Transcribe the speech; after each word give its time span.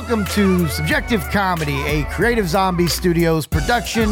Welcome 0.00 0.26
to 0.26 0.68
Subjective 0.68 1.28
Comedy, 1.32 1.82
a 1.82 2.04
Creative 2.04 2.48
Zombie 2.48 2.86
Studios 2.86 3.48
production. 3.48 4.08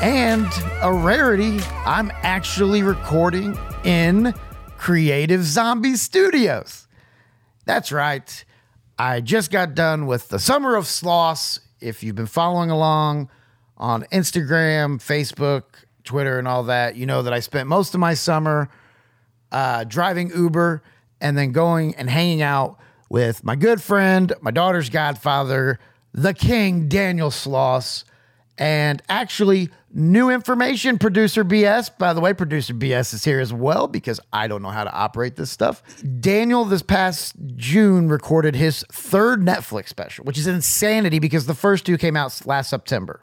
And 0.00 0.46
a 0.82 0.92
rarity, 0.92 1.58
I'm 1.84 2.12
actually 2.22 2.84
recording 2.84 3.58
in 3.82 4.32
Creative 4.76 5.42
Zombie 5.42 5.96
Studios. 5.96 6.86
That's 7.64 7.90
right. 7.90 8.44
I 8.96 9.20
just 9.20 9.50
got 9.50 9.74
done 9.74 10.06
with 10.06 10.28
the 10.28 10.38
Summer 10.38 10.76
of 10.76 10.84
Sloss. 10.84 11.58
If 11.80 12.04
you've 12.04 12.14
been 12.14 12.26
following 12.26 12.70
along 12.70 13.30
on 13.78 14.04
Instagram, 14.12 15.00
Facebook, 15.02 15.64
Twitter, 16.04 16.38
and 16.38 16.46
all 16.46 16.62
that, 16.62 16.94
you 16.94 17.04
know 17.04 17.22
that 17.22 17.32
I 17.32 17.40
spent 17.40 17.68
most 17.68 17.94
of 17.94 18.00
my 18.00 18.14
summer 18.14 18.70
uh, 19.50 19.82
driving 19.82 20.30
Uber 20.30 20.84
and 21.20 21.36
then 21.36 21.50
going 21.50 21.96
and 21.96 22.08
hanging 22.08 22.42
out 22.42 22.78
with 23.08 23.44
my 23.44 23.56
good 23.56 23.82
friend, 23.82 24.32
my 24.40 24.50
daughter's 24.50 24.90
godfather, 24.90 25.78
the 26.12 26.34
king, 26.34 26.88
Daniel 26.88 27.30
Sloss, 27.30 28.04
and 28.58 29.02
actually 29.08 29.70
new 29.92 30.30
information, 30.30 30.98
producer 30.98 31.44
BS. 31.44 31.96
By 31.96 32.12
the 32.12 32.20
way, 32.20 32.34
producer 32.34 32.74
BS 32.74 33.14
is 33.14 33.24
here 33.24 33.40
as 33.40 33.52
well 33.52 33.86
because 33.86 34.20
I 34.32 34.48
don't 34.48 34.62
know 34.62 34.70
how 34.70 34.84
to 34.84 34.92
operate 34.92 35.36
this 35.36 35.50
stuff. 35.50 35.82
Daniel, 36.20 36.64
this 36.64 36.82
past 36.82 37.34
June, 37.56 38.08
recorded 38.08 38.56
his 38.56 38.84
third 38.90 39.40
Netflix 39.40 39.88
special, 39.88 40.24
which 40.24 40.38
is 40.38 40.46
insanity 40.46 41.18
because 41.18 41.46
the 41.46 41.54
first 41.54 41.86
two 41.86 41.96
came 41.96 42.16
out 42.16 42.46
last 42.46 42.68
September. 42.68 43.22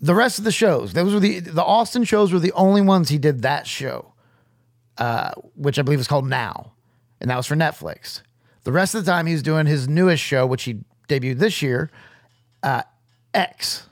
The 0.00 0.14
rest 0.14 0.38
of 0.38 0.44
the 0.44 0.52
shows, 0.52 0.92
those 0.92 1.12
were 1.12 1.20
the 1.20 1.40
the 1.40 1.64
Austin 1.64 2.04
shows 2.04 2.32
were 2.32 2.38
the 2.38 2.52
only 2.52 2.80
ones 2.80 3.08
he 3.08 3.18
did 3.18 3.42
that 3.42 3.66
show, 3.66 4.14
uh, 4.96 5.32
which 5.56 5.76
I 5.78 5.82
believe 5.82 5.98
is 5.98 6.06
called 6.06 6.28
Now, 6.28 6.72
and 7.20 7.28
that 7.30 7.36
was 7.36 7.46
for 7.46 7.56
Netflix. 7.56 8.22
The 8.68 8.72
rest 8.72 8.94
of 8.94 9.02
the 9.02 9.10
time, 9.10 9.24
he 9.24 9.32
was 9.32 9.42
doing 9.42 9.64
his 9.64 9.88
newest 9.88 10.22
show, 10.22 10.46
which 10.46 10.64
he 10.64 10.80
debuted 11.08 11.38
this 11.38 11.62
year, 11.62 11.90
uh, 12.62 12.82
X. 13.32 13.86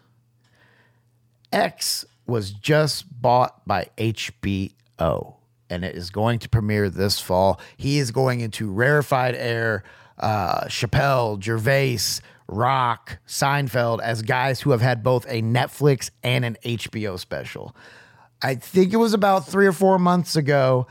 X 1.51 2.05
was 2.27 2.51
just 2.51 3.07
bought 3.23 3.67
by 3.67 3.89
HBO 3.97 5.37
and 5.71 5.83
it 5.83 5.97
is 5.97 6.11
going 6.11 6.41
to 6.41 6.51
premiere 6.51 6.91
this 6.91 7.19
fall. 7.19 7.59
He 7.79 7.97
is 7.99 8.11
going 8.11 8.41
into 8.41 8.71
rarefied 8.71 9.35
air, 9.35 9.83
uh, 10.19 10.67
Chappelle, 10.67 11.43
Gervais, 11.43 12.21
Rock, 12.47 13.17
Seinfeld 13.27 14.03
as 14.03 14.21
guys 14.21 14.61
who 14.61 14.73
have 14.73 14.83
had 14.83 15.03
both 15.03 15.25
a 15.31 15.41
Netflix 15.41 16.11
and 16.23 16.45
an 16.45 16.59
HBO 16.63 17.19
special. 17.19 17.75
I 18.43 18.57
think 18.57 18.93
it 18.93 18.99
was 18.99 19.15
about 19.15 19.49
three 19.49 19.67
or 19.67 19.73
four 19.73 19.99
months 19.99 20.37
ago. 20.37 20.87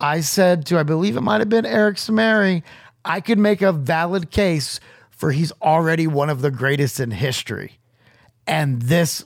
I 0.00 0.20
said 0.20 0.66
to, 0.66 0.78
I 0.78 0.84
believe 0.84 1.16
it 1.16 1.22
might 1.22 1.40
have 1.40 1.48
been 1.48 1.66
Eric 1.66 1.96
Samari, 1.96 2.62
I 3.04 3.20
could 3.20 3.38
make 3.38 3.62
a 3.62 3.72
valid 3.72 4.30
case 4.30 4.80
for 5.10 5.32
he's 5.32 5.52
already 5.62 6.06
one 6.06 6.30
of 6.30 6.40
the 6.40 6.50
greatest 6.50 7.00
in 7.00 7.10
history. 7.10 7.78
And 8.46 8.82
this 8.82 9.24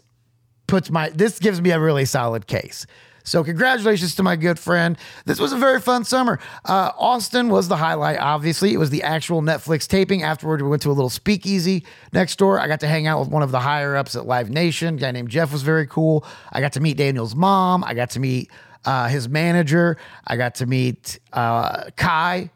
puts 0.66 0.90
my 0.90 1.08
this 1.10 1.38
gives 1.38 1.60
me 1.60 1.70
a 1.70 1.80
really 1.80 2.04
solid 2.04 2.46
case. 2.46 2.86
So 3.24 3.44
congratulations 3.44 4.14
to 4.14 4.22
my 4.22 4.36
good 4.36 4.58
friend. 4.58 4.96
This 5.26 5.38
was 5.38 5.52
a 5.52 5.56
very 5.56 5.82
fun 5.82 6.04
summer. 6.04 6.38
Uh, 6.64 6.92
Austin 6.96 7.50
was 7.50 7.68
the 7.68 7.76
highlight. 7.76 8.18
Obviously, 8.18 8.72
it 8.72 8.78
was 8.78 8.88
the 8.88 9.02
actual 9.02 9.42
Netflix 9.42 9.86
taping. 9.86 10.22
Afterward, 10.22 10.62
we 10.62 10.68
went 10.68 10.80
to 10.82 10.90
a 10.90 10.92
little 10.92 11.10
speakeasy 11.10 11.84
next 12.12 12.36
door. 12.36 12.58
I 12.58 12.68
got 12.68 12.80
to 12.80 12.88
hang 12.88 13.06
out 13.06 13.20
with 13.20 13.28
one 13.28 13.42
of 13.42 13.50
the 13.50 13.60
higher 13.60 13.96
ups 13.96 14.16
at 14.16 14.24
Live 14.24 14.48
Nation. 14.48 14.94
A 14.94 14.98
guy 14.98 15.10
named 15.10 15.28
Jeff 15.28 15.52
was 15.52 15.62
very 15.62 15.86
cool. 15.86 16.24
I 16.52 16.62
got 16.62 16.72
to 16.74 16.80
meet 16.80 16.96
Daniel's 16.96 17.34
mom. 17.34 17.84
I 17.84 17.92
got 17.92 18.10
to 18.10 18.20
meet 18.20 18.50
uh, 18.86 19.08
his 19.08 19.28
manager. 19.28 19.98
I 20.26 20.36
got 20.36 20.54
to 20.56 20.66
meet 20.66 21.18
uh, 21.34 21.90
Kai. 21.96 22.50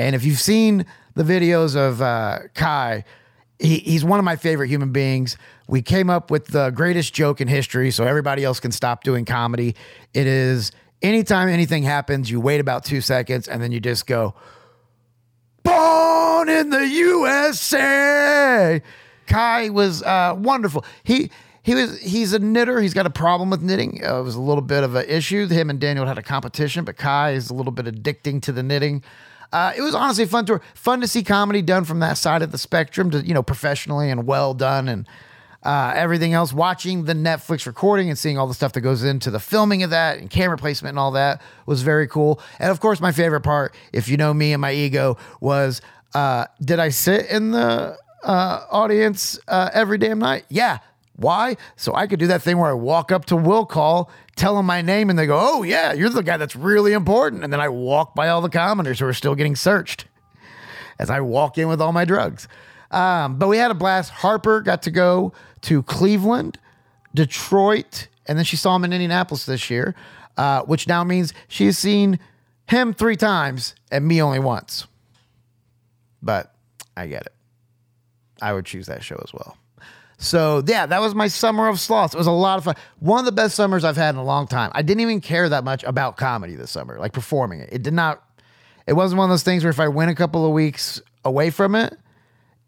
And 0.00 0.16
if 0.16 0.24
you've 0.24 0.40
seen 0.40 0.86
the 1.14 1.22
videos 1.22 1.76
of 1.76 2.00
uh, 2.00 2.38
Kai, 2.54 3.04
he, 3.58 3.80
he's 3.80 4.02
one 4.02 4.18
of 4.18 4.24
my 4.24 4.36
favorite 4.36 4.68
human 4.68 4.92
beings. 4.92 5.36
We 5.68 5.82
came 5.82 6.08
up 6.08 6.30
with 6.30 6.46
the 6.46 6.70
greatest 6.70 7.12
joke 7.12 7.42
in 7.42 7.48
history 7.48 7.90
so 7.90 8.04
everybody 8.04 8.42
else 8.42 8.60
can 8.60 8.72
stop 8.72 9.04
doing 9.04 9.26
comedy. 9.26 9.76
It 10.14 10.26
is 10.26 10.72
anytime 11.02 11.48
anything 11.48 11.82
happens, 11.82 12.30
you 12.30 12.40
wait 12.40 12.60
about 12.60 12.82
two 12.82 13.02
seconds 13.02 13.46
and 13.46 13.62
then 13.62 13.72
you 13.72 13.80
just 13.80 14.06
go, 14.06 14.34
Born 15.64 16.48
in 16.48 16.70
the 16.70 16.86
USA. 16.88 18.80
Kai 19.26 19.68
was 19.68 20.02
uh, 20.02 20.34
wonderful. 20.38 20.82
He 21.04 21.30
he 21.62 21.74
was 21.74 22.00
he's 22.00 22.32
a 22.32 22.38
knitter. 22.38 22.80
He's 22.80 22.94
got 22.94 23.04
a 23.04 23.10
problem 23.10 23.50
with 23.50 23.60
knitting. 23.60 24.00
Uh, 24.02 24.20
it 24.20 24.22
was 24.22 24.34
a 24.34 24.40
little 24.40 24.62
bit 24.62 24.82
of 24.82 24.94
an 24.94 25.04
issue. 25.06 25.46
Him 25.46 25.68
and 25.68 25.78
Daniel 25.78 26.06
had 26.06 26.16
a 26.16 26.22
competition, 26.22 26.86
but 26.86 26.96
Kai 26.96 27.32
is 27.32 27.50
a 27.50 27.54
little 27.54 27.70
bit 27.70 27.84
addicting 27.84 28.40
to 28.42 28.52
the 28.52 28.62
knitting. 28.62 29.04
Uh, 29.52 29.72
it 29.76 29.82
was 29.82 29.94
honestly 29.94 30.26
fun 30.26 30.46
to 30.46 30.60
fun 30.74 31.00
to 31.00 31.08
see 31.08 31.22
comedy 31.22 31.62
done 31.62 31.84
from 31.84 32.00
that 32.00 32.16
side 32.16 32.42
of 32.42 32.52
the 32.52 32.58
spectrum, 32.58 33.10
to 33.10 33.20
you 33.20 33.34
know, 33.34 33.42
professionally 33.42 34.10
and 34.10 34.26
well 34.26 34.54
done, 34.54 34.88
and 34.88 35.06
uh, 35.62 35.92
everything 35.94 36.32
else. 36.32 36.52
Watching 36.52 37.04
the 37.04 37.14
Netflix 37.14 37.66
recording 37.66 38.08
and 38.08 38.18
seeing 38.18 38.38
all 38.38 38.46
the 38.46 38.54
stuff 38.54 38.72
that 38.74 38.80
goes 38.80 39.02
into 39.02 39.30
the 39.30 39.40
filming 39.40 39.82
of 39.82 39.90
that 39.90 40.18
and 40.18 40.30
camera 40.30 40.56
placement 40.56 40.92
and 40.92 40.98
all 40.98 41.10
that 41.12 41.42
was 41.66 41.82
very 41.82 42.06
cool. 42.06 42.40
And 42.58 42.70
of 42.70 42.80
course, 42.80 43.00
my 43.00 43.12
favorite 43.12 43.42
part, 43.42 43.74
if 43.92 44.08
you 44.08 44.16
know 44.16 44.32
me 44.32 44.52
and 44.52 44.60
my 44.60 44.72
ego, 44.72 45.16
was 45.40 45.82
uh, 46.14 46.46
did 46.60 46.78
I 46.78 46.90
sit 46.90 47.26
in 47.26 47.50
the 47.50 47.96
uh, 48.22 48.64
audience 48.70 49.38
uh, 49.48 49.70
every 49.72 49.98
damn 49.98 50.18
night? 50.18 50.44
Yeah. 50.48 50.78
Why? 51.16 51.58
So 51.76 51.94
I 51.94 52.06
could 52.06 52.18
do 52.18 52.28
that 52.28 52.40
thing 52.40 52.56
where 52.56 52.70
I 52.70 52.74
walk 52.74 53.12
up 53.12 53.26
to 53.26 53.36
Will 53.36 53.66
Call, 53.66 54.10
tell 54.40 54.56
them 54.56 54.66
my 54.66 54.82
name, 54.82 55.10
and 55.10 55.18
they 55.18 55.26
go, 55.26 55.38
"Oh 55.40 55.62
yeah, 55.62 55.92
you're 55.92 56.08
the 56.08 56.22
guy 56.22 56.36
that's 56.36 56.56
really 56.56 56.92
important." 56.92 57.44
And 57.44 57.52
then 57.52 57.60
I 57.60 57.68
walk 57.68 58.14
by 58.14 58.28
all 58.28 58.40
the 58.40 58.48
commoners 58.48 58.98
who 58.98 59.06
are 59.06 59.12
still 59.12 59.34
getting 59.34 59.54
searched 59.54 60.06
as 60.98 61.10
I 61.10 61.20
walk 61.20 61.58
in 61.58 61.68
with 61.68 61.80
all 61.80 61.92
my 61.92 62.04
drugs. 62.04 62.48
Um, 62.90 63.38
but 63.38 63.48
we 63.48 63.58
had 63.58 63.70
a 63.70 63.74
blast. 63.74 64.10
Harper 64.10 64.60
got 64.60 64.82
to 64.82 64.90
go 64.90 65.32
to 65.62 65.82
Cleveland, 65.84 66.58
Detroit, 67.14 68.08
and 68.26 68.36
then 68.36 68.44
she 68.44 68.56
saw 68.56 68.74
him 68.74 68.84
in 68.84 68.92
Indianapolis 68.92 69.44
this 69.46 69.70
year, 69.70 69.94
uh, 70.36 70.62
which 70.62 70.88
now 70.88 71.04
means 71.04 71.32
she's 71.46 71.78
seen 71.78 72.18
him 72.66 72.92
three 72.94 73.16
times 73.16 73.74
and 73.90 74.06
me 74.06 74.22
only 74.22 74.38
once. 74.38 74.86
But 76.22 76.52
I 76.96 77.06
get 77.06 77.22
it. 77.22 77.34
I 78.42 78.52
would 78.52 78.64
choose 78.64 78.86
that 78.86 79.02
show 79.02 79.20
as 79.22 79.32
well. 79.32 79.56
So 80.20 80.62
yeah, 80.66 80.84
that 80.84 81.00
was 81.00 81.14
my 81.14 81.28
summer 81.28 81.66
of 81.66 81.76
Sloss. 81.76 82.12
It 82.12 82.18
was 82.18 82.26
a 82.26 82.30
lot 82.30 82.58
of 82.58 82.64
fun. 82.64 82.76
One 82.98 83.18
of 83.20 83.24
the 83.24 83.32
best 83.32 83.56
summers 83.56 83.84
I've 83.84 83.96
had 83.96 84.14
in 84.14 84.18
a 84.20 84.24
long 84.24 84.46
time. 84.46 84.70
I 84.74 84.82
didn't 84.82 85.00
even 85.00 85.22
care 85.22 85.48
that 85.48 85.64
much 85.64 85.82
about 85.84 86.18
comedy 86.18 86.54
this 86.54 86.70
summer, 86.70 86.98
like 86.98 87.14
performing 87.14 87.60
it. 87.60 87.70
It 87.72 87.82
did 87.82 87.94
not. 87.94 88.22
It 88.86 88.92
wasn't 88.92 89.18
one 89.18 89.30
of 89.30 89.32
those 89.32 89.42
things 89.42 89.64
where 89.64 89.70
if 89.70 89.80
I 89.80 89.88
went 89.88 90.10
a 90.10 90.14
couple 90.14 90.44
of 90.44 90.52
weeks 90.52 91.00
away 91.24 91.48
from 91.48 91.74
it, 91.74 91.96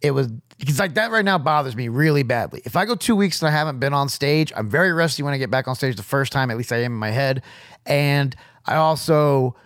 it 0.00 0.12
was 0.12 0.28
because 0.58 0.78
like 0.78 0.94
that 0.94 1.10
right 1.10 1.24
now 1.24 1.36
bothers 1.36 1.76
me 1.76 1.88
really 1.88 2.22
badly. 2.22 2.62
If 2.64 2.74
I 2.74 2.86
go 2.86 2.94
two 2.94 3.14
weeks 3.14 3.42
and 3.42 3.48
I 3.48 3.52
haven't 3.52 3.80
been 3.80 3.92
on 3.92 4.08
stage, 4.08 4.50
I'm 4.56 4.70
very 4.70 4.90
rusty 4.92 5.22
when 5.22 5.34
I 5.34 5.38
get 5.38 5.50
back 5.50 5.68
on 5.68 5.74
stage 5.74 5.96
the 5.96 6.02
first 6.02 6.32
time. 6.32 6.50
At 6.50 6.56
least 6.56 6.72
I 6.72 6.78
am 6.78 6.92
in 6.92 6.98
my 6.98 7.10
head, 7.10 7.42
and 7.84 8.34
I 8.64 8.76
also 8.76 9.56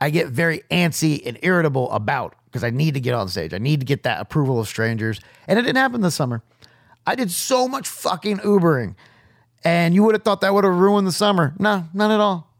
I 0.00 0.08
get 0.08 0.28
very 0.28 0.62
antsy 0.70 1.20
and 1.26 1.38
irritable 1.42 1.90
about 1.90 2.36
because 2.46 2.64
I 2.64 2.70
need 2.70 2.94
to 2.94 3.00
get 3.00 3.12
on 3.12 3.28
stage. 3.28 3.52
I 3.52 3.58
need 3.58 3.80
to 3.80 3.86
get 3.86 4.04
that 4.04 4.22
approval 4.22 4.58
of 4.58 4.66
strangers, 4.66 5.20
and 5.46 5.58
it 5.58 5.62
didn't 5.62 5.76
happen 5.76 6.00
this 6.00 6.14
summer. 6.14 6.42
I 7.06 7.14
did 7.14 7.30
so 7.30 7.68
much 7.68 7.88
fucking 7.88 8.38
Ubering. 8.38 8.94
And 9.64 9.94
you 9.94 10.02
would 10.02 10.14
have 10.14 10.22
thought 10.22 10.42
that 10.42 10.52
would 10.52 10.64
have 10.64 10.74
ruined 10.74 11.06
the 11.06 11.12
summer. 11.12 11.54
No, 11.58 11.88
none 11.94 12.10
at 12.10 12.20
all. 12.20 12.50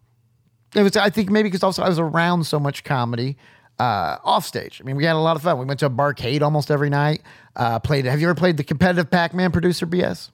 It 0.74 0.82
was, 0.82 0.96
I 0.96 1.10
think 1.10 1.30
maybe 1.30 1.48
because 1.48 1.62
also 1.62 1.82
I 1.82 1.88
was 1.88 1.98
around 1.98 2.44
so 2.44 2.58
much 2.58 2.82
comedy 2.82 3.36
uh, 3.78 4.16
off 4.24 4.44
stage. 4.44 4.80
I 4.80 4.84
mean, 4.84 4.96
we 4.96 5.04
had 5.04 5.16
a 5.16 5.18
lot 5.18 5.36
of 5.36 5.42
fun. 5.42 5.58
We 5.58 5.64
went 5.64 5.80
to 5.80 5.86
a 5.86 5.90
barcade 5.90 6.42
almost 6.42 6.70
every 6.70 6.90
night. 6.90 7.22
Uh, 7.56 7.78
played. 7.78 8.04
Have 8.06 8.20
you 8.20 8.28
ever 8.28 8.34
played 8.34 8.56
the 8.56 8.64
competitive 8.64 9.10
Pac-Man 9.10 9.52
producer 9.52 9.86
BS? 9.86 10.30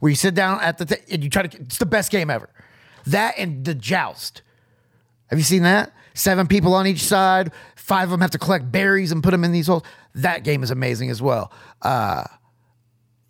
Where 0.00 0.10
you 0.10 0.16
sit 0.16 0.34
down 0.34 0.60
at 0.60 0.78
the 0.78 0.86
t- 0.86 0.96
and 1.12 1.22
you 1.22 1.30
try 1.30 1.46
to. 1.46 1.60
It's 1.60 1.78
the 1.78 1.86
best 1.86 2.10
game 2.10 2.30
ever. 2.30 2.48
That 3.06 3.34
and 3.38 3.64
the 3.64 3.74
joust. 3.74 4.42
Have 5.28 5.38
you 5.38 5.44
seen 5.44 5.62
that? 5.62 5.92
Seven 6.14 6.46
people 6.46 6.74
on 6.74 6.86
each 6.86 7.02
side. 7.04 7.52
Five 7.76 8.04
of 8.04 8.10
them 8.10 8.20
have 8.20 8.30
to 8.32 8.38
collect 8.38 8.70
berries 8.70 9.12
and 9.12 9.22
put 9.22 9.30
them 9.30 9.44
in 9.44 9.52
these 9.52 9.66
holes. 9.66 9.82
That 10.14 10.42
game 10.42 10.62
is 10.62 10.70
amazing 10.70 11.10
as 11.10 11.22
well. 11.22 11.52
Uh, 11.82 12.24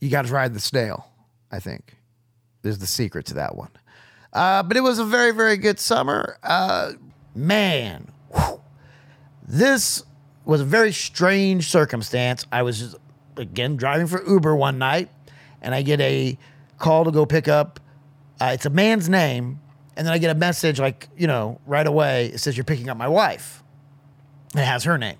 you 0.00 0.10
got 0.10 0.26
to 0.26 0.32
ride 0.32 0.54
the 0.54 0.60
snail, 0.60 1.08
I 1.50 1.60
think. 1.60 1.96
There's 2.62 2.78
the 2.78 2.86
secret 2.86 3.26
to 3.26 3.34
that 3.34 3.56
one. 3.56 3.70
Uh, 4.32 4.62
but 4.62 4.76
it 4.76 4.80
was 4.80 4.98
a 4.98 5.04
very, 5.04 5.32
very 5.32 5.56
good 5.56 5.78
summer. 5.78 6.38
Uh, 6.42 6.92
man, 7.34 8.10
whew. 8.32 8.60
this 9.46 10.02
was 10.44 10.60
a 10.60 10.64
very 10.64 10.92
strange 10.92 11.68
circumstance. 11.68 12.46
I 12.52 12.62
was, 12.62 12.78
just, 12.78 12.96
again, 13.36 13.76
driving 13.76 14.06
for 14.06 14.24
Uber 14.26 14.54
one 14.54 14.78
night, 14.78 15.10
and 15.60 15.74
I 15.74 15.82
get 15.82 16.00
a 16.00 16.38
call 16.78 17.04
to 17.04 17.10
go 17.10 17.26
pick 17.26 17.48
up. 17.48 17.80
Uh, 18.40 18.52
it's 18.54 18.66
a 18.66 18.70
man's 18.70 19.08
name, 19.08 19.60
and 19.96 20.06
then 20.06 20.14
I 20.14 20.18
get 20.18 20.30
a 20.30 20.38
message 20.38 20.78
like, 20.80 21.08
you 21.16 21.26
know, 21.26 21.60
right 21.66 21.86
away. 21.86 22.26
It 22.26 22.38
says 22.38 22.56
you're 22.56 22.64
picking 22.64 22.88
up 22.88 22.96
my 22.96 23.08
wife. 23.08 23.62
It 24.54 24.64
has 24.64 24.84
her 24.84 24.96
name. 24.96 25.18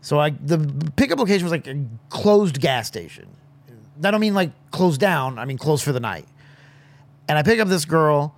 So 0.00 0.18
I 0.18 0.30
the 0.30 0.58
pickup 0.96 1.18
location 1.18 1.44
was 1.44 1.52
like 1.52 1.66
a 1.66 1.84
closed 2.08 2.60
gas 2.60 2.86
station. 2.86 3.28
I 4.02 4.10
don't 4.10 4.20
mean 4.20 4.34
like 4.34 4.50
closed 4.70 5.00
down. 5.00 5.38
I 5.38 5.44
mean 5.44 5.58
closed 5.58 5.84
for 5.84 5.92
the 5.92 6.00
night. 6.00 6.26
And 7.28 7.38
I 7.38 7.42
pick 7.42 7.60
up 7.60 7.68
this 7.68 7.84
girl, 7.84 8.34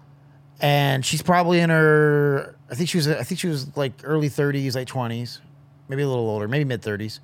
and 0.60 1.04
she's 1.04 1.22
probably 1.22 1.60
in 1.60 1.70
her. 1.70 2.56
I 2.70 2.74
think 2.74 2.88
she 2.88 2.98
was. 2.98 3.08
I 3.08 3.22
think 3.22 3.40
she 3.40 3.48
was 3.48 3.76
like 3.76 3.92
early 4.04 4.28
thirties, 4.28 4.74
late 4.74 4.88
twenties, 4.88 5.40
maybe 5.88 6.02
a 6.02 6.08
little 6.08 6.28
older, 6.28 6.48
maybe 6.48 6.64
mid 6.64 6.82
thirties. 6.82 7.20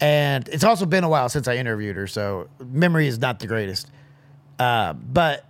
And 0.00 0.48
it's 0.48 0.64
also 0.64 0.86
been 0.86 1.04
a 1.04 1.08
while 1.08 1.28
since 1.28 1.46
I 1.46 1.56
interviewed 1.56 1.96
her, 1.96 2.06
so 2.06 2.48
memory 2.58 3.06
is 3.06 3.18
not 3.18 3.38
the 3.38 3.46
greatest. 3.46 3.90
Uh, 4.58 4.92
but 4.92 5.46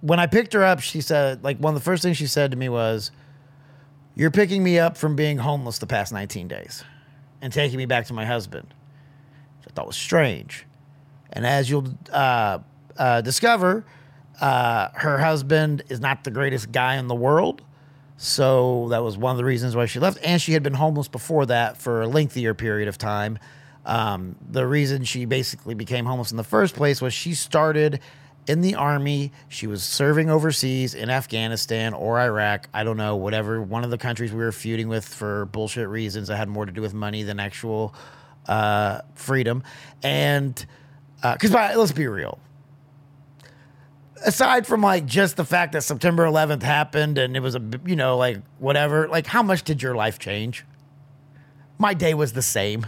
when 0.00 0.18
I 0.18 0.26
picked 0.26 0.52
her 0.54 0.64
up, 0.64 0.80
she 0.80 1.00
said, 1.00 1.44
like, 1.44 1.58
one 1.58 1.74
of 1.74 1.80
the 1.80 1.84
first 1.84 2.02
things 2.02 2.16
she 2.16 2.26
said 2.26 2.50
to 2.50 2.56
me 2.56 2.68
was, 2.68 3.10
You're 4.14 4.30
picking 4.30 4.62
me 4.62 4.78
up 4.78 4.96
from 4.96 5.16
being 5.16 5.38
homeless 5.38 5.78
the 5.78 5.86
past 5.86 6.12
19 6.12 6.48
days 6.48 6.84
and 7.40 7.52
taking 7.52 7.78
me 7.78 7.86
back 7.86 8.06
to 8.06 8.12
my 8.12 8.24
husband. 8.24 8.74
I 9.70 9.72
thought 9.74 9.86
was 9.86 9.96
strange. 9.96 10.66
And 11.32 11.46
as 11.46 11.70
you'll 11.70 11.86
uh, 12.12 12.58
uh, 12.96 13.20
discover, 13.20 13.84
uh, 14.40 14.88
her 14.94 15.18
husband 15.18 15.84
is 15.88 16.00
not 16.00 16.24
the 16.24 16.30
greatest 16.30 16.72
guy 16.72 16.96
in 16.96 17.06
the 17.06 17.14
world. 17.14 17.62
So 18.16 18.88
that 18.90 19.02
was 19.02 19.16
one 19.16 19.30
of 19.30 19.38
the 19.38 19.44
reasons 19.44 19.76
why 19.76 19.86
she 19.86 20.00
left. 20.00 20.18
And 20.24 20.42
she 20.42 20.52
had 20.52 20.62
been 20.62 20.74
homeless 20.74 21.08
before 21.08 21.46
that 21.46 21.76
for 21.76 22.02
a 22.02 22.06
lengthier 22.08 22.52
period 22.52 22.88
of 22.88 22.98
time. 22.98 23.38
Um, 23.86 24.36
the 24.50 24.66
reason 24.66 25.04
she 25.04 25.24
basically 25.24 25.74
became 25.74 26.04
homeless 26.04 26.30
in 26.30 26.36
the 26.36 26.44
first 26.44 26.74
place 26.74 27.00
was 27.00 27.14
she 27.14 27.34
started 27.34 28.00
in 28.46 28.60
the 28.60 28.74
army. 28.74 29.32
She 29.48 29.66
was 29.66 29.82
serving 29.82 30.28
overseas 30.28 30.94
in 30.94 31.08
Afghanistan 31.08 31.94
or 31.94 32.18
Iraq. 32.18 32.68
I 32.74 32.84
don't 32.84 32.96
know, 32.96 33.16
whatever, 33.16 33.62
one 33.62 33.84
of 33.84 33.90
the 33.90 33.98
countries 33.98 34.32
we 34.32 34.40
were 34.40 34.52
feuding 34.52 34.88
with 34.88 35.06
for 35.06 35.46
bullshit 35.46 35.88
reasons 35.88 36.28
that 36.28 36.36
had 36.36 36.48
more 36.48 36.66
to 36.66 36.72
do 36.72 36.82
with 36.82 36.92
money 36.92 37.22
than 37.22 37.40
actual 37.40 37.94
uh, 38.46 39.00
freedom. 39.14 39.62
And 40.02 40.64
because 41.22 41.54
uh, 41.54 41.74
let's 41.76 41.92
be 41.92 42.06
real, 42.06 42.38
aside 44.24 44.66
from 44.66 44.82
like 44.82 45.06
just 45.06 45.36
the 45.36 45.44
fact 45.44 45.72
that 45.72 45.82
September 45.82 46.24
11th 46.24 46.62
happened 46.62 47.18
and 47.18 47.36
it 47.36 47.40
was 47.40 47.54
a 47.54 47.62
you 47.86 47.96
know 47.96 48.16
like 48.16 48.38
whatever, 48.58 49.08
like 49.08 49.26
how 49.26 49.42
much 49.42 49.62
did 49.64 49.82
your 49.82 49.94
life 49.94 50.18
change? 50.18 50.64
My 51.78 51.94
day 51.94 52.14
was 52.14 52.32
the 52.32 52.42
same. 52.42 52.86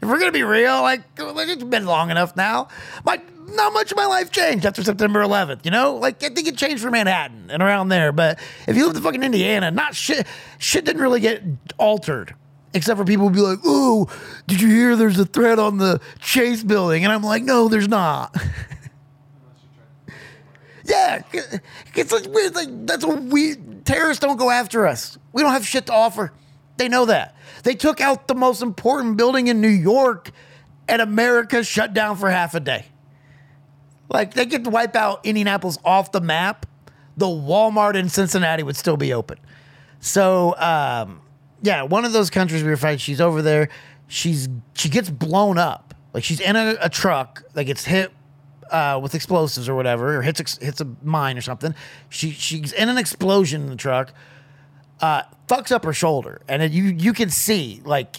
If 0.00 0.08
we're 0.08 0.18
gonna 0.18 0.32
be 0.32 0.44
real, 0.44 0.80
like 0.82 1.02
it's 1.18 1.64
been 1.64 1.86
long 1.86 2.10
enough 2.10 2.36
now. 2.36 2.68
My 3.04 3.20
not 3.48 3.72
much 3.72 3.90
of 3.90 3.96
my 3.96 4.06
life 4.06 4.30
changed 4.30 4.66
after 4.66 4.82
September 4.82 5.20
11th. 5.22 5.64
You 5.64 5.70
know, 5.70 5.96
like 5.96 6.22
I 6.22 6.28
think 6.28 6.46
it 6.46 6.56
changed 6.56 6.82
for 6.82 6.90
Manhattan 6.90 7.50
and 7.50 7.62
around 7.62 7.88
there. 7.88 8.12
But 8.12 8.38
if 8.66 8.76
you 8.76 8.86
live 8.86 8.96
in 8.96 9.02
fucking 9.02 9.22
Indiana, 9.22 9.70
not 9.70 9.94
shit. 9.94 10.26
Shit 10.58 10.84
didn't 10.84 11.02
really 11.02 11.20
get 11.20 11.42
altered. 11.78 12.34
Except 12.74 12.98
for 12.98 13.04
people 13.04 13.24
would 13.26 13.34
be 13.34 13.40
like, 13.40 13.64
"Ooh, 13.64 14.06
did 14.46 14.60
you 14.60 14.68
hear? 14.68 14.94
There's 14.94 15.18
a 15.18 15.24
threat 15.24 15.58
on 15.58 15.78
the 15.78 16.00
Chase 16.20 16.62
building," 16.62 17.04
and 17.04 17.12
I'm 17.12 17.22
like, 17.22 17.42
"No, 17.42 17.68
there's 17.68 17.88
not." 17.88 18.36
Yeah, 20.88 21.20
it's 21.94 22.12
like, 22.12 22.24
it's 22.26 22.56
like 22.56 22.86
that's 22.86 23.04
what 23.04 23.22
we 23.22 23.56
terrorists 23.84 24.22
don't 24.22 24.38
go 24.38 24.48
after 24.48 24.86
us. 24.86 25.18
We 25.34 25.42
don't 25.42 25.52
have 25.52 25.66
shit 25.66 25.84
to 25.86 25.92
offer. 25.92 26.32
They 26.78 26.88
know 26.88 27.04
that. 27.04 27.36
They 27.62 27.74
took 27.74 28.00
out 28.00 28.26
the 28.26 28.34
most 28.34 28.62
important 28.62 29.18
building 29.18 29.48
in 29.48 29.60
New 29.60 29.68
York, 29.68 30.30
and 30.88 31.02
America 31.02 31.62
shut 31.62 31.92
down 31.92 32.16
for 32.16 32.30
half 32.30 32.54
a 32.54 32.60
day. 32.60 32.86
Like 34.08 34.32
they 34.32 34.46
could 34.46 34.66
wipe 34.66 34.96
out 34.96 35.26
Indianapolis 35.26 35.76
off 35.84 36.10
the 36.10 36.22
map, 36.22 36.64
the 37.18 37.26
Walmart 37.26 37.94
in 37.94 38.08
Cincinnati 38.08 38.62
would 38.62 38.76
still 38.76 38.96
be 38.96 39.12
open. 39.12 39.38
So 40.00 40.56
um, 40.56 41.20
yeah, 41.62 41.82
one 41.82 42.04
of 42.04 42.12
those 42.12 42.30
countries 42.30 42.62
we 42.62 42.70
were 42.70 42.76
fighting. 42.76 42.98
She's 42.98 43.20
over 43.20 43.42
there. 43.42 43.68
She's 44.06 44.48
she 44.74 44.88
gets 44.88 45.10
blown 45.10 45.58
up. 45.58 45.94
Like 46.14 46.24
she's 46.24 46.40
in 46.40 46.56
a, 46.56 46.76
a 46.80 46.88
truck 46.88 47.42
that 47.54 47.64
gets 47.64 47.84
hit 47.84 48.12
uh, 48.70 48.98
with 49.02 49.14
explosives 49.14 49.68
or 49.68 49.74
whatever, 49.74 50.16
or 50.16 50.22
hits 50.22 50.58
hits 50.58 50.80
a 50.80 50.86
mine 51.02 51.36
or 51.36 51.40
something. 51.40 51.74
She 52.08 52.30
she's 52.30 52.72
in 52.72 52.88
an 52.88 52.98
explosion 52.98 53.62
in 53.62 53.68
the 53.68 53.76
truck, 53.76 54.12
uh, 55.00 55.22
fucks 55.48 55.72
up 55.72 55.84
her 55.84 55.92
shoulder, 55.92 56.40
and 56.48 56.62
it, 56.62 56.72
you 56.72 56.84
you 56.84 57.12
can 57.12 57.30
see 57.30 57.82
like 57.84 58.16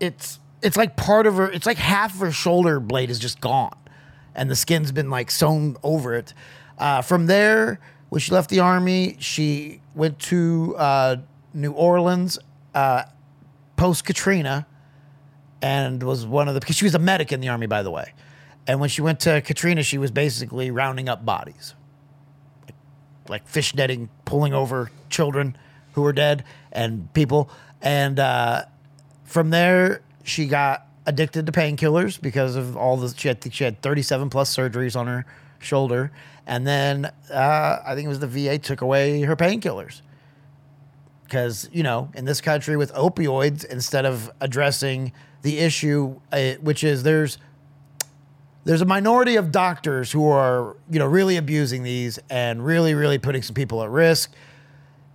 it's 0.00 0.40
it's 0.62 0.76
like 0.76 0.96
part 0.96 1.26
of 1.26 1.36
her. 1.36 1.50
It's 1.50 1.66
like 1.66 1.78
half 1.78 2.14
of 2.14 2.20
her 2.20 2.32
shoulder 2.32 2.80
blade 2.80 3.10
is 3.10 3.18
just 3.18 3.40
gone, 3.40 3.76
and 4.34 4.50
the 4.50 4.56
skin's 4.56 4.92
been 4.92 5.10
like 5.10 5.30
sewn 5.30 5.76
over 5.82 6.14
it. 6.14 6.34
Uh, 6.76 7.02
from 7.02 7.26
there, 7.26 7.78
when 8.08 8.20
she 8.20 8.32
left 8.32 8.50
the 8.50 8.60
army, 8.60 9.16
she 9.20 9.80
went 9.94 10.18
to 10.18 10.74
uh, 10.76 11.16
New 11.52 11.72
Orleans 11.72 12.38
uh, 12.74 13.04
post 13.76 14.04
Katrina, 14.04 14.66
and 15.62 16.02
was 16.02 16.26
one 16.26 16.48
of 16.48 16.54
the 16.54 16.60
because 16.60 16.76
she 16.76 16.84
was 16.84 16.94
a 16.94 16.98
medic 16.98 17.32
in 17.32 17.40
the 17.40 17.48
army, 17.48 17.66
by 17.66 17.82
the 17.82 17.90
way. 17.90 18.12
And 18.66 18.80
when 18.80 18.88
she 18.88 19.02
went 19.02 19.20
to 19.20 19.40
Katrina, 19.42 19.82
she 19.82 19.98
was 19.98 20.10
basically 20.10 20.70
rounding 20.70 21.08
up 21.08 21.24
bodies, 21.24 21.74
like, 22.66 22.74
like 23.28 23.48
fish 23.48 23.74
netting, 23.74 24.08
pulling 24.24 24.54
over 24.54 24.90
children 25.10 25.56
who 25.92 26.02
were 26.02 26.12
dead 26.12 26.44
and 26.72 27.12
people. 27.12 27.50
And 27.82 28.18
uh, 28.18 28.64
from 29.24 29.50
there, 29.50 30.02
she 30.22 30.46
got 30.46 30.86
addicted 31.06 31.46
to 31.46 31.52
painkillers 31.52 32.20
because 32.20 32.56
of 32.56 32.76
all 32.76 32.96
the 32.96 33.14
she 33.16 33.28
had 33.28 33.52
she 33.52 33.64
had 33.64 33.82
37 33.82 34.30
plus 34.30 34.54
surgeries 34.54 34.96
on 34.96 35.06
her 35.06 35.26
shoulder, 35.58 36.10
and 36.46 36.66
then 36.66 37.10
uh, 37.30 37.78
I 37.84 37.94
think 37.94 38.06
it 38.06 38.08
was 38.08 38.20
the 38.20 38.26
VA 38.26 38.58
took 38.58 38.80
away 38.80 39.22
her 39.22 39.36
painkillers 39.36 40.00
because 41.24 41.68
you 41.72 41.82
know 41.82 42.10
in 42.14 42.24
this 42.24 42.40
country 42.40 42.76
with 42.76 42.92
opioids 42.94 43.64
instead 43.64 44.06
of 44.06 44.30
addressing 44.40 45.12
the 45.42 45.58
issue, 45.58 46.18
uh, 46.32 46.52
which 46.60 46.84
is 46.84 47.02
there's 47.02 47.38
there's 48.64 48.80
a 48.80 48.86
minority 48.86 49.36
of 49.36 49.52
doctors 49.52 50.10
who 50.10 50.26
are, 50.28 50.76
you 50.90 50.98
know, 50.98 51.06
really 51.06 51.36
abusing 51.36 51.82
these 51.82 52.18
and 52.30 52.64
really, 52.64 52.94
really 52.94 53.18
putting 53.18 53.42
some 53.42 53.54
people 53.54 53.82
at 53.82 53.90
risk. 53.90 54.32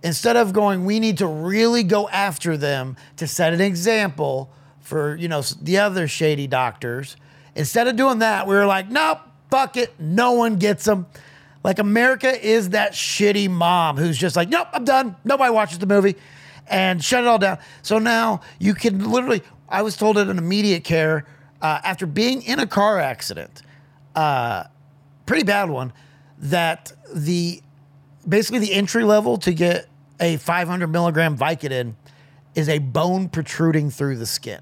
Instead 0.02 0.36
of 0.36 0.52
going, 0.52 0.84
we 0.84 1.00
need 1.00 1.18
to 1.18 1.26
really 1.26 1.82
go 1.82 2.08
after 2.08 2.56
them 2.56 2.96
to 3.16 3.26
set 3.26 3.52
an 3.52 3.60
example 3.60 4.50
for, 4.78 5.16
you 5.16 5.28
know, 5.28 5.42
the 5.60 5.78
other 5.78 6.06
shady 6.06 6.46
doctors. 6.46 7.16
Instead 7.56 7.88
of 7.88 7.96
doing 7.96 8.20
that, 8.20 8.46
we 8.46 8.54
were 8.54 8.66
like, 8.66 8.88
nope, 8.88 9.18
fuck 9.50 9.76
it. 9.76 9.98
No 9.98 10.32
one 10.32 10.56
gets 10.56 10.84
them. 10.84 11.06
Like 11.62 11.78
America 11.78 12.46
is 12.46 12.70
that 12.70 12.92
shitty 12.92 13.50
mom 13.50 13.96
who's 13.96 14.16
just 14.16 14.36
like, 14.36 14.48
nope, 14.48 14.68
I'm 14.72 14.84
done. 14.84 15.16
Nobody 15.24 15.52
watches 15.52 15.78
the 15.78 15.86
movie 15.86 16.16
and 16.66 17.02
shut 17.02 17.22
it 17.22 17.26
all 17.26 17.38
down. 17.38 17.58
So 17.82 17.98
now 17.98 18.40
you 18.58 18.74
can 18.74 19.10
literally, 19.10 19.42
I 19.68 19.82
was 19.82 19.96
told 19.96 20.16
at 20.16 20.28
an 20.28 20.38
immediate 20.38 20.84
care 20.84 21.26
uh, 21.60 21.80
after 21.84 22.06
being 22.06 22.42
in 22.42 22.58
a 22.60 22.66
car 22.66 22.98
accident, 22.98 23.62
uh, 24.14 24.64
pretty 25.26 25.44
bad 25.44 25.68
one, 25.68 25.92
that 26.38 26.92
the 27.14 27.60
basically 28.26 28.60
the 28.60 28.72
entry 28.72 29.04
level 29.04 29.36
to 29.38 29.52
get 29.52 29.88
a 30.18 30.36
500 30.38 30.86
milligram 30.86 31.36
Vicodin 31.36 31.94
is 32.54 32.68
a 32.68 32.78
bone 32.78 33.28
protruding 33.28 33.90
through 33.90 34.16
the 34.16 34.26
skin. 34.26 34.60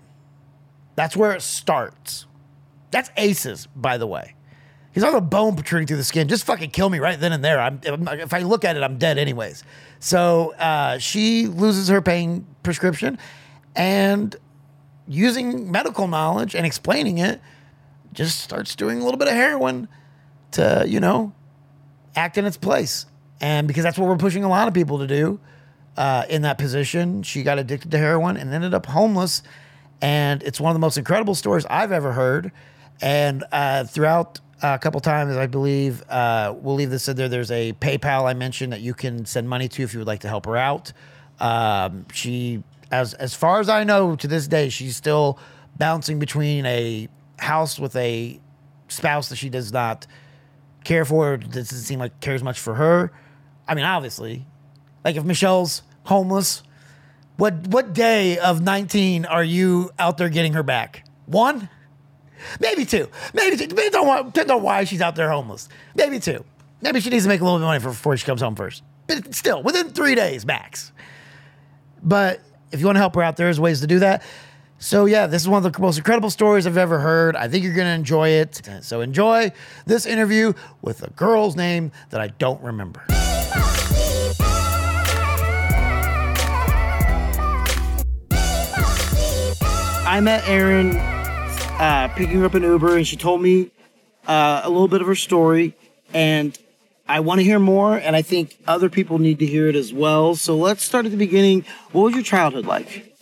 That's 0.94 1.16
where 1.16 1.32
it 1.32 1.42
starts. 1.42 2.26
That's 2.90 3.10
ACEs, 3.16 3.66
by 3.76 3.98
the 3.98 4.06
way. 4.06 4.34
He's 4.92 5.04
on 5.04 5.14
a 5.14 5.20
bone 5.20 5.54
protruding 5.54 5.86
through 5.86 5.98
the 5.98 6.04
skin. 6.04 6.28
Just 6.28 6.44
fucking 6.44 6.70
kill 6.70 6.88
me 6.88 6.98
right 6.98 7.20
then 7.20 7.32
and 7.32 7.44
there. 7.44 7.60
I'm, 7.60 7.80
if 7.84 8.32
I 8.32 8.40
look 8.40 8.64
at 8.64 8.76
it, 8.76 8.82
I'm 8.82 8.98
dead 8.98 9.18
anyways. 9.18 9.62
So 10.00 10.54
uh, 10.54 10.98
she 10.98 11.46
loses 11.46 11.88
her 11.88 12.00
pain 12.00 12.46
prescription, 12.62 13.18
and 13.76 14.34
using 15.06 15.70
medical 15.70 16.08
knowledge 16.08 16.54
and 16.54 16.66
explaining 16.66 17.18
it, 17.18 17.40
just 18.12 18.40
starts 18.40 18.74
doing 18.74 19.00
a 19.00 19.04
little 19.04 19.18
bit 19.18 19.28
of 19.28 19.34
heroin 19.34 19.88
to, 20.52 20.84
you 20.86 21.00
know, 21.00 21.32
act 22.16 22.38
in 22.38 22.44
its 22.44 22.56
place. 22.56 23.06
And 23.40 23.68
because 23.68 23.84
that's 23.84 23.98
what 23.98 24.08
we're 24.08 24.16
pushing 24.16 24.44
a 24.44 24.48
lot 24.48 24.66
of 24.66 24.74
people 24.74 24.98
to 24.98 25.06
do 25.06 25.38
uh, 25.96 26.24
in 26.28 26.42
that 26.42 26.58
position, 26.58 27.22
she 27.22 27.42
got 27.42 27.58
addicted 27.58 27.90
to 27.92 27.98
heroin 27.98 28.36
and 28.36 28.52
ended 28.52 28.74
up 28.74 28.86
homeless. 28.86 29.42
And 30.00 30.42
it's 30.42 30.60
one 30.60 30.70
of 30.70 30.74
the 30.74 30.80
most 30.80 30.96
incredible 30.98 31.34
stories 31.34 31.64
I've 31.66 31.92
ever 31.92 32.12
heard. 32.12 32.50
And 33.00 33.44
uh, 33.52 33.84
throughout 33.84 34.40
a 34.62 34.78
couple 34.78 35.00
times, 35.00 35.36
I 35.36 35.46
believe 35.46 36.02
uh, 36.08 36.54
we'll 36.56 36.74
leave 36.74 36.90
this 36.90 37.08
in 37.08 37.16
there. 37.16 37.28
There's 37.28 37.50
a 37.50 37.72
PayPal 37.74 38.24
I 38.24 38.34
mentioned 38.34 38.72
that 38.72 38.80
you 38.80 38.94
can 38.94 39.24
send 39.24 39.48
money 39.48 39.68
to 39.68 39.82
if 39.82 39.92
you 39.92 40.00
would 40.00 40.06
like 40.06 40.20
to 40.20 40.28
help 40.28 40.46
her 40.46 40.56
out. 40.56 40.92
Um, 41.40 42.06
she 42.12 42.62
as 42.90 43.14
as 43.14 43.34
far 43.34 43.60
as 43.60 43.68
I 43.68 43.84
know 43.84 44.16
to 44.16 44.26
this 44.26 44.48
day, 44.48 44.68
she's 44.68 44.96
still 44.96 45.38
bouncing 45.76 46.18
between 46.18 46.66
a 46.66 47.08
house 47.38 47.78
with 47.78 47.94
a 47.96 48.40
spouse 48.88 49.28
that 49.28 49.36
she 49.36 49.48
does 49.48 49.72
not 49.72 50.06
care 50.84 51.04
for, 51.04 51.36
doesn't 51.36 51.78
seem 51.78 51.98
like 51.98 52.18
cares 52.20 52.42
much 52.42 52.58
for 52.58 52.74
her. 52.74 53.12
I 53.66 53.74
mean, 53.74 53.84
obviously, 53.84 54.46
like 55.04 55.16
if 55.16 55.24
Michelle's 55.24 55.82
homeless, 56.04 56.62
what 57.36 57.68
what 57.68 57.92
day 57.92 58.38
of 58.38 58.62
19 58.62 59.24
are 59.26 59.44
you 59.44 59.90
out 59.98 60.18
there 60.18 60.28
getting 60.28 60.54
her 60.54 60.62
back? 60.62 61.04
One? 61.26 61.68
Maybe 62.60 62.84
two. 62.84 63.08
Maybe 63.34 63.56
two. 63.56 63.66
Depends 63.66 63.94
on, 63.96 64.26
depends 64.26 64.50
on 64.50 64.62
why 64.62 64.84
she's 64.84 65.00
out 65.00 65.16
there 65.16 65.30
homeless. 65.30 65.68
Maybe 65.94 66.20
two. 66.20 66.44
Maybe 66.80 67.00
she 67.00 67.10
needs 67.10 67.24
to 67.24 67.28
make 67.28 67.40
a 67.40 67.44
little 67.44 67.58
bit 67.58 67.64
of 67.64 67.68
money 67.68 67.82
before 67.82 68.16
she 68.16 68.24
comes 68.24 68.40
home 68.40 68.54
first. 68.54 68.82
But 69.06 69.34
still, 69.34 69.62
within 69.62 69.90
three 69.90 70.14
days 70.14 70.46
max. 70.46 70.92
But 72.02 72.40
if 72.70 72.80
you 72.80 72.86
want 72.86 72.96
to 72.96 73.00
help 73.00 73.14
her 73.16 73.22
out, 73.22 73.36
there's 73.36 73.58
ways 73.58 73.80
to 73.80 73.86
do 73.86 73.98
that. 74.00 74.22
So, 74.80 75.06
yeah, 75.06 75.26
this 75.26 75.42
is 75.42 75.48
one 75.48 75.64
of 75.64 75.72
the 75.72 75.80
most 75.80 75.98
incredible 75.98 76.30
stories 76.30 76.64
I've 76.64 76.76
ever 76.76 77.00
heard. 77.00 77.34
I 77.34 77.48
think 77.48 77.64
you're 77.64 77.74
going 77.74 77.88
to 77.88 77.94
enjoy 77.94 78.28
it. 78.28 78.62
So, 78.82 79.00
enjoy 79.00 79.50
this 79.86 80.06
interview 80.06 80.52
with 80.82 81.02
a 81.02 81.10
girl's 81.10 81.56
name 81.56 81.90
that 82.10 82.20
I 82.20 82.28
don't 82.28 82.62
remember. 82.62 83.02
I 90.06 90.20
met 90.22 90.48
Erin 90.48 90.92
uh, 91.78 92.08
picking 92.08 92.40
her 92.40 92.46
up 92.46 92.54
an 92.54 92.62
Uber, 92.62 92.96
and 92.96 93.06
she 93.06 93.16
told 93.16 93.40
me 93.40 93.70
uh, 94.26 94.62
a 94.64 94.68
little 94.68 94.88
bit 94.88 95.00
of 95.00 95.06
her 95.06 95.14
story, 95.14 95.74
and 96.12 96.58
I 97.08 97.20
want 97.20 97.40
to 97.40 97.44
hear 97.44 97.58
more, 97.58 97.96
and 97.96 98.14
I 98.14 98.22
think 98.22 98.58
other 98.66 98.88
people 98.88 99.18
need 99.18 99.38
to 99.38 99.46
hear 99.46 99.68
it 99.68 99.76
as 99.76 99.92
well. 99.92 100.34
So 100.34 100.56
let's 100.56 100.82
start 100.82 101.06
at 101.06 101.10
the 101.10 101.16
beginning. 101.16 101.64
What 101.92 102.02
was 102.02 102.14
your 102.14 102.22
childhood 102.22 102.66
like? 102.66 103.14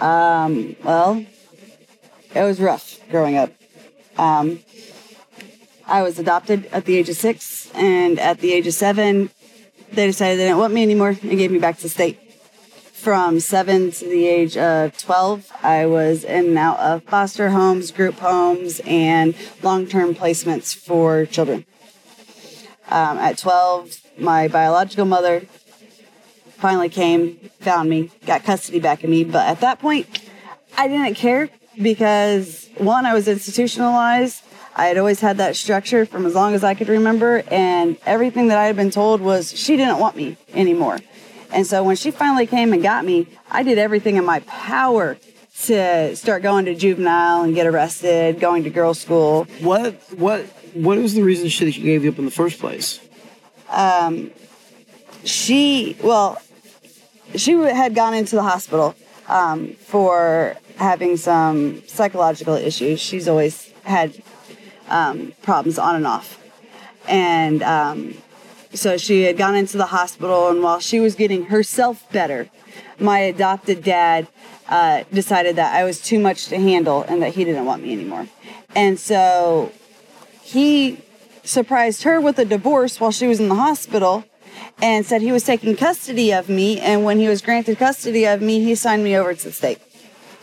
Um, 0.00 0.76
well, 0.82 1.24
it 2.34 2.42
was 2.42 2.60
rough 2.60 2.98
growing 3.10 3.36
up. 3.36 3.52
Um, 4.16 4.60
I 5.86 6.02
was 6.02 6.18
adopted 6.18 6.66
at 6.66 6.86
the 6.86 6.96
age 6.96 7.08
of 7.08 7.16
six, 7.16 7.70
and 7.74 8.18
at 8.18 8.38
the 8.38 8.52
age 8.52 8.66
of 8.66 8.74
seven, 8.74 9.30
they 9.92 10.06
decided 10.06 10.38
they 10.38 10.44
didn't 10.44 10.58
want 10.58 10.72
me 10.72 10.82
anymore 10.82 11.10
and 11.10 11.36
gave 11.36 11.50
me 11.50 11.58
back 11.58 11.76
to 11.76 11.82
the 11.82 11.88
state. 11.88 12.18
From 13.02 13.40
seven 13.40 13.90
to 13.90 14.04
the 14.04 14.28
age 14.28 14.56
of 14.56 14.96
12, 14.96 15.50
I 15.60 15.86
was 15.86 16.22
in 16.22 16.50
and 16.50 16.56
out 16.56 16.78
of 16.78 17.02
foster 17.02 17.50
homes, 17.50 17.90
group 17.90 18.14
homes, 18.20 18.80
and 18.86 19.34
long 19.60 19.88
term 19.88 20.14
placements 20.14 20.72
for 20.72 21.26
children. 21.26 21.66
Um, 22.88 23.18
at 23.18 23.38
12, 23.38 23.96
my 24.18 24.46
biological 24.46 25.04
mother 25.04 25.40
finally 26.58 26.88
came, 26.88 27.38
found 27.58 27.90
me, 27.90 28.12
got 28.24 28.44
custody 28.44 28.78
back 28.78 29.02
of 29.02 29.10
me. 29.10 29.24
But 29.24 29.48
at 29.48 29.60
that 29.62 29.80
point, 29.80 30.06
I 30.78 30.86
didn't 30.86 31.14
care 31.14 31.50
because 31.82 32.70
one, 32.78 33.04
I 33.04 33.14
was 33.14 33.26
institutionalized. 33.26 34.44
I 34.76 34.86
had 34.86 34.96
always 34.96 35.18
had 35.18 35.38
that 35.38 35.56
structure 35.56 36.06
from 36.06 36.24
as 36.24 36.36
long 36.36 36.54
as 36.54 36.62
I 36.62 36.74
could 36.74 36.88
remember, 36.88 37.42
and 37.50 37.98
everything 38.06 38.46
that 38.46 38.58
I 38.58 38.66
had 38.66 38.76
been 38.76 38.92
told 38.92 39.20
was 39.20 39.50
she 39.58 39.76
didn't 39.76 39.98
want 39.98 40.14
me 40.14 40.36
anymore. 40.54 41.00
And 41.52 41.66
so 41.66 41.84
when 41.84 41.96
she 41.96 42.10
finally 42.10 42.46
came 42.46 42.72
and 42.72 42.82
got 42.82 43.04
me, 43.04 43.26
I 43.50 43.62
did 43.62 43.78
everything 43.78 44.16
in 44.16 44.24
my 44.24 44.40
power 44.40 45.18
to 45.64 46.16
start 46.16 46.42
going 46.42 46.64
to 46.64 46.74
juvenile 46.74 47.42
and 47.42 47.54
get 47.54 47.66
arrested, 47.66 48.40
going 48.40 48.64
to 48.64 48.70
girls' 48.70 49.00
school. 49.00 49.44
What 49.60 49.94
what 50.12 50.46
what 50.74 50.98
was 50.98 51.14
the 51.14 51.22
reason 51.22 51.48
she 51.48 51.70
gave 51.70 52.04
you 52.04 52.10
up 52.10 52.18
in 52.18 52.24
the 52.24 52.30
first 52.30 52.58
place? 52.58 53.00
Um, 53.68 54.30
she 55.24 55.96
well, 56.02 56.40
she 57.36 57.52
had 57.52 57.94
gone 57.94 58.14
into 58.14 58.34
the 58.34 58.42
hospital 58.42 58.94
um, 59.28 59.74
for 59.74 60.56
having 60.76 61.16
some 61.16 61.82
psychological 61.86 62.54
issues. 62.54 63.00
She's 63.00 63.28
always 63.28 63.70
had 63.84 64.20
um, 64.88 65.32
problems 65.42 65.78
on 65.78 65.96
and 65.96 66.06
off, 66.06 66.42
and 67.06 67.62
um, 67.62 68.14
so 68.74 68.96
she 68.96 69.22
had 69.22 69.36
gone 69.36 69.54
into 69.54 69.76
the 69.76 69.86
hospital. 69.86 70.48
And 70.48 70.62
while 70.62 70.80
she 70.80 71.00
was 71.00 71.14
getting 71.14 71.46
herself 71.46 72.10
better, 72.12 72.50
my 72.98 73.20
adopted 73.20 73.82
dad 73.82 74.28
uh, 74.68 75.04
decided 75.12 75.56
that 75.56 75.74
I 75.74 75.84
was 75.84 76.00
too 76.00 76.18
much 76.18 76.46
to 76.48 76.58
handle 76.58 77.02
and 77.02 77.22
that 77.22 77.34
he 77.34 77.44
didn't 77.44 77.64
want 77.64 77.82
me 77.82 77.92
anymore. 77.92 78.28
And 78.74 78.98
so 78.98 79.72
he 80.42 80.98
surprised 81.44 82.04
her 82.04 82.20
with 82.20 82.38
a 82.38 82.44
divorce 82.44 83.00
while 83.00 83.10
she 83.10 83.26
was 83.26 83.40
in 83.40 83.48
the 83.48 83.56
hospital 83.56 84.24
and 84.80 85.04
said 85.04 85.22
he 85.22 85.32
was 85.32 85.44
taking 85.44 85.76
custody 85.76 86.32
of 86.32 86.48
me. 86.48 86.80
And 86.80 87.04
when 87.04 87.18
he 87.18 87.28
was 87.28 87.42
granted 87.42 87.78
custody 87.78 88.24
of 88.26 88.40
me, 88.40 88.62
he 88.62 88.74
signed 88.74 89.04
me 89.04 89.16
over 89.16 89.34
to 89.34 89.44
the 89.44 89.52
state. 89.52 89.78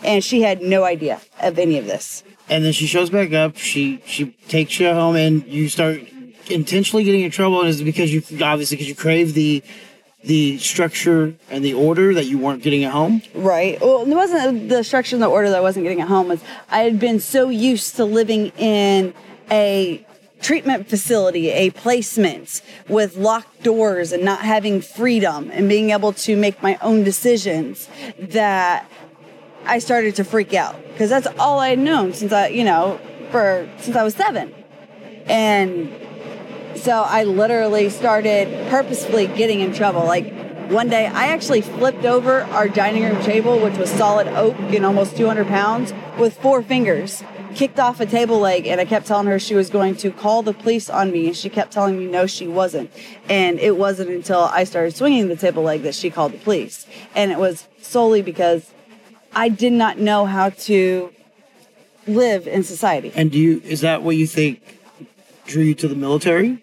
And 0.03 0.23
she 0.23 0.41
had 0.41 0.61
no 0.61 0.83
idea 0.83 1.21
of 1.41 1.59
any 1.59 1.77
of 1.77 1.85
this. 1.85 2.23
And 2.49 2.63
then 2.65 2.73
she 2.73 2.87
shows 2.87 3.09
back 3.09 3.31
up. 3.33 3.57
She 3.57 4.01
she 4.05 4.31
takes 4.47 4.79
you 4.79 4.91
home, 4.91 5.15
and 5.15 5.45
you 5.45 5.69
start 5.69 6.01
intentionally 6.49 7.03
getting 7.03 7.21
in 7.21 7.31
trouble. 7.31 7.61
It's 7.63 7.81
because 7.81 8.13
you 8.13 8.23
obviously 8.43 8.77
because 8.77 8.89
you 8.89 8.95
crave 8.95 9.33
the 9.33 9.63
the 10.23 10.57
structure 10.57 11.33
and 11.49 11.63
the 11.63 11.73
order 11.73 12.13
that 12.13 12.25
you 12.25 12.37
weren't 12.37 12.61
getting 12.61 12.83
at 12.83 12.91
home. 12.91 13.21
Right. 13.33 13.79
Well, 13.79 14.01
it 14.01 14.13
wasn't 14.13 14.67
the 14.67 14.83
structure 14.83 15.15
and 15.15 15.23
the 15.23 15.27
order 15.27 15.49
that 15.49 15.57
I 15.57 15.61
wasn't 15.61 15.83
getting 15.83 16.01
at 16.01 16.07
home. 16.07 16.27
Was 16.27 16.41
I 16.69 16.79
had 16.79 16.99
been 16.99 17.19
so 17.19 17.49
used 17.49 17.95
to 17.95 18.05
living 18.05 18.47
in 18.57 19.13
a 19.49 20.05
treatment 20.41 20.87
facility, 20.87 21.49
a 21.49 21.69
placement 21.71 22.61
with 22.87 23.17
locked 23.17 23.63
doors 23.63 24.11
and 24.11 24.23
not 24.23 24.41
having 24.41 24.81
freedom 24.81 25.51
and 25.51 25.67
being 25.67 25.89
able 25.89 26.13
to 26.13 26.35
make 26.37 26.61
my 26.63 26.77
own 26.81 27.03
decisions 27.03 27.89
that 28.17 28.89
I 29.65 29.79
started 29.79 30.15
to 30.15 30.23
freak 30.23 30.53
out 30.53 30.81
because 30.93 31.09
that's 31.09 31.27
all 31.37 31.59
I 31.59 31.69
had 31.69 31.79
known 31.79 32.13
since 32.13 32.31
I, 32.31 32.47
you 32.47 32.63
know, 32.63 32.99
for 33.31 33.69
since 33.79 33.95
I 33.95 34.03
was 34.03 34.15
seven. 34.15 34.53
And 35.27 35.91
so 36.79 37.03
I 37.03 37.23
literally 37.23 37.89
started 37.89 38.69
purposefully 38.69 39.27
getting 39.27 39.59
in 39.59 39.73
trouble. 39.73 40.05
Like 40.05 40.33
one 40.69 40.89
day, 40.89 41.07
I 41.07 41.27
actually 41.27 41.61
flipped 41.61 42.05
over 42.05 42.43
our 42.43 42.69
dining 42.69 43.03
room 43.03 43.21
table, 43.23 43.59
which 43.59 43.77
was 43.77 43.89
solid 43.89 44.27
oak 44.27 44.55
and 44.57 44.85
almost 44.85 45.17
200 45.17 45.47
pounds, 45.47 45.93
with 46.17 46.37
four 46.37 46.61
fingers 46.61 47.23
kicked 47.55 47.79
off 47.79 47.99
a 47.99 48.05
table 48.05 48.39
leg 48.39 48.67
and 48.67 48.79
I 48.79 48.85
kept 48.85 49.07
telling 49.07 49.27
her 49.27 49.39
she 49.39 49.55
was 49.55 49.69
going 49.69 49.95
to 49.97 50.11
call 50.11 50.43
the 50.43 50.53
police 50.53 50.89
on 50.89 51.11
me 51.11 51.27
and 51.27 51.35
she 51.35 51.49
kept 51.49 51.71
telling 51.71 51.97
me 51.97 52.05
no 52.05 52.27
she 52.27 52.47
wasn't 52.47 52.91
and 53.27 53.59
it 53.59 53.75
wasn't 53.75 54.11
until 54.11 54.41
I 54.41 54.63
started 54.65 54.95
swinging 54.95 55.29
the 55.29 55.35
table 55.35 55.63
leg 55.63 55.81
that 55.81 55.95
she 55.95 56.09
called 56.09 56.33
the 56.33 56.37
police 56.37 56.85
and 57.15 57.31
it 57.31 57.39
was 57.39 57.67
solely 57.81 58.21
because 58.21 58.71
I 59.33 59.49
did 59.49 59.73
not 59.73 59.97
know 59.97 60.25
how 60.25 60.51
to 60.51 61.11
live 62.05 62.47
in 62.47 62.63
society 62.63 63.11
And 63.15 63.31
do 63.31 63.39
you 63.39 63.61
is 63.65 63.81
that 63.81 64.03
what 64.03 64.15
you 64.15 64.27
think 64.27 64.79
drew 65.47 65.63
you 65.63 65.75
to 65.75 65.87
the 65.87 65.95
military? 65.95 66.61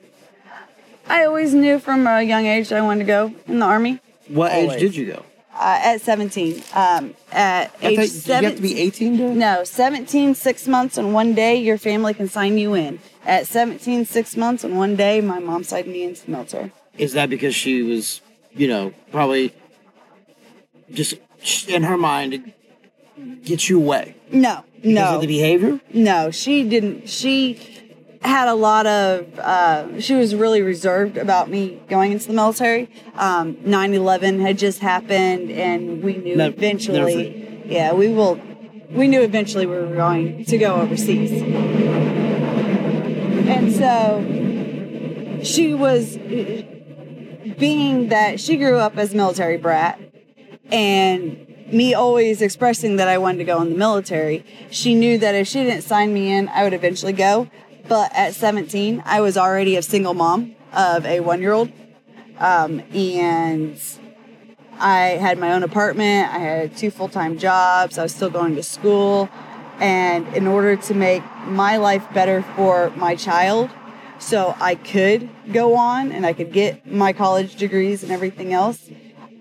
I 1.08 1.24
always 1.24 1.54
knew 1.54 1.78
from 1.78 2.06
a 2.06 2.22
young 2.22 2.46
age 2.46 2.68
that 2.70 2.78
I 2.78 2.82
wanted 2.82 3.00
to 3.00 3.06
go 3.06 3.34
in 3.46 3.58
the 3.60 3.64
army 3.64 4.00
What 4.28 4.52
Always. 4.52 4.72
age 4.74 4.80
did 4.80 4.96
you 4.96 5.06
go? 5.06 5.24
uh, 5.54 5.78
at 5.82 6.00
17 6.00 6.62
um, 6.74 7.14
at 7.32 7.72
I 7.82 7.86
age 7.86 7.98
thought- 7.98 8.08
seven 8.08 8.42
you 8.42 8.48
have 8.50 8.56
to 8.56 8.62
be 8.62 8.80
18 8.80 9.16
to? 9.18 9.34
No, 9.34 9.64
17, 9.64 10.34
six 10.34 10.66
months, 10.68 10.98
and 10.98 11.14
one 11.14 11.34
day 11.34 11.56
your 11.56 11.78
family 11.78 12.12
can 12.14 12.28
sign 12.28 12.58
you 12.58 12.74
in. 12.74 12.98
At 13.24 13.46
17, 13.46 14.04
six 14.04 14.36
months, 14.36 14.64
and 14.64 14.76
one 14.76 14.96
day 14.96 15.20
my 15.20 15.38
mom 15.38 15.64
signed 15.64 15.86
me 15.88 16.02
into 16.04 16.26
the 16.26 16.30
military. 16.32 16.72
Is 16.98 17.12
that 17.14 17.30
because 17.30 17.54
she 17.54 17.82
was, 17.82 18.20
you 18.54 18.68
know, 18.68 18.92
probably 19.10 19.52
just 20.92 21.14
in 21.68 21.82
her 21.84 21.96
mind 21.96 22.32
to 22.32 23.30
get 23.44 23.68
you 23.68 23.78
away 23.78 24.14
No, 24.30 24.62
because 24.76 24.92
no, 24.92 25.14
of 25.16 25.20
the 25.22 25.26
behavior? 25.26 25.80
no. 25.92 26.30
She 26.30 26.68
didn't. 26.68 27.08
She 27.08 27.58
had 28.26 28.48
a 28.48 28.54
lot 28.54 28.86
of. 28.86 29.38
Uh, 29.38 30.00
she 30.00 30.14
was 30.14 30.34
really 30.34 30.62
reserved 30.62 31.16
about 31.16 31.48
me 31.48 31.80
going 31.88 32.12
into 32.12 32.26
the 32.28 32.34
military. 32.34 32.90
Um, 33.14 33.54
9/11 33.64 34.40
had 34.40 34.58
just 34.58 34.80
happened, 34.80 35.50
and 35.50 36.02
we 36.02 36.16
knew 36.16 36.36
Never- 36.36 36.54
eventually. 36.54 37.62
Yeah, 37.66 37.92
we 37.92 38.08
will. 38.08 38.40
We 38.90 39.08
knew 39.08 39.22
eventually 39.22 39.66
we 39.66 39.76
were 39.76 39.94
going 39.94 40.44
to 40.44 40.58
go 40.58 40.76
overseas, 40.76 41.32
and 43.48 43.72
so 43.74 44.22
she 45.42 45.74
was 45.74 46.16
being 47.58 48.08
that 48.08 48.38
she 48.38 48.56
grew 48.56 48.76
up 48.76 48.96
as 48.96 49.12
a 49.12 49.16
military 49.16 49.56
brat 49.56 49.98
and 50.70 51.46
me 51.72 51.94
always 51.94 52.42
expressing 52.42 52.96
that 52.96 53.08
I 53.08 53.18
wanted 53.18 53.38
to 53.38 53.44
go 53.44 53.60
in 53.60 53.70
the 53.70 53.76
military, 53.76 54.44
she 54.70 54.94
knew 54.94 55.18
that 55.18 55.34
if 55.34 55.48
she 55.48 55.64
didn't 55.64 55.82
sign 55.82 56.14
me 56.14 56.30
in, 56.30 56.48
I 56.48 56.64
would 56.64 56.72
eventually 56.72 57.12
go. 57.12 57.48
But 57.88 58.12
at 58.14 58.34
17, 58.34 59.02
I 59.04 59.20
was 59.20 59.36
already 59.36 59.76
a 59.76 59.82
single 59.82 60.14
mom 60.14 60.56
of 60.72 61.06
a 61.06 61.20
one 61.20 61.40
year 61.40 61.52
old. 61.52 61.72
Um, 62.38 62.82
and 62.92 63.80
I 64.78 64.98
had 65.20 65.38
my 65.38 65.52
own 65.52 65.62
apartment, 65.62 66.32
I 66.34 66.38
had 66.38 66.76
two 66.76 66.90
full 66.90 67.08
time 67.08 67.38
jobs, 67.38 67.96
I 67.98 68.02
was 68.02 68.14
still 68.14 68.30
going 68.30 68.56
to 68.56 68.62
school. 68.62 69.28
And 69.78 70.26
in 70.34 70.46
order 70.46 70.76
to 70.76 70.94
make 70.94 71.22
my 71.46 71.76
life 71.76 72.06
better 72.12 72.42
for 72.56 72.90
my 72.96 73.14
child, 73.14 73.70
so 74.18 74.56
I 74.58 74.74
could 74.74 75.28
go 75.52 75.76
on 75.76 76.12
and 76.12 76.24
I 76.24 76.32
could 76.32 76.52
get 76.52 76.90
my 76.90 77.12
college 77.12 77.56
degrees 77.56 78.02
and 78.02 78.10
everything 78.10 78.52
else, 78.52 78.88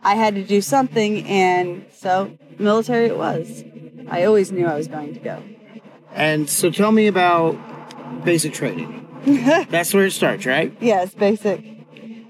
I 0.04 0.16
had 0.16 0.36
to 0.36 0.44
do 0.44 0.62
something. 0.62 1.25
And 1.25 1.86
so, 1.94 2.38
military 2.60 3.06
it 3.06 3.18
was. 3.18 3.64
I 4.10 4.25
always 4.25 4.52
knew 4.52 4.68
I 4.68 4.75
was 4.75 4.88
going 4.88 5.14
to 5.14 5.20
go. 5.20 5.42
And 6.12 6.50
so 6.50 6.70
tell 6.70 6.92
me 6.92 7.08
about 7.08 7.58
basic 8.24 8.54
training. 8.54 9.02
That's 9.70 9.94
where 9.94 10.06
it 10.06 10.12
starts, 10.12 10.46
right? 10.46 10.76
Yes, 10.80 11.14
basic. 11.14 11.64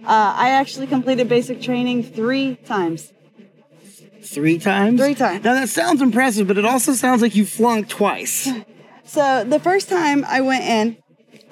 Uh, 0.05 0.34
I 0.38 0.50
actually 0.51 0.88
completed 0.88 1.27
basic 1.27 1.62
training 1.62 2.03
three 2.03 2.55
times. 2.58 3.12
Three 4.22 4.60
times? 4.60 5.00
Three 5.00 5.15
times. 5.15 5.44
Now 5.44 5.53
that 5.53 5.70
sounds 5.70 6.01
impressive, 6.01 6.48
but 6.48 6.58
it 6.58 6.65
also 6.65 6.94
sounds 6.94 7.22
like 7.22 7.36
you 7.36 7.46
flunked 7.46 7.89
twice. 7.89 8.50
So 9.08 9.44
the 9.44 9.60
first 9.60 9.88
time 9.88 10.25
I 10.27 10.41
went 10.41 10.63
in, 10.63 10.98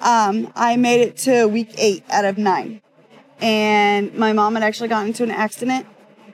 um, 0.00 0.52
I 0.56 0.76
made 0.76 1.00
it 1.00 1.16
to 1.18 1.46
week 1.46 1.72
eight 1.78 2.04
out 2.10 2.24
of 2.24 2.36
nine. 2.36 2.82
And 3.40 4.12
my 4.14 4.32
mom 4.32 4.54
had 4.54 4.64
actually 4.64 4.88
gotten 4.88 5.08
into 5.08 5.22
an 5.22 5.30
accident 5.30 5.86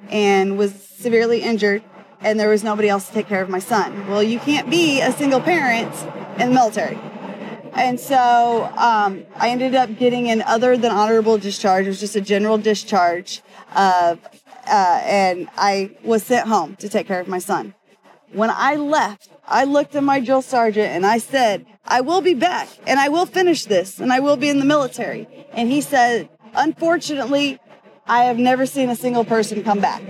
and 0.09 0.57
was 0.57 0.73
severely 0.73 1.43
injured, 1.43 1.83
and 2.21 2.41
there 2.41 2.49
was 2.49 2.65
nobody 2.65 2.89
else 2.89 3.07
to 3.09 3.13
take 3.13 3.29
care 3.29 3.43
of 3.43 3.51
my 3.51 3.59
son. 3.59 4.09
Well, 4.09 4.23
you 4.23 4.41
can't 4.41 4.71
be 4.71 5.03
a 5.03 5.13
single 5.13 5.41
parent 5.41 5.95
in 6.41 6.49
the 6.49 6.55
military. 6.55 6.99
And 7.75 7.99
so 7.99 8.71
um, 8.77 9.25
I 9.37 9.51
ended 9.51 9.75
up 9.75 9.97
getting 9.99 10.31
an 10.31 10.43
other 10.43 10.77
than 10.77 10.91
honorable 10.93 11.39
discharge. 11.39 11.87
It 11.87 11.89
was 11.89 12.01
just 12.01 12.17
a 12.17 12.21
general 12.21 12.59
discharge 12.59 13.43
of, 13.77 14.19
uh, 14.67 15.01
and 15.05 15.49
I 15.57 15.97
was 16.05 16.23
sent 16.23 16.49
home 16.49 16.77
to 16.77 16.89
take 16.89 17.07
care 17.07 17.21
of 17.21 17.29
my 17.29 17.39
son. 17.39 17.75
When 18.33 18.51
I 18.51 18.77
left, 18.77 19.29
I 19.47 19.65
looked 19.65 19.95
at 19.97 20.03
my 20.05 20.21
drill 20.21 20.43
sergeant 20.43 20.89
and 20.93 21.05
I 21.05 21.19
said, 21.19 21.67
I 21.85 22.01
will 22.01 22.21
be 22.21 22.35
back 22.35 22.69
and 22.87 23.01
I 23.01 23.09
will 23.09 23.27
finish 23.27 23.65
this 23.65 23.99
and 23.99 24.13
I 24.13 24.21
will 24.21 24.37
be 24.37 24.49
in 24.49 24.59
the 24.59 24.65
military. 24.65 25.27
And 25.53 25.71
he 25.71 25.81
said, 25.81 26.29
unfortunately, 26.55 27.59
I 28.07 28.25
have 28.25 28.39
never 28.39 28.67
seen 28.67 28.91
a 28.91 28.97
single 28.97 29.25
person 29.25 29.63
come 29.65 29.81
back. 29.81 30.03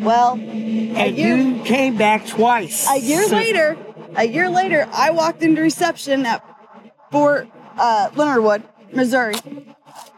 Well, 0.00 0.32
And 0.34 1.16
year, 1.16 1.36
you 1.36 1.62
came 1.64 1.96
back 1.96 2.26
twice. 2.26 2.88
a 2.90 2.98
year 2.98 3.22
So- 3.28 3.36
later, 3.44 3.76
a 4.16 4.24
year 4.24 4.50
later, 4.50 4.88
I 4.92 5.10
walked 5.10 5.42
into 5.42 5.62
reception 5.62 6.26
at 6.26 6.44
Fort 7.12 7.46
uh, 7.78 8.10
Leonard 8.16 8.42
Wood, 8.42 8.62
Missouri, 8.92 9.36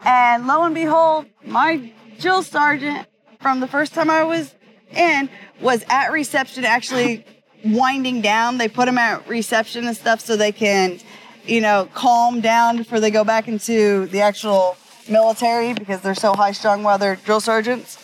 and 0.05 0.47
lo 0.47 0.63
and 0.63 0.73
behold, 0.73 1.25
my 1.43 1.91
drill 2.19 2.41
sergeant 2.41 3.07
from 3.41 3.59
the 3.59 3.67
first 3.67 3.93
time 3.93 4.09
I 4.09 4.23
was 4.23 4.55
in 4.91 5.29
was 5.59 5.83
at 5.89 6.11
reception, 6.11 6.63
actually 6.63 7.25
winding 7.65 8.21
down. 8.21 8.57
They 8.57 8.69
put 8.69 8.87
him 8.87 8.97
at 8.97 9.27
reception 9.27 9.85
and 9.87 9.95
stuff 9.95 10.21
so 10.21 10.37
they 10.37 10.53
can, 10.53 10.99
you 11.45 11.59
know, 11.59 11.89
calm 11.93 12.39
down 12.39 12.77
before 12.77 13.01
they 13.01 13.11
go 13.11 13.25
back 13.25 13.49
into 13.49 14.05
the 14.07 14.21
actual 14.21 14.77
military 15.09 15.73
because 15.73 16.01
they're 16.01 16.15
so 16.15 16.33
high 16.33 16.53
strung 16.53 16.83
while 16.83 16.97
they're 16.97 17.17
drill 17.17 17.41
sergeants. 17.41 18.01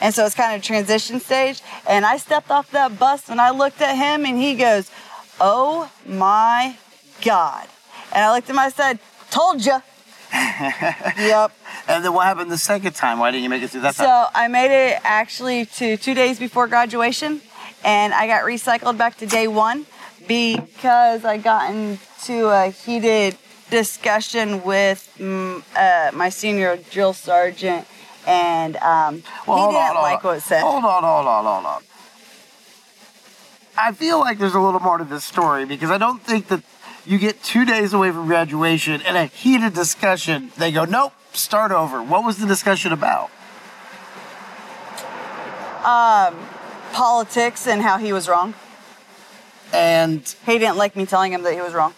And 0.00 0.14
so 0.14 0.24
it's 0.24 0.34
kind 0.34 0.54
of 0.56 0.62
transition 0.62 1.20
stage. 1.20 1.60
And 1.88 2.06
I 2.06 2.16
stepped 2.16 2.50
off 2.50 2.70
that 2.70 2.98
bus 2.98 3.28
and 3.28 3.40
I 3.40 3.50
looked 3.50 3.80
at 3.80 3.96
him 3.96 4.24
and 4.24 4.38
he 4.38 4.54
goes, 4.54 4.90
Oh 5.40 5.90
my 6.06 6.76
God. 7.22 7.66
And 8.12 8.24
I 8.24 8.34
looked 8.34 8.48
at 8.48 8.54
him, 8.54 8.58
I 8.58 8.68
said, 8.70 8.98
Told 9.30 9.64
ya. 9.64 9.80
yep. 10.32 11.52
And 11.88 12.04
then 12.04 12.12
what 12.12 12.26
happened 12.26 12.50
the 12.50 12.58
second 12.58 12.94
time? 12.94 13.18
Why 13.18 13.30
didn't 13.30 13.44
you 13.44 13.50
make 13.50 13.62
it 13.62 13.70
through 13.70 13.82
that 13.82 13.94
time? 13.94 14.06
So 14.06 14.26
I 14.34 14.48
made 14.48 14.70
it 14.70 15.00
actually 15.02 15.66
to 15.66 15.96
two 15.96 16.14
days 16.14 16.38
before 16.38 16.66
graduation 16.66 17.40
and 17.84 18.12
I 18.12 18.26
got 18.26 18.42
recycled 18.42 18.96
back 18.96 19.16
to 19.18 19.26
day 19.26 19.48
one 19.48 19.86
because 20.28 21.24
I 21.24 21.38
got 21.38 21.70
into 21.70 22.48
a 22.48 22.70
heated 22.70 23.36
discussion 23.70 24.62
with 24.62 25.12
mm, 25.18 25.62
uh, 25.76 26.14
my 26.14 26.28
senior 26.28 26.76
drill 26.76 27.12
sergeant 27.12 27.86
and 28.26 28.76
um, 28.76 29.16
he 29.16 29.20
didn't 29.20 29.46
on, 29.46 29.94
like 29.96 30.22
what 30.22 30.38
it 30.38 30.42
said. 30.42 30.60
Hold 30.60 30.84
on, 30.84 31.02
hold 31.02 31.26
on, 31.26 31.44
hold 31.44 31.66
on. 31.66 31.82
I 33.78 33.92
feel 33.92 34.20
like 34.20 34.38
there's 34.38 34.54
a 34.54 34.60
little 34.60 34.80
more 34.80 34.98
to 34.98 35.04
this 35.04 35.24
story 35.24 35.64
because 35.64 35.90
I 35.90 35.98
don't 35.98 36.22
think 36.22 36.48
that 36.48 36.62
you 37.06 37.18
get 37.18 37.42
two 37.42 37.64
days 37.64 37.92
away 37.92 38.10
from 38.10 38.26
graduation 38.26 39.00
and 39.02 39.16
a 39.16 39.26
heated 39.26 39.74
discussion. 39.74 40.52
They 40.56 40.72
go, 40.72 40.84
nope, 40.84 41.12
start 41.32 41.72
over. 41.72 42.02
What 42.02 42.24
was 42.24 42.38
the 42.38 42.46
discussion 42.46 42.92
about? 42.92 43.30
Um, 45.84 46.36
politics 46.92 47.66
and 47.66 47.80
how 47.80 47.98
he 47.98 48.12
was 48.12 48.28
wrong. 48.28 48.54
And 49.72 50.22
He 50.46 50.58
didn't 50.58 50.76
like 50.76 50.96
me 50.96 51.06
telling 51.06 51.32
him 51.32 51.42
that 51.42 51.54
he 51.54 51.60
was 51.60 51.72
wrong. 51.72 51.94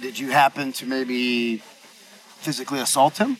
did 0.00 0.18
you 0.18 0.30
happen 0.30 0.72
to 0.72 0.86
maybe 0.86 1.58
physically 2.38 2.80
assault 2.80 3.18
him? 3.18 3.38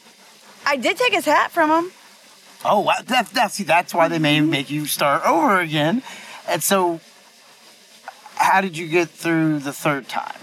I 0.65 0.77
did 0.77 0.97
take 0.97 1.13
his 1.13 1.25
hat 1.25 1.51
from 1.51 1.71
him. 1.71 1.93
Oh, 2.65 2.81
wow. 2.81 2.95
That, 3.05 3.29
that, 3.31 3.53
see, 3.53 3.65
that's 3.65 3.93
why 3.93 4.09
they 4.09 4.19
may 4.19 4.39
mm-hmm. 4.39 4.51
make 4.51 4.71
you 4.71 4.87
start 4.87 5.25
over 5.27 5.61
again. 5.61 6.03
And 6.49 6.63
so, 6.63 7.01
how 8.37 8.61
did 8.61 8.77
you 8.77 8.89
get 8.89 9.09
through 9.09 9.61
the 9.61 9.73
third 9.73 10.09
time? 10.09 10.42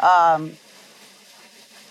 Um, 0.00 0.52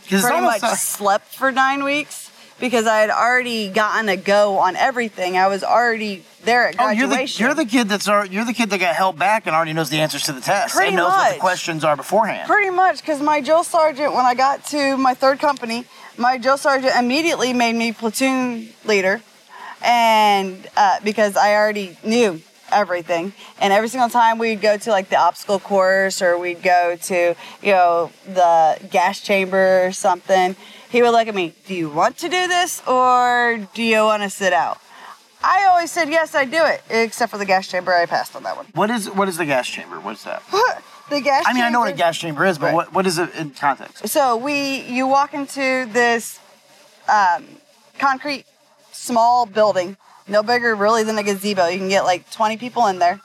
pretty 0.07 0.41
much 0.41 0.61
slept 0.61 1.35
for 1.35 1.51
nine 1.51 1.83
weeks 1.83 2.31
because 2.59 2.87
I 2.87 2.97
had 2.99 3.09
already 3.09 3.69
gotten 3.69 4.09
a 4.09 4.17
go 4.17 4.57
on 4.59 4.75
everything. 4.75 5.37
I 5.37 5.47
was 5.47 5.63
already 5.63 6.23
there 6.43 6.67
at 6.67 6.77
graduation. 6.77 7.03
Oh, 7.11 7.15
you're 7.15 7.53
the 7.53 7.61
you're 7.61 7.65
the 7.65 7.65
kid 7.65 7.89
that's 7.89 8.07
al- 8.07 8.25
you're 8.25 8.45
the 8.45 8.53
kid 8.53 8.69
that 8.71 8.79
got 8.79 8.95
held 8.95 9.17
back 9.19 9.45
and 9.45 9.55
already 9.55 9.73
knows 9.73 9.89
the 9.89 9.99
answers 9.99 10.23
to 10.23 10.31
the 10.33 10.41
test 10.41 10.73
Pretty 10.75 10.87
and 10.89 10.97
knows 10.97 11.09
what 11.11 11.27
the 11.29 11.33
much. 11.35 11.39
questions 11.39 11.83
are 11.83 11.95
beforehand. 11.95 12.47
Pretty 12.47 12.69
much, 12.71 13.01
because 13.01 13.21
my 13.21 13.41
drill 13.41 13.63
sergeant, 13.63 14.13
when 14.13 14.25
I 14.25 14.33
got 14.35 14.65
to 14.67 14.97
my 14.97 15.13
third 15.13 15.39
company, 15.39 15.85
my 16.17 16.37
drill 16.37 16.57
sergeant 16.57 16.93
immediately 16.97 17.53
made 17.53 17.75
me 17.75 17.91
platoon 17.93 18.69
leader, 18.85 19.21
and 19.83 20.67
uh, 20.75 20.99
because 21.03 21.37
I 21.37 21.53
already 21.53 21.97
knew 22.03 22.41
everything, 22.71 23.33
and 23.59 23.73
every 23.73 23.89
single 23.89 24.09
time 24.09 24.37
we'd 24.37 24.61
go 24.61 24.77
to 24.77 24.89
like 24.91 25.09
the 25.09 25.17
obstacle 25.17 25.59
course 25.59 26.21
or 26.21 26.37
we'd 26.37 26.61
go 26.63 26.95
to 27.03 27.35
you 27.61 27.71
know 27.71 28.11
the 28.25 28.79
gas 28.89 29.19
chamber 29.21 29.85
or 29.85 29.91
something, 29.91 30.55
he 30.89 31.01
would 31.01 31.11
look 31.11 31.27
at 31.27 31.35
me. 31.35 31.53
Do 31.65 31.75
you 31.75 31.89
want 31.89 32.17
to 32.19 32.29
do 32.29 32.47
this 32.47 32.81
or 32.87 33.67
do 33.73 33.83
you 33.83 34.03
want 34.03 34.23
to 34.23 34.29
sit 34.29 34.53
out? 34.53 34.79
I 35.41 35.65
always 35.65 35.89
said 35.91 36.09
yes, 36.09 36.35
I 36.35 36.43
do 36.45 36.65
it, 36.65 36.81
except 36.89 37.31
for 37.31 37.37
the 37.37 37.45
gas 37.45 37.67
chamber. 37.67 37.93
I 37.93 38.05
passed 38.05 38.35
on 38.35 38.43
that 38.43 38.57
one. 38.57 38.65
What 38.73 38.89
is 38.89 39.09
what 39.09 39.27
is 39.29 39.37
the 39.37 39.45
gas 39.45 39.67
chamber? 39.67 39.99
What's 39.99 40.23
that? 40.25 40.43
the 41.09 41.21
gas. 41.21 41.45
I 41.47 41.53
mean, 41.53 41.63
I 41.63 41.69
know 41.69 41.79
what 41.79 41.93
a 41.93 41.95
gas 41.95 42.17
chamber 42.17 42.45
is, 42.45 42.57
but 42.57 42.67
Right. 42.67 42.75
what, 42.75 42.93
what 42.93 43.07
is 43.07 43.17
it 43.17 43.33
in 43.35 43.51
context? 43.51 44.07
So 44.07 44.35
we, 44.37 44.81
you 44.81 45.07
walk 45.07 45.33
into 45.33 45.87
this 45.91 46.39
um, 47.07 47.45
concrete 47.97 48.45
small 48.91 49.45
building, 49.45 49.97
no 50.29 50.43
bigger 50.43 50.75
really 50.75 51.03
than 51.03 51.17
a 51.17 51.23
gazebo. 51.23 51.67
You 51.67 51.77
can 51.77 51.89
get 51.89 52.03
like 52.03 52.29
20 52.31 52.57
people 52.57 52.85
in 52.87 52.99
there, 52.99 53.19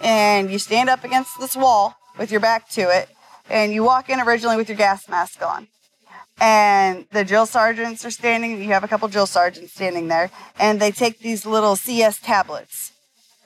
and 0.00 0.50
you 0.50 0.58
stand 0.58 0.88
up 0.88 1.04
against 1.04 1.38
this 1.38 1.56
wall 1.56 1.96
with 2.18 2.30
your 2.30 2.40
back 2.40 2.68
to 2.70 2.82
it, 2.82 3.08
and 3.48 3.72
you 3.72 3.82
walk 3.82 4.08
in 4.08 4.20
originally 4.20 4.56
with 4.56 4.68
your 4.68 4.76
gas 4.76 5.08
mask 5.08 5.42
on. 5.42 5.68
And 6.40 7.06
the 7.12 7.24
drill 7.24 7.46
sergeants 7.46 8.04
are 8.04 8.10
standing. 8.10 8.62
You 8.62 8.68
have 8.68 8.84
a 8.84 8.88
couple 8.88 9.08
drill 9.08 9.26
sergeants 9.26 9.74
standing 9.74 10.08
there, 10.08 10.30
and 10.58 10.80
they 10.80 10.90
take 10.90 11.18
these 11.18 11.44
little 11.44 11.76
CS 11.76 12.18
tablets, 12.20 12.92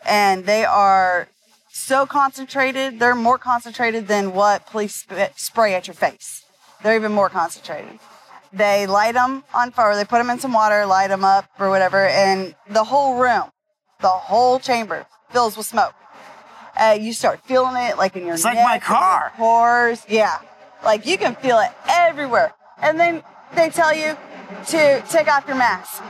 and 0.07 0.45
they 0.45 0.65
are 0.65 1.29
so 1.71 2.07
concentrated. 2.07 3.01
They're 3.01 3.17
more 3.17 3.39
concentrated 3.39 4.07
than 4.07 4.33
what 4.33 4.67
police 4.67 4.95
sp- 5.03 5.35
spray 5.37 5.75
at 5.75 5.89
your 5.89 5.95
face. 5.95 6.45
They're 6.83 6.95
even 6.95 7.13
more 7.13 7.29
concentrated. 7.29 7.99
They 8.55 8.87
light 8.87 9.15
them 9.15 9.43
on 9.53 9.73
fire. 9.73 9.97
They 9.97 10.05
put 10.05 10.19
them 10.19 10.31
in 10.31 10.39
some 10.39 10.53
water, 10.53 10.87
light 10.87 11.09
them 11.09 11.25
up 11.25 11.47
or 11.59 11.71
whatever, 11.71 12.07
and 12.07 12.55
the 12.71 12.85
whole 12.85 13.19
room, 13.19 13.51
the 14.01 14.09
whole 14.09 14.59
chamber 14.61 15.07
fills 15.31 15.57
with 15.57 15.67
smoke. 15.67 15.93
Uh, 16.77 16.97
you 17.01 17.13
start 17.13 17.41
feeling 17.45 17.75
it 17.77 17.99
like 17.99 18.17
in 18.17 18.25
your 18.25 18.35
It's 18.35 18.45
like 18.45 18.55
neck, 18.55 18.65
my 18.65 18.75
in 18.77 18.81
your 18.81 18.87
car. 18.87 19.33
pores. 19.37 20.05
Yeah, 20.09 20.39
like 20.85 21.05
you 21.07 21.19
can 21.19 21.35
feel 21.37 21.59
it 21.59 21.71
everywhere. 21.89 22.53
And 22.81 22.99
then 22.99 23.23
they 23.57 23.71
tell 23.71 23.95
you 23.95 24.17
to 24.69 25.03
take 25.09 25.27
off 25.29 25.47
your 25.49 25.57
mask. 25.57 26.03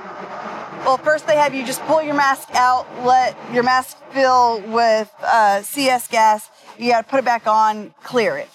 Well, 0.84 0.98
first 0.98 1.26
they 1.26 1.36
have 1.36 1.54
you 1.54 1.64
just 1.64 1.80
pull 1.82 2.02
your 2.02 2.14
mask 2.14 2.48
out, 2.54 2.86
let 3.04 3.36
your 3.54 3.62
mask 3.62 3.96
fill 4.12 4.60
with 4.68 5.10
uh, 5.22 5.62
CS 5.62 6.08
gas. 6.08 6.50
You 6.78 6.90
got 6.90 7.04
to 7.04 7.08
put 7.10 7.20
it 7.20 7.24
back 7.24 7.46
on, 7.46 7.94
clear 8.02 8.36
it, 8.36 8.50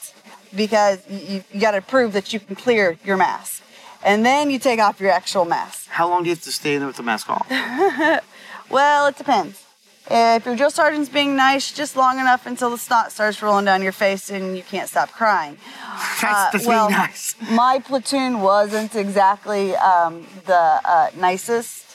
because 0.55 0.99
you, 1.09 1.43
you 1.51 1.59
got 1.59 1.71
to 1.71 1.81
prove 1.81 2.13
that 2.13 2.31
you 2.33 2.39
can 2.39 2.55
clear 2.55 2.99
your 3.03 3.17
mask. 3.17 3.63
And 4.03 4.25
then 4.25 4.49
you 4.49 4.59
take 4.59 4.79
off 4.79 4.99
your 4.99 5.11
actual 5.11 5.45
mask. 5.45 5.87
How 5.89 6.07
long 6.09 6.23
do 6.23 6.29
you 6.29 6.35
have 6.35 6.43
to 6.43 6.51
stay 6.51 6.73
in 6.75 6.79
there 6.79 6.87
with 6.87 6.97
the 6.97 7.03
mask 7.03 7.29
on? 7.29 7.41
Well, 8.69 9.07
it 9.07 9.17
depends. 9.17 9.65
If 10.11 10.45
your 10.45 10.55
drill 10.55 10.69
sergeant's 10.69 11.09
being 11.09 11.35
nice, 11.35 11.71
just 11.71 11.95
long 11.95 12.19
enough 12.19 12.45
until 12.45 12.69
the 12.69 12.77
snot 12.77 13.11
starts 13.11 13.41
rolling 13.41 13.65
down 13.65 13.81
your 13.81 13.91
face 13.91 14.29
and 14.29 14.55
you 14.55 14.61
can't 14.61 14.87
stop 14.87 15.11
crying. 15.11 15.57
That's, 16.21 16.55
Uh, 16.55 16.59
well, 16.67 16.87
being 16.87 16.99
nice. 16.99 17.35
My 17.51 17.79
platoon 17.79 18.41
wasn't 18.41 18.95
exactly 18.95 19.75
um, 19.75 20.27
the 20.45 20.55
uh, 20.85 21.09
nicest 21.15 21.88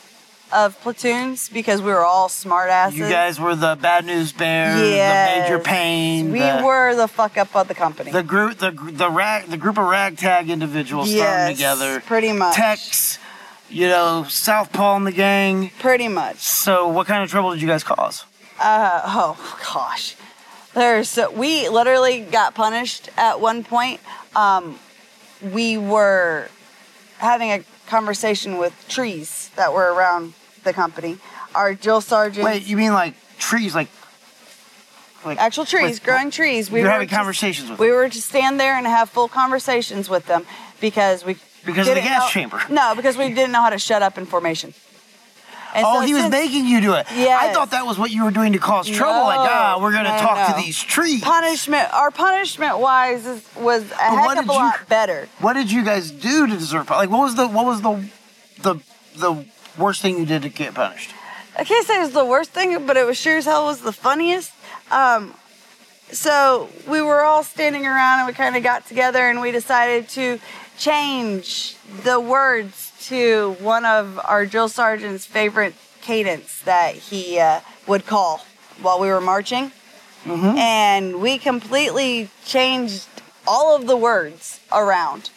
of 0.55 0.81
platoons 0.81 1.49
because 1.49 1.83
we 1.83 1.89
were 1.91 2.05
all 2.05 2.29
smartasses. 2.29 2.95
You 2.95 3.09
guys 3.09 3.41
were 3.41 3.57
the 3.57 3.77
bad 3.81 4.07
news 4.07 4.33
bears, 4.33 4.81
Yes. 4.81 5.35
the 5.35 5.41
major 5.41 5.63
pain. 5.63 6.31
We 6.31 6.39
the, 6.39 6.63
were 6.65 6.95
the 6.95 7.09
fuck 7.09 7.37
up 7.37 7.55
of 7.57 7.69
the 7.69 7.75
company. 7.75 8.13
the 8.13 8.23
group, 8.23 8.59
the 8.59 8.71
the 8.71 9.11
rag, 9.11 9.47
the 9.49 9.57
group 9.57 9.77
of 9.79 9.87
ragtag 9.87 10.49
individuals 10.49 11.11
yes, 11.11 11.25
thrown 11.25 11.57
together. 11.57 12.01
Pretty 12.01 12.33
much. 12.33 12.55
Tex, 12.55 13.19
you 13.69 13.89
know, 13.89 14.25
Southpaw 14.29 14.97
and 14.97 15.07
the 15.07 15.13
gang. 15.13 15.71
Pretty 15.81 16.09
much. 16.09 16.37
So, 16.39 16.89
what 16.89 17.07
kind 17.07 17.23
of 17.25 17.31
trouble 17.31 17.51
did 17.53 17.61
you 17.61 17.69
guys 17.69 17.83
cause? 17.83 18.25
Uh, 18.61 19.03
oh 19.05 19.59
gosh. 19.73 20.17
There's 20.75 21.19
we 21.35 21.69
literally 21.69 22.21
got 22.21 22.55
punished 22.55 23.09
at 23.17 23.41
one 23.41 23.65
point. 23.65 24.01
Um, 24.37 24.79
we 25.43 25.77
were 25.79 26.49
having 27.19 27.51
a 27.51 27.65
conversation 27.87 28.59
with 28.59 28.73
trees 28.89 29.51
that 29.57 29.73
were 29.73 29.93
around 29.93 30.35
the 30.65 30.73
company. 30.73 31.19
Our 31.55 31.75
drill 31.75 32.01
sergeant, 32.01 32.45
Wait, 32.45 32.67
you 32.67 32.77
mean 32.77 32.93
like 32.93 33.15
trees, 33.39 33.75
like 33.75 33.89
like 35.25 35.39
actual 35.39 35.65
trees, 35.65 35.83
like- 35.99 36.05
growing 36.05 36.31
trees. 36.31 36.71
We 36.71 36.83
were 36.83 36.89
having 36.91 37.09
to- 37.09 37.15
conversations 37.15 37.71
with 37.71 37.79
them. 37.79 37.87
We 37.87 37.93
were 37.93 38.09
to 38.09 38.21
stand 38.23 38.61
there 38.61 38.77
and 38.77 38.87
have 38.87 39.09
full 39.11 39.29
conversations 39.29 40.09
with 40.11 40.27
them 40.27 40.45
because 40.81 41.25
we 41.25 41.37
Because 41.65 41.89
of 41.89 41.95
the 41.95 42.01
gas 42.03 42.23
know- 42.23 42.29
chamber. 42.29 42.63
No, 42.69 42.95
because 42.95 43.17
we 43.17 43.29
didn't 43.31 43.53
know 43.53 43.63
how 43.63 43.71
to 43.71 43.79
shut 43.79 44.03
up 44.03 44.19
in 44.19 44.27
formation. 44.27 44.75
And 45.77 45.85
oh, 45.85 46.01
so 46.01 46.07
he 46.07 46.15
was 46.15 46.31
making 46.31 46.67
you 46.67 46.81
do 46.81 46.93
it. 46.95 47.07
Yeah, 47.17 47.37
I 47.41 47.53
thought 47.53 47.73
that 47.73 47.85
was 47.85 47.99
what 47.99 48.13
you 48.13 48.23
were 48.23 48.31
doing 48.31 48.53
to 48.53 48.61
cause 48.61 48.89
trouble. 48.89 49.25
Like, 49.25 49.39
No. 49.51 49.57
ah, 49.57 49.79
we're 49.81 49.91
gonna 49.93 50.15
No, 50.17 50.23
talk 50.23 50.49
no. 50.51 50.55
to 50.55 50.63
these 50.63 50.81
trees. 50.81 51.21
punishment. 51.21 51.93
Our 51.93 52.13
punishment 52.13 52.79
wise 52.79 53.27
is, 53.27 53.43
was 53.57 53.83
a 53.83 54.13
what 54.15 54.37
heck 54.37 54.45
of 54.45 54.51
a 54.51 54.53
you- 54.53 54.59
lot 54.59 54.89
better. 54.89 55.29
What 55.41 55.55
did 55.55 55.73
you 55.73 55.83
guys 55.83 56.13
do 56.13 56.47
to 56.47 56.57
deserve? 56.57 56.91
Like, 56.91 57.11
what 57.11 57.21
was 57.23 57.35
the 57.35 57.49
what 57.49 57.65
was 57.67 57.81
the 57.81 58.05
the 58.61 58.75
the 59.17 59.45
worst 59.79 60.03
thing 60.03 60.19
you 60.19 60.27
did 60.27 60.43
to 60.43 60.49
get 60.49 60.75
punished? 60.75 61.13
I 61.57 61.65
can't 61.65 61.87
say 61.87 61.99
it 61.99 62.03
was 62.03 62.13
the 62.13 62.25
worst 62.25 62.51
thing, 62.51 62.87
but 62.87 62.97
it 62.97 63.07
was 63.07 63.17
sure 63.17 63.37
as 63.37 63.45
hell 63.45 63.67
was 63.67 63.81
the 63.81 63.93
funniest. 63.93 64.53
Um, 64.91 65.35
so 66.11 66.69
we 66.89 67.01
were 67.01 67.23
all 67.23 67.43
standing 67.43 67.87
around 67.87 68.21
and 68.21 68.27
we 68.27 68.33
kind 68.33 68.57
of 68.57 68.63
got 68.63 68.87
together 68.87 69.29
and 69.29 69.41
we 69.41 69.53
decided 69.53 70.09
to 70.11 70.39
change 70.79 71.77
the 72.03 72.19
words 72.21 72.93
to 73.09 73.57
one 73.61 73.85
of 73.85 74.21
our 74.25 74.47
drill 74.47 74.69
sergeant's 74.69 75.27
favorite 75.27 75.75
cadence 76.03 76.61
that 76.63 76.95
he 76.95 77.39
uh, 77.39 77.61
would 77.87 78.07
call 78.07 78.45
while 78.83 79.01
we 79.01 79.09
were 79.09 79.21
marching. 79.21 79.73
And 80.59 81.21
we 81.21 81.39
completely 81.39 82.31
changed 82.45 83.07
all 83.47 83.77
of 83.77 83.87
the 83.87 83.97
words 83.97 84.61
around. 84.73 85.31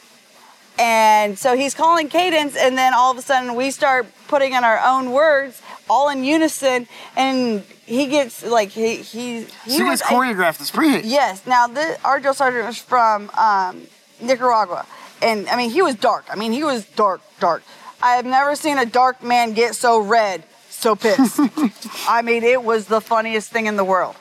And 0.80 1.38
so 1.38 1.56
he's 1.56 1.74
calling 1.74 2.08
cadence, 2.08 2.56
and 2.56 2.78
then 2.78 2.94
all 2.94 3.12
of 3.12 3.18
a 3.18 3.22
sudden 3.22 3.56
we 3.56 3.72
start 3.72 4.06
putting 4.28 4.54
in 4.54 4.64
our 4.64 4.80
own 4.80 5.12
words 5.12 5.62
all 5.90 6.10
in 6.10 6.24
unison, 6.24 6.88
and 7.16 7.64
he 7.86 8.08
gets 8.08 8.46
like 8.46 8.70
he 8.70 8.98
he 8.98 9.42
he 9.66 9.78
So 9.78 9.86
was 9.86 10.02
choreographed 10.02 10.60
this 10.60 10.72
pretty. 10.72 11.08
Yes. 11.08 11.46
Now, 11.48 11.68
the, 11.68 11.98
our 12.04 12.20
drill 12.20 12.34
sergeant 12.34 12.66
was 12.66 12.78
from 12.78 13.30
um, 13.32 13.82
Nicaragua, 14.22 14.86
and 15.22 15.48
I 15.50 15.56
mean, 15.56 15.72
he 15.72 15.82
was 15.82 15.96
dark. 15.96 16.26
I 16.30 16.36
mean, 16.36 16.52
he 16.52 16.64
was 16.64 16.86
dark, 16.86 17.22
dark. 17.40 17.64
I 18.02 18.16
have 18.16 18.26
never 18.26 18.56
seen 18.56 18.78
a 18.78 18.86
dark 18.86 19.24
man 19.24 19.54
get 19.54 19.76
so 19.76 20.00
red, 20.00 20.44
so 20.70 20.96
pissed. 20.96 21.40
I 22.08 22.22
mean, 22.22 22.44
it 22.44 22.64
was 22.64 22.86
the 22.86 23.02
funniest 23.02 23.52
thing 23.52 23.66
in 23.66 23.76
the 23.76 23.86
world. 23.86 24.16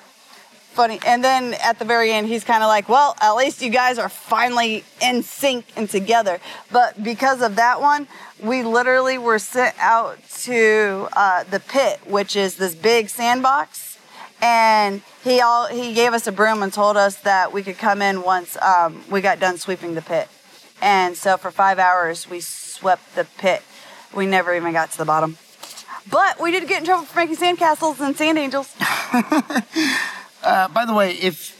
Funny. 0.76 1.00
And 1.06 1.24
then 1.24 1.54
at 1.54 1.78
the 1.78 1.86
very 1.86 2.12
end, 2.12 2.26
he's 2.26 2.44
kind 2.44 2.62
of 2.62 2.68
like, 2.68 2.86
"Well, 2.86 3.16
at 3.22 3.32
least 3.32 3.62
you 3.62 3.70
guys 3.70 3.96
are 3.96 4.10
finally 4.10 4.84
in 5.00 5.22
sync 5.22 5.64
and 5.74 5.88
together." 5.88 6.38
But 6.70 7.02
because 7.02 7.40
of 7.40 7.56
that 7.56 7.80
one, 7.80 8.06
we 8.42 8.62
literally 8.62 9.16
were 9.16 9.38
sent 9.38 9.74
out 9.80 10.18
to 10.42 11.08
uh, 11.14 11.44
the 11.44 11.60
pit, 11.60 12.00
which 12.06 12.36
is 12.36 12.56
this 12.56 12.74
big 12.74 13.08
sandbox 13.08 13.86
and 14.42 15.00
he 15.24 15.40
all 15.40 15.66
he 15.66 15.94
gave 15.94 16.12
us 16.12 16.26
a 16.26 16.32
broom 16.32 16.62
and 16.62 16.72
told 16.72 16.96
us 16.96 17.16
that 17.20 17.52
we 17.54 17.62
could 17.62 17.78
come 17.78 18.02
in 18.02 18.22
once 18.22 18.56
um, 18.60 19.02
we 19.10 19.20
got 19.20 19.40
done 19.40 19.56
sweeping 19.56 19.94
the 19.94 20.02
pit. 20.02 20.28
And 20.82 21.16
so 21.16 21.36
for 21.36 21.50
five 21.50 21.78
hours 21.78 22.28
we 22.28 22.40
swept 22.40 23.14
the 23.14 23.24
pit. 23.38 23.62
We 24.14 24.26
never 24.26 24.54
even 24.54 24.72
got 24.72 24.90
to 24.92 24.98
the 24.98 25.04
bottom. 25.04 25.38
But 26.10 26.40
we 26.40 26.52
did 26.52 26.68
get 26.68 26.80
in 26.80 26.84
trouble 26.84 27.04
for 27.04 27.18
making 27.18 27.36
sandcastles 27.36 28.00
and 28.00 28.16
sand 28.16 28.38
angels. 28.38 28.76
Uh, 30.42 30.68
by 30.68 30.84
the 30.84 30.94
way, 30.94 31.12
if 31.12 31.54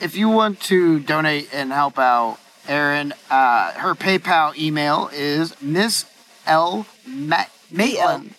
if 0.00 0.16
you 0.16 0.28
want 0.28 0.60
to 0.60 1.00
donate 1.00 1.48
and 1.52 1.72
help 1.72 1.98
out 1.98 2.38
Erin, 2.68 3.14
uh, 3.30 3.72
her 3.72 3.94
PayPal 3.94 4.56
email 4.56 5.08
is 5.12 5.60
Miss 5.62 6.04
L 6.46 6.86
Ma- 7.06 7.44
Maitland 7.70 8.34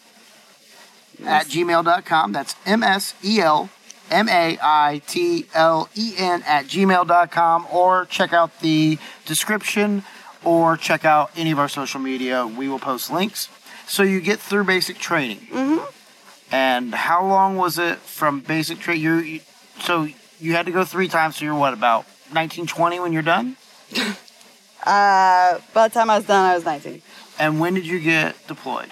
at 1.26 1.48
gmail.com. 1.48 2.32
That's 2.32 2.56
M 2.66 2.84
S 2.84 3.14
E 3.24 3.40
L 3.40 3.70
M 4.12 4.30
A 4.30 4.58
I 4.62 5.02
T 5.08 5.46
L 5.54 5.90
E 5.96 6.14
N 6.18 6.44
at 6.46 6.66
gmail.com. 6.66 7.68
Or 7.72 8.06
check 8.06 8.34
out 8.34 8.60
the 8.60 8.98
description 9.26 10.04
or 10.44 10.78
check 10.78 11.06
out 11.06 11.32
any 11.36 11.52
of 11.52 11.60
our 11.60 11.70
social 11.70 12.00
media. 12.00 12.46
We 12.46 12.70
will 12.70 12.80
post 12.80 13.12
links. 13.12 13.50
So 13.88 14.04
you 14.04 14.22
get 14.22 14.40
through 14.40 14.66
basic 14.66 14.98
training. 14.98 15.48
Mm-hmm. 15.52 15.86
And 16.52 16.94
how 16.94 17.26
long 17.26 17.58
was 17.58 17.78
it 17.78 17.98
from 18.00 18.40
basic 18.42 18.80
training? 18.80 19.04
You, 19.04 19.16
you, 19.16 19.40
so 19.82 20.08
you 20.40 20.54
had 20.54 20.66
to 20.66 20.72
go 20.72 20.84
three 20.86 21.08
times. 21.08 21.38
So 21.38 21.46
you're 21.46 21.56
what 21.56 21.74
about 21.74 22.06
1920 22.32 23.00
when 23.00 23.14
you're 23.14 23.22
done? 23.22 23.56
Uh, 24.86 25.60
by 25.74 25.88
the 25.90 25.94
time 25.94 26.10
I 26.10 26.16
was 26.18 26.26
done, 26.26 26.46
I 26.50 26.56
was 26.56 26.64
19. 26.64 27.02
And 27.40 27.60
when 27.60 27.74
did 27.74 27.86
you 27.86 28.00
get 28.00 28.36
deployed? 28.48 28.88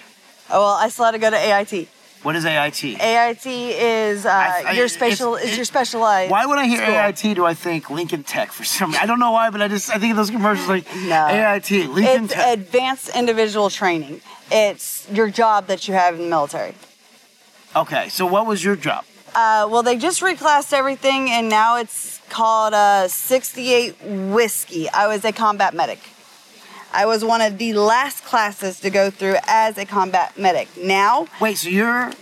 Oh, 0.50 0.60
well, 0.60 0.74
I 0.74 0.88
still 0.90 1.06
had 1.06 1.12
to 1.12 1.18
go 1.18 1.30
to 1.30 1.36
AIT. 1.36 1.88
What 2.22 2.36
is 2.36 2.44
AIT? 2.44 2.84
AIT 3.00 3.46
is 3.46 4.26
uh, 4.26 4.28
I- 4.30 4.64
I- 4.66 4.70
your 4.72 4.88
special 4.88 5.36
it's- 5.36 5.52
is 5.52 5.56
your 5.56 5.64
specialized. 5.64 6.30
Why 6.30 6.44
would 6.44 6.58
I 6.58 6.66
hear 6.66 6.78
school. 6.82 6.94
AIT 6.94 7.34
do 7.34 7.46
I 7.46 7.54
think 7.54 7.88
Lincoln 7.88 8.24
Tech 8.24 8.52
for 8.52 8.64
some? 8.64 8.94
I 9.00 9.06
don't 9.06 9.18
know 9.20 9.30
why, 9.30 9.48
but 9.48 9.62
I 9.62 9.68
just 9.68 9.88
I 9.88 9.98
think 9.98 10.10
of 10.10 10.16
those 10.18 10.30
commercials 10.30 10.68
like 10.68 10.84
No. 10.96 11.26
AIT 11.28 11.70
Lincoln 11.88 12.24
It's 12.24 12.34
Tech. 12.34 12.58
advanced 12.58 13.16
individual 13.16 13.70
training. 13.70 14.20
It's 14.50 15.08
your 15.10 15.30
job 15.30 15.66
that 15.68 15.88
you 15.88 15.94
have 15.94 16.14
in 16.16 16.22
the 16.22 16.28
military. 16.28 16.74
okay, 17.74 18.08
so 18.10 18.26
what 18.26 18.44
was 18.44 18.62
your 18.62 18.76
job? 18.76 19.04
Uh, 19.36 19.68
well, 19.70 19.82
they 19.82 19.98
just 19.98 20.22
reclassed 20.22 20.72
everything, 20.72 21.30
and 21.30 21.50
now 21.50 21.76
it's 21.76 22.22
called 22.30 22.72
uh, 22.72 23.06
68 23.06 23.94
Whiskey. 24.32 24.88
I 24.88 25.06
was 25.08 25.26
a 25.26 25.32
combat 25.32 25.74
medic. 25.74 25.98
I 26.90 27.04
was 27.04 27.22
one 27.22 27.42
of 27.42 27.58
the 27.58 27.74
last 27.74 28.24
classes 28.24 28.80
to 28.80 28.88
go 28.88 29.10
through 29.10 29.36
as 29.46 29.76
a 29.76 29.84
combat 29.84 30.38
medic. 30.38 30.68
Now, 30.82 31.26
Wait, 31.38 31.58
so 31.58 31.68
you're 31.68 32.12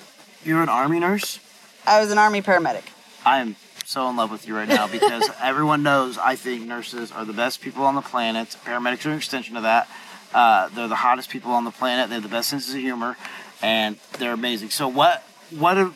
you're 0.45 0.61
an 0.61 0.69
army 0.69 0.99
nurse? 0.99 1.39
I 1.87 2.01
was 2.01 2.11
an 2.11 2.19
army 2.19 2.43
paramedic. 2.43 2.83
I 3.25 3.39
am 3.39 3.55
so 3.85 4.09
in 4.11 4.17
love 4.17 4.33
with 4.33 4.49
you 4.49 4.57
right 4.57 4.69
now 4.69 4.89
because 4.89 5.31
everyone 5.41 5.85
knows 5.85 6.19
I 6.19 6.35
think 6.35 6.67
nurses 6.67 7.13
are 7.13 7.25
the 7.25 7.33
best 7.33 7.61
people 7.61 7.85
on 7.85 7.95
the 7.95 8.03
planet. 8.03 8.57
Paramedics 8.65 9.07
are 9.07 9.11
an 9.11 9.17
extension 9.19 9.57
of 9.57 9.63
that. 9.63 9.89
Uh, 10.35 10.69
they're 10.71 10.89
the 10.89 10.97
hottest 10.97 11.31
people 11.31 11.53
on 11.53 11.63
the 11.63 11.71
planet. 11.71 12.09
They 12.09 12.15
have 12.17 12.25
the 12.25 12.29
best 12.29 12.49
senses 12.49 12.75
of 12.75 12.81
humor, 12.81 13.17
and 13.63 13.99
they're 14.19 14.33
amazing. 14.33 14.71
So 14.71 14.89
what 14.89 15.23
what 15.51 15.79
a- 15.79 15.93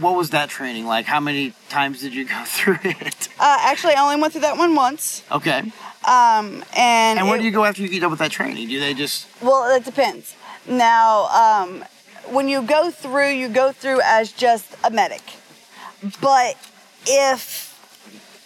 what 0.00 0.14
was 0.16 0.30
that 0.30 0.48
training 0.48 0.86
like? 0.86 1.04
How 1.06 1.20
many 1.20 1.52
times 1.68 2.00
did 2.00 2.14
you 2.14 2.24
go 2.24 2.42
through 2.46 2.78
it? 2.84 3.28
Uh, 3.38 3.56
actually, 3.60 3.94
I 3.94 4.02
only 4.02 4.20
went 4.20 4.32
through 4.32 4.42
that 4.42 4.56
one 4.58 4.74
once. 4.74 5.22
Okay. 5.30 5.60
Um, 6.06 6.64
and 6.76 7.18
And 7.18 7.28
where 7.28 7.36
it- 7.36 7.40
do 7.40 7.44
you 7.44 7.50
go 7.52 7.64
after 7.64 7.82
you 7.82 7.88
get 7.88 8.00
done 8.00 8.10
with 8.10 8.18
that 8.18 8.30
training? 8.30 8.68
Do 8.68 8.78
they 8.80 8.94
just 8.94 9.26
Well, 9.42 9.74
it 9.74 9.84
depends. 9.84 10.34
Now, 10.66 11.26
um, 11.28 11.84
when 12.30 12.48
you 12.48 12.62
go 12.62 12.90
through, 12.90 13.30
you 13.30 13.48
go 13.48 13.72
through 13.72 14.00
as 14.02 14.32
just 14.32 14.66
a 14.82 14.90
medic. 14.90 15.22
But 16.20 16.56
if 17.06 17.70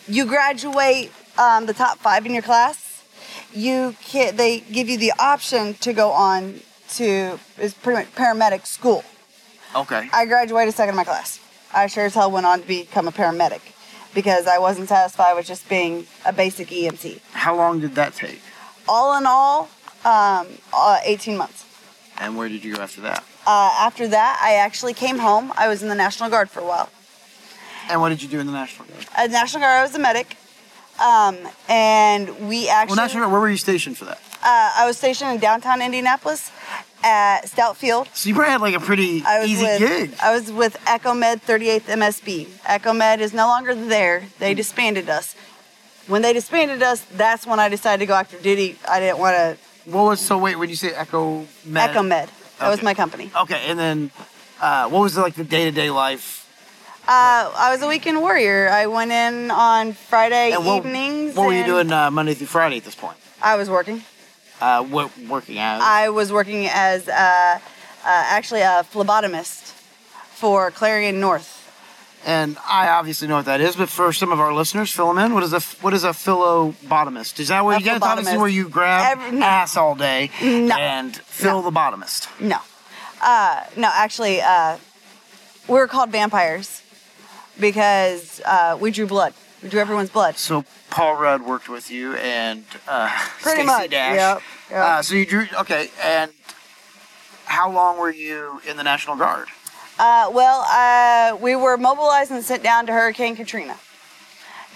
you 0.08 0.24
graduate 0.26 1.12
um, 1.38 1.66
the 1.66 1.74
top 1.74 1.98
five 1.98 2.26
in 2.26 2.32
your 2.34 2.42
class, 2.42 3.02
you 3.52 3.94
can, 4.04 4.36
they 4.36 4.60
give 4.60 4.88
you 4.88 4.98
the 4.98 5.12
option 5.18 5.74
to 5.74 5.92
go 5.92 6.10
on 6.10 6.60
to 6.96 7.38
is 7.58 7.74
pretty 7.74 8.00
much 8.00 8.14
paramedic 8.14 8.66
school. 8.66 9.04
Okay? 9.74 10.08
I 10.12 10.26
graduated 10.26 10.74
second 10.74 10.90
in 10.90 10.96
my 10.96 11.04
class. 11.04 11.40
I 11.74 11.86
sure 11.86 12.06
as 12.06 12.14
hell 12.14 12.30
went 12.30 12.46
on 12.46 12.62
to 12.62 12.66
become 12.66 13.08
a 13.08 13.12
paramedic 13.12 13.60
because 14.14 14.46
I 14.46 14.58
wasn't 14.58 14.88
satisfied 14.88 15.34
with 15.34 15.46
just 15.46 15.68
being 15.68 16.06
a 16.24 16.32
basic 16.32 16.68
EMT. 16.68 17.20
How 17.32 17.54
long 17.54 17.80
did 17.80 17.94
that 17.94 18.14
take? 18.14 18.40
All 18.88 19.16
in 19.18 19.24
all, 19.26 19.68
um, 20.04 20.46
uh, 20.72 20.98
18 21.04 21.36
months. 21.36 21.64
And 22.18 22.36
where 22.36 22.48
did 22.48 22.64
you 22.64 22.74
go 22.74 22.82
after 22.82 23.02
that? 23.02 23.22
Uh, 23.46 23.70
after 23.78 24.08
that, 24.08 24.40
I 24.42 24.54
actually 24.54 24.94
came 24.94 25.18
home. 25.18 25.52
I 25.56 25.68
was 25.68 25.82
in 25.82 25.88
the 25.88 25.94
National 25.94 26.30
Guard 26.30 26.50
for 26.50 26.60
a 26.60 26.66
while. 26.66 26.88
And 27.90 28.00
what 28.00 28.08
did 28.10 28.22
you 28.22 28.28
do 28.28 28.40
in 28.40 28.46
the 28.46 28.52
National 28.52 28.88
Guard? 28.88 29.06
At 29.16 29.30
National 29.30 29.60
Guard, 29.62 29.78
I 29.78 29.82
was 29.82 29.94
a 29.94 29.98
medic. 29.98 30.36
Um, 31.00 31.36
and 31.68 32.48
we 32.48 32.68
actually, 32.68 32.96
Well, 32.96 33.04
National 33.04 33.22
Guard. 33.22 33.32
Where 33.32 33.40
were 33.42 33.48
you 33.50 33.56
stationed 33.56 33.96
for 33.96 34.04
that? 34.06 34.20
uh, 34.42 34.72
I 34.76 34.84
was 34.86 34.96
stationed 34.98 35.30
in 35.30 35.38
downtown 35.38 35.80
Indianapolis 35.80 36.50
at 37.02 37.48
Stout 37.48 37.76
Field. 37.76 38.08
So 38.12 38.28
you 38.28 38.34
probably 38.34 38.52
had 38.52 38.60
like 38.60 38.74
a 38.74 38.80
pretty 38.80 39.22
I 39.24 39.40
was 39.40 39.48
easy 39.50 39.62
with 39.64 39.78
gig. 39.78 40.14
I 40.22 40.34
was 40.34 40.50
with 40.50 40.76
EchoMed 40.84 41.42
38th 41.42 41.82
MSB. 41.82 42.46
EchoMed 42.46 43.18
is 43.20 43.32
no 43.32 43.46
longer 43.46 43.74
there. 43.74 44.24
They 44.38 44.54
disbanded 44.54 45.08
us. 45.08 45.34
When 46.06 46.22
they 46.22 46.32
disbanded 46.32 46.82
us, 46.82 47.02
that's 47.16 47.46
when 47.46 47.60
I 47.60 47.68
decided 47.68 48.00
to 48.00 48.06
go 48.06 48.14
active 48.14 48.42
duty. 48.42 48.76
I 48.88 48.98
didn't 49.00 49.18
want 49.18 49.36
to 49.36 49.90
What 49.90 50.04
was 50.04 50.20
so 50.20 50.38
wait 50.38 50.56
when 50.56 50.68
you 50.68 50.76
say 50.76 50.92
Echo 50.92 51.46
Med? 51.64 51.90
EchoMed. 51.90 52.30
That 52.58 52.68
was 52.68 52.82
my 52.82 52.94
company. 52.94 53.30
Okay, 53.42 53.62
and 53.68 53.78
then 53.78 54.10
uh, 54.60 54.88
what 54.88 55.00
was 55.00 55.16
like 55.16 55.34
the 55.34 55.44
day 55.44 55.64
to 55.66 55.70
day 55.70 55.90
life? 55.90 56.36
Uh, 57.06 57.50
I 57.56 57.70
was 57.72 57.80
a 57.80 57.88
weekend 57.88 58.20
warrior. 58.20 58.68
I 58.68 58.86
went 58.86 59.12
in 59.12 59.50
on 59.50 59.94
Friday 59.94 60.52
And 60.52 60.66
what, 60.66 60.78
evenings. 60.78 61.34
What 61.34 61.46
were 61.46 61.54
you 61.54 61.64
doing 61.64 61.90
uh, 61.90 62.10
Monday 62.10 62.34
through 62.34 62.48
Friday 62.48 62.76
at 62.78 62.84
this 62.84 62.94
point? 62.94 63.16
I 63.40 63.56
was 63.56 63.70
working. 63.70 64.02
Uh, 64.60 64.82
what 64.84 65.10
working 65.28 65.58
out? 65.58 65.80
I 65.80 66.08
was 66.10 66.32
working 66.32 66.66
as 66.66 67.08
uh, 67.08 67.12
uh, 67.12 67.58
actually 68.04 68.62
a 68.62 68.84
phlebotomist 68.92 69.72
for 70.34 70.70
Clarian 70.72 71.20
North. 71.20 71.54
and 72.26 72.56
I 72.68 72.88
obviously 72.88 73.28
know 73.28 73.36
what 73.36 73.44
that 73.46 73.60
is, 73.60 73.76
but 73.76 73.88
for 73.88 74.12
some 74.12 74.32
of 74.32 74.40
our 74.40 74.52
listeners, 74.52 74.90
fill 74.90 75.06
them 75.14 75.18
in. 75.24 75.32
What 75.34 75.44
is 75.44 75.52
a 75.52 75.60
what 75.80 75.94
is 75.94 76.02
a 76.04 76.10
phlebotomist? 76.10 77.38
Is 77.38 77.48
that 77.48 77.64
where 77.64 77.76
A 77.76 77.78
you 77.78 77.84
get 77.84 78.02
obviously 78.02 78.36
where 78.38 78.48
you 78.48 78.68
grab 78.68 79.18
Every- 79.18 79.38
no. 79.38 79.46
ass 79.46 79.76
all 79.76 79.94
day 79.94 80.30
No. 80.42 80.74
and 80.76 81.14
fill 81.16 81.62
the 81.62 81.70
bottomist? 81.70 82.28
No, 82.40 82.58
uh, 83.22 83.62
no, 83.76 83.88
actually, 83.94 84.40
uh, 84.40 84.76
we 85.68 85.74
were 85.74 85.86
called 85.86 86.10
vampires 86.10 86.82
because 87.60 88.40
uh, 88.44 88.76
we 88.80 88.90
drew 88.90 89.06
blood. 89.06 89.34
We 89.62 89.68
drew 89.68 89.80
everyone's 89.80 90.10
blood. 90.10 90.36
So 90.36 90.64
Paul 90.90 91.16
Rudd 91.16 91.42
worked 91.42 91.68
with 91.68 91.90
you 91.90 92.14
and 92.16 92.64
uh, 92.86 93.08
Pretty 93.40 93.62
Stacey 93.62 93.66
much, 93.66 93.90
Dash. 93.90 94.14
yep, 94.16 94.42
yep. 94.70 94.80
Uh, 94.84 95.02
so 95.02 95.14
you 95.14 95.26
drew 95.26 95.46
okay, 95.60 95.90
and 96.02 96.30
how 97.44 97.70
long 97.70 97.98
were 97.98 98.10
you 98.10 98.60
in 98.68 98.76
the 98.76 98.82
National 98.82 99.16
Guard? 99.16 99.48
Uh, 99.98 100.30
well, 100.32 100.60
uh, 100.70 101.36
we 101.40 101.56
were 101.56 101.76
mobilized 101.76 102.30
and 102.30 102.42
sent 102.44 102.62
down 102.62 102.86
to 102.86 102.92
Hurricane 102.92 103.34
Katrina. 103.36 103.76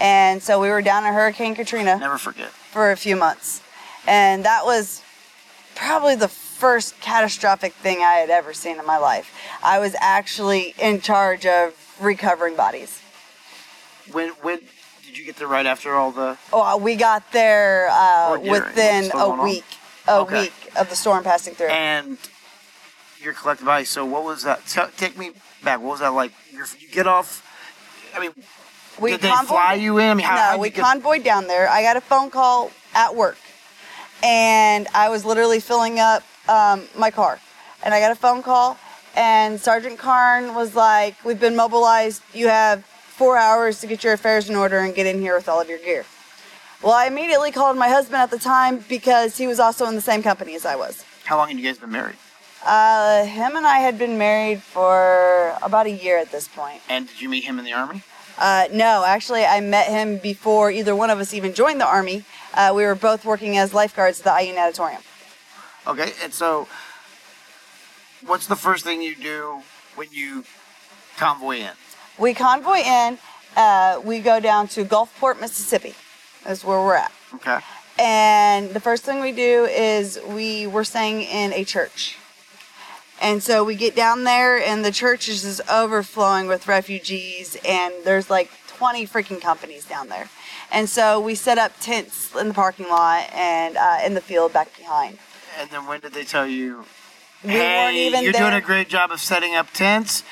And 0.01 0.42
so 0.42 0.61
we 0.61 0.68
were 0.68 0.83
down 0.83 1.05
in 1.07 1.12
Hurricane 1.12 1.55
Katrina. 1.55 1.96
Never 1.98 2.18
forget. 2.18 2.48
for 2.51 2.90
a 2.90 2.96
few 2.96 3.14
months. 3.14 3.62
And 4.07 4.44
that 4.44 4.64
was 4.64 5.01
probably 5.77 6.16
the 6.16 6.27
first 6.29 7.01
catastrophic 7.01 7.72
thing 7.75 7.98
I 7.98 8.14
had 8.14 8.31
ever 8.31 8.53
seen 8.53 8.79
in 8.81 8.87
my 8.87 8.96
life. 8.98 9.33
I 9.62 9.79
was 9.79 9.94
actually 10.01 10.75
in 10.81 11.01
charge 11.01 11.46
of 11.46 11.75
recovering 12.01 12.57
bodies. 12.57 13.01
when 14.11 14.31
when 14.42 14.59
did 15.12 15.18
you 15.18 15.27
get 15.27 15.37
there 15.37 15.46
right 15.48 15.66
after 15.66 15.94
all 15.94 16.11
the? 16.11 16.38
Oh, 16.55 16.79
we 16.79 16.96
got 16.96 17.31
there 17.33 17.88
uh, 17.90 18.38
within 18.40 19.07
a 19.07 19.11
going 19.11 19.40
on? 19.40 19.44
week. 19.44 19.64
A 20.09 20.20
Okay. 20.20 20.40
week 20.44 20.53
of 20.75 20.88
the 20.88 20.96
storm 20.96 21.22
passing 21.22 21.55
through. 21.55 21.68
And 21.68 22.16
your 23.20 23.35
collective 23.35 23.68
ice. 23.68 23.90
So 23.90 24.07
what 24.07 24.25
was 24.25 24.42
that? 24.44 24.66
T- 24.66 24.81
take 24.96 25.18
me 25.18 25.33
back. 25.62 25.81
What 25.81 25.90
was 25.90 26.01
that 26.01 26.14
like? 26.14 26.33
You're, 26.51 26.64
you 26.81 26.88
get 26.88 27.07
off. 27.07 27.46
I 28.16 28.20
mean, 28.20 28.31
we 28.98 29.11
did 29.11 29.20
they 29.20 29.29
convoyed- 29.29 29.48
fly 29.48 29.75
you 29.75 29.98
in? 29.98 30.09
I 30.11 30.14
mean, 30.14 30.27
how, 30.27 30.53
no, 30.53 30.59
we 30.59 30.70
get- 30.70 30.83
convoyed 30.85 31.22
down 31.25 31.46
there. 31.46 31.68
I 31.68 31.83
got 31.83 31.98
a 31.98 32.01
phone 32.01 32.31
call 32.31 32.70
at 32.94 33.14
work, 33.14 33.37
and 34.22 34.88
I 34.94 35.11
was 35.11 35.25
literally 35.27 35.61
filling 35.61 36.01
up 36.01 36.22
um, 36.48 36.88
my 36.96 37.11
car, 37.11 37.38
and 37.85 37.92
I 37.92 38.01
got 38.01 38.12
a 38.12 38.16
phone 38.16 38.42
call, 38.42 38.79
and 39.14 39.61
Sergeant 39.61 39.98
Karn 39.98 40.55
was 40.55 40.75
like, 40.75 41.22
"We've 41.22 41.38
been 41.38 41.55
mobilized. 41.55 42.22
You 42.33 42.48
have 42.48 42.85
four 43.22 43.37
hours 43.37 43.80
to 43.80 43.87
get 43.87 44.02
your 44.02 44.14
affairs 44.14 44.50
in 44.50 44.56
order 44.56 44.78
and 44.78 44.94
get 44.94 45.06
in 45.06 45.20
here 45.20 45.37
with 45.37 45.48
all 45.48 45.61
of 45.61 45.68
your 45.68 45.78
gear." 45.78 46.04
Well, 46.82 46.92
I 46.92 47.06
immediately 47.06 47.52
called 47.52 47.76
my 47.76 47.88
husband 47.88 48.16
at 48.16 48.30
the 48.30 48.38
time 48.38 48.85
because 48.88 49.38
he 49.38 49.46
was 49.46 49.61
also 49.61 49.87
in 49.87 49.94
the 49.94 50.00
same 50.00 50.22
company 50.22 50.56
as 50.56 50.66
I 50.66 50.74
was. 50.74 51.04
How 51.24 51.37
long 51.37 51.48
had 51.48 51.56
you 51.56 51.64
guys 51.64 51.78
been 51.78 51.92
married? 51.92 52.16
Uh, 52.64 53.24
him 53.24 53.56
and 53.56 53.66
I 53.66 53.78
had 53.78 53.96
been 53.98 54.18
married 54.18 54.61
for 54.62 55.56
about 55.62 55.87
a 55.87 55.90
year 55.90 56.18
at 56.18 56.32
this 56.32 56.48
point. 56.48 56.80
And 56.88 57.06
did 57.06 57.20
you 57.20 57.28
meet 57.28 57.44
him 57.44 57.61
in 57.61 57.64
the 57.64 57.72
army? 57.72 58.02
Uh, 58.38 58.66
no, 58.72 59.04
actually, 59.06 59.44
I 59.44 59.61
met 59.61 59.88
him 59.88 60.18
before 60.18 60.70
either 60.70 60.96
one 60.96 61.11
of 61.11 61.20
us 61.20 61.35
even 61.35 61.54
joined 61.54 61.80
the 61.80 61.87
Army. 61.87 62.24
Uh, 62.54 62.72
we 62.74 62.85
were 62.85 62.94
both 62.94 63.24
working 63.24 63.56
as 63.56 63.74
lifeguards 63.74 64.20
at 64.20 64.24
the 64.24 64.44
IU 64.44 64.54
Natatorium. 64.54 65.02
Okay, 65.87 66.12
and 66.22 66.32
so 66.32 66.66
what's 68.24 68.46
the 68.46 68.56
first 68.56 68.85
thing 68.85 69.02
you 69.02 69.14
do 69.14 69.62
when 69.96 70.08
you 70.11 70.44
convoy 71.16 71.58
in? 71.58 71.72
We 72.22 72.35
convoy 72.35 72.76
in, 72.76 73.18
uh, 73.56 74.00
we 74.04 74.20
go 74.20 74.38
down 74.38 74.68
to 74.68 74.85
Gulfport, 74.85 75.40
Mississippi. 75.40 75.96
That's 76.44 76.62
where 76.62 76.78
we're 76.78 76.94
at. 76.94 77.11
Okay. 77.35 77.58
And 77.98 78.70
the 78.70 78.78
first 78.78 79.02
thing 79.02 79.18
we 79.18 79.32
do 79.32 79.64
is 79.64 80.20
we 80.28 80.68
were 80.68 80.85
staying 80.85 81.22
in 81.22 81.52
a 81.52 81.64
church. 81.64 82.16
And 83.20 83.42
so 83.42 83.64
we 83.64 83.74
get 83.74 83.96
down 83.96 84.22
there, 84.22 84.56
and 84.56 84.85
the 84.85 84.92
church 84.92 85.28
is 85.28 85.42
just 85.42 85.68
overflowing 85.68 86.46
with 86.46 86.68
refugees, 86.68 87.56
and 87.68 87.92
there's 88.04 88.30
like 88.30 88.52
20 88.68 89.04
freaking 89.08 89.40
companies 89.40 89.85
down 89.85 90.08
there. 90.08 90.28
And 90.70 90.88
so 90.88 91.18
we 91.20 91.35
set 91.35 91.58
up 91.58 91.72
tents 91.80 92.32
in 92.37 92.46
the 92.46 92.54
parking 92.54 92.88
lot 92.88 93.28
and 93.35 93.76
uh, 93.76 93.98
in 94.06 94.14
the 94.14 94.20
field 94.20 94.52
back 94.52 94.76
behind. 94.78 95.18
And 95.58 95.68
then 95.70 95.87
when 95.88 95.98
did 95.98 96.12
they 96.12 96.22
tell 96.24 96.46
you, 96.46 96.85
We 97.42 97.50
hey, 97.50 97.85
weren't 97.85 97.96
even 97.96 98.22
you're 98.22 98.32
there. 98.32 98.42
doing 98.42 98.54
a 98.54 98.64
great 98.64 98.88
job 98.88 99.11
of 99.11 99.20
setting 99.20 99.56
up 99.56 99.72
tents, 99.72 100.22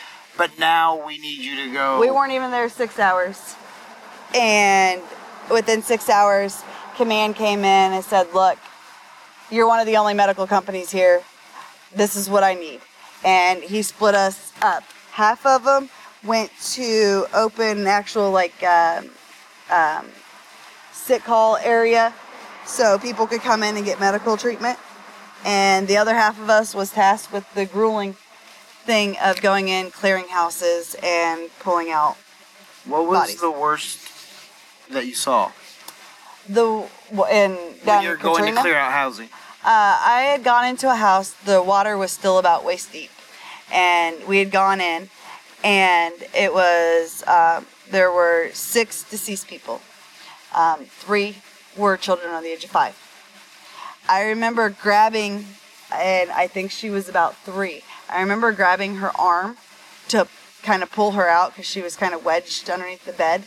but 0.40 0.58
now 0.58 1.06
we 1.06 1.18
need 1.18 1.36
you 1.40 1.66
to 1.66 1.70
go. 1.70 2.00
We 2.00 2.10
weren't 2.10 2.32
even 2.32 2.50
there 2.50 2.70
six 2.70 2.98
hours. 2.98 3.56
And 4.34 5.02
within 5.52 5.82
six 5.82 6.08
hours, 6.08 6.62
command 6.96 7.36
came 7.36 7.58
in 7.58 7.92
and 7.92 8.02
said, 8.02 8.32
Look, 8.32 8.56
you're 9.50 9.66
one 9.66 9.80
of 9.80 9.86
the 9.86 9.98
only 9.98 10.14
medical 10.14 10.46
companies 10.46 10.90
here. 10.90 11.20
This 11.94 12.16
is 12.16 12.30
what 12.30 12.42
I 12.42 12.54
need. 12.54 12.80
And 13.22 13.62
he 13.62 13.82
split 13.82 14.14
us 14.14 14.54
up. 14.62 14.82
Half 15.12 15.44
of 15.44 15.64
them 15.64 15.90
went 16.24 16.50
to 16.72 17.26
open 17.34 17.86
actual, 17.86 18.30
like, 18.30 18.62
um, 18.62 19.10
um, 19.70 20.06
sick 20.90 21.22
call 21.22 21.58
area 21.58 22.14
so 22.64 22.98
people 22.98 23.26
could 23.26 23.42
come 23.42 23.62
in 23.62 23.76
and 23.76 23.84
get 23.84 24.00
medical 24.00 24.38
treatment. 24.38 24.78
And 25.44 25.86
the 25.86 25.98
other 25.98 26.14
half 26.14 26.40
of 26.40 26.48
us 26.48 26.74
was 26.74 26.92
tasked 26.92 27.30
with 27.30 27.44
the 27.52 27.66
grueling 27.66 28.16
thing 28.84 29.16
of 29.22 29.40
going 29.40 29.68
in, 29.68 29.90
clearing 29.90 30.28
houses, 30.28 30.96
and 31.02 31.50
pulling 31.60 31.90
out 31.90 32.16
What 32.84 33.06
was 33.06 33.18
bodies. 33.20 33.40
the 33.40 33.50
worst 33.50 33.98
that 34.90 35.06
you 35.06 35.14
saw 35.14 35.52
the 36.48 36.86
in 37.30 37.56
down 37.84 37.96
when 37.96 38.02
you're 38.02 38.14
in 38.16 38.20
going 38.22 38.36
Katrina. 38.36 38.56
to 38.56 38.60
clear 38.62 38.76
out 38.76 38.92
housing? 38.92 39.26
Uh, 39.62 40.00
I 40.04 40.22
had 40.32 40.42
gone 40.42 40.64
into 40.66 40.90
a 40.90 40.94
house. 40.96 41.30
The 41.44 41.62
water 41.62 41.96
was 41.98 42.10
still 42.10 42.38
about 42.38 42.64
waist 42.64 42.92
deep, 42.92 43.10
and 43.72 44.16
we 44.26 44.38
had 44.38 44.50
gone 44.50 44.80
in, 44.80 45.10
and 45.62 46.14
it 46.34 46.52
was 46.54 47.22
uh, 47.26 47.62
there 47.90 48.10
were 48.10 48.48
six 48.52 49.02
deceased 49.04 49.46
people. 49.48 49.80
Um, 50.54 50.86
three 50.86 51.36
were 51.76 51.96
children 51.96 52.30
under 52.30 52.42
the 52.48 52.52
age 52.52 52.64
of 52.64 52.70
five. 52.70 52.96
I 54.08 54.22
remember 54.24 54.70
grabbing, 54.70 55.46
and 55.94 56.30
I 56.30 56.46
think 56.48 56.70
she 56.72 56.88
was 56.90 57.08
about 57.08 57.36
three. 57.36 57.82
I 58.10 58.20
remember 58.20 58.52
grabbing 58.52 58.96
her 58.96 59.16
arm 59.16 59.56
to 60.08 60.26
kind 60.62 60.82
of 60.82 60.90
pull 60.90 61.12
her 61.12 61.28
out 61.28 61.52
because 61.52 61.66
she 61.66 61.80
was 61.80 61.96
kind 61.96 62.12
of 62.12 62.24
wedged 62.24 62.68
underneath 62.68 63.04
the 63.04 63.12
bed. 63.12 63.44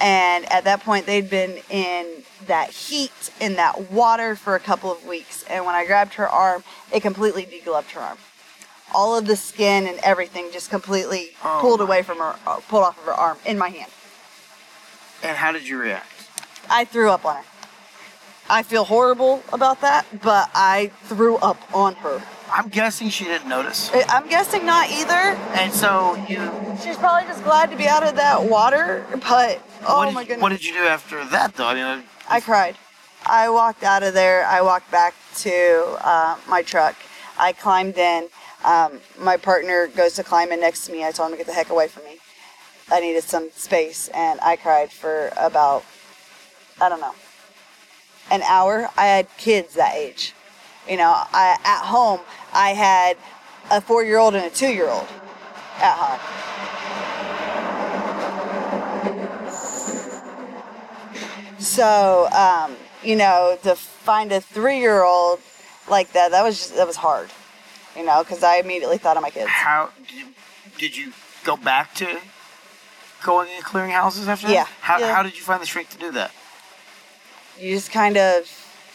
And 0.00 0.50
at 0.52 0.64
that 0.64 0.80
point, 0.80 1.06
they'd 1.06 1.30
been 1.30 1.58
in 1.70 2.24
that 2.46 2.70
heat, 2.70 3.32
in 3.40 3.54
that 3.56 3.90
water 3.90 4.34
for 4.36 4.54
a 4.54 4.60
couple 4.60 4.90
of 4.90 5.06
weeks. 5.06 5.44
And 5.48 5.64
when 5.64 5.74
I 5.74 5.86
grabbed 5.86 6.14
her 6.14 6.28
arm, 6.28 6.64
it 6.92 7.00
completely 7.00 7.46
degloved 7.46 7.90
her 7.92 8.00
arm. 8.00 8.18
All 8.94 9.16
of 9.16 9.26
the 9.26 9.36
skin 9.36 9.86
and 9.86 9.98
everything 10.04 10.50
just 10.52 10.70
completely 10.70 11.30
Oh 11.42 11.58
pulled 11.60 11.80
away 11.80 12.02
from 12.02 12.18
her, 12.18 12.36
uh, 12.46 12.60
pulled 12.68 12.84
off 12.84 12.98
of 12.98 13.04
her 13.04 13.12
arm 13.12 13.38
in 13.46 13.56
my 13.56 13.68
hand. 13.68 13.90
And 15.22 15.36
how 15.36 15.52
did 15.52 15.66
you 15.66 15.78
react? 15.78 16.28
I 16.68 16.84
threw 16.84 17.10
up 17.10 17.24
on 17.24 17.36
her. 17.36 17.44
I 18.50 18.62
feel 18.62 18.84
horrible 18.84 19.42
about 19.52 19.80
that, 19.80 20.06
but 20.22 20.50
I 20.54 20.90
threw 21.04 21.36
up 21.36 21.58
on 21.74 21.94
her. 21.96 22.22
I'm 22.52 22.68
guessing 22.68 23.08
she 23.08 23.24
didn't 23.24 23.48
notice. 23.48 23.90
I- 23.92 24.04
I'm 24.08 24.28
guessing 24.28 24.64
not 24.66 24.90
either. 24.90 25.14
And 25.14 25.72
so 25.72 26.14
you, 26.28 26.50
She's 26.82 26.96
probably 26.96 27.26
just 27.28 27.42
glad 27.44 27.70
to 27.70 27.76
be 27.76 27.86
out 27.88 28.02
of 28.06 28.16
that 28.16 28.42
water, 28.42 29.06
but 29.28 29.60
oh 29.86 30.04
did, 30.04 30.14
my 30.14 30.22
goodness. 30.24 30.42
what 30.42 30.48
did 30.50 30.64
you 30.64 30.72
do 30.72 30.80
after 30.86 31.24
that, 31.26 31.54
though? 31.54 31.66
I 31.66 31.74
mean, 31.74 32.04
I 32.28 32.40
cried. 32.40 32.76
I 33.26 33.48
walked 33.48 33.82
out 33.82 34.02
of 34.02 34.12
there. 34.14 34.44
I 34.46 34.60
walked 34.60 34.90
back 34.90 35.14
to 35.38 35.96
uh, 36.04 36.36
my 36.48 36.62
truck. 36.62 36.94
I 37.38 37.52
climbed 37.52 37.96
in. 37.96 38.28
Um, 38.64 39.00
my 39.18 39.36
partner 39.36 39.88
goes 39.88 40.14
to 40.14 40.24
climb 40.24 40.52
in 40.52 40.60
next 40.60 40.86
to 40.86 40.92
me. 40.92 41.04
I 41.04 41.10
told 41.10 41.28
him 41.30 41.32
to 41.32 41.38
get 41.38 41.46
the 41.46 41.52
heck 41.54 41.70
away 41.70 41.88
from 41.88 42.04
me. 42.04 42.18
I 42.90 43.00
needed 43.00 43.24
some 43.24 43.50
space, 43.52 44.08
and 44.08 44.38
I 44.40 44.56
cried 44.56 44.90
for 44.92 45.30
about, 45.38 45.84
I 46.80 46.88
don't 46.90 47.00
know, 47.00 47.14
an 48.30 48.42
hour. 48.42 48.90
I 48.96 49.06
had 49.06 49.28
kids 49.38 49.74
that 49.74 49.94
age. 49.94 50.34
You 50.88 50.96
know, 50.96 51.12
I, 51.32 51.56
at 51.64 51.84
home, 51.84 52.20
I 52.52 52.70
had 52.70 53.16
a 53.70 53.80
four 53.80 54.04
year 54.04 54.18
old 54.18 54.34
and 54.34 54.44
a 54.44 54.50
two 54.50 54.68
year 54.68 54.88
old 54.88 55.06
at 55.78 55.96
home. 55.96 56.20
So, 61.58 62.28
um, 62.30 62.76
you 63.02 63.16
know, 63.16 63.58
to 63.62 63.74
find 63.74 64.30
a 64.32 64.40
three-year-old 64.40 65.40
like 65.88 66.12
that, 66.12 66.30
that 66.30 66.42
was 66.42 66.58
just, 66.58 66.76
that 66.76 66.86
was 66.86 66.96
hard. 66.96 67.30
You 67.96 68.04
know, 68.04 68.22
because 68.22 68.42
I 68.42 68.56
immediately 68.56 68.98
thought 68.98 69.16
of 69.16 69.22
my 69.22 69.30
kids. 69.30 69.48
how 69.48 69.90
did 70.06 70.16
you, 70.16 70.26
did 70.78 70.96
you 70.96 71.12
go 71.44 71.56
back 71.56 71.94
to 71.94 72.18
going 73.22 73.48
and 73.54 73.64
clearing 73.64 73.92
houses 73.92 74.28
after 74.28 74.48
that? 74.48 74.52
Yeah, 74.52 74.66
How, 74.80 74.98
yeah. 74.98 75.14
how 75.14 75.22
did 75.22 75.36
you 75.36 75.42
find 75.42 75.62
the 75.62 75.66
strength 75.66 75.92
to 75.92 75.98
do 75.98 76.12
that? 76.12 76.32
You 77.58 77.74
just 77.74 77.90
kind 77.92 78.16
of, 78.16 78.46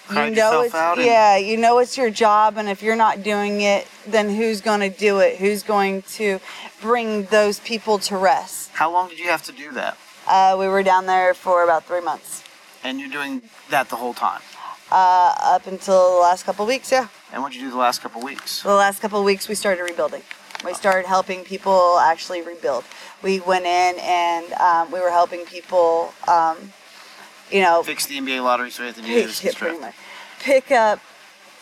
you 0.10 0.32
know, 0.32 0.62
it's 0.62 0.74
yeah, 0.74 1.38
you 1.38 1.58
know, 1.58 1.80
it's 1.80 1.98
your 1.98 2.10
job, 2.10 2.58
and 2.58 2.68
if 2.70 2.82
you're 2.82 2.96
not 2.96 3.24
doing 3.24 3.62
it, 3.62 3.88
then 4.08 4.30
who's 4.30 4.62
going 4.62 4.80
to 4.82 4.90
do 4.90 5.20
it? 5.20 5.38
Who's 5.38 5.64
going 5.64 6.02
to 6.18 6.40
bring 6.82 7.26
those 7.26 7.60
people 7.60 8.00
to 8.00 8.18
rest? 8.18 8.72
How 8.74 8.92
long 8.92 9.10
did 9.10 9.20
you 9.20 9.28
have 9.28 9.44
to 9.44 9.52
do 9.52 9.72
that? 9.74 9.98
Uh, 10.28 10.56
we 10.60 10.68
were 10.68 10.84
down 10.84 11.06
there 11.06 11.34
for 11.34 11.64
about 11.64 11.86
three 11.86 12.02
months, 12.02 12.44
And 12.84 13.00
you're 13.00 13.10
doing 13.10 13.42
that 13.70 13.90
the 13.90 13.96
whole 13.96 14.14
time. 14.14 14.42
uh, 14.92 15.34
up 15.42 15.68
until 15.68 16.16
the 16.16 16.22
last 16.22 16.46
couple 16.46 16.64
of 16.64 16.68
weeks. 16.70 16.92
Yeah. 16.92 17.08
And 17.32 17.44
what 17.44 17.52
did 17.52 17.62
you 17.62 17.68
do 17.68 17.72
the 17.72 17.78
last 17.78 18.02
couple 18.02 18.22
weeks? 18.22 18.64
the 18.64 18.74
last 18.74 19.02
couple 19.02 19.20
of 19.20 19.26
weeks 19.26 19.48
we 19.48 19.54
started 19.56 19.84
rebuilding 19.84 20.24
we 20.66 20.74
started 20.74 21.06
helping 21.08 21.44
people 21.44 22.00
actually 22.00 22.42
rebuild 22.42 22.84
we 23.22 23.40
went 23.40 23.66
in 23.66 23.96
and 24.02 24.52
um, 24.54 24.92
we 24.92 25.00
were 25.00 25.12
helping 25.12 25.46
people 25.46 26.12
um, 26.28 26.58
you 27.52 27.62
know 27.62 27.84
Fix 27.84 28.06
the 28.06 28.18
NBA 28.20 28.44
lottery 28.44 28.72
so 28.72 28.84
Anthony 28.84 29.08
Davis 29.10 29.42
pick, 29.42 29.56
can 29.56 29.60
pretty 29.60 29.80
much, 29.80 29.96
pick 30.40 30.72
up 30.72 31.00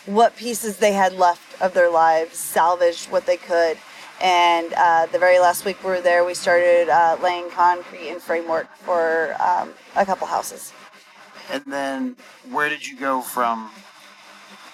what 0.05 0.35
pieces 0.35 0.77
they 0.77 0.93
had 0.93 1.13
left 1.13 1.61
of 1.61 1.73
their 1.73 1.89
lives 1.89 2.37
salvage 2.37 3.05
what 3.07 3.25
they 3.25 3.37
could. 3.37 3.77
And 4.19 4.73
uh, 4.73 5.05
the 5.11 5.19
very 5.19 5.37
last 5.39 5.63
week 5.65 5.83
we 5.83 5.91
were 5.91 6.01
there 6.01 6.25
we 6.25 6.33
started 6.33 6.89
uh, 6.89 7.17
laying 7.21 7.49
concrete 7.51 8.09
and 8.09 8.21
framework 8.21 8.73
for 8.77 9.35
um, 9.41 9.73
a 9.95 10.05
couple 10.05 10.25
houses. 10.27 10.73
And 11.51 11.63
then 11.67 12.15
where 12.49 12.69
did 12.69 12.87
you 12.87 12.97
go 12.97 13.21
from? 13.21 13.69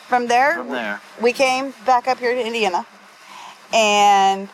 From 0.08 0.28
there 0.28 0.56
from 0.56 0.69
there? 0.69 1.02
we 1.21 1.34
came 1.34 1.73
back 1.86 2.08
up 2.08 2.19
here 2.19 2.36
to 2.36 2.45
Indiana, 2.45 2.86
and 3.73 4.47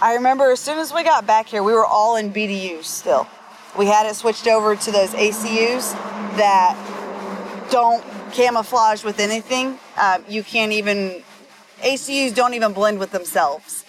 I 0.00 0.14
remember 0.14 0.50
as 0.50 0.60
soon 0.60 0.78
as 0.78 0.92
we 0.92 1.02
got 1.02 1.26
back 1.26 1.48
here, 1.48 1.62
we 1.62 1.72
were 1.72 1.86
all 1.86 2.16
in 2.16 2.32
BDU 2.32 2.84
still. 2.84 3.26
We 3.78 3.86
had 3.86 4.06
it 4.06 4.16
switched 4.16 4.46
over 4.46 4.76
to 4.76 4.90
those 4.90 5.10
ACUs 5.10 5.92
that 6.36 6.76
don't 7.70 8.04
camouflage 8.32 9.04
with 9.04 9.20
anything. 9.20 9.78
Um, 9.96 10.24
you 10.28 10.42
can't 10.42 10.72
even, 10.72 11.22
ACUs 11.80 12.34
don't 12.34 12.54
even 12.54 12.72
blend 12.72 12.98
with 12.98 13.10
themselves. 13.12 13.84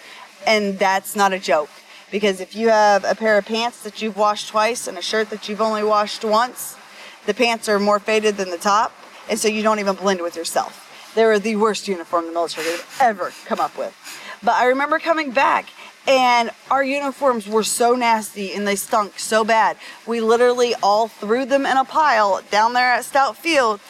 And 0.46 0.78
that's 0.78 1.16
not 1.16 1.32
a 1.32 1.38
joke. 1.38 1.70
Because 2.10 2.40
if 2.40 2.54
you 2.54 2.68
have 2.68 3.04
a 3.04 3.14
pair 3.14 3.38
of 3.38 3.46
pants 3.46 3.82
that 3.84 4.02
you've 4.02 4.16
washed 4.16 4.48
twice 4.48 4.86
and 4.86 4.98
a 4.98 5.02
shirt 5.02 5.30
that 5.30 5.48
you've 5.48 5.62
only 5.62 5.82
washed 5.82 6.24
once, 6.24 6.76
the 7.24 7.34
pants 7.34 7.68
are 7.68 7.78
more 7.78 7.98
faded 7.98 8.36
than 8.36 8.50
the 8.50 8.58
top, 8.58 8.92
and 9.30 9.38
so 9.38 9.48
you 9.48 9.62
don't 9.62 9.78
even 9.78 9.94
blend 9.94 10.20
with 10.20 10.36
yourself. 10.36 11.12
They 11.14 11.24
were 11.24 11.38
the 11.38 11.56
worst 11.56 11.86
uniform 11.88 12.26
the 12.26 12.32
military 12.32 12.66
ever 13.00 13.32
come 13.46 13.60
up 13.60 13.78
with. 13.78 13.94
But 14.42 14.56
I 14.56 14.66
remember 14.66 14.98
coming 14.98 15.30
back 15.30 15.68
and 16.06 16.50
our 16.70 16.82
uniforms 16.82 17.46
were 17.46 17.62
so 17.62 17.94
nasty 17.94 18.52
and 18.54 18.66
they 18.66 18.76
stunk 18.76 19.18
so 19.18 19.44
bad. 19.44 19.76
We 20.06 20.20
literally 20.20 20.74
all 20.82 21.08
threw 21.08 21.44
them 21.44 21.66
in 21.66 21.76
a 21.76 21.84
pile 21.84 22.42
down 22.50 22.72
there 22.72 22.92
at 22.92 23.04
Stout 23.04 23.36
Field, 23.36 23.80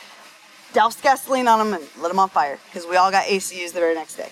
doused 0.73 1.03
gasoline 1.03 1.49
on 1.49 1.59
them, 1.59 1.81
and 1.81 2.03
lit 2.03 2.11
them 2.11 2.19
on 2.19 2.29
fire 2.29 2.59
because 2.67 2.87
we 2.87 2.97
all 2.97 3.11
got 3.11 3.25
ACUs 3.25 3.73
the 3.73 3.81
very 3.81 3.95
next 3.95 4.17
day. 4.17 4.31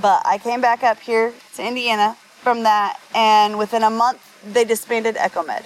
but 0.00 0.22
I 0.24 0.38
came 0.38 0.60
back 0.60 0.82
up 0.82 1.00
here 1.00 1.32
to 1.54 1.66
Indiana 1.66 2.16
from 2.42 2.62
that, 2.62 3.00
and 3.14 3.58
within 3.58 3.82
a 3.82 3.90
month, 3.90 4.20
they 4.44 4.64
disbanded 4.64 5.16
EchoMed. 5.16 5.64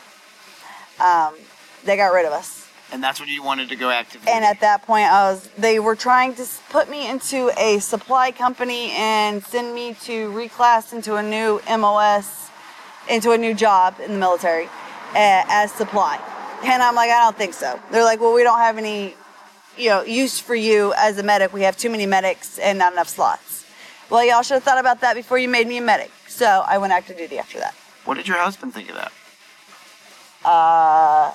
Um, 1.01 1.35
they 1.85 1.97
got 1.97 2.09
rid 2.09 2.27
of 2.27 2.33
us. 2.33 2.66
And 2.93 3.03
that's 3.03 3.19
when 3.19 3.29
you 3.29 3.43
wanted 3.43 3.69
to 3.71 3.77
go 3.77 3.91
active. 3.91 4.23
And 4.29 4.45
at 4.45 4.61
that 4.61 4.83
point, 4.83 5.07
I 5.07 5.31
was 5.31 5.49
they 5.59 5.81
were 5.81 5.97
trying 5.97 6.35
to 6.37 6.47
put 6.71 6.89
me 6.89 7.09
into 7.11 7.51
a 7.59 7.81
supply 7.81 8.31
company 8.31 8.93
and 8.93 9.43
send 9.45 9.75
me 9.75 9.95
to 10.03 10.31
reclass 10.31 10.93
into 10.93 11.17
a 11.17 11.23
new 11.23 11.61
MOS, 11.69 12.49
into 13.11 13.33
a 13.33 13.39
new 13.39 13.55
job 13.55 13.97
in 14.01 14.13
the 14.13 14.19
military 14.19 14.67
uh, 14.67 15.45
as 15.49 15.73
supply. 15.73 16.21
And 16.65 16.83
I'm 16.83 16.95
like, 16.95 17.11
I 17.11 17.25
don't 17.25 17.37
think 17.37 17.55
so. 17.55 17.79
They're 17.91 18.05
like, 18.05 18.21
well, 18.21 18.33
we 18.33 18.43
don't 18.43 18.59
have 18.59 18.79
any, 18.79 19.15
you 19.77 19.91
know, 19.91 20.03
use 20.03 20.39
for 20.39 20.55
you 20.55 20.95
as 20.97 21.19
a 21.19 21.23
medic. 21.23 21.53
We 21.53 21.63
have 21.63 21.77
too 21.77 21.91
many 21.91 22.07
medics 22.07 22.59
and 22.59 22.79
not 22.79 22.93
enough 22.93 23.09
slots. 23.09 23.65
Well, 24.11 24.25
y'all 24.25 24.43
should 24.43 24.55
have 24.55 24.63
thought 24.63 24.79
about 24.79 25.01
that 25.01 25.15
before 25.15 25.39
you 25.39 25.49
made 25.49 25.67
me 25.67 25.79
a 25.79 25.83
medic. 25.83 26.13
So 26.29 26.65
I 26.67 26.79
went 26.79 26.93
active 26.93 27.17
duty 27.19 27.39
after 27.39 27.59
that. 27.59 27.75
what 28.05 28.15
did 28.15 28.29
your 28.29 28.39
husband 28.39 28.73
think 28.73 28.89
of 28.91 28.95
that? 28.95 29.13
Uh, 30.45 31.33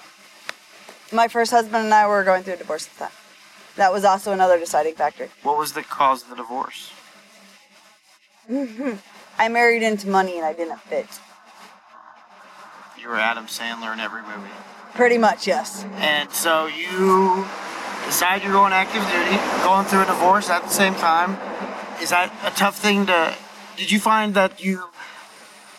my 1.12 1.28
first 1.28 1.52
husband 1.52 1.86
and 1.86 1.94
I 1.94 2.08
were 2.08 2.24
going 2.24 2.44
through 2.44 2.56
a 2.56 2.58
divorce 2.58 2.88
at 2.88 2.94
the 2.94 3.00
time. 3.06 3.14
That 3.78 3.94
was 3.94 4.04
also 4.04 4.32
another 4.32 4.60
deciding 4.60 4.96
factor. 4.96 5.30
What 5.44 5.58
was 5.58 5.74
the 5.74 5.84
cause 5.84 6.24
of 6.24 6.30
the 6.30 6.36
divorce? 6.36 6.92
I 9.38 9.48
married 9.48 9.84
into 9.84 10.08
money 10.08 10.38
and 10.38 10.46
I 10.46 10.54
didn't 10.54 10.80
fit. 10.82 11.08
You 13.00 13.10
were 13.10 13.18
Adam 13.18 13.46
Sandler 13.46 13.94
in 13.94 14.00
every 14.00 14.22
movie. 14.22 14.50
Pretty 14.94 15.18
much, 15.18 15.48
yes. 15.48 15.86
And 15.96 16.30
so 16.32 16.68
you 16.68 17.46
decide 18.06 18.44
you're 18.44 18.52
going 18.52 18.74
active 18.74 19.04
duty, 19.04 19.38
going 19.64 19.86
through 19.86 20.04
a 20.04 20.06
divorce 20.06 20.50
at 20.50 20.64
the 20.64 20.70
same 20.70 20.94
time. 20.96 21.38
Is 22.02 22.10
that 22.10 22.32
a 22.46 22.56
tough 22.56 22.78
thing 22.78 23.06
to? 23.06 23.34
Did 23.78 23.90
you 23.90 24.00
find 24.00 24.34
that 24.36 24.64
you 24.64 24.84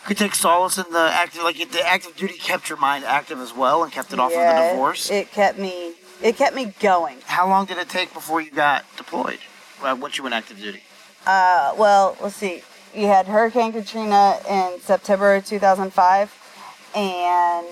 could 0.05 0.17
take 0.19 0.35
solace 0.35 0.79
in 0.79 0.85
the 0.93 1.11
active, 1.12 1.43
like 1.43 1.57
the 1.71 1.87
active 1.87 2.17
duty 2.17 2.35
kept 2.35 2.69
your 2.69 2.79
mind 2.79 3.05
active 3.05 3.38
as 3.41 3.55
well 3.55 3.83
and 3.83 3.93
kept 3.93 4.12
it 4.12 4.19
off 4.19 4.33
of 4.33 4.38
the 4.38 4.69
divorce? 4.71 5.11
It, 5.11 5.31
kept 5.31 5.59
me. 5.59 5.95
It 6.23 6.37
kept 6.37 6.55
me 6.55 6.73
going. 6.81 7.19
How 7.27 7.49
long 7.49 7.67
did 7.67 7.79
it 7.79 7.88
take 7.88 8.12
before 8.12 8.41
you 8.41 8.51
got 8.51 8.85
deployed? 8.97 9.38
Uh, 9.83 9.97
once 9.99 10.17
you 10.19 10.23
went 10.23 10.35
active 10.35 10.59
duty? 10.59 10.83
Uh, 11.27 11.75
well, 11.77 12.17
let's 12.21 12.37
see. 12.37 12.62
You 12.95 13.07
had 13.07 13.27
Hurricane 13.27 13.73
Katrina 13.73 14.38
in 14.49 14.81
September 14.81 15.35
of 15.35 15.47
2005, 15.47 16.91
and 16.95 17.67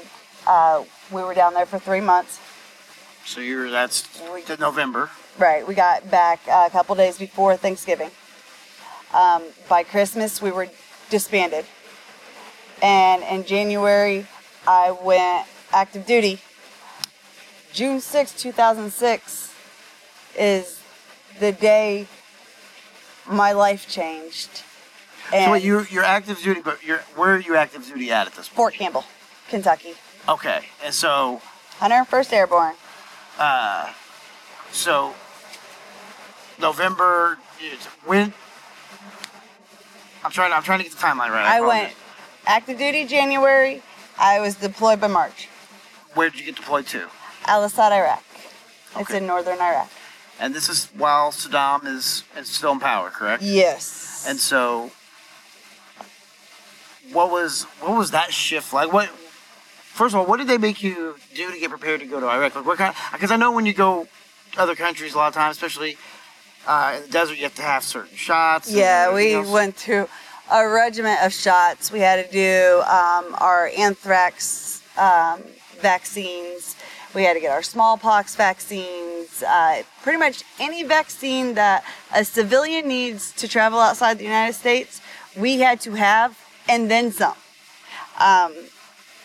uh, 0.46 0.82
we 1.12 1.22
were 1.22 1.34
down 1.34 1.54
there 1.54 1.66
for 1.66 1.78
three 1.78 2.00
months. 2.00 2.40
So 3.24 3.40
you're 3.40 3.70
that's 3.70 4.08
We- 4.32 4.42
to 4.42 4.56
November. 4.56 5.10
Right. 5.38 5.66
We 5.66 5.74
got 5.74 6.10
back 6.10 6.40
uh, 6.48 6.64
a 6.66 6.70
couple 6.70 6.94
days 6.96 7.18
before 7.18 7.56
Thanksgiving. 7.56 8.10
Um, 9.14 9.42
by 9.68 9.84
Christmas, 9.84 10.42
we 10.42 10.50
were 10.50 10.68
disbanded. 11.08 11.64
And 12.82 13.22
in 13.22 13.44
January, 13.44 14.26
I 14.66 14.90
went 14.90 15.46
active 15.72 16.06
duty. 16.06 16.40
June 17.72 18.00
6, 18.00 18.32
2006 18.32 19.54
is 20.38 20.80
the 21.38 21.52
day 21.52 22.06
my 23.28 23.52
life 23.52 23.88
changed. 23.88 24.62
And 25.32 25.44
so 25.44 25.52
wait, 25.52 25.62
you 25.62 25.86
you're 25.90 26.02
active 26.04 26.42
duty, 26.42 26.60
but 26.60 26.82
you're 26.82 26.98
where 27.14 27.34
are 27.36 27.38
you 27.38 27.54
active 27.54 27.86
duty 27.86 28.10
at 28.10 28.26
at 28.26 28.34
this 28.34 28.48
point? 28.48 28.56
Fort 28.56 28.74
Campbell, 28.74 29.04
Kentucky. 29.48 29.94
Okay, 30.28 30.66
and 30.84 30.92
so 30.92 31.40
101st 31.78 32.32
Airborne. 32.32 32.74
uh, 33.38 33.92
so 34.72 35.14
November 36.58 37.38
when 38.04 38.32
I'm 40.24 40.30
trying 40.32 40.52
I'm 40.52 40.64
trying 40.64 40.78
to 40.80 40.84
get 40.84 40.92
the 40.92 40.98
timeline 40.98 41.30
right. 41.30 41.46
I 41.46 41.58
promise. 41.58 41.68
went 41.68 41.94
active 42.46 42.78
duty 42.78 43.06
January. 43.06 43.82
I 44.18 44.40
was 44.40 44.56
deployed 44.56 45.00
by 45.00 45.06
March. 45.08 45.48
Where 46.14 46.30
did 46.30 46.40
you 46.40 46.46
get 46.46 46.56
deployed 46.56 46.86
to? 46.88 47.08
Al 47.46 47.64
Asad, 47.64 47.92
Iraq. 47.92 48.22
It's 48.96 49.10
in 49.10 49.26
northern 49.26 49.60
Iraq. 49.60 49.90
And 50.38 50.54
this 50.54 50.68
is 50.68 50.86
while 50.96 51.30
Saddam 51.30 51.86
is, 51.86 52.24
is 52.36 52.48
still 52.48 52.72
in 52.72 52.80
power, 52.80 53.10
correct? 53.10 53.42
Yes. 53.42 54.24
And 54.26 54.38
so, 54.38 54.90
what 57.12 57.30
was 57.30 57.64
what 57.80 57.96
was 57.96 58.10
that 58.12 58.32
shift 58.32 58.72
like? 58.72 58.92
What 58.92 59.08
first 59.08 60.14
of 60.14 60.20
all, 60.20 60.26
what 60.26 60.38
did 60.38 60.48
they 60.48 60.58
make 60.58 60.82
you 60.82 61.16
do 61.34 61.50
to 61.52 61.58
get 61.58 61.70
prepared 61.70 62.00
to 62.00 62.06
go 62.06 62.20
to 62.20 62.26
Iraq? 62.26 62.54
Like 62.56 62.66
what 62.66 62.78
kind? 62.78 62.94
Because 63.12 63.30
I 63.30 63.36
know 63.36 63.52
when 63.52 63.66
you 63.66 63.72
go 63.74 64.08
to 64.52 64.60
other 64.60 64.74
countries, 64.74 65.14
a 65.14 65.18
lot 65.18 65.28
of 65.28 65.34
times, 65.34 65.56
especially 65.56 65.96
uh, 66.66 66.94
in 66.96 67.02
the 67.02 67.08
desert, 67.08 67.36
you 67.36 67.44
have 67.44 67.54
to 67.56 67.62
have 67.62 67.82
certain 67.84 68.16
shots. 68.16 68.70
yeah, 68.70 69.12
we 69.12 69.34
else. 69.34 69.48
went 69.48 69.76
through 69.76 70.08
a 70.50 70.68
regiment 70.68 71.22
of 71.22 71.32
shots. 71.32 71.92
We 71.92 72.00
had 72.00 72.24
to 72.24 72.32
do 72.32 72.80
um, 72.82 73.34
our 73.38 73.70
anthrax 73.76 74.82
um, 74.98 75.42
vaccines. 75.78 76.76
We 77.14 77.22
had 77.24 77.34
to 77.34 77.40
get 77.40 77.52
our 77.52 77.62
smallpox 77.62 78.36
vaccines. 78.36 79.42
Uh, 79.42 79.82
pretty 80.02 80.18
much 80.18 80.42
any 80.58 80.82
vaccine 80.82 81.54
that 81.54 81.84
a 82.14 82.24
civilian 82.24 82.88
needs 82.88 83.32
to 83.34 83.48
travel 83.48 83.78
outside 83.78 84.18
the 84.18 84.24
United 84.24 84.54
States, 84.54 85.00
we 85.36 85.58
had 85.60 85.80
to 85.82 85.94
have, 85.94 86.38
and 86.68 86.90
then 86.90 87.12
some. 87.12 87.36
Um, 88.18 88.54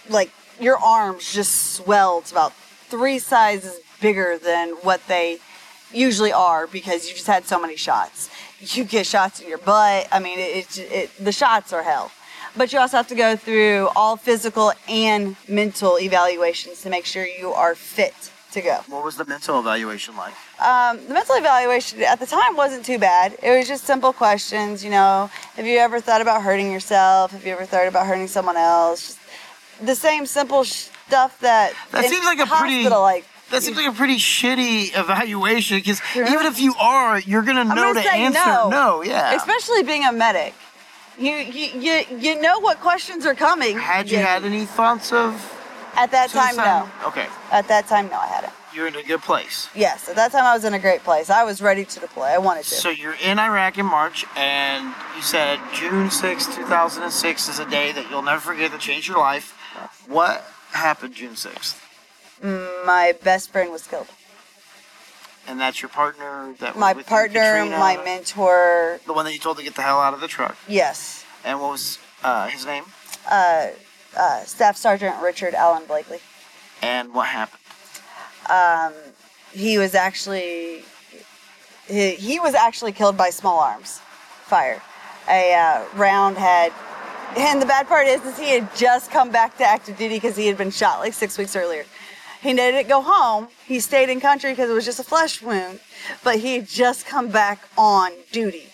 like 0.09 0.31
your 0.59 0.77
arms 0.77 1.33
just 1.33 1.73
swelled 1.73 2.31
about 2.31 2.53
three 2.53 3.19
sizes 3.19 3.79
bigger 3.99 4.37
than 4.37 4.69
what 4.83 5.05
they 5.07 5.39
usually 5.91 6.31
are 6.31 6.67
because 6.67 7.07
you 7.07 7.13
just 7.13 7.27
had 7.27 7.45
so 7.45 7.59
many 7.59 7.75
shots. 7.75 8.29
You 8.73 8.83
get 8.83 9.05
shots 9.05 9.39
in 9.41 9.47
your 9.47 9.57
butt. 9.59 10.07
I 10.11 10.19
mean, 10.19 10.39
it, 10.39 10.77
it, 10.77 10.91
it 10.91 11.09
the 11.23 11.31
shots 11.31 11.71
are 11.73 11.83
hell. 11.83 12.11
But 12.57 12.71
you 12.71 12.79
also 12.79 12.97
have 12.97 13.07
to 13.09 13.15
go 13.15 13.35
through 13.35 13.89
all 13.95 14.15
physical 14.15 14.71
and 14.87 15.35
mental 15.47 15.99
evaluations 15.99 16.81
to 16.83 16.89
make 16.89 17.05
sure 17.05 17.25
you 17.25 17.51
are 17.51 17.75
fit 17.75 18.31
to 18.53 18.61
go. 18.61 18.77
What 18.87 19.03
was 19.03 19.17
the 19.17 19.25
mental 19.25 19.59
evaluation 19.59 20.15
like? 20.15 20.33
Um, 20.61 21.05
the 21.07 21.13
mental 21.13 21.35
evaluation 21.35 22.01
at 22.03 22.19
the 22.21 22.25
time 22.25 22.55
wasn't 22.55 22.85
too 22.85 22.97
bad. 22.97 23.35
It 23.43 23.51
was 23.57 23.67
just 23.67 23.83
simple 23.83 24.13
questions, 24.13 24.83
you 24.85 24.89
know. 24.89 25.29
Have 25.57 25.65
you 25.67 25.77
ever 25.79 25.99
thought 25.99 26.21
about 26.21 26.41
hurting 26.43 26.71
yourself? 26.71 27.31
Have 27.31 27.45
you 27.45 27.51
ever 27.51 27.65
thought 27.65 27.87
about 27.87 28.07
hurting 28.07 28.27
someone 28.27 28.55
else? 28.55 29.01
Just 29.17 29.19
the 29.85 29.95
same 29.95 30.25
simple 30.25 30.63
stuff 30.63 31.37
that 31.41 31.73
That 31.91 32.05
seems 32.05 32.23
like 32.25 32.39
a 32.39 32.45
pretty- 32.45 32.83
hospital, 32.83 33.01
like 33.01 33.25
That 33.55 33.63
seems 33.63 33.77
like 33.77 33.87
a 33.87 33.93
pretty 33.95 34.17
shitty 34.17 34.97
evaluation 34.97 35.77
because 35.77 36.01
Yeah. 36.13 36.31
even 36.33 36.45
if 36.45 36.59
you 36.59 36.75
are, 36.75 37.19
you're 37.19 37.41
gonna 37.41 37.63
know 37.63 37.73
gonna 37.75 38.01
the 38.01 38.11
answer. 38.11 38.69
no. 38.69 39.01
yeah. 39.01 39.33
especially 39.35 39.83
being 39.83 40.03
a 40.03 40.11
medic. 40.11 40.53
You, 41.17 41.31
you 41.31 41.79
you 41.79 42.05
you 42.19 42.41
know 42.41 42.59
what 42.59 42.81
questions 42.81 43.25
are 43.25 43.33
coming. 43.33 43.77
Had 43.77 44.11
you 44.11 44.17
had 44.17 44.43
any 44.43 44.65
thoughts 44.65 45.13
of 45.13 45.31
at 45.95 46.11
that 46.11 46.29
time? 46.31 46.57
No. 46.57 46.89
Okay, 47.07 47.27
At 47.51 47.69
that 47.69 47.87
time, 47.87 48.09
no, 48.09 48.17
I 48.17 48.27
hadn't. 48.27 48.51
you're 48.73 48.87
in 48.87 48.95
a 48.97 49.03
good 49.03 49.21
place. 49.21 49.69
Yes, 49.73 50.09
at 50.09 50.17
that 50.17 50.33
time 50.33 50.43
I 50.43 50.53
was 50.53 50.65
in 50.65 50.73
a 50.73 50.79
great 50.79 51.05
place. 51.05 51.29
I 51.29 51.45
was 51.45 51.61
ready 51.61 51.85
to 51.85 51.99
deploy. 52.01 52.25
I 52.25 52.37
wanted 52.37 52.65
to. 52.65 52.69
So 52.71 52.89
you're 52.89 53.15
in 53.23 53.39
Iraq 53.39 53.77
in 53.77 53.85
March, 53.85 54.25
and 54.35 54.93
you 55.15 55.21
said 55.21 55.57
June 55.73 56.11
6, 56.11 56.47
2006 56.53 57.47
is 57.47 57.59
a 57.59 57.65
day 57.69 57.93
that 57.93 58.09
you'll 58.09 58.21
never 58.21 58.41
forget 58.41 58.71
that 58.71 58.81
changed 58.81 59.07
your 59.07 59.19
life. 59.19 59.53
What 60.07 60.43
happened 60.71 61.15
June 61.15 61.35
6th? 61.35 61.79
My 62.41 63.13
best 63.23 63.51
friend 63.51 63.71
was 63.71 63.87
killed. 63.87 64.07
And 65.47 65.59
that's 65.59 65.81
your 65.81 65.89
partner 65.89 66.55
that 66.59 66.73
was 66.75 66.81
My 66.81 66.93
you, 66.93 67.03
partner, 67.03 67.65
my 67.65 68.01
mentor. 68.03 68.99
the 69.05 69.13
one 69.13 69.25
that 69.25 69.33
you 69.33 69.39
told 69.39 69.57
to 69.57 69.63
get 69.63 69.75
the 69.75 69.83
hell 69.83 69.99
out 69.99 70.13
of 70.13 70.19
the 70.21 70.27
truck. 70.27 70.57
Yes, 70.67 71.23
And 71.43 71.59
what 71.61 71.71
was 71.71 71.99
uh, 72.23 72.47
his 72.47 72.65
name? 72.65 72.85
uh, 73.29 73.67
uh, 74.17 74.39
Staff 74.43 74.77
Sergeant 74.77 75.21
Richard 75.21 75.53
Allen 75.53 75.83
Blakely. 75.87 76.19
And 76.81 77.13
what 77.13 77.27
happened? 77.27 77.61
Um, 78.49 78.93
he 79.51 79.77
was 79.77 79.93
actually 79.95 80.83
he, 81.87 82.11
he 82.15 82.39
was 82.39 82.53
actually 82.55 82.91
killed 82.91 83.17
by 83.17 83.29
small 83.29 83.59
arms 83.59 83.99
fire. 84.43 84.81
A 85.29 85.53
uh, 85.53 85.85
round 85.95 86.37
had, 86.37 86.71
and 87.37 87.59
the 87.61 87.65
bad 87.65 87.87
part 87.87 88.07
is, 88.07 88.23
is 88.25 88.37
he 88.37 88.49
had 88.49 88.75
just 88.75 89.09
come 89.11 89.31
back 89.31 89.57
to 89.57 89.63
active 89.63 89.97
duty 89.97 90.15
because 90.15 90.35
he 90.35 90.45
had 90.47 90.57
been 90.57 90.69
shot 90.71 90.99
like 90.99 91.13
six 91.13 91.37
weeks 91.37 91.55
earlier. 91.55 91.85
He 92.45 92.53
didn't 92.53 92.87
go 92.87 93.01
home. 93.01 93.47
He 93.65 93.79
stayed 93.79 94.07
in 94.09 94.19
country 94.21 94.51
because 94.51 94.69
it 94.69 94.73
was 94.73 94.85
just 94.85 94.99
a 94.99 95.03
flesh 95.03 95.41
wound, 95.41 95.79
but 96.23 96.37
he 96.39 96.55
had 96.57 96.67
just 96.67 97.05
come 97.07 97.29
back 97.29 97.59
on 97.75 98.11
duty. 98.31 98.67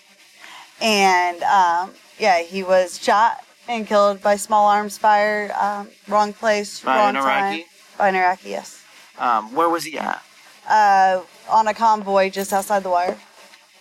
And 0.81 1.41
um, 1.43 1.91
yeah, 2.19 2.41
he 2.41 2.63
was 2.63 3.01
shot 3.01 3.45
and 3.69 3.87
killed 3.87 4.21
by 4.21 4.35
small 4.35 4.67
arms 4.67 4.97
fire. 4.97 5.55
Um, 5.57 5.87
wrong 6.09 6.33
place, 6.33 6.81
By 6.81 6.97
wrong 6.97 7.09
an 7.11 7.15
Iraqi? 7.15 7.61
time. 7.61 7.69
By 7.97 8.09
an 8.09 8.15
Iraqi, 8.15 8.49
yes. 8.49 8.83
Um, 9.17 9.55
where 9.55 9.69
was 9.69 9.85
he 9.85 9.97
at? 9.97 10.21
Uh, 10.67 11.21
on 11.49 11.67
a 11.67 11.73
convoy 11.73 12.29
just 12.29 12.51
outside 12.51 12.83
the 12.83 12.89
wire. 12.89 13.17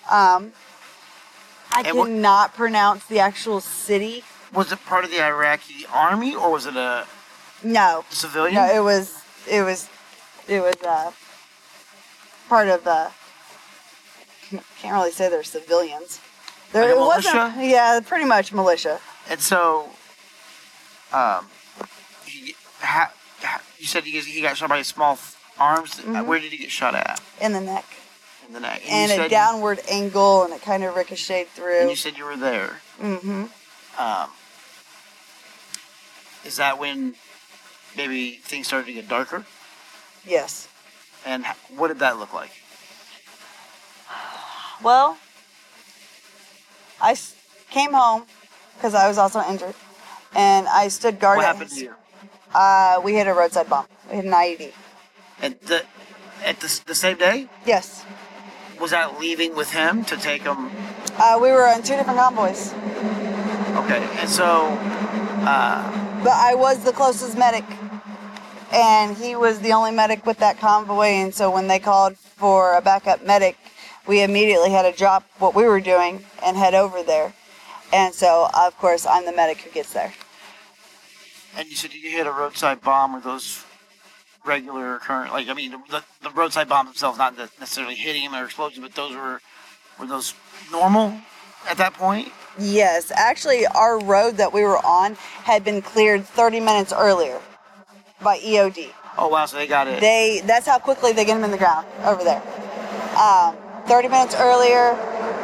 Um, 0.09 0.53
I 1.73 1.83
And 1.85 1.97
cannot 1.99 2.55
pronounce 2.55 3.07
the 3.07 3.19
actual 3.19 3.61
city. 3.61 4.23
Was 4.53 4.71
it 4.71 4.85
part 4.85 5.05
of 5.05 5.11
the 5.11 5.21
Iraqi 5.21 5.85
army 5.93 6.35
or 6.35 6.53
was 6.53 6.67
it 6.67 6.77
a 6.77 7.07
No, 7.65 8.05
civilian? 8.11 8.55
no, 8.55 8.65
it 8.73 8.81
was, 8.85 9.20
it 9.49 9.63
was, 9.63 9.89
it 10.49 10.61
was 10.61 10.77
uh, 10.83 11.13
part 12.49 12.69
of 12.69 12.85
the. 12.85 13.11
Can't 14.81 14.95
really 14.95 15.13
say 15.13 15.29
they're 15.29 15.45
civilians. 15.45 16.19
There, 16.73 16.83
Like 16.87 16.95
it 16.97 16.99
wasn't. 16.99 17.35
militia? 17.35 17.55
Yeah, 17.65 18.01
pretty 18.05 18.25
much 18.25 18.53
militia. 18.53 19.01
and 19.29 19.41
so, 19.41 19.91
um, 21.13 21.47
he, 22.25 22.55
ha, 22.81 23.13
ha, 23.43 23.61
you 23.79 23.87
said 23.87 24.05
he, 24.05 24.19
he 24.21 24.41
got 24.43 24.57
shot 24.57 24.69
by 24.69 24.83
small 24.83 25.13
f- 25.13 25.37
arms. 25.59 25.99
Uh, 26.01 26.03
Mhm. 26.03 26.27
Where 26.27 26.39
did 26.41 26.51
he 26.53 26.59
get 26.59 26.71
shot 26.71 26.95
at? 26.95 27.21
in 27.41 27.53
the 27.53 27.61
neck 27.61 27.85
In 28.49 28.53
the 28.55 28.61
neck. 28.61 28.83
and 28.89 29.11
you 29.13 29.23
a 29.23 29.29
downward 29.29 29.81
angle, 29.89 30.43
and 30.45 30.53
it 30.53 30.63
kind 30.63 30.83
of 30.85 30.97
ricocheted 30.97 31.47
And 31.47 31.55
through. 31.57 31.91
you 31.91 31.97
said 31.97 32.17
you 32.19 32.25
were 32.25 32.37
there. 32.37 32.81
Mm-hmm. 33.01 33.45
Um, 34.01 34.31
is 36.45 36.57
that 36.57 36.79
when 36.79 37.15
maybe 37.97 38.33
things 38.43 38.67
started 38.67 38.87
to 38.87 38.93
get 38.93 39.09
darker? 39.09 39.45
Yes. 40.27 40.69
And 41.25 41.45
what 41.77 41.89
did 41.89 41.99
that 41.99 42.19
look 42.19 42.33
like? 42.33 42.51
Well, 44.83 45.19
I 47.01 47.17
came 47.71 47.93
home 47.93 48.25
because 48.77 48.95
I 48.95 49.09
was 49.09 49.19
also 49.19 49.43
injured, 49.43 49.75
and 50.35 50.67
I 50.69 50.89
stood 50.89 51.21
guard. 51.21 51.37
What 51.37 51.47
at 51.47 51.55
happened 51.57 51.71
to 51.71 51.81
you? 51.81 51.95
Uh, 52.55 53.01
we 53.05 53.13
hit 53.13 53.27
a 53.27 53.35
roadside 53.35 53.69
bomb. 53.69 53.87
We 54.09 54.17
hit 54.17 54.25
an 54.25 54.33
IED. 54.33 54.73
At 55.43 55.61
the 55.63 55.85
at 56.45 56.61
the, 56.61 56.81
the 56.87 56.95
same 56.95 57.19
day? 57.19 57.49
Yes. 57.67 58.05
Was 58.81 58.93
that 58.93 59.21
leaving 59.21 59.55
with 59.55 59.73
him 59.73 60.05
to 60.07 60.17
take 60.17 60.43
him? 60.43 60.71
Uh, 61.19 61.39
we 61.41 61.51
were 61.51 61.67
on 61.67 61.83
two 61.83 61.97
different 61.97 62.19
convoys, 62.19 62.73
Okay, 62.73 64.09
and 64.19 64.29
so 64.29 64.79
uh, 65.45 66.23
but 66.23 66.33
I 66.33 66.55
was 66.55 66.85
the 66.85 66.93
closest 66.93 67.37
medic, 67.37 67.65
and 68.73 69.17
he 69.17 69.37
was 69.37 69.61
the 69.61 69.73
only 69.73 69.91
medic 69.91 70.25
with 70.27 70.39
that 70.39 70.59
convoy. 70.59 71.07
And 71.07 71.35
so 71.35 71.51
when 71.51 71.67
they 71.67 71.79
called 71.79 72.17
for 72.17 72.77
a 72.77 72.81
backup 72.81 73.25
medic, 73.25 73.57
we 74.07 74.23
immediately 74.23 74.71
had 74.71 74.91
to 74.91 74.97
drop 74.97 75.25
what 75.39 75.55
we 75.55 75.65
were 75.65 75.81
doing 75.81 76.25
and 76.45 76.57
head 76.57 76.75
over 76.75 77.03
there. 77.03 77.33
And 77.93 78.15
so, 78.15 78.49
of 78.57 78.77
course, 78.79 79.07
I'm 79.07 79.27
the 79.27 79.33
medic 79.33 79.59
who 79.59 79.71
gets 79.71 79.93
there. 79.93 80.13
and 81.57 81.69
you 81.69 81.75
said 81.75 81.93
you 81.93 82.11
hit 82.11 82.27
a 82.27 82.33
roadside 82.33 82.81
bomb. 82.81 83.17
or 83.17 83.21
those 83.21 83.65
regular 84.45 84.99
current? 84.99 85.33
Like 85.33 85.49
I 85.49 85.55
mean, 85.55 85.73
the, 85.91 86.03
the 86.23 86.31
roadside 86.31 86.69
bombs 86.69 86.91
themselves 86.91 87.19
not 87.19 87.37
necessarily 87.37 87.95
hitting 87.95 88.23
him 88.23 88.35
or 88.35 88.45
explosions, 88.45 88.87
but 88.87 88.95
those 88.95 89.15
were 89.15 89.41
were 89.99 90.07
those 90.07 90.35
normal 90.71 91.15
at 91.69 91.77
that 91.77 91.95
point? 91.95 92.33
Yes, 92.59 93.13
actually, 93.15 93.67
our 93.67 94.01
road 94.01 94.37
that 94.37 94.53
we 94.53 94.63
were 94.63 94.79
on 94.79 95.15
had 95.45 95.63
been 95.63 95.83
cleared 95.83 96.25
30 96.25 96.61
minutes 96.61 96.93
earlier 96.93 97.41
by 98.23 98.39
EOD. 98.39 98.91
Oh 99.19 99.29
wow! 99.29 99.47
So 99.47 99.57
they 99.57 99.67
got 99.67 99.87
it. 99.89 100.01
They 100.01 100.43
that's 100.45 100.67
how 100.67 100.79
quickly 100.79 101.13
they 101.13 101.25
get 101.25 101.35
them 101.35 101.45
in 101.45 101.51
the 101.51 101.59
ground 101.59 101.87
over 102.05 102.23
there. 102.25 102.43
Um, 103.19 103.57
30 103.87 104.09
minutes 104.09 104.35
earlier, 104.37 104.95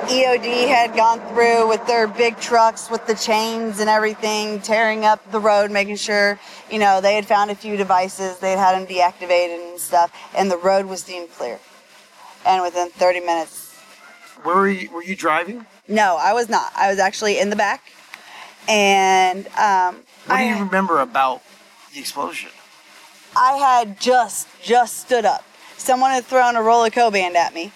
EOD 0.06 0.68
had 0.68 0.94
gone 0.94 1.18
through 1.34 1.68
with 1.68 1.84
their 1.86 2.06
big 2.06 2.38
trucks 2.38 2.88
with 2.88 3.04
the 3.08 3.14
chains 3.14 3.80
and 3.80 3.90
everything, 3.90 4.60
tearing 4.60 5.04
up 5.04 5.20
the 5.32 5.40
road, 5.40 5.70
making 5.72 5.96
sure 5.96 6.38
you 6.70 6.78
know 6.78 7.00
they 7.00 7.14
had 7.16 7.26
found 7.26 7.50
a 7.50 7.54
few 7.56 7.76
devices, 7.76 8.38
they 8.38 8.52
had 8.52 8.78
them 8.78 8.86
deactivated 8.86 9.70
and 9.70 9.80
stuff, 9.80 10.12
and 10.36 10.50
the 10.50 10.56
road 10.58 10.86
was 10.86 11.02
deemed 11.02 11.30
clear. 11.32 11.58
And 12.46 12.62
within 12.62 12.90
30 12.90 13.20
minutes, 13.20 13.74
Where 14.44 14.54
were 14.54 14.68
you? 14.68 14.90
Were 14.92 15.02
you 15.02 15.16
driving? 15.16 15.66
no, 15.88 16.16
I 16.20 16.32
was 16.32 16.48
not. 16.48 16.72
I 16.76 16.88
was 16.88 17.00
actually 17.00 17.40
in 17.40 17.50
the 17.50 17.56
back, 17.56 17.82
and 18.68 19.46
um, 19.58 19.96
What 20.26 20.36
do 20.38 20.42
I- 20.44 20.54
you 20.56 20.64
remember 20.64 21.00
about 21.00 21.42
the 21.92 21.98
explosion? 22.00 22.50
I 23.36 23.58
had 23.58 24.00
just 24.00 24.48
just 24.62 24.98
stood 24.98 25.26
up. 25.26 25.44
Someone 25.76 26.10
had 26.10 26.24
thrown 26.24 26.56
a 26.56 26.62
roller 26.62 26.88
Coban 26.88 27.34
at 27.34 27.52
me, 27.54 27.70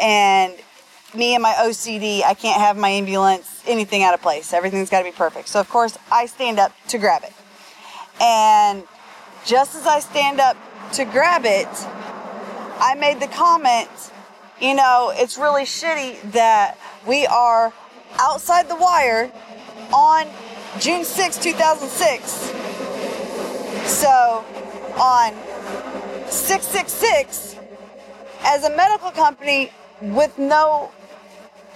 and 0.00 0.54
me 1.14 1.34
and 1.34 1.42
my 1.42 1.52
OCD, 1.52 2.22
I 2.24 2.32
can't 2.32 2.60
have 2.60 2.76
my 2.78 2.88
ambulance 2.88 3.62
anything 3.66 4.02
out 4.02 4.14
of 4.14 4.22
place. 4.22 4.54
Everything's 4.54 4.88
got 4.88 5.00
to 5.00 5.04
be 5.04 5.12
perfect. 5.12 5.48
So 5.48 5.60
of 5.60 5.68
course 5.68 5.98
I 6.10 6.24
stand 6.26 6.58
up 6.58 6.72
to 6.88 6.98
grab 6.98 7.24
it, 7.24 7.32
and 8.22 8.84
just 9.44 9.74
as 9.76 9.86
I 9.86 10.00
stand 10.00 10.40
up 10.40 10.56
to 10.94 11.04
grab 11.04 11.42
it, 11.44 11.68
I 12.80 12.96
made 12.98 13.20
the 13.20 13.28
comment, 13.28 13.90
you 14.60 14.74
know, 14.74 15.12
it's 15.14 15.36
really 15.36 15.64
shitty 15.64 16.32
that 16.32 16.78
we 17.06 17.26
are 17.26 17.72
outside 18.18 18.68
the 18.68 18.76
wire 18.76 19.30
on 19.92 20.26
June 20.80 21.04
6, 21.04 21.36
2006. 21.36 22.32
So 23.88 24.44
on 24.96 25.32
666 26.28 27.56
as 28.44 28.64
a 28.64 28.76
medical 28.76 29.10
company 29.10 29.70
with 30.00 30.36
no 30.38 30.90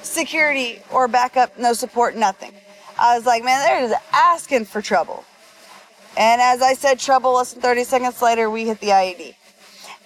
security 0.02 0.80
or 0.90 1.08
backup, 1.08 1.58
no 1.58 1.72
support, 1.72 2.16
nothing. 2.16 2.52
I 2.98 3.16
was 3.16 3.26
like, 3.26 3.44
man, 3.44 3.66
they're 3.66 3.88
just 3.88 4.02
asking 4.12 4.66
for 4.66 4.82
trouble. 4.82 5.24
And 6.16 6.40
as 6.40 6.62
I 6.62 6.74
said, 6.74 6.98
trouble, 6.98 7.34
less 7.34 7.52
than 7.52 7.62
30 7.62 7.84
seconds 7.84 8.22
later, 8.22 8.50
we 8.50 8.66
hit 8.66 8.80
the 8.80 8.88
IED. 8.88 9.34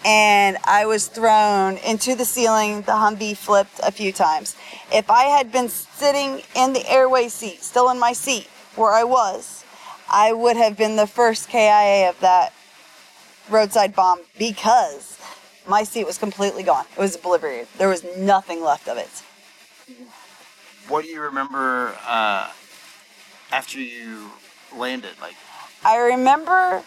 And 0.05 0.59
I 0.65 0.87
was 0.87 1.07
thrown 1.07 1.79
into 1.79 2.15
the 2.15 2.25
ceiling. 2.25 2.83
The 2.83 2.93
Humvee 2.93 3.37
flipped 3.37 3.81
a 3.83 3.91
few 3.91 4.13
times. 4.13 4.55
If 4.93 5.11
I 5.11 5.25
had 5.25 5.51
been 5.51 5.69
sitting 5.69 6.43
in 6.55 6.73
the 6.73 6.89
airway 6.89 7.29
seat, 7.29 7.63
still 7.63 7.91
in 7.91 7.99
my 7.99 8.13
seat 8.13 8.49
where 8.77 8.93
I 8.93 9.05
was, 9.05 9.65
I 10.11 10.33
would 10.33 10.57
have 10.57 10.77
been 10.77 10.97
the 10.97 11.07
first 11.07 11.49
KIA 11.49 12.11
of 12.11 12.21
that 12.21 12.53
roadside 13.49 13.95
bomb 13.95 14.21
because 14.39 15.19
my 15.67 15.83
seat 15.83 16.05
was 16.07 16.19
completely 16.19 16.63
gone. 16.63 16.85
It 16.97 17.01
was 17.01 17.17
obliterated. 17.17 17.69
There 17.79 17.89
was 17.89 18.05
nothing 18.17 18.63
left 18.63 18.89
of 18.89 18.99
it. 18.99 19.11
What 20.89 21.05
do 21.05 21.11
you 21.11 21.21
remember 21.21 21.97
uh, 22.07 22.51
after 23.51 23.81
you 23.81 24.31
landed? 24.77 25.13
Like, 25.21 25.35
I 25.85 25.97
remember 25.97 26.83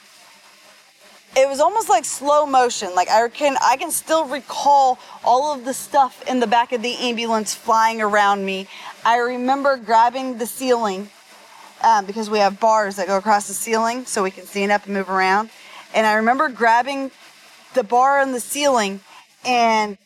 it 1.36 1.48
was 1.48 1.60
almost 1.60 1.90
like 1.90 2.06
slow 2.06 2.46
motion. 2.46 2.94
Like 2.96 3.10
I 3.10 3.28
can 3.30 3.58
I 3.62 3.78
can 3.78 3.92
still 3.92 4.26
recall 4.26 4.98
all 5.24 5.54
of 5.54 5.66
the 5.66 5.74
stuff 5.74 6.24
in 6.28 6.40
the 6.40 6.48
back 6.48 6.72
of 6.72 6.82
the 6.82 6.96
ambulance 6.96 7.54
flying 7.54 8.02
around 8.02 8.46
me. 8.46 8.68
I 9.06 9.18
remember 9.18 9.78
grabbing 9.78 10.38
the 10.38 10.48
ceiling 10.48 11.10
um, 11.84 12.06
because 12.06 12.30
we 12.30 12.40
have 12.40 12.60
bars 12.60 12.96
that 12.96 13.08
go 13.08 13.18
across 13.18 13.48
the 13.48 13.54
ceiling 13.54 14.06
so 14.06 14.24
we 14.24 14.32
can 14.32 14.46
stand 14.46 14.72
up 14.72 14.86
and 14.86 14.94
move 14.94 15.10
around. 15.10 15.50
And 15.98 16.06
I 16.06 16.14
remember 16.14 16.48
grabbing 16.48 17.10
the 17.74 17.82
bar 17.82 18.20
on 18.20 18.32
the 18.32 18.40
ceiling 18.40 19.00
and 19.44 19.98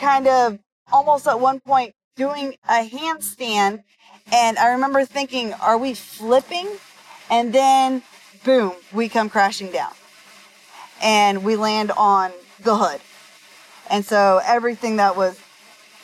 kind 0.00 0.26
of 0.26 0.58
almost 0.90 1.28
at 1.28 1.38
one 1.38 1.60
point 1.60 1.94
doing 2.16 2.56
a 2.66 2.88
handstand. 2.88 3.82
And 4.32 4.56
I 4.56 4.68
remember 4.68 5.04
thinking, 5.04 5.52
are 5.52 5.76
we 5.76 5.92
flipping? 5.92 6.66
And 7.28 7.52
then, 7.52 8.02
boom, 8.42 8.72
we 8.90 9.10
come 9.10 9.28
crashing 9.28 9.70
down. 9.70 9.92
And 11.02 11.44
we 11.44 11.56
land 11.56 11.92
on 11.92 12.32
the 12.62 12.78
hood. 12.78 13.02
And 13.90 14.06
so 14.06 14.40
everything 14.46 14.96
that 14.96 15.14
was 15.14 15.38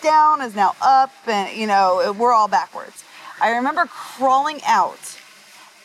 down 0.03 0.43
is 0.43 0.55
now 0.55 0.77
up, 0.83 1.13
and 1.27 1.57
you 1.57 1.67
know, 1.67 2.15
we're 2.19 2.35
all 2.35 2.49
backwards. 2.49 3.05
I 3.41 3.53
remember 3.53 3.87
crawling 3.87 4.61
out, 4.67 5.19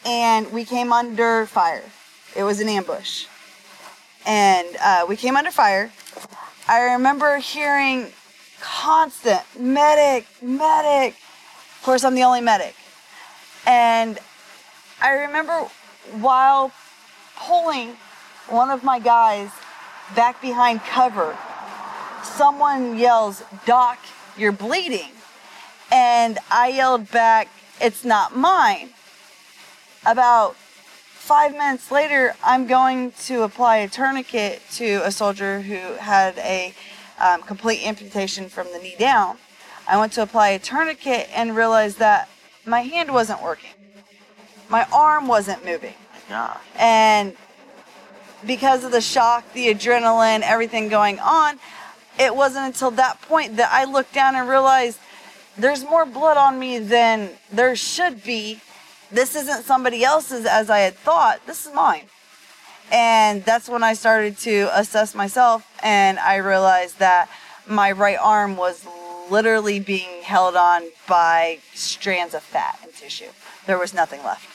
and 0.05 0.51
we 0.51 0.65
came 0.65 0.91
under 0.91 1.45
fire. 1.45 1.85
It 2.35 2.43
was 2.43 2.59
an 2.59 2.69
ambush. 2.69 3.25
And 4.25 4.67
uh, 4.83 5.05
we 5.07 5.15
came 5.15 5.35
under 5.35 5.51
fire. 5.51 5.91
I 6.67 6.93
remember 6.93 7.37
hearing 7.37 8.07
constant 8.59 9.41
medic, 9.57 10.25
medic. 10.41 11.13
Of 11.13 11.81
course, 11.83 12.03
I'm 12.03 12.15
the 12.15 12.23
only 12.23 12.41
medic. 12.41 12.75
And 13.65 14.19
I 15.01 15.11
remember 15.11 15.67
while 16.19 16.71
pulling 17.37 17.95
one 18.49 18.69
of 18.69 18.83
my 18.83 18.99
guys 18.99 19.49
back 20.15 20.41
behind 20.41 20.81
cover, 20.81 21.37
someone 22.23 22.97
yells, 22.97 23.43
Doc, 23.65 23.99
you're 24.37 24.51
bleeding. 24.51 25.11
And 25.91 26.37
I 26.51 26.69
yelled 26.69 27.09
back, 27.11 27.49
It's 27.81 28.03
not 28.03 28.35
mine. 28.35 28.89
About 30.05 30.55
five 31.29 31.51
minutes 31.51 31.91
later, 31.91 32.33
I'm 32.43 32.65
going 32.65 33.11
to 33.25 33.43
apply 33.43 33.77
a 33.77 33.87
tourniquet 33.87 34.63
to 34.71 35.01
a 35.03 35.11
soldier 35.11 35.61
who 35.61 35.75
had 35.99 36.35
a 36.39 36.73
um, 37.19 37.43
complete 37.43 37.85
amputation 37.85 38.49
from 38.49 38.65
the 38.73 38.79
knee 38.79 38.95
down. 38.97 39.37
I 39.87 39.99
went 39.99 40.13
to 40.13 40.23
apply 40.23 40.49
a 40.49 40.57
tourniquet 40.57 41.29
and 41.31 41.55
realized 41.55 41.99
that 41.99 42.29
my 42.65 42.81
hand 42.81 43.13
wasn't 43.13 43.43
working. 43.43 43.69
My 44.69 44.87
arm 44.91 45.27
wasn't 45.27 45.63
moving. 45.63 45.93
Yeah. 46.31 46.57
And 46.75 47.35
because 48.47 48.83
of 48.83 48.91
the 48.91 48.99
shock, 48.99 49.53
the 49.53 49.67
adrenaline, 49.67 50.41
everything 50.41 50.89
going 50.89 51.19
on, 51.19 51.59
it 52.17 52.35
wasn't 52.35 52.65
until 52.65 52.89
that 52.89 53.21
point 53.21 53.57
that 53.57 53.69
I 53.71 53.83
looked 53.83 54.15
down 54.15 54.33
and 54.35 54.49
realized 54.49 54.97
there's 55.59 55.83
more 55.83 56.07
blood 56.07 56.37
on 56.37 56.57
me 56.57 56.79
than 56.79 57.29
there 57.51 57.75
should 57.75 58.23
be. 58.23 58.61
This 59.11 59.35
isn't 59.35 59.63
somebody 59.63 60.03
else's 60.03 60.45
as 60.45 60.69
I 60.69 60.79
had 60.79 60.95
thought. 60.95 61.45
This 61.47 61.65
is 61.65 61.73
mine. 61.73 62.03
And 62.91 63.43
that's 63.43 63.69
when 63.69 63.83
I 63.83 63.93
started 63.93 64.37
to 64.39 64.69
assess 64.73 65.13
myself 65.13 65.67
and 65.83 66.19
I 66.19 66.37
realized 66.37 66.99
that 66.99 67.29
my 67.67 67.91
right 67.91 68.17
arm 68.19 68.57
was 68.57 68.85
literally 69.29 69.79
being 69.79 70.23
held 70.23 70.55
on 70.55 70.83
by 71.07 71.59
strands 71.73 72.33
of 72.33 72.41
fat 72.41 72.79
and 72.83 72.93
tissue. 72.93 73.29
There 73.67 73.77
was 73.77 73.93
nothing 73.93 74.23
left. 74.23 74.47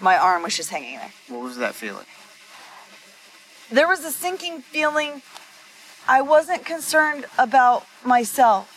My 0.00 0.16
arm 0.16 0.42
was 0.42 0.56
just 0.56 0.70
hanging 0.70 0.96
there. 0.96 1.12
What 1.28 1.42
was 1.42 1.58
that 1.58 1.74
feeling? 1.74 2.06
There 3.70 3.86
was 3.86 4.04
a 4.04 4.10
sinking 4.10 4.62
feeling. 4.62 5.22
I 6.08 6.22
wasn't 6.22 6.64
concerned 6.64 7.26
about 7.38 7.86
myself. 8.04 8.76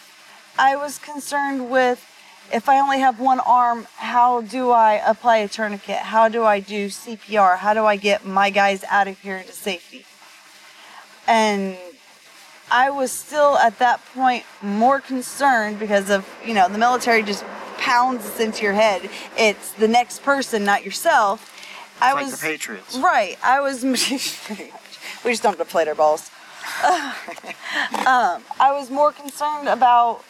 I 0.60 0.76
was 0.76 1.00
concerned 1.00 1.70
with 1.70 2.06
if 2.54 2.70
I 2.70 2.80
only 2.80 3.00
have 3.00 3.20
one 3.20 3.40
arm, 3.40 3.88
how 3.96 4.42
do 4.42 4.70
I 4.70 5.02
apply 5.06 5.38
a 5.38 5.48
tourniquet? 5.48 5.98
How 5.98 6.30
do 6.30 6.44
I 6.44 6.60
do 6.60 6.88
CPR? 6.88 7.58
How 7.58 7.74
do 7.74 7.84
I 7.86 7.96
get 7.96 8.26
my 8.26 8.52
guys 8.52 8.84
out 8.90 9.08
of 9.08 9.20
here 9.20 9.42
to 9.42 9.52
safety? 9.52 10.06
And 11.28 11.76
I 12.70 12.92
was 12.92 13.12
still 13.12 13.58
at 13.58 13.80
that 13.80 14.06
point 14.14 14.46
more 14.62 15.02
concerned 15.02 15.80
because 15.80 16.12
of, 16.12 16.30
you 16.46 16.54
know, 16.54 16.70
the 16.70 16.78
military 16.78 17.24
just 17.24 17.44
pounds 17.80 18.24
this 18.24 18.40
into 18.40 18.64
your 18.64 18.74
head. 18.74 19.10
It's 19.36 19.74
the 19.74 19.88
next 19.88 20.22
person, 20.22 20.64
not 20.64 20.86
yourself. 20.86 21.50
I 22.00 22.14
like 22.14 22.26
was 22.26 22.40
the 22.40 22.48
Patriots. 22.48 22.98
Right. 22.98 23.38
I 23.44 23.62
was 23.62 23.80
pretty 24.46 24.72
much. 24.72 25.00
We 25.26 25.32
just 25.32 25.42
don't 25.42 25.58
deflate 25.58 25.88
our 25.88 25.96
balls. 25.96 26.30
um, 26.84 28.44
I 28.60 28.70
was 28.72 28.92
more 28.92 29.12
concerned 29.12 29.68
about 29.68 30.24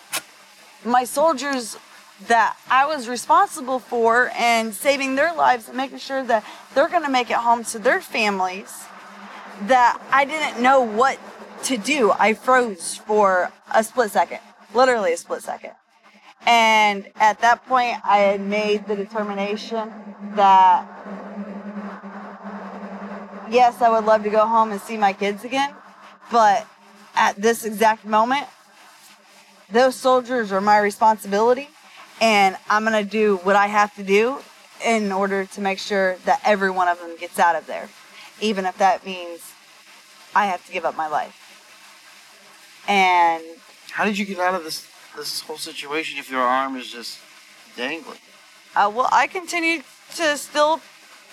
my 0.86 1.03
soldiers 1.03 1.78
that 2.28 2.57
I 2.70 2.86
was 2.86 3.07
responsible 3.09 3.80
for 3.80 4.32
and 4.36 4.74
saving 4.74 5.16
their 5.16 5.34
lives 5.34 5.68
and 5.68 5.78
making 5.78 5.97
sure 5.97 6.24
that 6.24 6.45
they're 6.74 6.89
going 6.89 7.03
to 7.03 7.11
make 7.11 7.30
it 7.30 7.38
home 7.38 7.64
to 7.66 7.80
their 7.80 8.01
families. 8.01 8.86
That 9.64 10.01
I 10.11 10.26
didn't 10.26 10.61
know 10.61 10.82
what 10.82 11.20
to 11.64 11.78
do. 11.78 12.11
I 12.18 12.34
froze 12.34 12.95
for 12.95 13.51
a 13.74 13.84
split 13.84 14.11
second, 14.11 14.39
literally 14.74 15.14
a 15.14 15.18
split 15.18 15.43
second. 15.43 15.72
And 16.45 17.09
at 17.16 17.39
that 17.41 17.66
point, 17.68 17.97
I 18.03 18.18
had 18.18 18.41
made 18.41 18.88
the 18.88 18.95
determination 18.95 19.91
that 20.36 20.88
yes, 23.53 23.82
I 23.82 23.89
would 23.89 24.05
love 24.05 24.24
to 24.24 24.30
go 24.30 24.45
home 24.45 24.72
and 24.72 24.82
see 24.82 24.97
my 24.97 25.14
kids 25.14 25.43
again, 25.43 25.74
but 26.32 26.68
at 27.16 27.36
this 27.36 27.64
exact 27.64 28.03
moment, 28.03 28.47
those 29.72 29.95
soldiers 29.95 30.51
are 30.51 30.61
my 30.61 30.80
responsibility, 30.80 31.70
and 32.24 32.55
I'm 32.69 32.86
gonna 32.86 33.03
do 33.03 33.36
what 33.43 33.57
I 33.57 33.67
have 33.67 33.93
to 33.97 34.03
do 34.03 34.38
in 34.84 35.11
order 35.11 35.43
to 35.43 35.61
make 35.61 35.78
sure 35.78 36.15
that 36.24 36.39
every 36.45 36.71
one 36.71 36.88
of 36.88 36.97
them 36.99 37.17
gets 37.17 37.38
out 37.38 37.57
of 37.57 37.67
there, 37.67 37.89
even 38.39 38.65
if 38.65 38.78
that 38.78 39.05
means 39.05 39.51
I 40.34 40.45
have 40.45 40.65
to 40.65 40.71
give 40.71 40.86
up 40.86 40.95
my 40.95 41.07
life. 41.07 41.36
And 42.88 43.43
How 43.91 44.05
did 44.05 44.17
you 44.17 44.26
get 44.26 44.39
out 44.39 44.55
of 44.55 44.63
this 44.63 44.88
this 45.17 45.41
whole 45.41 45.57
situation 45.57 46.17
if 46.17 46.32
your 46.32 46.41
arm 46.41 46.78
is 46.78 46.89
just 46.89 47.19
dangling? 47.76 48.19
Uh, 48.74 48.89
well, 48.95 49.09
I 49.11 49.28
continued 49.28 49.84
to 50.15 50.38
still 50.38 50.80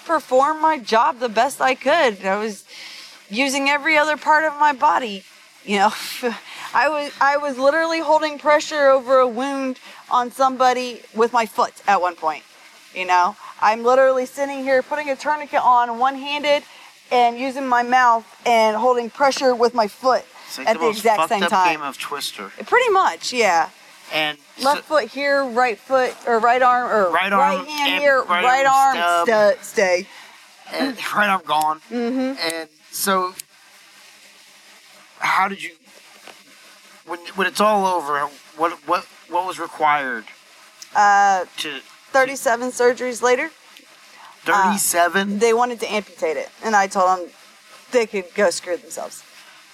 perform 0.04 0.60
my 0.60 0.78
job 0.78 1.20
the 1.20 1.28
best 1.28 1.60
I 1.60 1.74
could. 1.76 2.24
I 2.26 2.36
was 2.36 2.64
using 3.30 3.70
every 3.70 3.96
other 3.96 4.16
part 4.16 4.44
of 4.44 4.58
my 4.58 4.72
body. 4.72 5.22
You 5.64 5.78
know, 5.78 5.92
I 6.72 6.88
was 6.88 7.12
I 7.20 7.36
was 7.36 7.58
literally 7.58 8.00
holding 8.00 8.38
pressure 8.38 8.88
over 8.88 9.18
a 9.18 9.26
wound 9.26 9.78
on 10.10 10.30
somebody 10.30 11.02
with 11.14 11.32
my 11.32 11.46
foot 11.46 11.74
at 11.86 12.00
one 12.00 12.14
point. 12.14 12.44
You 12.94 13.06
know, 13.06 13.36
I'm 13.60 13.82
literally 13.84 14.26
sitting 14.26 14.58
here 14.64 14.82
putting 14.82 15.10
a 15.10 15.16
tourniquet 15.16 15.60
on 15.62 15.98
one-handed 15.98 16.64
and 17.12 17.38
using 17.38 17.66
my 17.66 17.82
mouth 17.82 18.24
and 18.46 18.76
holding 18.76 19.10
pressure 19.10 19.54
with 19.54 19.74
my 19.74 19.86
foot 19.88 20.24
like 20.58 20.66
at 20.68 20.74
the, 20.74 20.80
the, 20.80 20.88
exact 20.90 21.28
same 21.28 21.42
up 21.42 21.50
time. 21.50 21.74
game 21.74 21.82
of 21.82 21.98
Twister. 21.98 22.48
Pretty 22.66 22.90
much, 22.90 23.32
yeah. 23.32 23.70
And 24.12 24.38
Left 24.62 24.84
foot 24.84 25.04
here, 25.08 25.44
right 25.44 25.78
foot 25.78 26.16
or 26.26 26.40
right 26.40 26.60
arm 26.60 26.90
or 26.90 27.10
Right 27.12 27.32
arm 27.32 27.64
hand 27.64 28.00
here, 28.00 28.22
right 28.22 28.44
right, 28.44 28.66
arm 28.66 28.96
arm, 28.96 29.24
stub. 29.26 29.56
stu- 29.58 29.64
stay. 29.64 30.06
and 30.72 30.96
right 31.14 31.28
arm 31.28 31.42
gone. 31.46 31.80
Mm-hmm. 31.90 32.54
And 32.54 32.68
so, 32.90 33.34
how 35.20 35.46
did 35.48 35.62
you? 35.62 35.70
When 37.10 37.18
when 37.34 37.46
it's 37.48 37.60
all 37.60 37.86
over, 37.86 38.20
what 38.56 38.72
what 38.86 39.04
what 39.28 39.44
was 39.44 39.58
required 39.58 40.26
Uh, 40.94 41.44
to 41.56 41.80
37 42.12 42.70
surgeries 42.70 43.20
later, 43.20 43.50
thirty-seven? 44.44 45.40
they 45.40 45.52
wanted 45.52 45.80
to 45.80 45.92
amputate 45.92 46.36
it, 46.36 46.48
and 46.62 46.76
I 46.76 46.86
told 46.86 47.08
them 47.18 47.28
they 47.90 48.06
could 48.06 48.32
go 48.36 48.50
screw 48.50 48.76
themselves. 48.76 49.24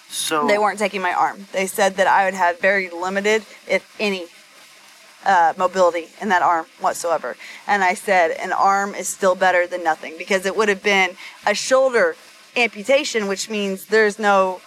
so 0.08 0.46
They 0.46 0.56
weren't 0.56 0.78
taking 0.78 1.02
my 1.02 1.12
arm. 1.12 1.46
They 1.52 1.66
said 1.66 1.96
that 1.96 2.06
I 2.06 2.24
would 2.24 2.32
have 2.34 2.58
very 2.58 2.88
limited, 2.88 3.44
if 3.68 3.82
any, 4.00 4.28
uh, 5.26 5.52
mobility 5.58 6.08
in 6.22 6.30
that 6.30 6.40
arm 6.42 6.64
whatsoever. 6.80 7.36
And 7.66 7.84
I 7.84 7.94
said, 7.94 8.30
an 8.30 8.52
arm 8.52 8.94
is 8.94 9.08
still 9.08 9.34
better 9.34 9.66
than 9.66 9.82
nothing 9.84 10.14
because 10.16 10.46
it 10.46 10.54
would 10.56 10.70
have 10.70 10.82
been 10.82 11.10
a 11.46 11.54
shoulder 11.54 12.16
amputation, 12.56 13.26
which 13.28 13.50
means 13.50 13.86
there's 13.86 14.18
no, 14.18 14.60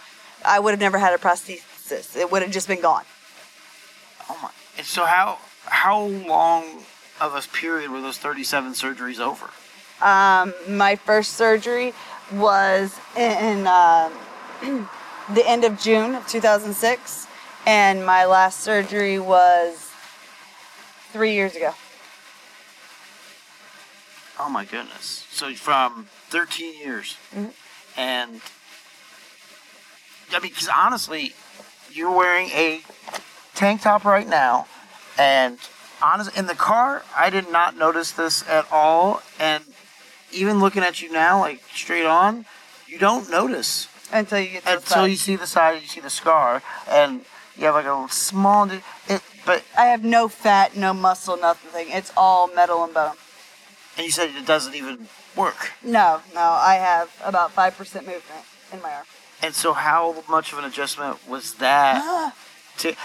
I 0.46 0.60
would 0.60 0.72
have 0.76 0.80
never 0.88 1.00
had 1.00 1.14
a 1.14 1.18
prosthesis. 1.18 1.64
It 1.92 2.32
would 2.32 2.42
have 2.42 2.52
just 2.52 2.68
been 2.68 2.82
gone. 2.82 3.04
Oh 4.30 4.38
my! 4.42 4.50
And 4.78 4.86
so 4.86 5.06
how 5.06 5.40
how 5.66 6.02
long 6.04 6.84
of 7.20 7.36
a 7.36 7.42
period 7.56 7.90
were 7.92 8.02
those 8.02 8.18
thirty-seven 8.18 8.74
surgeries 8.74 9.20
over? 9.20 9.50
Um, 10.02 10.54
my 10.68 10.96
first 10.96 11.34
surgery 11.34 11.94
was 12.34 12.98
in 13.18 13.68
um, 13.68 14.14
the 15.34 15.44
end 15.46 15.66
of 15.66 15.78
June 15.80 16.16
of 16.16 16.26
2006, 16.28 17.28
and 17.66 18.06
my 18.06 18.24
last 18.26 18.62
surgery 18.62 19.20
was 19.20 19.92
three 21.12 21.34
years 21.34 21.56
ago. 21.56 21.74
Oh 24.40 24.50
my 24.50 24.64
goodness! 24.64 25.26
So 25.32 25.54
from 25.56 26.08
thirteen 26.30 26.78
years, 26.78 27.18
Mhm. 27.36 27.52
and 27.98 28.42
I 30.32 30.40
mean, 30.40 30.52
because 30.52 30.70
honestly, 30.70 31.34
you're 31.96 32.16
wearing 32.16 32.48
a 32.50 32.82
tank 33.56 33.82
top 33.82 34.06
right 34.06 34.28
now, 34.28 34.68
and 35.18 35.58
honest 36.02 36.36
in 36.38 36.48
the 36.48 36.56
car, 36.56 37.04
I 37.18 37.30
did 37.30 37.52
not 37.52 37.78
notice 37.78 38.12
this 38.12 38.48
at 38.48 38.66
all, 38.72 39.22
and 39.40 39.64
even 40.32 40.60
looking 40.60 40.84
at 40.84 41.02
you 41.02 41.12
now, 41.12 41.40
like 41.40 41.62
straight 41.74 42.06
on, 42.06 42.46
you 42.88 42.98
don't 43.00 43.30
notice 43.30 43.88
Until 44.12 44.40
you 44.40 44.50
get 44.52 44.60
to 44.64 44.66
the 44.66 44.76
until 44.78 44.88
side. 44.88 45.06
you 45.08 45.16
see 45.16 45.36
the 45.36 45.48
side, 45.48 45.82
you 45.82 45.88
see 45.88 46.00
the 46.00 46.10
scar, 46.10 46.62
and 46.90 47.22
you 47.58 47.66
have 47.66 47.76
like 47.76 47.86
a 47.86 48.08
small. 48.12 48.70
It, 48.72 48.82
but 49.46 49.64
I 49.78 49.86
have 49.86 50.04
no 50.04 50.28
fat, 50.28 50.76
no 50.76 50.94
muscle, 50.94 51.38
nothing. 51.38 51.88
It's 51.90 52.12
all 52.16 52.48
metal 52.48 52.84
and 52.84 52.94
bone. 52.94 53.16
and 53.98 54.06
you 54.06 54.12
said 54.12 54.30
it 54.36 54.46
doesn't 54.46 54.76
even 54.76 55.08
work. 55.36 55.72
No, 55.84 56.22
no, 56.34 56.42
I 56.42 56.76
have 56.76 57.10
about 57.24 57.56
5% 57.56 57.78
movement 57.96 58.46
in 58.72 58.82
my 58.82 58.92
arm. 58.94 59.06
And 59.42 59.54
so, 59.56 59.74
how 59.74 60.24
much 60.30 60.52
of 60.54 60.60
an 60.60 60.66
adjustment 60.66 61.18
was 61.28 61.54
that? 61.56 62.34
To, 62.80 62.96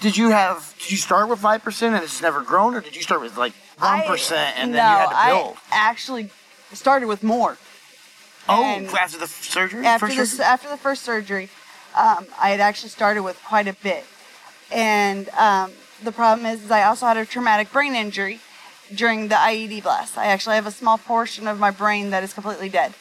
did 0.00 0.16
you 0.16 0.30
have? 0.30 0.76
Did 0.78 0.92
you 0.92 0.96
start 0.96 1.28
with 1.28 1.40
five 1.40 1.64
percent 1.64 1.92
and 1.96 2.04
it's 2.04 2.22
never 2.22 2.40
grown, 2.40 2.76
or 2.76 2.80
did 2.80 2.94
you 2.94 3.02
start 3.02 3.20
with 3.20 3.36
like 3.36 3.52
one 3.80 4.02
percent 4.02 4.56
and 4.56 4.72
then 4.72 4.78
you 4.88 4.96
had 4.96 5.06
to 5.06 5.34
build? 5.34 5.56
I 5.72 5.76
actually 5.76 6.30
started 6.72 7.08
with 7.08 7.24
more. 7.24 7.58
oh, 8.48 8.62
and 8.62 8.86
after 8.86 9.18
the 9.18 9.26
surgery, 9.26 9.84
after 9.84 10.06
this 10.06 10.30
surgery? 10.30 10.44
after 10.44 10.68
the 10.68 10.76
first 10.76 11.02
surgery, 11.02 11.48
um, 11.96 12.28
I 12.40 12.50
had 12.50 12.60
actually 12.60 12.90
started 12.90 13.22
with 13.22 13.42
quite 13.44 13.66
a 13.66 13.72
bit, 13.72 14.04
and 14.70 15.28
um, 15.30 15.72
the 16.04 16.12
problem 16.12 16.46
is, 16.46 16.62
is 16.64 16.70
I 16.70 16.84
also 16.84 17.06
had 17.06 17.16
a 17.16 17.26
traumatic 17.26 17.72
brain 17.72 17.96
injury 17.96 18.38
during 18.94 19.26
the 19.26 19.34
IED 19.34 19.82
blast. 19.82 20.16
I 20.16 20.26
actually 20.26 20.54
have 20.54 20.66
a 20.68 20.70
small 20.70 20.96
portion 20.96 21.48
of 21.48 21.58
my 21.58 21.72
brain 21.72 22.10
that 22.10 22.22
is 22.22 22.32
completely 22.32 22.68
dead. 22.68 22.94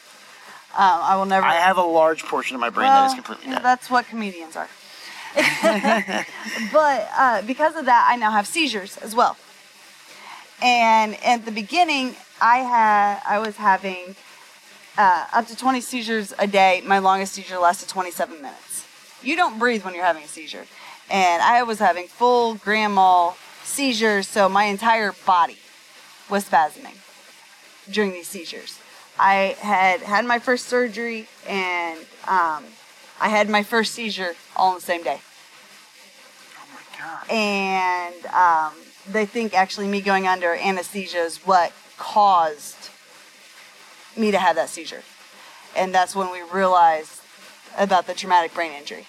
Um, 0.78 1.00
I 1.02 1.16
will 1.16 1.26
never. 1.26 1.46
I 1.46 1.56
have 1.56 1.78
a 1.78 1.82
large 1.82 2.24
portion 2.24 2.54
of 2.56 2.62
my 2.62 2.70
brain 2.70 2.88
that 2.88 3.08
is 3.08 3.16
completely 3.16 3.52
dead. 3.52 3.64
That's 3.64 3.90
what 3.90 4.06
comedians 4.08 4.56
are. 4.56 4.70
but 6.72 7.10
uh, 7.18 7.42
because 7.44 7.76
of 7.76 7.86
that, 7.86 8.08
I 8.12 8.16
now 8.16 8.32
have 8.32 8.46
seizures 8.46 8.98
as 8.98 9.16
well. 9.16 9.38
And 10.62 11.16
at 11.24 11.46
the 11.46 11.52
beginning, 11.52 12.16
I 12.42 12.58
had 12.58 13.22
I 13.28 13.40
was 13.40 13.58
having 13.58 14.16
uh, 15.00 15.26
up 15.34 15.48
to 15.48 15.56
20 15.56 15.82
seizures 15.82 16.34
a 16.38 16.46
day. 16.48 16.82
My 16.86 17.00
longest 17.00 17.34
seizure 17.34 17.58
lasted 17.58 17.90
27 17.90 18.36
minutes. 18.42 18.86
You 19.24 19.36
don't 19.36 19.58
breathe 19.58 19.84
when 19.84 19.96
you're 19.96 20.06
having 20.06 20.24
a 20.24 20.28
seizure, 20.28 20.66
and 21.10 21.42
I 21.42 21.64
was 21.64 21.80
having 21.80 22.08
full 22.08 22.54
grand 22.56 22.94
mal 22.94 23.36
seizures, 23.64 24.28
so 24.28 24.48
my 24.48 24.66
entire 24.66 25.14
body 25.26 25.58
was 26.30 26.48
spasming. 26.48 26.98
during 27.92 28.12
these 28.12 28.28
seizures. 28.28 28.80
I 29.20 29.56
had 29.60 30.02
had 30.02 30.26
my 30.26 30.40
first 30.40 30.66
surgery 30.68 31.28
and 31.48 32.00
um, 32.28 32.66
I 33.20 33.30
had 33.30 33.50
my 33.50 33.64
first 33.64 33.94
seizure 33.94 34.36
all 34.56 34.70
on 34.70 34.76
the 34.76 34.82
same 34.82 35.04
day. 35.04 35.20
Oh 36.60 36.68
my 36.74 37.00
god. 37.00 37.32
And 37.32 38.26
um, 38.28 38.74
they 39.12 39.26
think 39.26 39.54
actually 39.54 39.88
me 39.88 40.02
going 40.02 40.28
under 40.28 40.54
anesthesia 40.54 41.20
is 41.20 41.38
what 41.40 41.74
caused 41.98 42.90
me 44.16 44.32
to 44.32 44.38
have 44.38 44.56
that 44.56 44.70
seizure. 44.70 45.04
And 45.76 45.94
that's 45.94 46.16
when 46.16 46.32
we 46.32 46.42
realized 46.42 47.22
about 47.78 48.08
the 48.08 48.14
traumatic 48.14 48.54
brain 48.54 48.72
injury. 48.72 49.06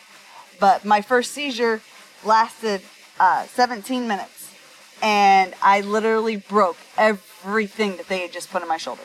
But 0.60 0.84
my 0.84 1.00
first 1.00 1.32
seizure 1.32 1.80
lasted 2.24 2.82
uh, 3.20 3.44
17 3.46 4.08
minutes, 4.08 4.52
and 5.02 5.54
I 5.62 5.80
literally 5.80 6.36
broke 6.36 6.76
everything 6.96 7.96
that 7.96 8.08
they 8.08 8.20
had 8.20 8.32
just 8.32 8.50
put 8.50 8.62
in 8.62 8.68
my 8.68 8.76
shoulder. 8.76 9.02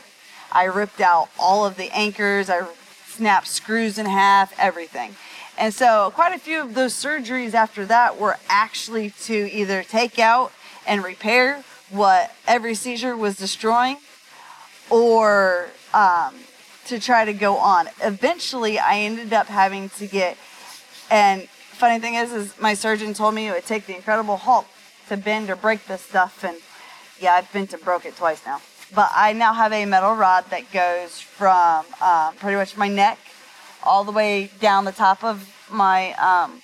I 0.53 0.65
ripped 0.65 1.01
out 1.01 1.29
all 1.39 1.65
of 1.65 1.75
the 1.75 1.89
anchors, 1.91 2.49
I 2.49 2.61
snapped 3.07 3.47
screws 3.47 3.97
in 3.97 4.05
half, 4.05 4.53
everything. 4.59 5.15
And 5.57 5.73
so, 5.73 6.11
quite 6.15 6.33
a 6.33 6.39
few 6.39 6.61
of 6.61 6.73
those 6.73 6.93
surgeries 6.93 7.53
after 7.53 7.85
that 7.85 8.17
were 8.17 8.37
actually 8.47 9.11
to 9.23 9.51
either 9.51 9.83
take 9.83 10.17
out 10.17 10.51
and 10.87 11.03
repair 11.03 11.63
what 11.89 12.33
every 12.47 12.73
seizure 12.73 13.15
was 13.15 13.37
destroying 13.37 13.97
or 14.89 15.69
um, 15.93 16.35
to 16.85 16.99
try 16.99 17.25
to 17.25 17.33
go 17.33 17.57
on. 17.57 17.87
Eventually, 18.01 18.79
I 18.79 18.99
ended 18.99 19.31
up 19.33 19.47
having 19.47 19.89
to 19.89 20.07
get, 20.07 20.37
and 21.09 21.47
funny 21.47 21.99
thing 21.99 22.15
is, 22.15 22.31
is 22.31 22.59
my 22.59 22.73
surgeon 22.73 23.13
told 23.13 23.35
me 23.35 23.47
it 23.47 23.53
would 23.53 23.65
take 23.65 23.85
the 23.85 23.95
Incredible 23.95 24.37
Hulk 24.37 24.65
to 25.09 25.17
bend 25.17 25.49
or 25.49 25.55
break 25.55 25.85
this 25.85 26.01
stuff, 26.01 26.43
and 26.43 26.57
yeah, 27.19 27.33
I've 27.33 27.51
bent 27.53 27.73
and 27.73 27.83
broke 27.83 28.05
it 28.05 28.15
twice 28.15 28.43
now. 28.45 28.61
But 28.95 29.11
I 29.15 29.33
now 29.33 29.53
have 29.53 29.73
a 29.73 29.85
metal 29.85 30.13
rod 30.13 30.45
that 30.51 30.71
goes 30.71 31.19
from 31.19 31.85
um, 31.99 32.35
pretty 32.35 32.55
much 32.55 32.77
my 32.77 32.87
neck 32.87 33.17
all 33.83 34.03
the 34.03 34.11
way 34.11 34.51
down 34.59 34.85
the 34.85 34.91
top 34.91 35.23
of 35.23 35.49
my 35.69 36.13
um, 36.13 36.61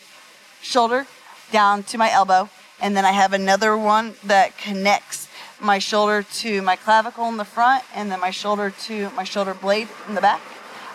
shoulder 0.61 1.07
down 1.51 1.84
to 1.84 1.97
my 1.97 2.11
elbow, 2.11 2.49
and 2.80 2.95
then 2.95 3.05
I 3.05 3.11
have 3.11 3.34
another 3.34 3.75
one 3.75 4.13
that 4.23 4.57
connects 4.57 5.27
my 5.59 5.80
shoulder 5.80 6.23
to 6.23 6.61
my 6.61 6.75
clavicle 6.75 7.27
in 7.27 7.38
the 7.38 7.45
front, 7.45 7.84
and 7.95 8.11
then 8.11 8.19
my 8.19 8.32
shoulder 8.32 8.69
to 8.86 9.09
my 9.11 9.23
shoulder 9.23 9.53
blade 9.53 9.88
in 10.07 10.15
the 10.15 10.21
back, 10.21 10.41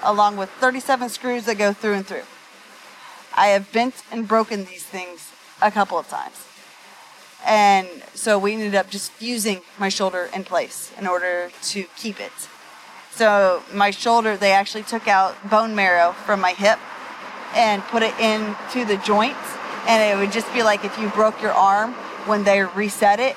along 0.03 0.37
with 0.37 0.51
37 0.61 1.09
screws 1.09 1.45
that 1.47 1.59
go 1.59 1.73
through 1.73 1.95
and 1.95 2.07
through. 2.07 2.23
I 3.37 3.49
have 3.49 3.73
bent 3.73 4.03
and 4.13 4.29
broken 4.29 4.65
these 4.65 4.85
things 4.85 5.33
a 5.61 5.71
couple 5.71 5.99
of 5.99 6.09
times. 6.09 6.47
And 7.45 7.89
so 8.15 8.39
we 8.39 8.55
ended 8.55 8.75
up 8.75 8.89
just 8.91 9.13
fusing 9.13 9.61
my 9.79 9.89
shoulder 9.89 10.31
in 10.35 10.45
place 10.45 10.93
in 10.99 11.07
order 11.07 11.51
to 11.63 11.85
keep 11.97 12.21
it. 12.21 12.33
So 13.11 13.63
my 13.73 13.91
shoulder, 13.91 14.37
they 14.37 14.53
actually 14.53 14.83
took 14.83 15.07
out 15.07 15.37
bone 15.49 15.75
marrow 15.75 16.13
from 16.13 16.41
my 16.41 16.53
hip 16.53 16.79
and 17.55 17.83
put 17.85 18.03
it 18.03 18.19
into 18.19 18.85
the 18.85 18.97
joints. 19.05 19.57
And 19.87 20.03
it 20.03 20.21
would 20.21 20.33
just 20.33 20.53
be 20.55 20.63
like 20.63 20.85
if 20.85 20.99
you 20.99 21.09
broke 21.11 21.41
your 21.43 21.53
arm, 21.53 21.93
when 22.27 22.45
they 22.45 22.63
reset 22.63 23.21
it, 23.21 23.37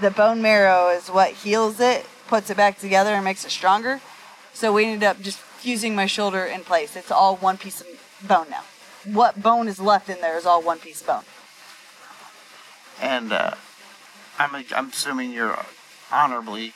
the 0.00 0.10
bone 0.10 0.42
marrow 0.42 0.88
is 0.88 1.08
what 1.08 1.30
heals 1.32 1.78
it, 1.78 2.04
puts 2.26 2.50
it 2.50 2.56
back 2.56 2.78
together, 2.78 3.10
and 3.10 3.24
makes 3.24 3.44
it 3.44 3.50
stronger. 3.50 4.00
So 4.52 4.72
we 4.72 4.84
ended 4.86 5.04
up 5.04 5.20
just 5.20 5.38
fusing 5.38 5.94
my 5.94 6.06
shoulder 6.06 6.44
in 6.44 6.62
place. 6.62 6.96
It's 6.96 7.12
all 7.12 7.36
one 7.36 7.56
piece 7.56 7.80
of 7.80 7.86
bone 8.26 8.50
now. 8.50 8.64
What 9.04 9.40
bone 9.40 9.68
is 9.68 9.78
left 9.78 10.08
in 10.08 10.20
there 10.20 10.36
is 10.36 10.46
all 10.46 10.60
one 10.60 10.80
piece 10.80 11.00
of 11.00 11.06
bone. 11.06 11.22
And 13.04 13.32
uh, 13.32 13.54
I'm 14.38 14.64
I'm 14.74 14.88
assuming 14.88 15.30
you're 15.30 15.58
honorably 16.10 16.72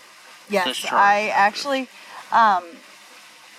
Yes, 0.51 0.67
Discharge. 0.67 0.93
I 0.93 1.29
actually, 1.29 1.89
um, 2.33 2.65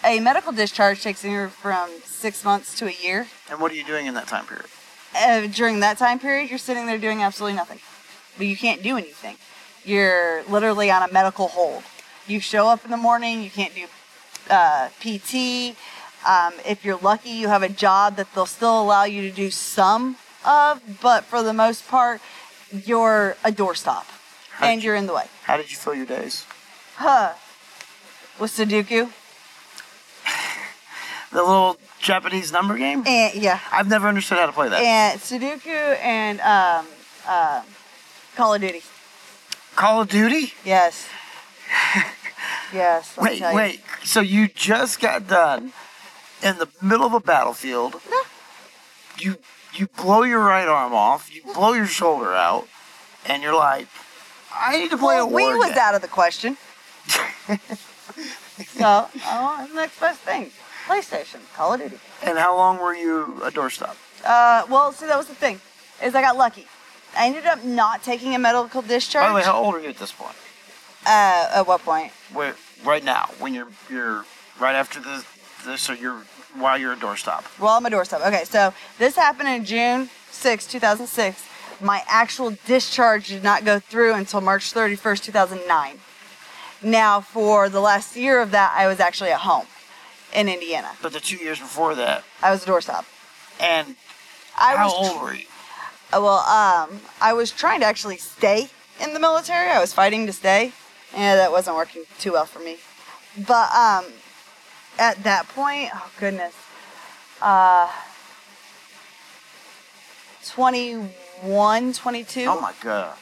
a 0.04 0.20
medical 0.20 0.52
discharge 0.52 1.02
takes 1.02 1.24
anywhere 1.24 1.50
from 1.50 1.90
six 2.04 2.44
months 2.44 2.78
to 2.80 2.88
a 2.88 2.92
year. 2.92 3.28
And 3.50 3.60
what 3.60 3.72
are 3.72 3.76
you 3.76 3.84
doing 3.84 4.08
in 4.08 4.14
that 4.16 4.28
time 4.28 4.46
period? 4.46 4.68
Uh, 5.16 5.48
during 5.48 5.80
that 5.82 5.98
time 5.98 6.20
period, 6.20 6.50
you're 6.50 6.60
sitting 6.60 6.86
there 6.86 6.98
doing 6.98 7.22
absolutely 7.22 7.56
nothing. 7.56 7.80
But 8.38 8.48
you 8.48 8.58
can't 8.58 8.82
do 8.82 8.98
anything. 8.98 9.38
You're 9.84 10.44
literally 10.44 10.92
on 10.92 11.08
a 11.08 11.12
medical 11.12 11.50
hold. 11.50 11.84
You 12.28 12.40
show 12.40 12.68
up 12.68 12.86
in 12.86 12.92
the 12.92 12.98
morning, 12.98 13.44
you 13.44 13.50
can't 13.50 13.74
do 13.74 13.86
uh, 14.50 14.90
PT. 15.00 15.76
Um, 16.28 16.54
if 16.66 16.84
you're 16.84 16.98
lucky, 16.98 17.30
you 17.30 17.48
have 17.48 17.64
a 17.64 17.70
job 17.70 18.18
that 18.18 18.34
they'll 18.34 18.46
still 18.46 18.82
allow 18.82 19.04
you 19.04 19.22
to 19.24 19.32
do 19.32 19.50
some 19.50 20.18
of, 20.46 20.82
but 21.02 21.24
for 21.24 21.42
the 21.44 21.54
most 21.54 21.88
part, 21.88 22.22
you're 22.72 23.36
a 23.44 23.52
doorstop 23.52 24.06
How 24.52 24.68
and 24.68 24.84
you're 24.84 24.96
in 24.96 25.08
the 25.08 25.14
way. 25.14 25.26
How 25.44 25.58
did 25.58 25.72
you 25.72 25.78
fill 25.78 25.96
your 25.96 26.06
days? 26.06 26.46
Huh. 26.96 27.34
With 28.40 28.52
Sudoku? 28.52 29.12
The 31.32 31.44
little 31.44 31.78
Japanese 32.00 32.52
number 32.52 32.76
game? 32.76 33.04
And 33.06 33.36
yeah. 33.36 33.60
I've 33.72 33.88
never 33.88 34.08
understood 34.08 34.40
how 34.40 34.48
to 34.48 34.52
play 34.52 34.68
that. 34.70 34.82
and 34.82 35.20
Sudoku 35.20 35.98
and 36.02 36.40
um, 36.42 36.88
uh, 37.28 37.62
Call 38.36 38.56
of 38.56 38.62
Duty. 38.62 38.82
Call 39.76 40.02
of 40.02 40.10
Duty? 40.10 40.54
Yes. 40.66 41.08
yes. 42.74 43.16
Wait, 43.16 43.42
wait. 43.54 43.82
So 44.04 44.22
you 44.22 44.48
just 44.48 45.00
got 45.00 45.28
done 45.28 45.72
in 46.42 46.58
the 46.58 46.68
middle 46.82 47.06
of 47.06 47.14
a 47.14 47.20
battlefield. 47.20 48.02
You 49.20 49.38
you 49.74 49.88
blow 49.88 50.24
your 50.24 50.40
right 50.40 50.68
arm 50.68 50.94
off. 50.94 51.34
You 51.34 51.42
blow 51.54 51.74
your 51.74 51.86
shoulder 51.86 52.34
out, 52.34 52.68
and 53.26 53.44
you're 53.44 53.56
like, 53.56 53.88
I 54.54 54.78
need 54.80 54.90
to 54.92 54.98
play 54.98 55.16
Well, 55.18 55.30
a 55.30 55.34
we 55.34 55.44
was 55.56 55.72
out 55.72 55.96
of 55.96 56.02
the 56.02 56.08
question. 56.08 56.58
so, 58.68 59.08
oh, 59.26 59.70
next 59.74 60.00
best 60.00 60.20
thing. 60.22 60.52
PlayStation, 60.88 61.40
Call 61.56 61.74
of 61.74 61.80
Duty. 61.82 61.98
And 62.24 62.38
how 62.38 62.56
long 62.56 62.80
were 62.80 62.96
you 62.96 63.42
a 63.44 63.52
doorstop? 63.52 63.96
Uh, 64.26 64.66
well, 64.70 64.92
see, 64.92 65.06
that 65.06 65.18
was 65.18 65.28
the 65.28 65.36
thing, 65.36 65.60
is 66.04 66.16
I 66.16 66.22
got 66.22 66.36
lucky. 66.36 66.66
I 67.16 67.28
ended 67.28 67.46
up 67.46 67.64
not 67.64 68.04
taking 68.04 68.34
a 68.36 68.40
medical 68.40 68.82
discharge. 68.82 69.24
By 69.24 69.30
the 69.30 69.36
way, 69.36 69.44
how 69.44 69.64
old 69.64 69.76
are 69.76 69.80
you 69.80 69.90
at 69.90 69.98
this 69.98 70.12
point? 70.12 70.36
uh, 71.06 71.50
at 71.54 71.68
what 71.68 71.82
point? 71.82 72.12
Where 72.34 72.56
right 72.84 73.04
now, 73.04 73.30
when 73.40 73.54
you're 73.54 73.70
you're 73.90 74.26
right 74.60 74.76
after 74.76 75.00
this, 75.00 75.24
this 75.66 75.90
or 75.90 75.96
you're 75.96 76.24
while 76.56 76.78
you're 76.78 76.94
a 76.94 76.98
doorstop. 76.98 77.44
Well, 77.60 77.72
I'm 77.72 77.86
a 77.86 77.90
doorstop. 77.90 78.26
Okay, 78.28 78.44
so 78.46 78.74
this 78.98 79.16
happened 79.16 79.50
in 79.50 79.66
June 79.66 80.10
6, 80.32 80.68
2006. 80.68 81.46
My 81.82 82.04
actual 82.08 82.58
discharge 82.66 83.28
did 83.28 83.44
not 83.44 83.64
go 83.64 83.80
through 83.80 84.14
until 84.14 84.42
March 84.42 84.74
31st, 84.74 85.24
2009. 85.24 86.00
Now, 86.82 87.22
for 87.22 87.70
the 87.70 87.80
last 87.80 88.16
year 88.16 88.42
of 88.42 88.52
that, 88.52 88.74
I 88.76 88.88
was 88.88 89.00
actually 89.00 89.32
at 89.32 89.42
home 89.42 89.66
in 90.34 90.48
Indiana. 90.50 90.92
But 91.02 91.14
the 91.14 91.20
two 91.20 91.38
years 91.38 91.60
before 91.60 91.96
that, 91.96 92.24
I 92.42 92.52
was 92.52 92.64
a 92.64 92.68
doorstop. 92.68 93.06
and 93.60 93.96
I 94.58 94.76
how 94.76 94.86
was 94.86 95.10
old 95.12 95.22
were 95.22 95.34
you? 95.34 95.46
Uh, 96.12 96.20
well, 96.22 96.40
um, 96.40 97.02
I 97.22 97.34
was 97.34 97.52
trying 97.52 97.82
to 97.82 97.86
actually 97.86 98.18
stay 98.18 98.70
in 99.02 99.14
the 99.14 99.20
military. 99.20 99.70
I 99.70 99.80
was 99.80 99.94
fighting 99.94 100.26
to 100.26 100.34
stay, 100.34 100.74
and 101.14 101.40
that 101.40 101.52
wasn't 101.52 101.76
working 101.76 102.04
too 102.20 102.34
well 102.34 102.46
for 102.46 102.60
me. 102.60 102.78
But 103.38 103.72
um, 103.74 104.06
at 105.00 105.24
that 105.24 105.48
point, 105.50 105.90
oh 105.94 106.12
goodness, 106.20 106.54
uh, 107.42 107.90
21, 110.46 111.94
22. 111.94 112.46
Oh 112.48 112.60
my 112.62 112.74
god. 112.82 113.16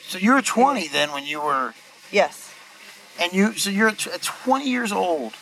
So 0.00 0.18
you 0.18 0.32
were 0.32 0.42
20 0.42 0.88
then 0.88 1.12
when 1.12 1.24
you 1.24 1.40
were, 1.42 1.74
Yes. 2.10 2.52
and 3.20 3.32
you 3.32 3.52
so 3.54 3.70
you're 3.70 3.88
at 3.88 4.06
at 4.06 4.22
20 4.22 4.68
years 4.68 4.92
old. 4.92 5.34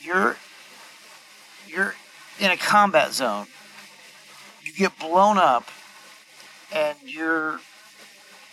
You're 0.00 0.36
you're 1.66 1.94
in 2.38 2.50
a 2.50 2.56
combat 2.56 3.12
zone. 3.12 3.46
You 4.62 4.72
get 4.72 4.98
blown 4.98 5.36
up, 5.38 5.68
and 6.72 6.96
your 7.04 7.60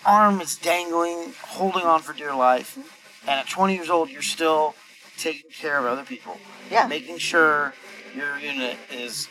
arm 0.06 0.42
is 0.42 0.56
dangling, 0.58 1.34
holding 1.42 1.84
on 1.84 2.02
for 2.02 2.14
dear 2.14 2.34
life. 2.34 2.78
And 3.24 3.40
at 3.40 3.48
20 3.48 3.76
years 3.76 3.90
old, 3.90 4.10
you're 4.10 4.22
still 4.22 4.74
taking 5.18 5.50
care 5.52 5.78
of 5.80 5.86
other 5.86 6.04
people, 6.04 6.38
Yeah. 6.72 6.88
making 6.88 7.18
sure 7.18 7.74
your 8.16 8.38
unit 8.40 8.78
is 8.92 9.28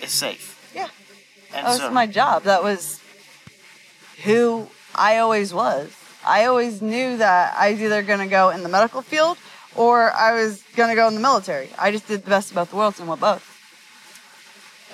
is 0.00 0.10
safe. 0.10 0.58
Yeah. 0.74 0.88
And 1.54 1.66
That 1.66 1.70
was 1.70 1.78
so, 1.78 1.90
my 1.90 2.06
job. 2.06 2.42
That 2.44 2.62
was 2.62 3.00
who 4.24 4.68
I 4.94 5.18
always 5.18 5.52
was. 5.54 5.92
I 6.24 6.44
always 6.46 6.80
knew 6.82 7.16
that 7.18 7.54
I 7.56 7.72
was 7.72 7.80
either 7.80 8.02
going 8.02 8.20
to 8.20 8.26
go 8.26 8.50
in 8.50 8.62
the 8.62 8.68
medical 8.68 9.02
field 9.02 9.38
or 9.74 10.12
I 10.12 10.32
was 10.32 10.62
going 10.76 10.88
to 10.88 10.94
go 10.94 11.06
in 11.08 11.14
the 11.14 11.20
military. 11.20 11.70
I 11.78 11.90
just 11.90 12.06
did 12.08 12.24
the 12.24 12.30
best 12.30 12.50
of 12.50 12.54
both 12.56 12.72
worlds 12.72 13.00
and 13.00 13.08
went 13.08 13.20
both. 13.20 13.44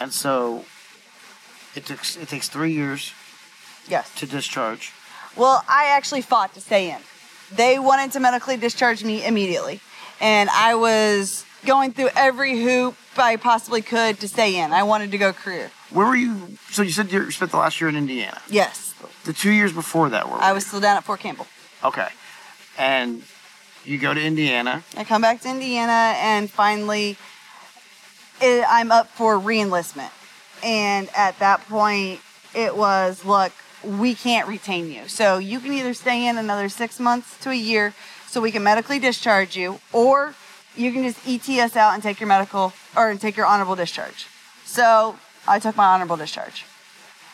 and 0.00 0.12
so 0.12 0.64
it 1.74 1.84
takes 1.86 2.16
it 2.16 2.28
takes 2.28 2.48
three 2.48 2.72
years 2.72 3.12
Yes. 3.88 4.10
to 4.16 4.26
discharge. 4.26 4.92
Well, 5.36 5.64
I 5.68 5.86
actually 5.86 6.22
fought 6.22 6.52
to 6.54 6.60
stay 6.60 6.90
in. 6.90 6.98
They 7.50 7.78
wanted 7.78 8.12
to 8.12 8.20
medically 8.20 8.56
discharge 8.56 9.02
me 9.04 9.24
immediately. 9.24 9.80
And 10.20 10.50
I 10.50 10.74
was 10.74 11.44
going 11.64 11.92
through 11.92 12.10
every 12.16 12.60
hoop 12.62 12.96
I 13.16 13.36
possibly 13.36 13.82
could 13.82 14.20
to 14.20 14.28
stay 14.28 14.56
in. 14.56 14.72
I 14.72 14.82
wanted 14.84 15.10
to 15.10 15.18
go 15.18 15.32
career. 15.32 15.70
Where 15.90 16.06
were 16.06 16.16
you? 16.16 16.56
So 16.70 16.82
you 16.82 16.90
said 16.90 17.10
you 17.10 17.30
spent 17.30 17.50
the 17.50 17.56
last 17.56 17.80
year 17.80 17.88
in 17.88 17.96
Indiana. 17.96 18.40
Yes. 18.48 18.94
The 19.24 19.32
two 19.32 19.50
years 19.50 19.72
before 19.72 20.08
that, 20.10 20.28
were 20.28 20.36
I 20.36 20.52
was 20.52 20.66
still 20.66 20.80
down 20.80 20.96
at 20.96 21.04
Fort 21.04 21.20
Campbell. 21.20 21.46
okay. 21.84 22.08
And 22.78 23.22
You 23.84 23.98
go 23.98 24.14
to 24.14 24.22
Indiana. 24.22 24.84
I 24.96 25.04
come 25.04 25.22
back 25.22 25.40
to 25.40 25.48
Indiana 25.50 26.14
and 26.18 26.48
finally 26.48 27.16
it, 28.40 28.64
I'm 28.68 28.92
up 28.92 29.08
for 29.08 29.36
reenlistment. 29.38 30.10
And 30.62 31.08
at 31.16 31.38
that 31.40 31.66
point, 31.68 32.20
it 32.54 32.76
was 32.76 33.24
look, 33.24 33.52
we 33.84 34.14
can't 34.14 34.48
retain 34.48 34.90
you. 34.90 35.08
So 35.08 35.38
you 35.38 35.60
can 35.60 35.72
either 35.72 35.94
stay 35.94 36.26
in 36.26 36.38
another 36.38 36.68
six 36.68 37.00
months 37.00 37.36
to 37.40 37.50
a 37.50 37.54
year 37.54 37.94
so 38.28 38.40
we 38.40 38.52
can 38.52 38.62
medically 38.62 38.98
discharge 38.98 39.56
you, 39.56 39.80
or 39.92 40.34
you 40.76 40.92
can 40.92 41.02
just 41.02 41.26
ETS 41.26 41.76
out 41.76 41.94
and 41.94 42.02
take 42.02 42.20
your 42.20 42.28
medical 42.28 42.72
or 42.96 43.14
take 43.14 43.36
your 43.36 43.46
honorable 43.46 43.74
discharge. 43.74 44.26
So 44.64 45.18
I 45.46 45.58
took 45.58 45.76
my 45.76 45.86
honorable 45.86 46.16
discharge. 46.16 46.64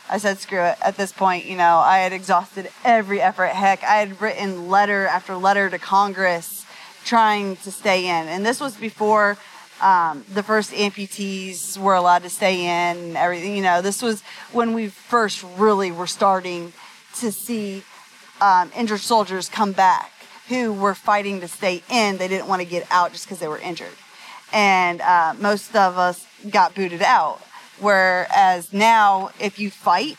I 0.09 0.19
said, 0.19 0.39
screw 0.39 0.63
it. 0.63 0.77
At 0.83 0.97
this 0.97 1.13
point, 1.13 1.47
you 1.47 1.57
know, 1.57 1.79
I 1.79 1.99
had 1.99 2.13
exhausted 2.13 2.71
every 2.85 3.21
effort. 3.21 3.49
Heck, 3.49 3.83
I 3.83 3.97
had 3.97 4.21
written 4.21 4.69
letter 4.69 5.07
after 5.07 5.35
letter 5.35 5.69
to 5.71 5.79
Congress 5.79 6.65
trying 7.05 7.57
to 7.57 7.71
stay 7.71 8.07
in. 8.07 8.29
And 8.29 8.47
this 8.47 8.61
was 8.61 8.77
before 8.77 9.37
um, 9.81 10.25
the 10.33 10.43
first 10.43 10.73
amputees 10.73 11.77
were 11.77 11.95
allowed 11.95 12.23
to 12.23 12.31
stay 12.31 12.61
in 12.61 12.99
and 12.99 13.17
everything. 13.17 13.57
You 13.57 13.63
know, 13.63 13.83
this 13.83 14.01
was 14.01 14.23
when 14.53 14.75
we 14.75 14.89
first 14.89 15.45
really 15.57 15.91
were 15.91 16.07
starting 16.07 16.73
to 17.17 17.33
see 17.33 17.83
um, 18.41 18.71
injured 18.77 19.01
soldiers 19.01 19.49
come 19.49 19.73
back 19.73 20.14
who 20.49 20.73
were 20.73 20.95
fighting 20.95 21.41
to 21.41 21.49
stay 21.49 21.83
in. 21.91 22.19
They 22.19 22.29
didn't 22.29 22.49
want 22.49 22.61
to 22.61 22.69
get 22.69 22.87
out 22.91 23.13
just 23.13 23.25
because 23.25 23.39
they 23.39 23.49
were 23.49 23.59
injured. 23.59 23.97
And 24.53 25.01
uh, 25.01 25.35
most 25.39 25.75
of 25.75 25.99
us 25.99 26.27
got 26.51 26.75
booted 26.75 27.03
out. 27.03 27.41
Whereas 27.81 28.73
now, 28.73 29.31
if 29.41 29.59
you 29.59 29.71
fight 29.71 30.17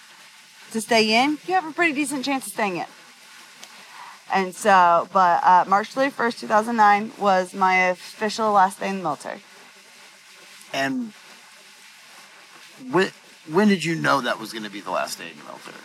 to 0.72 0.82
stay 0.82 1.24
in, 1.24 1.38
you 1.48 1.54
have 1.54 1.66
a 1.66 1.72
pretty 1.72 1.94
decent 1.94 2.26
chance 2.26 2.48
of 2.48 2.54
staying 2.54 2.78
in. 2.78 2.86
And 4.34 4.56
so, 4.56 5.08
but 5.14 5.44
uh, 5.44 5.66
March 5.68 5.94
31st, 5.94 6.40
2009 6.42 7.12
was 7.20 7.54
my 7.54 7.76
official 7.90 8.52
last 8.52 8.80
day 8.80 8.90
in 8.90 8.98
the 8.98 9.04
military. 9.04 9.42
And 10.74 11.14
when, 12.92 13.12
when 13.50 13.68
did 13.68 13.86
you 13.86 13.96
know 13.96 14.22
that 14.22 14.40
was 14.40 14.52
going 14.52 14.64
to 14.64 14.70
be 14.70 14.82
the 14.82 14.92
last 14.92 15.20
day 15.20 15.30
in 15.32 15.38
the 15.38 15.46
military? 15.46 15.78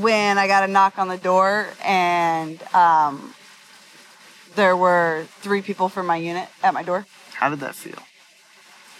When 0.00 0.38
I 0.38 0.46
got 0.46 0.62
a 0.62 0.72
knock 0.72 0.98
on 0.98 1.08
the 1.08 1.18
door 1.18 1.66
and 1.84 2.62
um, 2.72 3.34
there 4.54 4.76
were 4.76 5.26
three 5.40 5.62
people 5.62 5.88
from 5.88 6.06
my 6.06 6.16
unit 6.16 6.48
at 6.62 6.74
my 6.74 6.82
door. 6.82 7.06
How 7.34 7.50
did 7.50 7.60
that 7.60 7.74
feel? 7.74 7.98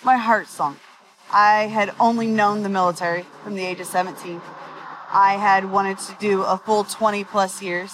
My 0.02 0.16
heart 0.16 0.48
sunk. 0.48 0.78
I 1.32 1.66
had 1.66 1.94
only 2.00 2.26
known 2.26 2.62
the 2.62 2.68
military 2.68 3.24
from 3.44 3.54
the 3.54 3.64
age 3.64 3.80
of 3.80 3.86
17. 3.86 4.40
I 5.12 5.34
had 5.34 5.70
wanted 5.70 5.98
to 5.98 6.16
do 6.18 6.42
a 6.42 6.56
full 6.56 6.84
20 6.84 7.24
plus 7.24 7.62
years. 7.62 7.92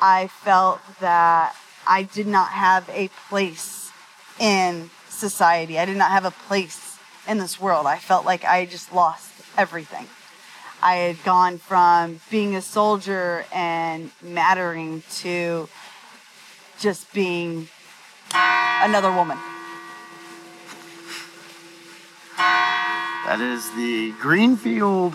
I 0.00 0.28
felt 0.28 0.80
that 1.00 1.54
I 1.86 2.02
did 2.02 2.26
not 2.26 2.48
have 2.48 2.88
a 2.90 3.08
place 3.28 3.90
in 4.38 4.90
society. 5.08 5.78
I 5.78 5.84
did 5.84 5.96
not 5.96 6.10
have 6.10 6.24
a 6.24 6.30
place 6.30 6.98
in 7.26 7.38
this 7.38 7.60
world. 7.60 7.86
I 7.86 7.98
felt 7.98 8.24
like 8.24 8.44
I 8.44 8.66
just 8.66 8.92
lost 8.92 9.32
everything. 9.56 10.06
I 10.82 10.96
had 10.96 11.24
gone 11.24 11.58
from 11.58 12.20
being 12.30 12.54
a 12.56 12.60
soldier 12.60 13.46
and 13.52 14.10
mattering 14.22 15.02
to 15.20 15.68
just 16.84 17.10
being 17.14 17.66
another 18.34 19.10
woman. 19.10 19.38
That 22.36 23.40
is 23.40 23.70
the 23.70 24.12
Greenfield 24.20 25.14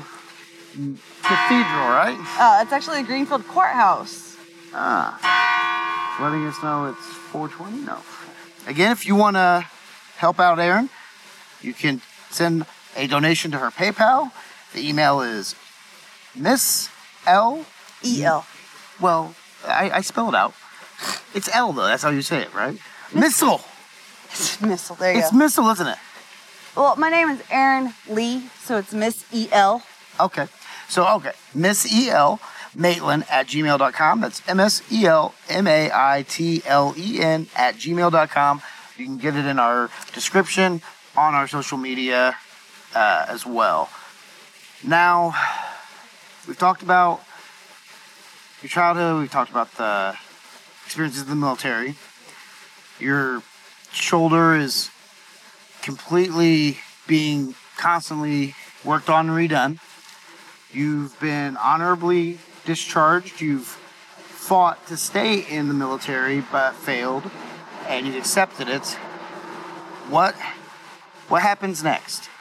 Cathedral, 1.21 1.87
right? 1.93 2.17
Uh, 2.39 2.63
it's 2.63 2.73
actually 2.73 3.03
the 3.03 3.07
Greenfield 3.07 3.47
Courthouse. 3.47 4.35
Ah. 4.73 6.17
Letting 6.19 6.47
us 6.47 6.55
know 6.63 6.87
it's 6.87 7.05
420? 7.31 7.85
No. 7.85 7.99
Again, 8.65 8.91
if 8.91 9.05
you 9.05 9.15
want 9.15 9.35
to 9.35 9.63
help 10.17 10.39
out 10.39 10.57
Erin, 10.57 10.89
you 11.61 11.75
can 11.75 12.01
send 12.31 12.65
a 12.97 13.05
donation 13.05 13.51
to 13.51 13.59
her 13.59 13.69
PayPal. 13.69 14.31
The 14.73 14.89
email 14.89 15.21
is 15.21 15.53
Miss 16.35 16.89
L. 17.27 17.63
E 18.03 18.23
L. 18.23 18.43
Well, 18.99 19.35
I, 19.67 19.91
I 19.91 20.01
spell 20.01 20.29
it 20.29 20.35
out. 20.35 20.55
It's 21.33 21.49
L 21.53 21.73
though. 21.73 21.85
That's 21.85 22.03
how 22.03 22.09
you 22.09 22.21
say 22.21 22.41
it, 22.41 22.53
right? 22.53 22.77
Missile. 23.13 23.61
Missile. 24.61 24.95
There 24.95 25.13
you 25.13 25.19
go. 25.19 25.19
It's 25.19 25.31
go. 25.31 25.37
missile, 25.37 25.69
isn't 25.69 25.87
it? 25.87 25.97
well, 26.75 26.95
my 26.95 27.09
name 27.09 27.29
is 27.29 27.41
Erin 27.49 27.93
Lee, 28.07 28.49
so 28.63 28.77
it's 28.77 28.93
Miss 28.93 29.25
E 29.33 29.49
L. 29.51 29.83
Okay. 30.19 30.47
So, 30.89 31.07
okay. 31.15 31.33
Miss 31.53 31.91
E.L. 31.91 32.39
Maitlen 32.75 33.23
at 33.29 33.47
gmail.com. 33.47 34.21
That's 34.21 34.47
M 34.47 34.59
S 34.59 34.81
E 34.91 35.05
L 35.05 35.33
M 35.47 35.67
A 35.67 35.91
I 35.93 36.25
T 36.27 36.61
L 36.65 36.93
E 36.97 37.19
N 37.19 37.47
at 37.55 37.75
gmail.com. 37.75 38.61
You 38.97 39.05
can 39.05 39.17
get 39.17 39.35
it 39.35 39.45
in 39.45 39.59
our 39.59 39.89
description 40.13 40.81
on 41.15 41.35
our 41.35 41.47
social 41.47 41.77
media 41.77 42.35
uh, 42.95 43.25
as 43.29 43.45
well. 43.45 43.89
Now, 44.83 45.33
we've 46.47 46.57
talked 46.57 46.81
about 46.81 47.21
your 48.61 48.69
childhood, 48.69 49.19
we've 49.19 49.31
talked 49.31 49.51
about 49.51 49.73
the 49.75 50.17
experiences 50.89 51.21
in 51.21 51.29
the 51.29 51.35
military. 51.35 51.93
Your 52.99 53.43
shoulder 53.91 54.55
is 54.55 54.89
completely 55.83 56.79
being 57.05 57.53
constantly 57.77 58.55
worked 58.83 59.07
on 59.07 59.29
and 59.29 59.37
redone. 59.37 59.77
You've 60.73 61.19
been 61.19 61.57
honorably 61.57 62.39
discharged. 62.65 63.39
You've 63.39 63.67
fought 63.67 64.87
to 64.87 64.97
stay 64.97 65.41
in 65.41 65.67
the 65.67 65.75
military 65.75 66.41
but 66.51 66.73
failed 66.73 67.29
and 67.87 68.07
you've 68.07 68.15
accepted 68.15 68.67
it. 68.67 68.87
What 70.09 70.33
what 71.27 71.43
happens 71.43 71.83
next? 71.83 72.31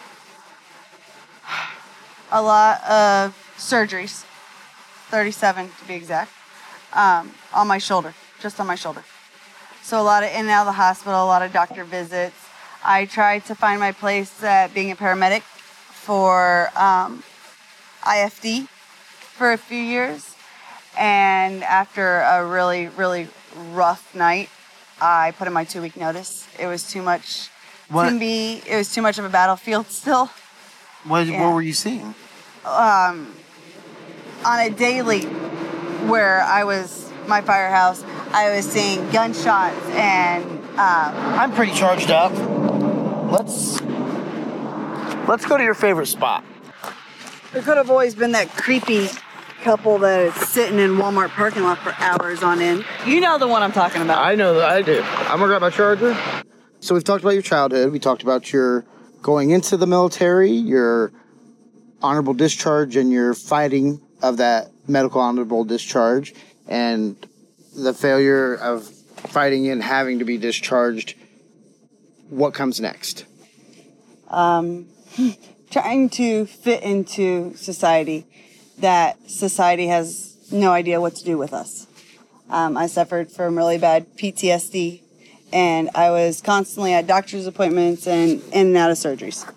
A 2.33 2.41
lot 2.41 2.83
of 2.85 3.37
surgeries, 3.59 4.25
37 5.11 5.69
to 5.69 5.85
be 5.87 5.95
exact, 5.95 6.33
um, 6.95 7.35
on 7.53 7.67
my 7.67 7.77
shoulder, 7.77 8.15
just 8.41 8.61
on 8.61 8.67
my 8.67 8.75
shoulder. 8.75 9.03
So 9.83 10.01
a 10.01 10.03
lot 10.03 10.23
of 10.23 10.31
in 10.31 10.41
and 10.41 10.49
out 10.51 10.63
of 10.63 10.67
the 10.67 10.73
hospital, 10.73 11.23
a 11.23 11.27
lot 11.27 11.43
of 11.43 11.53
doctor 11.53 11.85
visits. 11.85 12.37
I 12.85 13.07
tried 13.07 13.45
to 13.47 13.55
find 13.55 13.81
my 13.81 13.93
place 13.93 14.43
at 14.43 14.73
being 14.75 14.91
a 14.91 14.97
paramedic 14.97 15.43
for 15.43 16.71
um, 16.77 17.23
IFD 18.03 18.69
for 19.37 19.53
a 19.53 19.59
few 19.59 19.79
years. 19.79 20.35
And 20.99 21.63
after 21.65 22.21
a 22.21 22.45
really, 22.47 22.89
really 22.89 23.29
rough 23.73 24.15
night, 24.15 24.49
I 25.01 25.33
put 25.39 25.47
in 25.47 25.53
my 25.55 25.65
two 25.65 25.81
week 25.81 25.97
notice. 25.97 26.47
It 26.59 26.67
was 26.67 26.91
too 26.91 27.03
much 27.03 27.49
What 27.89 28.09
to 28.09 28.15
me. 28.15 28.63
It 28.67 28.77
was 28.77 28.93
too 28.93 29.03
much 29.03 29.19
of 29.19 29.25
a 29.25 29.29
battlefield 29.29 29.87
still. 29.91 30.31
what, 31.05 31.27
Yeah. 31.27 31.43
what 31.45 31.55
were 31.55 31.63
you 31.63 31.73
seeing? 31.73 32.15
Um, 32.65 33.35
on 34.45 34.61
a 34.61 34.71
daily 34.71 35.23
where 36.07 36.43
I 36.43 36.65
was 36.65 37.11
my 37.27 37.41
firehouse, 37.41 38.03
I 38.33 38.55
was 38.55 38.71
seeing 38.71 39.09
gunshots 39.11 39.85
and 39.91 40.45
um, 40.79 41.15
I'm 41.39 41.53
pretty 41.53 41.73
charged 41.73 42.11
up. 42.11 42.33
Let's 43.33 43.81
let's 45.29 45.47
go 45.47 45.57
to 45.57 45.65
your 45.65 45.75
favorite 45.75 46.07
spot. 46.07 46.45
there 47.53 47.63
could 47.63 47.77
have 47.77 47.91
always 47.91 48.15
been 48.15 48.33
that 48.33 48.49
creepy 48.51 49.09
couple 49.63 49.99
that 49.99 50.21
is 50.21 50.35
sitting 50.49 50.79
in 50.79 50.93
Walmart 50.97 51.31
parking 51.31 51.63
lot 51.63 51.79
for 51.79 51.95
hours 51.99 52.43
on 52.43 52.61
end. 52.61 52.85
You 53.07 53.21
know 53.21 53.39
the 53.39 53.49
one 53.49 53.63
I'm 53.63 53.73
talking 53.73 54.03
about. 54.03 54.25
I 54.25 54.35
know 54.35 54.55
that 54.55 54.69
I 54.69 54.83
do. 54.83 55.03
I'm 55.03 55.39
gonna 55.39 55.47
grab 55.47 55.61
my 55.61 55.71
charger. 55.71 56.17
So 56.81 56.95
we've 56.95 57.05
talked 57.05 57.25
about 57.25 57.35
your 57.35 57.43
childhood. 57.43 57.93
We 57.93 57.99
talked 57.99 58.23
about 58.23 58.53
your 58.53 58.85
going 59.23 59.51
into 59.51 59.77
the 59.77 59.87
military, 59.87 60.53
your 60.53 61.13
honorable 62.03 62.35
discharge, 62.35 62.95
and 62.95 63.11
your 63.11 63.35
fighting 63.35 64.01
of 64.23 64.37
that 64.37 64.71
medical 64.87 65.21
honorable 65.21 65.65
discharge, 65.65 66.35
and 66.69 67.17
the 67.83 67.95
failure 67.95 68.55
of 68.55 68.87
fighting 68.87 69.69
and 69.69 69.83
having 69.83 70.19
to 70.19 70.25
be 70.25 70.39
discharged. 70.39 71.15
What 72.29 72.55
comes 72.55 72.81
next? 72.81 73.25
um, 74.29 74.87
trying 75.71 76.09
to 76.11 76.47
fit 76.47 76.83
into 76.83 77.55
society 77.57 78.27
that 78.79 79.19
society 79.29 79.89
has 79.89 80.37
no 80.53 80.71
idea 80.71 81.01
what 81.01 81.15
to 81.17 81.25
do 81.25 81.37
with 81.37 81.53
us. 81.53 81.87
Um, 82.49 82.77
I 82.77 82.87
suffered 82.87 83.31
from 83.31 83.57
really 83.57 83.77
bad 83.77 84.17
PTSD 84.17 85.03
and 85.53 85.91
I 85.95 86.11
was 86.11 86.41
constantly 86.41 86.93
at 86.93 87.07
doctor's 87.07 87.47
appointments 87.47 88.07
and 88.07 88.43
in 88.53 88.69
and 88.69 88.77
out 88.77 88.91
of 88.91 88.97
surgeries. 88.97 89.51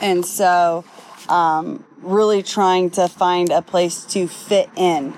And 0.00 0.26
so, 0.26 0.84
um, 1.28 1.84
really 1.98 2.42
trying 2.42 2.90
to 2.90 3.08
find 3.08 3.50
a 3.50 3.62
place 3.62 4.04
to 4.06 4.26
fit 4.26 4.68
in 4.76 5.14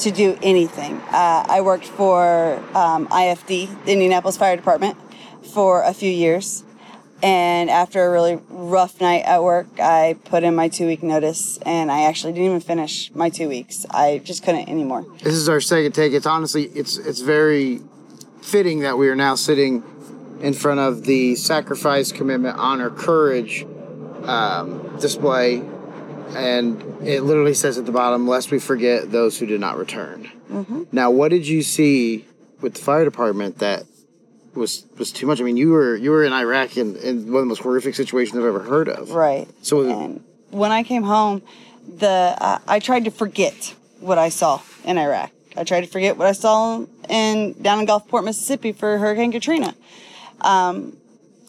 to 0.00 0.10
do 0.10 0.38
anything. 0.42 1.00
Uh, 1.12 1.44
I 1.48 1.60
worked 1.60 1.86
for 1.86 2.56
um, 2.74 3.06
IFD, 3.08 3.84
the 3.84 3.92
Indianapolis 3.92 4.36
Fire 4.36 4.56
Department, 4.56 4.96
for 5.42 5.82
a 5.82 5.94
few 5.94 6.10
years 6.10 6.64
And 7.24 7.70
after 7.70 8.04
a 8.04 8.10
really 8.10 8.38
rough 8.50 9.00
night 9.00 9.24
at 9.24 9.42
work, 9.42 9.66
I 9.80 10.16
put 10.26 10.44
in 10.44 10.54
my 10.54 10.68
two 10.68 10.86
week 10.86 11.02
notice 11.02 11.56
and 11.64 11.90
I 11.90 12.02
actually 12.02 12.34
didn't 12.34 12.48
even 12.48 12.60
finish 12.60 13.10
my 13.14 13.30
two 13.30 13.48
weeks. 13.48 13.86
I 13.90 14.20
just 14.22 14.42
couldn't 14.42 14.68
anymore. 14.68 15.06
This 15.22 15.32
is 15.32 15.48
our 15.48 15.60
second 15.60 15.92
take. 15.92 16.12
It's 16.12 16.26
honestly, 16.26 16.64
it's 16.64 16.98
it's 16.98 17.20
very 17.20 17.80
fitting 18.42 18.80
that 18.80 18.98
we 18.98 19.08
are 19.08 19.14
now 19.14 19.36
sitting 19.36 19.82
in 20.42 20.52
front 20.52 20.80
of 20.80 21.04
the 21.04 21.34
sacrifice, 21.36 22.12
commitment, 22.12 22.58
honor, 22.58 22.90
courage 22.90 23.64
um, 24.24 24.98
display, 25.00 25.60
and 26.34 26.82
it 27.06 27.22
literally 27.22 27.54
says 27.54 27.78
at 27.78 27.86
the 27.86 27.92
bottom, 27.92 28.26
"Lest 28.28 28.50
we 28.50 28.58
forget 28.58 29.10
those 29.10 29.38
who 29.38 29.46
did 29.46 29.60
not 29.60 29.76
return." 29.78 30.30
Now, 30.92 31.10
what 31.10 31.30
did 31.30 31.46
you 31.46 31.62
see 31.62 32.24
with 32.60 32.74
the 32.74 32.80
fire 32.80 33.04
department 33.04 33.58
that 33.58 33.84
was 34.54 34.84
was 34.98 35.10
too 35.12 35.26
much? 35.26 35.40
I 35.40 35.44
mean, 35.44 35.56
you 35.56 35.70
were 35.70 35.96
you 35.96 36.10
were 36.10 36.24
in 36.24 36.32
Iraq 36.32 36.76
in, 36.76 36.96
in 36.96 37.26
one 37.32 37.36
of 37.36 37.42
the 37.42 37.46
most 37.46 37.62
horrific 37.62 37.94
situations 37.94 38.38
I've 38.38 38.44
ever 38.44 38.60
heard 38.60 38.88
of. 38.88 39.10
Right. 39.10 39.48
So- 39.62 39.82
and 39.88 40.22
when 40.50 40.70
I 40.70 40.82
came 40.84 41.02
home, 41.02 41.42
the 41.98 42.36
uh, 42.40 42.58
I 42.68 42.78
tried 42.78 43.04
to 43.06 43.10
forget 43.10 43.74
what 44.00 44.18
I 44.18 44.28
saw 44.28 44.60
in 44.84 44.98
Iraq. 44.98 45.30
I 45.56 45.64
tried 45.64 45.82
to 45.82 45.86
forget 45.86 46.16
what 46.16 46.26
I 46.26 46.32
saw 46.32 46.84
in 47.08 47.54
down 47.62 47.80
in 47.80 47.86
Gulfport, 47.86 48.24
Mississippi 48.24 48.72
for 48.72 48.98
Hurricane 48.98 49.32
Katrina. 49.32 49.74
Um, 50.40 50.96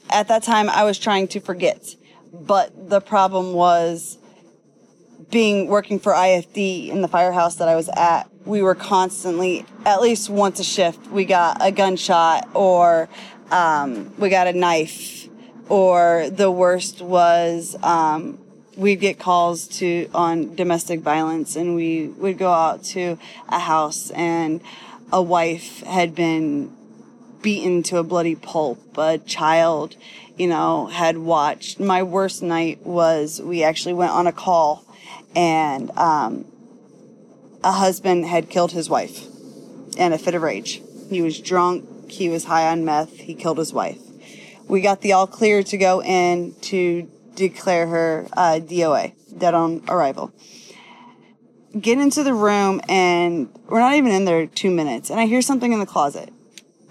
at 0.10 0.28
that 0.28 0.44
time, 0.44 0.70
I 0.70 0.84
was 0.84 0.98
trying 1.00 1.28
to 1.30 1.40
forget, 1.40 1.96
but 2.32 2.90
the 2.90 3.02
problem 3.02 3.54
was 3.54 4.18
being 5.32 5.68
working 5.68 6.00
for 6.00 6.14
IFD 6.14 6.90
in 6.90 7.02
the 7.02 7.08
firehouse 7.08 7.56
that 7.56 7.68
I 7.68 7.76
was 7.76 7.90
at, 7.90 8.30
we 8.46 8.62
were 8.62 8.76
constantly, 8.76 9.66
at 9.86 10.02
least 10.02 10.30
once 10.30 10.60
a 10.60 10.64
shift, 10.64 11.08
we 11.08 11.26
got 11.26 11.58
a 11.60 11.72
gunshot 11.72 12.50
or 12.54 13.10
um, 13.52 14.14
we 14.18 14.30
got 14.30 14.48
a 14.48 14.54
knife, 14.54 15.28
or 15.70 16.30
the 16.30 16.50
worst 16.50 17.02
was 17.02 17.76
um, 17.84 18.40
we'd 18.76 19.00
get 19.00 19.20
calls 19.20 19.68
to 19.68 20.10
on 20.14 20.56
domestic 20.56 21.02
violence, 21.02 21.56
and 21.56 21.76
we 21.76 22.08
would 22.08 22.38
go 22.38 22.52
out 22.52 22.84
to 22.84 23.18
a 23.50 23.60
house 23.60 24.12
and 24.12 24.62
a 25.12 25.22
wife 25.22 25.82
had 25.82 26.16
been 26.16 26.76
beaten 27.42 27.84
to 27.84 27.98
a 27.98 28.04
bloody 28.04 28.36
pulp. 28.36 28.80
A 28.98 29.20
child, 29.20 29.96
you 30.38 30.48
know, 30.48 30.88
had 30.88 31.18
watched. 31.18 31.80
My 31.80 32.02
worst 32.02 32.42
night 32.42 32.86
was 32.86 33.42
we 33.42 33.64
actually 33.64 33.94
went 33.94 34.12
on 34.12 34.26
a 34.28 34.32
call 34.32 34.85
and 35.36 35.92
um, 35.92 36.46
a 37.64 37.72
husband 37.72 38.26
had 38.26 38.50
killed 38.50 38.72
his 38.72 38.90
wife 38.90 39.26
in 39.98 40.14
a 40.14 40.18
fit 40.18 40.36
of 40.36 40.42
rage. 40.42 40.82
He 41.10 41.22
was 41.22 41.40
drunk, 41.40 42.10
he 42.10 42.30
was 42.30 42.46
high 42.46 42.68
on 42.68 42.86
meth, 42.86 43.18
he 43.18 43.36
killed 43.36 43.58
his 43.58 43.74
wife. 43.74 44.00
We 44.68 44.82
got 44.82 45.02
the 45.02 45.14
all 45.14 45.28
clear 45.28 45.64
to 45.64 45.78
go 45.78 46.02
in 46.02 46.56
to 46.62 47.10
declare 47.36 47.88
her 47.88 48.28
uh, 48.36 48.60
DOA, 48.62 49.14
dead 49.38 49.54
on 49.54 49.84
arrival. 49.88 50.34
Get 51.80 51.98
into 51.98 52.24
the 52.24 52.34
room, 52.34 52.82
and 52.88 53.50
we're 53.68 53.80
not 53.80 53.96
even 53.96 54.12
in 54.12 54.26
there 54.26 54.46
two 54.48 54.72
minutes, 54.72 55.10
and 55.10 55.20
I 55.20 55.26
hear 55.26 55.42
something 55.42 55.74
in 55.74 55.80
the 55.80 55.86
closet. 55.86 56.32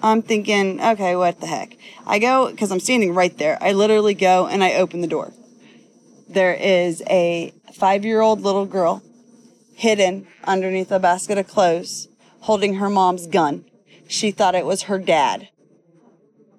I'm 0.03 0.21
thinking, 0.21 0.81
okay, 0.83 1.17
what 1.17 1.41
the 1.41 1.47
heck? 1.47 1.79
I 2.07 2.19
go, 2.19 2.51
because 2.51 2.71
I'm 2.71 2.81
standing 2.81 3.15
right 3.15 3.37
there. 3.39 3.57
I 3.63 3.73
literally 3.73 4.13
go 4.13 4.47
and 4.47 4.63
I 4.63 4.75
open 4.75 5.01
the 5.01 5.07
door. 5.07 5.33
There 6.29 6.53
is 6.53 7.03
a 7.09 7.55
five 7.75 8.05
year 8.05 8.20
old 8.20 8.41
little 8.41 8.66
girl 8.66 9.03
hidden 9.75 10.27
underneath 10.45 10.93
a 10.93 10.99
basket 11.01 11.37
of 11.37 11.49
clothes 11.49 12.09
holding 12.41 12.75
her 12.75 12.89
mom's 12.89 13.27
gun. 13.27 13.64
She 14.07 14.31
thought 14.31 14.55
it 14.55 14.64
was 14.64 14.83
her 14.83 14.99
dad 14.99 15.49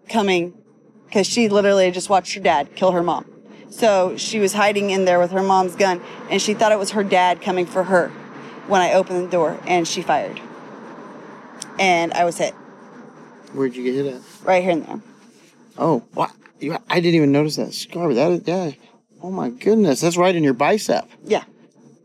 coming 0.09 0.53
because 1.05 1.25
she 1.25 1.47
literally 1.47 1.89
just 1.91 2.09
watched 2.09 2.33
her 2.33 2.41
dad 2.41 2.75
kill 2.75 2.91
her 2.91 3.03
mom. 3.03 3.25
So 3.69 4.17
she 4.17 4.39
was 4.39 4.53
hiding 4.53 4.89
in 4.89 5.05
there 5.05 5.19
with 5.19 5.31
her 5.31 5.43
mom's 5.43 5.75
gun 5.75 6.01
and 6.29 6.41
she 6.41 6.53
thought 6.53 6.71
it 6.71 6.79
was 6.79 6.91
her 6.91 7.03
dad 7.03 7.41
coming 7.41 7.65
for 7.65 7.83
her 7.85 8.09
when 8.67 8.81
I 8.81 8.93
opened 8.93 9.25
the 9.25 9.31
door 9.31 9.59
and 9.65 9.87
she 9.87 10.01
fired. 10.01 10.41
And 11.79 12.13
I 12.13 12.25
was 12.25 12.37
hit 12.37 12.53
Where'd 13.53 13.75
you 13.75 13.83
get 13.83 13.93
hit 13.93 14.15
at? 14.15 14.21
right 14.43 14.61
here 14.61 14.71
and 14.73 14.85
there. 14.85 15.01
Oh, 15.77 15.99
what? 16.13 16.31
I 16.89 16.99
didn't 16.99 17.15
even 17.15 17.31
notice 17.31 17.55
that 17.57 17.73
scar. 17.73 18.13
That 18.13 18.47
yeah. 18.47 18.71
Oh 19.21 19.31
my 19.31 19.49
goodness, 19.49 20.01
that's 20.01 20.17
right 20.17 20.35
in 20.35 20.43
your 20.43 20.53
bicep. 20.53 21.09
Yeah. 21.23 21.43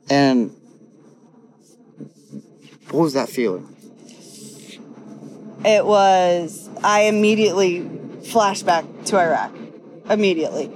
And 0.08 0.50
what 2.90 3.02
was 3.02 3.12
that 3.14 3.28
feeling? 3.28 3.66
It 5.64 5.84
was, 5.84 6.68
I 6.82 7.02
immediately 7.02 7.88
flashed 8.30 8.64
back 8.64 8.84
to 9.06 9.18
Iraq. 9.18 9.52
Immediately. 10.08 10.70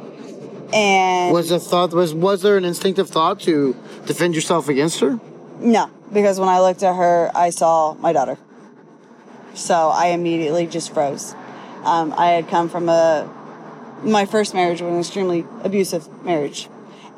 And 0.72 1.32
Was 1.32 1.50
a 1.50 1.58
thought 1.60 1.92
was 1.92 2.12
was 2.14 2.42
there 2.42 2.56
an 2.56 2.64
instinctive 2.64 3.08
thought 3.08 3.40
to 3.40 3.76
defend 4.06 4.34
yourself 4.34 4.68
against 4.68 5.00
her? 5.00 5.18
no, 5.60 5.88
because 6.12 6.38
when 6.40 6.48
I 6.48 6.60
looked 6.60 6.82
at 6.82 6.94
her, 6.94 7.30
I 7.34 7.50
saw 7.50 7.94
my 7.94 8.12
daughter. 8.12 8.36
So 9.54 9.74
I 9.74 10.06
immediately 10.08 10.66
just 10.66 10.92
froze. 10.92 11.34
Um, 11.84 12.12
I 12.16 12.26
had 12.28 12.48
come 12.48 12.68
from 12.68 12.88
a, 12.88 13.28
my 14.04 14.26
first 14.26 14.54
marriage 14.54 14.80
was 14.80 14.92
an 14.92 15.00
extremely 15.00 15.44
abusive 15.62 16.08
marriage. 16.24 16.68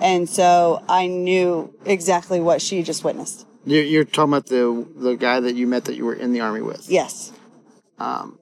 And 0.00 0.28
so 0.28 0.82
I 0.88 1.06
knew 1.06 1.74
exactly 1.84 2.40
what 2.40 2.60
she 2.60 2.82
just 2.82 3.04
witnessed. 3.04 3.46
You're, 3.64 3.82
you're 3.82 4.04
talking 4.04 4.32
about 4.32 4.46
the 4.46 4.86
the 4.94 5.16
guy 5.16 5.40
that 5.40 5.54
you 5.56 5.66
met 5.66 5.86
that 5.86 5.96
you 5.96 6.04
were 6.04 6.14
in 6.14 6.32
the 6.32 6.40
army 6.40 6.62
with. 6.62 6.88
Yes. 6.88 7.32
Um, 7.98 8.38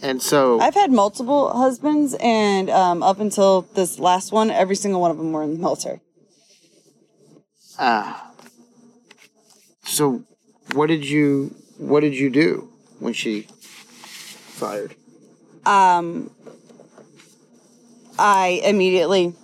And 0.00 0.22
so 0.22 0.60
I've 0.60 0.74
had 0.74 0.90
multiple 0.92 1.52
husbands, 1.52 2.14
and 2.20 2.70
um, 2.70 3.02
up 3.02 3.20
until 3.20 3.62
this 3.74 3.98
last 3.98 4.32
one, 4.32 4.50
every 4.50 4.76
single 4.76 5.00
one 5.00 5.10
of 5.10 5.18
them 5.18 5.32
were 5.32 5.42
in 5.42 5.54
the 5.54 5.60
military. 5.60 6.00
so 9.84 10.24
what 10.72 10.86
did 10.86 11.04
you 11.04 11.54
what 11.78 12.00
did 12.00 12.14
you 12.14 12.30
do 12.30 12.68
when 13.00 13.12
she 13.12 13.42
fired? 14.60 14.94
I 18.18 18.60
immediately 18.64 19.34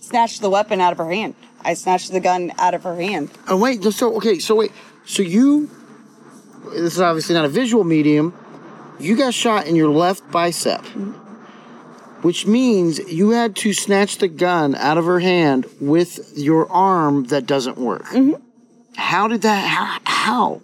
snatched 0.00 0.40
the 0.40 0.50
weapon 0.50 0.80
out 0.80 0.92
of 0.92 0.98
her 0.98 1.10
hand. 1.10 1.34
I 1.62 1.74
snatched 1.74 2.12
the 2.12 2.20
gun 2.20 2.52
out 2.58 2.74
of 2.74 2.84
her 2.84 2.96
hand. 2.96 3.30
Oh 3.46 3.56
wait, 3.56 3.82
so 3.84 4.16
okay, 4.16 4.38
so 4.38 4.54
wait, 4.54 4.72
so 5.04 5.22
you 5.22 5.70
this 6.70 6.94
is 6.94 7.00
obviously 7.00 7.34
not 7.34 7.44
a 7.44 7.48
visual 7.48 7.84
medium. 7.84 8.34
You 9.00 9.16
got 9.16 9.34
shot 9.34 9.66
in 9.66 9.76
your 9.76 9.90
left 9.90 10.30
bicep, 10.30 10.84
which 12.22 12.46
means 12.46 12.98
you 13.10 13.30
had 13.30 13.54
to 13.56 13.72
snatch 13.72 14.18
the 14.18 14.28
gun 14.28 14.74
out 14.74 14.98
of 14.98 15.04
her 15.04 15.20
hand 15.20 15.66
with 15.80 16.32
your 16.36 16.70
arm 16.70 17.24
that 17.24 17.46
doesn't 17.46 17.78
work. 17.78 18.06
How 18.96 19.28
did 19.28 19.42
that? 19.42 19.64
How? 19.66 20.00
how? 20.04 20.62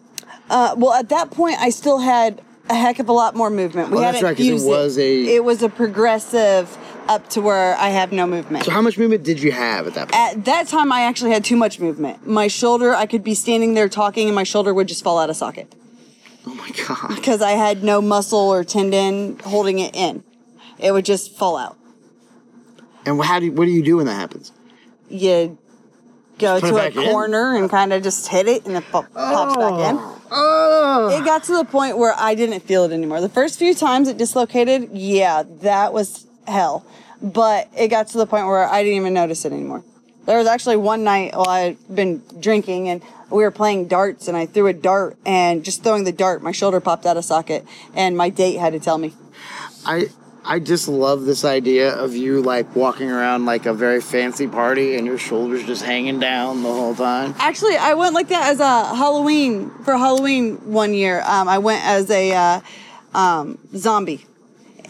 Uh, 0.50 0.74
well, 0.76 0.92
at 0.92 1.08
that 1.08 1.30
point, 1.30 1.56
I 1.58 1.70
still 1.70 1.98
had 1.98 2.42
a 2.70 2.74
heck 2.74 2.98
of 2.98 3.08
a 3.08 3.12
lot 3.12 3.34
more 3.34 3.50
movement. 3.50 3.90
We 3.90 3.98
Oh, 3.98 4.00
that's 4.00 4.22
right, 4.22 4.36
'cause 4.36 4.46
it 4.46 4.66
was 4.68 4.98
a- 4.98 5.24
it 5.36 5.44
was 5.44 5.62
a 5.62 5.68
progressive 5.68 6.76
up 7.08 7.28
to 7.28 7.40
where 7.42 7.76
I 7.76 7.90
have 7.90 8.12
no 8.12 8.26
movement. 8.26 8.64
So 8.64 8.70
how 8.70 8.80
much 8.80 8.96
movement 8.96 9.22
did 9.24 9.42
you 9.42 9.52
have 9.52 9.86
at 9.86 9.94
that 9.94 10.08
point? 10.08 10.14
At 10.38 10.44
that 10.46 10.68
time, 10.68 10.90
I 10.90 11.02
actually 11.02 11.32
had 11.32 11.44
too 11.44 11.56
much 11.56 11.78
movement. 11.78 12.26
My 12.26 12.48
shoulder, 12.48 12.94
I 12.94 13.04
could 13.06 13.22
be 13.22 13.34
standing 13.34 13.74
there 13.74 13.88
talking, 13.90 14.26
and 14.26 14.34
my 14.34 14.44
shoulder 14.44 14.72
would 14.72 14.88
just 14.88 15.04
fall 15.04 15.18
out 15.18 15.28
of 15.30 15.36
socket. 15.36 15.74
oh 16.46 16.54
my 16.54 16.70
god! 16.86 17.14
because 17.14 17.40
I 17.42 17.52
had 17.52 17.82
no 17.84 18.00
muscle 18.02 18.38
or 18.38 18.64
tendon 18.64 19.38
holding 19.44 19.78
it 19.78 19.94
in. 19.94 20.22
It 20.78 20.92
would 20.92 21.04
just 21.04 21.36
fall 21.36 21.56
out. 21.56 21.76
And 23.06 23.22
how 23.22 23.38
do 23.38 23.46
you, 23.46 23.52
what 23.52 23.66
do 23.66 23.70
you 23.70 23.82
do 23.82 23.96
when 23.98 24.06
that 24.06 24.14
happens? 24.14 24.52
You 25.08 25.58
go 26.38 26.60
to 26.60 26.66
a 26.66 26.72
back 26.72 26.96
in? 26.96 27.04
corner 27.10 27.56
and 27.56 27.68
kind 27.70 27.92
of 27.92 28.02
just 28.02 28.28
hit 28.28 28.46
it, 28.48 28.66
and 28.66 28.76
it 28.76 28.84
pop, 28.90 29.12
pops 29.12 29.56
back 29.56 29.90
in. 29.90 29.98
Oh, 30.30 31.16
It 31.16 31.24
got 31.24 31.44
to 31.44 31.56
the 31.56 31.64
point 31.64 31.96
where 31.98 32.14
I 32.16 32.34
didn't 32.34 32.60
feel 32.60 32.84
it 32.84 32.92
anymore. 32.92 33.20
The 33.20 33.28
first 33.28 33.58
few 33.58 33.74
times 33.74 34.08
it 34.08 34.16
dislocated, 34.18 34.90
yeah, 34.92 35.44
that 35.62 35.92
was 35.92 36.26
hell. 36.46 36.84
But 37.22 37.68
it 37.76 37.88
got 37.88 38.08
to 38.08 38.18
the 38.18 38.26
point 38.26 38.46
where 38.46 38.66
I 38.68 38.82
didn't 38.82 38.96
even 38.96 39.14
notice 39.14 39.44
it 39.44 39.52
anymore. 39.52 39.82
There 40.26 40.38
was 40.38 40.46
actually 40.46 40.76
one 40.76 41.04
night 41.04 41.34
while 41.34 41.48
I'd 41.48 41.76
been 41.94 42.22
drinking 42.40 42.88
and 42.88 43.02
we 43.30 43.42
were 43.42 43.50
playing 43.50 43.88
darts 43.88 44.26
and 44.26 44.36
I 44.36 44.46
threw 44.46 44.66
a 44.66 44.72
dart 44.72 45.16
and 45.26 45.64
just 45.64 45.82
throwing 45.82 46.04
the 46.04 46.12
dart, 46.12 46.42
my 46.42 46.52
shoulder 46.52 46.80
popped 46.80 47.04
out 47.06 47.16
of 47.16 47.24
socket 47.24 47.64
and 47.94 48.16
my 48.16 48.30
date 48.30 48.56
had 48.56 48.72
to 48.72 48.80
tell 48.80 48.96
me. 48.98 49.12
I 49.84 50.06
I 50.46 50.58
just 50.58 50.88
love 50.88 51.24
this 51.24 51.42
idea 51.44 51.94
of 51.94 52.14
you 52.14 52.42
like 52.42 52.76
walking 52.76 53.10
around 53.10 53.46
like 53.46 53.64
a 53.64 53.72
very 53.72 54.02
fancy 54.02 54.46
party 54.46 54.96
and 54.96 55.06
your 55.06 55.16
shoulders 55.16 55.64
just 55.64 55.82
hanging 55.82 56.20
down 56.20 56.62
the 56.62 56.72
whole 56.72 56.94
time. 56.94 57.34
Actually, 57.38 57.76
I 57.76 57.94
went 57.94 58.14
like 58.14 58.28
that 58.28 58.48
as 58.48 58.60
a 58.60 58.94
Halloween 58.94 59.70
for 59.84 59.96
Halloween 59.96 60.56
one 60.70 60.92
year. 60.92 61.22
Um, 61.22 61.48
I 61.48 61.58
went 61.58 61.82
as 61.84 62.10
a 62.10 62.32
uh, 62.32 62.60
um, 63.14 63.58
zombie, 63.74 64.26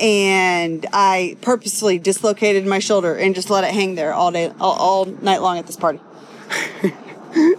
and 0.01 0.85
I 0.93 1.37
purposely 1.41 2.01
dislocated 2.01 2.67
my 2.67 2.81
shoulder 2.81 3.15
and 3.15 3.33
just 3.33 3.49
let 3.49 3.63
it 3.63 3.71
hang 3.71 3.95
there 3.95 4.13
all 4.13 4.33
day, 4.33 4.53
all, 4.61 4.73
all 4.73 5.05
night 5.05 5.41
long 5.41 5.59
at 5.59 5.67
this 5.67 5.77
party. 5.77 6.01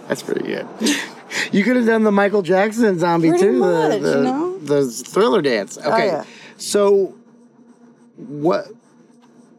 That's 0.06 0.22
pretty 0.22 0.46
good. 0.46 0.66
You 1.50 1.64
could 1.64 1.76
have 1.76 1.86
done 1.86 2.02
the 2.04 2.12
Michael 2.12 2.42
Jackson 2.42 2.98
zombie 2.98 3.30
Pretty 3.30 3.44
too, 3.44 3.52
much, 3.52 3.92
the, 3.92 3.98
the, 3.98 4.16
you 4.18 4.22
know? 4.24 4.58
the 4.58 4.86
thriller 4.86 5.40
dance. 5.40 5.78
Okay, 5.78 6.06
yeah. 6.06 6.24
so 6.56 7.14
what? 8.16 8.66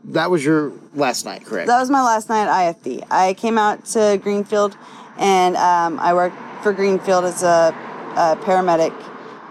That 0.06 0.32
was 0.32 0.44
your 0.44 0.72
last 0.94 1.26
night, 1.26 1.46
correct? 1.46 1.68
That 1.68 1.80
was 1.80 1.90
my 1.90 2.02
last 2.02 2.30
night 2.30 2.48
at 2.48 2.76
IFD. 2.82 3.06
I 3.12 3.34
came 3.34 3.58
out 3.58 3.86
to 3.88 4.20
Greenfield 4.22 4.78
and 5.18 5.58
um, 5.58 6.00
I 6.00 6.14
worked 6.14 6.38
for 6.64 6.72
Greenfield 6.72 7.26
as 7.26 7.44
a, 7.44 7.76
a 8.16 8.38
paramedic 8.42 8.94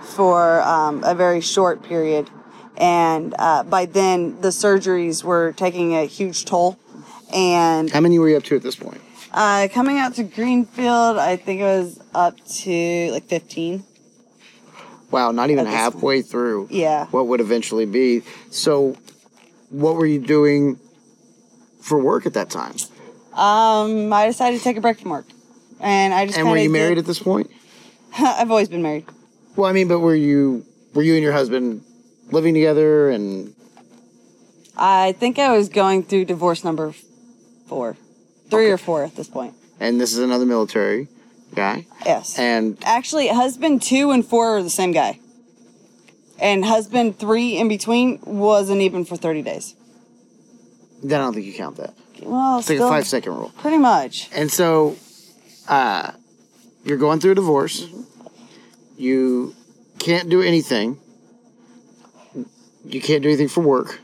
for 0.02 0.62
um, 0.62 1.04
a 1.04 1.14
very 1.14 1.40
short 1.40 1.82
period. 1.82 2.30
And 2.78 3.34
uh, 3.38 3.64
by 3.64 3.86
then, 3.86 4.40
the 4.40 4.48
surgeries 4.48 5.24
were 5.24 5.52
taking 5.52 5.94
a 5.94 6.04
huge 6.06 6.44
toll. 6.44 6.78
And 7.34 7.90
How 7.90 8.00
many 8.00 8.18
were 8.18 8.28
you 8.28 8.36
up 8.36 8.44
to 8.44 8.56
at 8.56 8.62
this 8.62 8.76
point? 8.76 9.00
uh, 9.32 9.68
coming 9.72 9.98
out 9.98 10.14
to 10.14 10.24
Greenfield, 10.24 11.18
I 11.18 11.36
think 11.36 11.60
it 11.60 11.64
was 11.64 12.00
up 12.14 12.36
to 12.62 13.10
like 13.12 13.24
15. 13.24 13.84
Wow, 15.10 15.30
not 15.30 15.50
even 15.50 15.66
halfway 15.66 16.22
through. 16.22 16.68
Yeah. 16.70 17.06
What 17.06 17.28
would 17.28 17.40
eventually 17.40 17.86
be. 17.86 18.22
So, 18.50 18.96
what 19.70 19.94
were 19.94 20.06
you 20.06 20.18
doing 20.18 20.78
for 21.80 21.98
work 21.98 22.26
at 22.26 22.34
that 22.34 22.50
time? 22.50 22.74
Um, 23.32 24.12
I 24.12 24.26
decided 24.26 24.58
to 24.58 24.64
take 24.64 24.76
a 24.76 24.80
break 24.80 24.98
from 25.00 25.10
work. 25.10 25.26
And 25.80 26.14
I 26.14 26.26
just 26.26 26.38
And 26.38 26.48
were 26.50 26.56
you 26.56 26.70
married 26.70 26.94
did- 26.96 27.00
at 27.00 27.06
this 27.06 27.18
point? 27.18 27.50
I've 28.18 28.50
always 28.50 28.68
been 28.68 28.82
married. 28.82 29.04
Well, 29.56 29.68
I 29.68 29.72
mean, 29.72 29.88
but 29.88 30.00
were 30.00 30.14
you 30.14 30.64
were 30.94 31.02
you 31.02 31.14
and 31.14 31.22
your 31.22 31.32
husband 31.32 31.82
living 32.30 32.54
together 32.54 33.10
and 33.10 33.54
I 34.76 35.12
think 35.12 35.38
I 35.38 35.56
was 35.56 35.68
going 35.68 36.02
through 36.02 36.24
divorce 36.26 36.64
number 36.64 36.92
four, 37.66 37.96
three 38.50 38.70
or 38.70 38.78
four 38.78 39.04
at 39.04 39.14
this 39.16 39.28
point. 39.28 39.54
and 39.80 40.00
this 40.00 40.12
is 40.12 40.18
another 40.18 40.44
military 40.46 41.08
guy 41.56 41.86
Yes. 42.04 42.38
and 42.38 42.76
Actually, 42.84 43.28
husband 43.28 43.82
two 43.82 44.10
and 44.12 44.24
four 44.24 44.56
are 44.58 44.62
the 44.62 44.70
same 44.70 44.92
guy. 44.92 45.18
And 46.38 46.64
husband 46.64 47.18
three 47.18 47.56
in 47.56 47.66
between 47.68 48.20
wasn't 48.24 48.82
even 48.82 49.04
for 49.04 49.16
30 49.16 49.42
days. 49.42 49.74
then 51.02 51.20
I 51.20 51.24
don't 51.24 51.34
think 51.34 51.46
you 51.46 51.54
count 51.54 51.76
that. 51.78 51.94
Well, 52.22 52.58
It's 52.58 52.68
like 52.68 52.78
a 52.78 52.88
five 52.88 53.06
second 53.06 53.32
rule. 53.34 53.52
pretty 53.58 53.78
much. 53.78 54.28
And 54.34 54.50
so, 54.50 54.96
uh, 55.68 56.12
you're 56.84 56.96
going 56.98 57.20
through 57.20 57.32
a 57.32 57.34
divorce. 57.34 57.86
You 58.98 59.54
can't 59.98 60.28
do 60.28 60.40
anything. 60.42 60.98
You 62.84 63.00
can't 63.00 63.22
do 63.22 63.28
anything 63.28 63.48
for 63.48 63.62
work. 63.62 64.00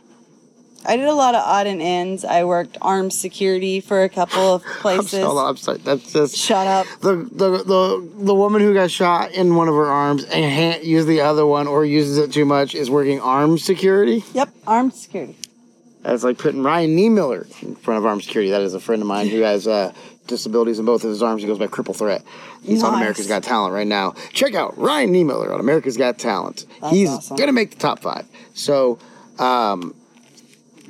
I 0.84 0.96
did 0.96 1.06
a 1.06 1.14
lot 1.14 1.34
of 1.34 1.42
odd 1.44 1.66
and 1.66 1.80
ends. 1.80 2.24
I 2.24 2.44
worked 2.44 2.76
armed 2.82 3.12
security 3.12 3.80
for 3.80 4.02
a 4.02 4.08
couple 4.08 4.54
of 4.54 4.62
places. 4.80 5.10
so 5.10 5.38
upset. 5.38 5.84
That's 5.84 6.12
just 6.12 6.36
Shut 6.36 6.66
up. 6.66 6.86
the, 7.00 7.16
the 7.32 7.50
the 7.64 8.10
the 8.24 8.34
woman 8.34 8.60
who 8.62 8.74
got 8.74 8.90
shot 8.90 9.32
in 9.32 9.54
one 9.54 9.68
of 9.68 9.74
her 9.74 9.86
arms 9.86 10.24
and 10.24 10.32
can't 10.32 10.84
use 10.84 11.06
the 11.06 11.20
other 11.20 11.46
one 11.46 11.66
or 11.68 11.84
uses 11.84 12.18
it 12.18 12.32
too 12.32 12.44
much 12.44 12.74
is 12.74 12.90
working 12.90 13.20
armed 13.20 13.60
security. 13.60 14.24
Yep, 14.34 14.48
armed 14.66 14.94
security. 14.94 15.36
That's 16.02 16.24
like 16.24 16.38
putting 16.38 16.64
Ryan 16.64 16.96
Niemiller 16.96 17.46
in 17.62 17.76
front 17.76 17.98
of 17.98 18.06
armed 18.06 18.24
security. 18.24 18.50
That 18.50 18.62
is 18.62 18.74
a 18.74 18.80
friend 18.80 19.00
of 19.02 19.06
mine 19.06 19.28
who 19.28 19.42
has 19.42 19.68
uh, 19.68 19.92
disabilities 20.26 20.80
in 20.80 20.84
both 20.84 21.04
of 21.04 21.10
his 21.10 21.22
arms. 21.22 21.42
He 21.42 21.46
goes 21.48 21.58
by 21.60 21.68
Cripple 21.68 21.94
Threat. 21.96 22.24
He's 22.64 22.82
on 22.82 22.94
America's 22.94 23.28
Got 23.28 23.44
Talent 23.44 23.72
right 23.72 23.86
now. 23.86 24.14
Check 24.32 24.56
out 24.56 24.76
Ryan 24.76 25.12
Niemiller 25.12 25.54
on 25.54 25.60
America's 25.60 25.96
Got 25.96 26.18
Talent. 26.18 26.66
That's 26.80 26.92
He's 26.92 27.08
awesome. 27.08 27.36
gonna 27.36 27.52
make 27.52 27.70
the 27.70 27.76
top 27.76 28.00
five. 28.00 28.26
So, 28.54 28.98
um, 29.38 29.94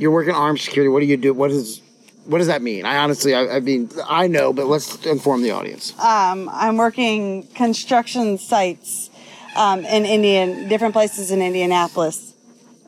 you're 0.03 0.11
working 0.11 0.35
armed 0.35 0.59
security. 0.59 0.89
What 0.89 1.01
do 1.01 1.07
you 1.07 1.17
do? 1.17 1.33
What 1.33 1.53
is 1.53 1.81
what 2.27 2.39
does 2.39 2.49
that 2.49 2.61
mean? 2.61 2.85
I 2.85 2.99
honestly, 2.99 3.35
I, 3.35 3.57
I 3.57 3.61
mean, 3.61 3.91
I 4.09 4.27
know, 4.27 4.53
but 4.53 4.67
let's 4.67 5.05
inform 5.07 5.43
the 5.43 5.53
audience. 5.53 5.99
Um, 5.99 6.49
I'm 6.53 6.77
working 6.77 7.47
construction 7.49 8.39
sites 8.39 9.11
um, 9.57 9.85
in 9.85 10.05
Indian, 10.05 10.69
different 10.69 10.93
places 10.93 11.31
in 11.31 11.41
Indianapolis. 11.41 12.35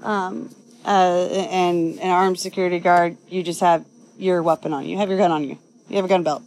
Um, 0.03 0.55
uh, 0.85 1.29
and 1.51 1.99
an 1.99 2.11
armed 2.11 2.39
security 2.39 2.79
guard, 2.79 3.17
you 3.29 3.43
just 3.43 3.61
have 3.61 3.85
your 4.19 4.43
weapon 4.43 4.73
on 4.73 4.85
you. 4.85 4.91
You 4.91 4.99
have 4.99 5.09
your 5.09 5.19
gun 5.19 5.33
on 5.33 5.45
you. 5.45 5.59
You 5.89 5.97
have 5.97 6.05
a 6.05 6.09
gun 6.09 6.23
belt, 6.23 6.43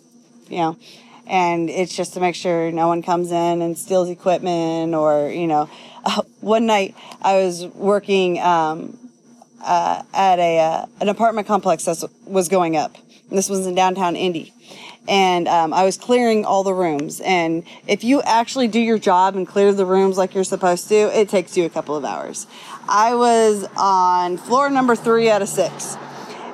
you 0.49 0.57
know. 0.59 0.77
And 1.25 1.69
it's 1.69 1.93
just 1.93 2.13
to 2.13 2.21
make 2.21 2.35
sure 2.35 2.71
no 2.71 2.87
one 2.87 3.01
comes 3.01 3.31
in 3.31 3.61
and 3.61 3.77
steals 3.77 4.09
equipment 4.09 4.93
or, 4.95 5.29
you 5.29 5.47
know. 5.47 5.69
Uh, 6.05 6.21
one 6.39 6.65
night 6.65 6.95
I 7.21 7.37
was 7.37 7.65
working 7.65 8.39
um, 8.39 9.06
uh, 9.67 10.03
at 10.13 10.39
a 10.39 10.59
uh, 10.59 10.85
an 11.01 11.09
apartment 11.09 11.47
complex 11.47 11.83
that 11.85 12.03
was 12.25 12.47
going 12.47 12.75
up. 12.75 12.95
And 13.29 13.37
this 13.37 13.49
was 13.49 13.67
in 13.67 13.75
downtown 13.75 14.15
Indy, 14.15 14.53
and 15.07 15.47
um, 15.49 15.73
I 15.73 15.83
was 15.83 15.97
clearing 15.97 16.45
all 16.45 16.63
the 16.63 16.73
rooms. 16.73 17.19
And 17.19 17.63
if 17.87 18.03
you 18.05 18.21
actually 18.21 18.69
do 18.69 18.79
your 18.79 18.97
job 18.97 19.35
and 19.35 19.45
clear 19.45 19.73
the 19.73 19.85
rooms 19.85 20.17
like 20.17 20.33
you're 20.33 20.45
supposed 20.45 20.87
to, 20.87 20.95
it 20.95 21.27
takes 21.27 21.57
you 21.57 21.65
a 21.65 21.69
couple 21.69 21.95
of 21.95 22.05
hours. 22.05 22.47
I 22.87 23.15
was 23.15 23.67
on 23.75 24.37
floor 24.37 24.69
number 24.69 24.95
three 24.95 25.29
out 25.29 25.41
of 25.41 25.49
six. 25.49 25.97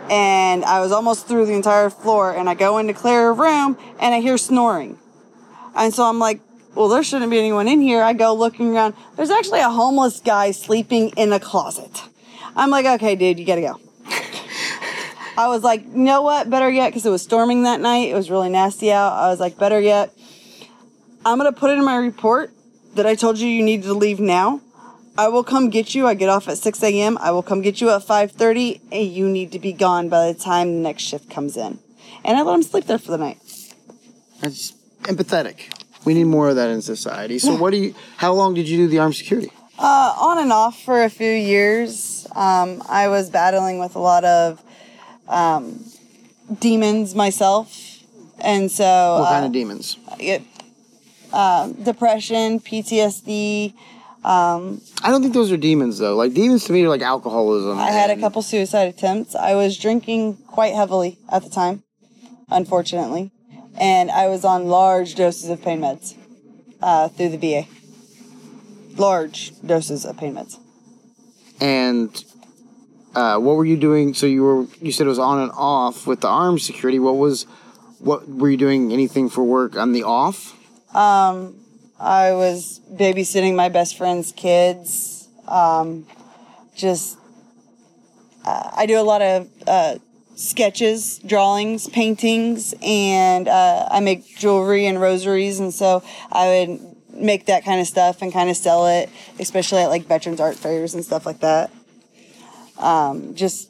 And 0.09 0.65
I 0.65 0.81
was 0.81 0.91
almost 0.91 1.27
through 1.27 1.45
the 1.45 1.53
entire 1.53 1.89
floor, 1.89 2.35
and 2.35 2.49
I 2.49 2.55
go 2.55 2.77
in 2.77 2.87
to 2.87 2.93
clear 2.93 3.29
a 3.29 3.31
room, 3.31 3.77
and 4.01 4.13
I 4.13 4.19
hear 4.19 4.37
snoring. 4.37 4.99
And 5.75 5.93
so 5.93 6.03
I'm 6.03 6.19
like, 6.19 6.41
well, 6.75 6.89
there 6.89 7.03
shouldn't 7.03 7.31
be 7.31 7.39
anyone 7.39 7.69
in 7.69 7.81
here. 7.81 8.01
I 8.01 8.13
go 8.13 8.33
looking 8.33 8.75
around. 8.75 8.95
There's 9.15 9.29
actually 9.29 9.61
a 9.61 9.69
homeless 9.69 10.19
guy 10.19 10.51
sleeping 10.51 11.09
in 11.15 11.31
a 11.31 11.39
closet. 11.39 12.01
I'm 12.55 12.69
like, 12.69 12.85
okay, 12.85 13.15
dude, 13.15 13.39
you 13.39 13.45
gotta 13.45 13.61
go. 13.61 13.79
I 15.35 15.47
was 15.47 15.63
like, 15.63 15.83
you 15.83 15.97
know 15.97 16.21
what? 16.21 16.49
Better 16.49 16.69
yet, 16.69 16.89
because 16.89 17.05
it 17.05 17.09
was 17.09 17.23
storming 17.23 17.63
that 17.63 17.81
night. 17.81 18.09
It 18.09 18.13
was 18.13 18.29
really 18.29 18.49
nasty 18.49 18.91
out. 18.91 19.13
I 19.13 19.29
was 19.29 19.39
like, 19.39 19.57
better 19.57 19.79
yet, 19.79 20.13
I'm 21.25 21.37
gonna 21.37 21.51
put 21.51 21.71
it 21.71 21.77
in 21.77 21.85
my 21.85 21.95
report 21.95 22.51
that 22.95 23.05
I 23.05 23.15
told 23.15 23.39
you 23.39 23.47
you 23.47 23.63
needed 23.63 23.85
to 23.85 23.93
leave 23.93 24.19
now. 24.19 24.61
I 25.17 25.27
will 25.27 25.43
come 25.43 25.69
get 25.69 25.93
you. 25.93 26.07
I 26.07 26.15
get 26.15 26.29
off 26.29 26.47
at 26.47 26.57
6 26.57 26.83
a.m. 26.83 27.17
I 27.19 27.31
will 27.31 27.43
come 27.43 27.61
get 27.61 27.81
you 27.81 27.89
at 27.89 28.01
5:30, 28.01 28.81
and 28.91 29.07
you 29.07 29.27
need 29.27 29.51
to 29.51 29.59
be 29.59 29.73
gone 29.73 30.09
by 30.09 30.31
the 30.31 30.39
time 30.39 30.73
the 30.73 30.79
next 30.81 31.03
shift 31.03 31.29
comes 31.29 31.55
in. 31.55 31.79
And 32.23 32.37
I 32.37 32.41
let 32.41 32.55
him 32.55 32.63
sleep 32.63 32.85
there 32.85 32.97
for 32.97 33.11
the 33.11 33.17
night. 33.17 33.39
That's 34.41 34.73
empathetic. 35.03 35.71
We 36.05 36.13
need 36.13 36.25
more 36.25 36.49
of 36.49 36.55
that 36.55 36.69
in 36.69 36.81
society. 36.81 37.39
So, 37.39 37.55
what 37.55 37.71
do 37.71 37.77
you? 37.77 37.95
How 38.17 38.33
long 38.33 38.53
did 38.53 38.67
you 38.67 38.77
do 38.77 38.87
the 38.87 38.99
armed 38.99 39.15
security? 39.15 39.51
Uh, 39.83 40.15
on 40.17 40.39
and 40.39 40.53
off 40.53 40.81
for 40.81 41.03
a 41.03 41.09
few 41.09 41.29
years. 41.29 42.25
Um, 42.33 42.81
I 42.87 43.09
was 43.09 43.29
battling 43.29 43.79
with 43.79 43.97
a 43.97 43.99
lot 43.99 44.23
of 44.23 44.63
um, 45.27 45.83
demons 46.57 47.13
myself, 47.15 47.99
and 48.39 48.71
so 48.71 49.17
What 49.19 49.27
kind 49.27 49.43
uh, 49.43 49.47
of 49.47 49.51
demons? 49.51 49.97
it, 50.21 50.41
um, 51.33 51.73
depression, 51.73 52.61
PTSD. 52.61 53.73
I 54.23 54.79
don't 55.03 55.21
think 55.21 55.33
those 55.33 55.51
are 55.51 55.57
demons 55.57 55.99
though. 55.99 56.15
Like 56.15 56.33
demons 56.33 56.63
to 56.63 56.71
me 56.71 56.85
are 56.85 56.87
like 56.87 57.01
alcoholism. 57.01 57.77
I 57.77 57.91
had 57.91 58.09
a 58.09 58.17
couple 58.17 58.41
suicide 58.41 58.87
attempts. 58.87 59.35
I 59.35 59.53
was 59.55 59.77
drinking 59.77 60.37
quite 60.47 60.73
heavily 60.73 61.17
at 61.29 61.43
the 61.43 61.49
time, 61.49 61.83
unfortunately, 62.49 63.31
and 63.77 64.09
I 64.09 64.29
was 64.29 64.45
on 64.45 64.67
large 64.67 65.15
doses 65.15 65.49
of 65.49 65.61
pain 65.61 65.81
meds 65.81 66.15
uh, 66.81 67.09
through 67.09 67.35
the 67.35 67.37
VA. 67.37 67.67
Large 68.97 69.53
doses 69.65 70.05
of 70.05 70.17
pain 70.17 70.35
meds. 70.35 70.57
And 71.59 72.23
uh, 73.15 73.37
what 73.37 73.55
were 73.55 73.65
you 73.65 73.77
doing? 73.77 74.13
So 74.13 74.25
you 74.25 74.43
were 74.43 74.65
you 74.81 74.91
said 74.91 75.05
it 75.05 75.09
was 75.09 75.19
on 75.19 75.39
and 75.39 75.51
off 75.55 76.07
with 76.07 76.21
the 76.21 76.27
armed 76.27 76.61
security. 76.61 76.99
What 76.99 77.17
was 77.17 77.43
what 77.99 78.27
were 78.27 78.49
you 78.49 78.57
doing? 78.57 78.91
Anything 78.91 79.29
for 79.29 79.43
work 79.43 79.77
on 79.77 79.93
the 79.93 80.03
off? 80.03 80.57
Um, 80.95 81.55
I 81.99 82.33
was 82.33 82.81
babysitting 82.91 83.55
my 83.55 83.69
best 83.69 83.97
friend's 83.97 84.31
kids. 84.31 85.29
Um, 85.47 86.05
just, 86.75 87.17
uh, 88.45 88.71
I 88.75 88.85
do 88.85 88.99
a 88.99 89.03
lot 89.03 89.21
of 89.21 89.49
uh, 89.65 89.95
sketches, 90.35 91.19
drawings, 91.19 91.87
paintings, 91.87 92.73
and 92.81 93.47
uh, 93.47 93.87
I 93.89 94.01
make 94.01 94.37
jewelry 94.37 94.85
and 94.85 94.99
rosaries. 94.99 95.59
And 95.59 95.73
so 95.73 96.03
I 96.31 96.47
would 96.67 96.92
make 97.13 97.45
that 97.45 97.63
kind 97.63 97.79
of 97.79 97.87
stuff 97.87 98.21
and 98.21 98.31
kind 98.33 98.49
of 98.49 98.57
sell 98.57 98.87
it, 98.87 99.09
especially 99.39 99.81
at 99.81 99.87
like 99.87 100.05
veterans 100.05 100.39
art 100.39 100.55
fairs 100.55 100.93
and 100.93 101.03
stuff 101.05 101.25
like 101.25 101.39
that. 101.39 101.71
Um, 102.77 103.35
just 103.35 103.69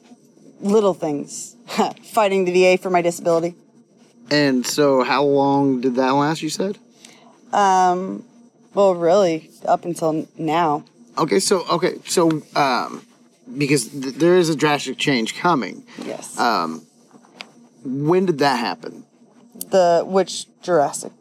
little 0.60 0.94
things. 0.94 1.56
Fighting 2.12 2.44
the 2.44 2.52
VA 2.52 2.80
for 2.82 2.90
my 2.90 3.02
disability. 3.02 3.54
And 4.30 4.66
so 4.66 5.02
how 5.02 5.22
long 5.24 5.80
did 5.80 5.94
that 5.96 6.10
last? 6.10 6.42
You 6.42 6.48
said. 6.48 6.78
Um, 7.52 8.24
Well, 8.74 8.94
really, 8.94 9.50
up 9.64 9.84
until 9.84 10.26
now. 10.36 10.84
Okay, 11.16 11.38
so 11.38 11.64
okay, 11.68 11.98
so 12.06 12.42
um, 12.56 13.06
because 13.56 13.88
th- 13.88 14.14
there 14.14 14.36
is 14.36 14.48
a 14.48 14.56
drastic 14.56 14.98
change 14.98 15.36
coming. 15.36 15.84
Yes. 16.04 16.36
Um, 16.38 16.82
When 17.84 18.26
did 18.26 18.38
that 18.38 18.58
happen? 18.58 19.04
the 19.70 20.02
which 20.04 20.46
Jurassic? 20.62 21.12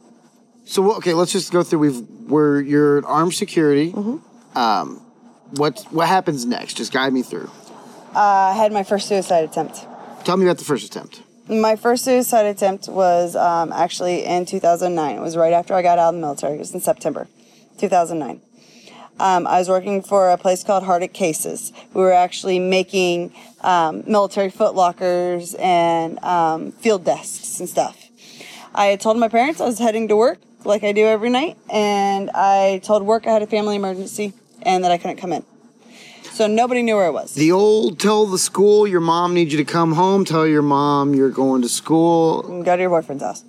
So 0.66 0.96
okay, 0.98 1.14
let's 1.14 1.32
just 1.32 1.52
go 1.52 1.64
through. 1.64 1.80
We've 1.80 2.00
we're 2.28 2.62
you're 2.62 3.00
at 3.00 3.06
armed 3.06 3.34
security. 3.34 3.92
Mm-hmm. 3.92 4.58
Um, 4.58 5.02
what 5.52 5.86
what 5.92 6.08
happens 6.08 6.46
next? 6.46 6.76
Just 6.76 6.92
guide 6.92 7.14
me 7.14 7.22
through. 7.22 7.50
I 8.16 8.54
had 8.56 8.72
my 8.72 8.84
first 8.84 9.08
suicide 9.08 9.44
attempt. 9.44 9.86
Tell 10.24 10.38
me 10.38 10.46
about 10.46 10.58
the 10.58 10.64
first 10.64 10.86
attempt. 10.86 11.22
My 11.50 11.76
first 11.76 12.06
suicide 12.06 12.46
attempt 12.46 12.88
was 12.88 13.36
um, 13.36 13.74
actually 13.74 14.24
in 14.24 14.46
2009. 14.46 15.18
It 15.18 15.20
was 15.20 15.36
right 15.36 15.52
after 15.52 15.74
I 15.74 15.82
got 15.82 16.00
out 16.00 16.10
of 16.10 16.16
the 16.16 16.22
military. 16.22 16.56
It 16.56 16.60
was 16.60 16.74
in 16.74 16.80
September 16.80 17.28
2009. 17.80 18.40
Um, 19.20 19.46
I 19.46 19.60
was 19.60 19.70
working 19.70 20.02
for 20.02 20.30
a 20.30 20.38
place 20.38 20.64
called 20.64 20.84
Hardigg 20.86 21.14
Cases. 21.14 21.74
We 21.94 22.02
were 22.02 22.14
actually 22.14 22.60
making 22.60 23.34
um, 23.62 24.04
military 24.08 24.50
footlockers 24.52 25.60
and 25.60 26.18
um, 26.24 26.72
field 26.72 27.04
desks 27.04 27.60
and 27.60 27.68
stuff. 27.68 28.10
I 28.74 28.86
had 28.86 29.02
told 29.02 29.18
my 29.18 29.28
parents 29.28 29.62
I 29.62 29.66
was 29.66 29.80
heading 29.80 30.08
to 30.08 30.16
work 30.16 30.40
like 30.66 30.84
I 30.84 30.92
do 30.92 31.06
every 31.06 31.30
night, 31.30 31.58
and 31.70 32.30
I 32.34 32.82
told 32.84 33.04
work 33.04 33.28
I 33.28 33.32
had 33.32 33.42
a 33.42 33.48
family 33.48 33.76
emergency 33.76 34.34
and 34.62 34.84
that 34.84 34.92
I 34.92 34.98
couldn't 34.98 35.18
come 35.18 35.34
in. 35.34 35.44
So 36.34 36.48
nobody 36.48 36.82
knew 36.82 36.96
where 36.96 37.06
I 37.06 37.10
was. 37.12 37.36
The 37.36 37.52
old 37.52 38.00
tell 38.00 38.26
the 38.26 38.40
school 38.40 38.88
your 38.88 39.02
mom 39.02 39.36
needs 39.36 39.52
you 39.52 39.58
to 39.60 39.72
come 39.72 39.94
home. 39.94 40.26
Tell 40.26 40.48
your 40.48 40.64
mom 40.64 41.14
you're 41.14 41.30
going 41.30 41.62
to 41.62 41.70
school. 41.70 42.64
Go 42.64 42.76
to 42.76 42.82
your 42.82 42.90
boyfriend's 42.90 43.24
house. 43.24 43.44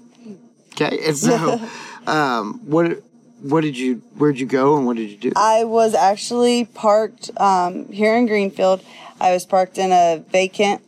Okay, 0.72 0.98
and 1.06 1.16
so 1.16 1.60
um, 2.06 2.60
what 2.66 3.02
what 3.40 3.62
did 3.62 3.76
you 3.76 4.02
where'd 4.16 4.38
you 4.38 4.46
go 4.46 4.76
and 4.76 4.86
what 4.86 4.96
did 4.96 5.10
you 5.10 5.16
do? 5.16 5.32
I 5.36 5.64
was 5.64 5.94
actually 5.94 6.66
parked 6.66 7.30
um, 7.38 7.90
here 7.90 8.16
in 8.16 8.26
Greenfield. 8.26 8.84
I 9.20 9.32
was 9.32 9.46
parked 9.46 9.78
in 9.78 9.92
a 9.92 10.22
vacant 10.28 10.82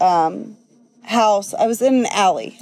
um, 0.00 0.56
house. 1.04 1.54
I 1.54 1.66
was 1.66 1.80
in 1.80 1.94
an 1.94 2.06
alley, 2.12 2.58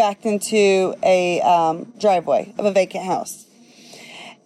backed 0.00 0.24
into 0.24 0.94
a 1.02 1.42
um, 1.42 1.92
driveway 2.00 2.54
of 2.56 2.64
a 2.64 2.72
vacant 2.72 3.04
house. 3.04 3.44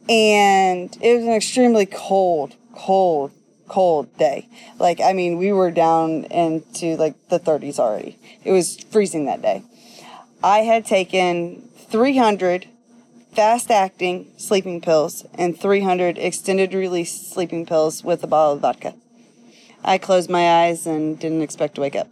And 0.08 0.90
it 1.00 1.14
was 1.14 1.24
an 1.24 1.32
extremely 1.32 1.86
cold, 1.86 2.56
cold, 2.74 3.30
cold 3.68 4.18
day. 4.18 4.48
Like, 4.80 5.00
I 5.00 5.12
mean, 5.12 5.38
we 5.38 5.52
were 5.52 5.70
down 5.70 6.24
into 6.24 6.96
like 6.96 7.14
the 7.28 7.38
30s 7.38 7.78
already. 7.78 8.18
It 8.42 8.50
was 8.50 8.82
freezing 8.90 9.26
that 9.26 9.42
day. 9.42 9.62
I 10.42 10.62
had 10.62 10.86
taken 10.86 11.68
300 11.88 12.66
fast 13.32 13.70
acting 13.70 14.32
sleeping 14.36 14.80
pills 14.80 15.24
and 15.34 15.56
300 15.56 16.18
extended 16.18 16.74
release 16.74 17.30
sleeping 17.30 17.64
pills 17.64 18.02
with 18.02 18.24
a 18.24 18.26
bottle 18.26 18.54
of 18.54 18.60
vodka. 18.60 18.94
I 19.84 19.98
closed 19.98 20.28
my 20.28 20.64
eyes 20.64 20.84
and 20.84 21.16
didn't 21.16 21.42
expect 21.42 21.76
to 21.76 21.80
wake 21.80 21.94
up. 21.94 22.08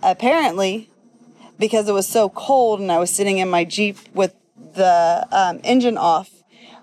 Apparently, 0.00 0.88
because 1.58 1.88
it 1.88 1.92
was 1.92 2.08
so 2.08 2.28
cold 2.28 2.80
and 2.80 2.90
I 2.90 2.98
was 2.98 3.10
sitting 3.10 3.38
in 3.38 3.48
my 3.48 3.64
Jeep 3.64 3.96
with 4.14 4.34
the 4.74 5.26
um, 5.30 5.60
engine 5.64 5.96
off, 5.96 6.30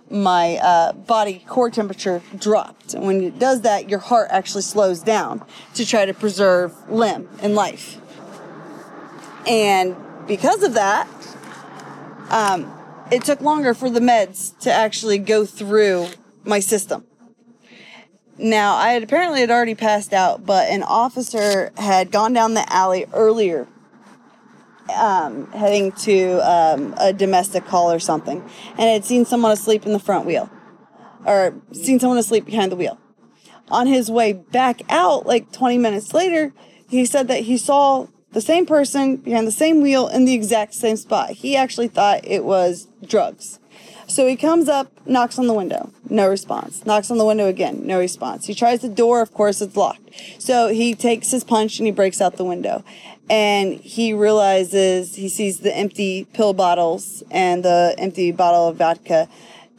my 0.09 0.57
uh, 0.57 0.93
body 0.93 1.43
core 1.47 1.69
temperature 1.69 2.21
dropped. 2.37 2.93
And 2.93 3.05
when 3.05 3.21
it 3.21 3.39
does 3.39 3.61
that, 3.61 3.89
your 3.89 3.99
heart 3.99 4.29
actually 4.31 4.63
slows 4.63 5.01
down 5.01 5.43
to 5.75 5.85
try 5.85 6.05
to 6.05 6.13
preserve 6.13 6.89
limb 6.89 7.29
and 7.41 7.55
life. 7.55 7.99
And 9.47 9.95
because 10.27 10.63
of 10.63 10.73
that, 10.73 11.07
um, 12.29 12.71
it 13.11 13.23
took 13.23 13.41
longer 13.41 13.73
for 13.73 13.89
the 13.89 13.99
meds 13.99 14.57
to 14.59 14.71
actually 14.71 15.17
go 15.17 15.45
through 15.45 16.07
my 16.43 16.59
system. 16.59 17.05
Now, 18.37 18.75
I 18.75 18.93
had 18.93 19.03
apparently 19.03 19.41
had 19.41 19.51
already 19.51 19.75
passed 19.75 20.13
out, 20.13 20.45
but 20.45 20.69
an 20.69 20.83
officer 20.83 21.73
had 21.77 22.09
gone 22.09 22.31
down 22.31 22.53
the 22.53 22.71
alley 22.71 23.05
earlier, 23.13 23.67
um, 24.97 25.51
heading 25.51 25.91
to 25.93 26.39
um, 26.39 26.93
a 26.97 27.13
domestic 27.13 27.65
call 27.65 27.91
or 27.91 27.99
something, 27.99 28.41
and 28.71 28.79
had 28.79 29.05
seen 29.05 29.25
someone 29.25 29.51
asleep 29.51 29.85
in 29.85 29.93
the 29.93 29.99
front 29.99 30.25
wheel, 30.25 30.49
or 31.25 31.53
seen 31.71 31.99
someone 31.99 32.17
asleep 32.17 32.45
behind 32.45 32.71
the 32.71 32.75
wheel. 32.75 32.99
On 33.71 33.87
his 33.87 34.09
way 34.09 34.33
back 34.33 34.81
out, 34.89 35.25
like 35.25 35.51
20 35.51 35.77
minutes 35.77 36.13
later, 36.13 36.53
he 36.89 37.05
said 37.05 37.27
that 37.27 37.41
he 37.41 37.57
saw 37.57 38.07
the 38.31 38.41
same 38.41 38.65
person 38.65 39.17
behind 39.17 39.47
the 39.47 39.51
same 39.51 39.81
wheel 39.81 40.07
in 40.07 40.25
the 40.25 40.33
exact 40.33 40.73
same 40.73 40.97
spot. 40.97 41.31
He 41.31 41.55
actually 41.55 41.87
thought 41.87 42.21
it 42.23 42.43
was 42.43 42.87
drugs. 43.05 43.59
So 44.07 44.25
he 44.25 44.35
comes 44.35 44.67
up, 44.67 44.91
knocks 45.05 45.37
on 45.37 45.45
the 45.45 45.53
window, 45.53 45.91
no 46.09 46.27
response. 46.27 46.83
Knocks 46.83 47.11
on 47.11 47.19
the 47.19 47.25
window 47.25 47.47
again, 47.47 47.85
no 47.85 47.99
response. 47.99 48.47
He 48.47 48.55
tries 48.55 48.81
the 48.81 48.89
door, 48.89 49.21
of 49.21 49.33
course, 49.33 49.61
it's 49.61 49.75
locked. 49.75 50.09
So 50.39 50.69
he 50.69 50.95
takes 50.95 51.29
his 51.29 51.43
punch 51.43 51.77
and 51.77 51.85
he 51.85 51.91
breaks 51.91 52.19
out 52.19 52.37
the 52.37 52.43
window. 52.43 52.83
And 53.29 53.79
he 53.79 54.13
realizes 54.13 55.15
he 55.15 55.29
sees 55.29 55.59
the 55.59 55.75
empty 55.75 56.25
pill 56.33 56.53
bottles 56.53 57.23
and 57.29 57.63
the 57.63 57.95
empty 57.97 58.31
bottle 58.31 58.67
of 58.67 58.77
vodka. 58.77 59.27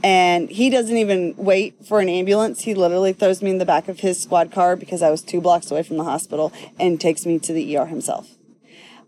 And 0.02 0.48
he 0.48 0.70
doesn't 0.70 0.96
even 0.96 1.34
wait 1.36 1.84
for 1.84 2.00
an 2.00 2.08
ambulance. 2.08 2.62
He 2.62 2.74
literally 2.74 3.12
throws 3.12 3.42
me 3.42 3.50
in 3.50 3.58
the 3.58 3.66
back 3.66 3.88
of 3.88 4.00
his 4.00 4.22
squad 4.22 4.50
car 4.50 4.76
because 4.76 5.02
I 5.02 5.10
was 5.10 5.22
two 5.22 5.40
blocks 5.40 5.70
away 5.70 5.82
from 5.82 5.96
the 5.96 6.04
hospital 6.04 6.52
and 6.78 7.00
takes 7.00 7.26
me 7.26 7.38
to 7.40 7.52
the 7.52 7.76
ER 7.76 7.86
himself. 7.86 8.30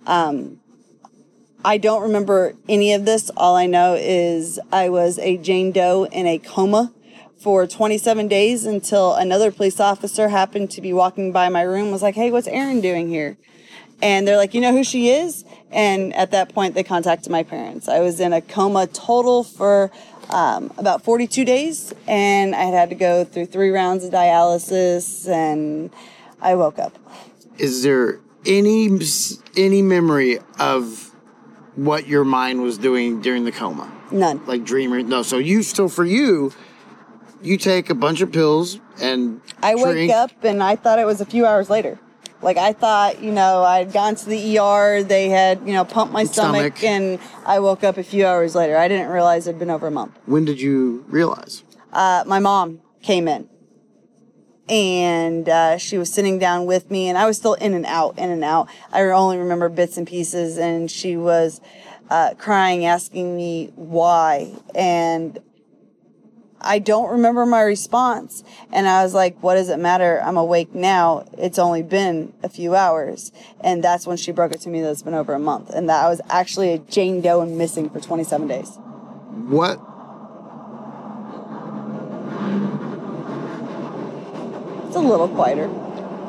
Um, 0.07 0.61
I 1.65 1.79
don't 1.79 2.03
remember 2.03 2.55
any 2.69 2.93
of 2.93 3.05
this. 3.05 3.31
All 3.37 3.55
I 3.55 3.67
know 3.67 3.95
is 3.95 4.59
I 4.73 4.89
was 4.89 5.19
a 5.21 5.37
Jane 5.37 5.71
Doe 5.71 6.05
in 6.11 6.27
a 6.27 6.39
coma 6.39 6.93
for 7.39 7.67
27 7.67 8.29
days 8.29 8.67
until 8.67 9.15
another 9.15 9.53
police 9.53 9.79
officer 9.81 10.29
happened 10.29 10.71
to 10.73 10.81
be 10.81 10.93
walking 10.93 11.33
by 11.33 11.49
my 11.49 11.63
room 11.63 11.91
was 11.91 12.03
like, 12.03 12.17
"Hey, 12.17 12.31
what's 12.31 12.49
aaron 12.49 12.81
doing 12.81 13.09
here?" 13.09 13.37
And 14.03 14.27
they're 14.27 14.37
like, 14.37 14.53
"You 14.53 14.61
know 14.61 14.73
who 14.73 14.85
she 14.85 15.11
is?" 15.11 15.45
And 15.71 16.15
at 16.15 16.33
that 16.33 16.53
point, 16.53 16.75
they 16.75 16.83
contacted 16.83 17.31
my 17.33 17.43
parents. 17.43 17.89
I 17.89 18.01
was 18.01 18.21
in 18.21 18.33
a 18.33 18.43
coma 18.43 18.87
total 18.89 19.43
for 19.45 19.91
um, 20.31 20.73
about 20.77 21.03
42 21.03 21.45
days, 21.45 21.95
and 22.07 22.55
I 22.55 22.65
had 22.65 22.75
had 22.75 22.89
to 22.91 22.95
go 22.95 23.25
through 23.25 23.47
three 23.47 23.71
rounds 23.71 24.05
of 24.05 24.13
dialysis, 24.13 25.29
and 25.29 25.91
I 26.41 26.55
woke 26.57 26.79
up. 26.79 26.99
Is 27.59 27.83
there 27.83 28.21
any 28.45 28.91
any 29.57 29.83
memory 29.83 30.39
of 30.59 31.11
what 31.77 32.07
your 32.07 32.25
mind 32.25 32.63
was 32.63 32.79
doing 32.79 33.21
during 33.21 33.45
the 33.45 33.53
coma? 33.53 33.91
None. 34.11 34.45
Like 34.47 34.65
dreamer? 34.65 35.03
No. 35.03 35.23
So 35.23 35.39
you 35.39 35.63
so 35.63 35.89
for 35.89 36.05
you, 36.05 36.53
you 37.43 37.57
take 37.57 37.91
a 37.91 37.95
bunch 37.95 38.21
of 38.21 38.33
pills 38.33 38.79
and 39.01 39.41
I 39.63 39.75
wake 39.75 40.11
up 40.11 40.33
and 40.43 40.63
I 40.63 40.77
thought 40.77 40.99
it 40.99 41.07
was 41.07 41.21
a 41.21 41.27
few 41.27 41.47
hours 41.47 41.71
later. 41.71 41.99
Like 42.43 42.57
I 42.57 42.73
thought, 42.73 43.23
you 43.23 43.31
know, 43.31 43.63
I'd 43.63 43.93
gone 43.93 44.17
to 44.17 44.27
the 44.27 44.59
ER, 44.59 45.03
they 45.03 45.29
had, 45.29 45.61
you 45.65 45.73
know, 45.73 45.85
pumped 45.85 46.13
my 46.13 46.25
stomach, 46.25 46.77
Stomach. 46.77 46.85
and 46.85 47.19
I 47.47 47.61
woke 47.61 47.85
up 47.85 47.97
a 47.97 48.03
few 48.03 48.27
hours 48.27 48.55
later. 48.55 48.77
I 48.77 48.89
didn't 48.89 49.09
realize 49.09 49.47
it'd 49.47 49.61
been 49.61 49.71
over 49.71 49.87
a 49.87 49.91
month. 49.93 50.19
When 50.27 50.45
did 50.45 50.61
you 50.61 51.05
realize? 51.09 51.63
Uh, 51.93 52.25
my 52.27 52.41
mom 52.41 52.81
came 53.01 53.29
in 53.29 53.49
and 54.69 55.49
uh, 55.49 55.79
she 55.79 55.99
was 55.99 56.13
sitting 56.13 56.39
down 56.39 56.67
with 56.67 56.91
me 56.91 57.09
and 57.09 57.17
I 57.17 57.27
was 57.27 57.37
still 57.37 57.55
in 57.55 57.75
and 57.75 57.87
out, 57.87 58.19
in 58.19 58.31
and 58.31 58.43
out. 58.43 58.69
I 58.93 59.03
only 59.03 59.39
remember 59.39 59.69
bits 59.69 59.97
and 59.97 60.07
pieces 60.07 60.59
and 60.59 60.91
she 60.91 61.17
was 61.17 61.61
uh, 62.11 62.35
crying, 62.39 62.85
asking 62.85 63.37
me 63.37 63.73
why. 63.77 64.53
And 64.75 65.39
I 66.63 66.79
don't 66.79 67.11
remember 67.11 67.45
my 67.45 67.61
response. 67.63 68.43
And 68.73 68.89
I 68.89 69.03
was 69.03 69.15
like, 69.15 69.39
what 69.43 69.55
does 69.55 69.69
it 69.69 69.79
matter? 69.79 70.21
I'm 70.23 70.37
awake 70.37 70.75
now. 70.75 71.25
It's 71.37 71.59
only 71.59 71.83
been 71.83 72.33
a 72.43 72.49
few 72.49 72.75
hours. 72.75 73.33
And 73.61 73.83
that's 73.83 74.07
when 74.07 74.17
she 74.17 74.33
broke 74.33 74.53
it 74.53 74.61
to 74.63 74.69
me 74.69 74.81
that 74.81 74.91
it's 74.91 75.03
been 75.03 75.15
over 75.15 75.35
a 75.35 75.39
month. 75.39 75.71
And 75.71 75.89
that 75.89 76.05
I 76.05 76.09
was 76.09 76.21
actually 76.31 76.73
a 76.73 76.79
Jane 76.79 77.21
Doe 77.21 77.41
and 77.41 77.59
missing 77.59 77.91
for 77.91 78.01
27 78.01 78.47
days. 78.47 78.79
What? 79.49 79.81
It's 84.87 84.97
a 84.97 85.01
little 85.01 85.29
quieter. 85.29 85.71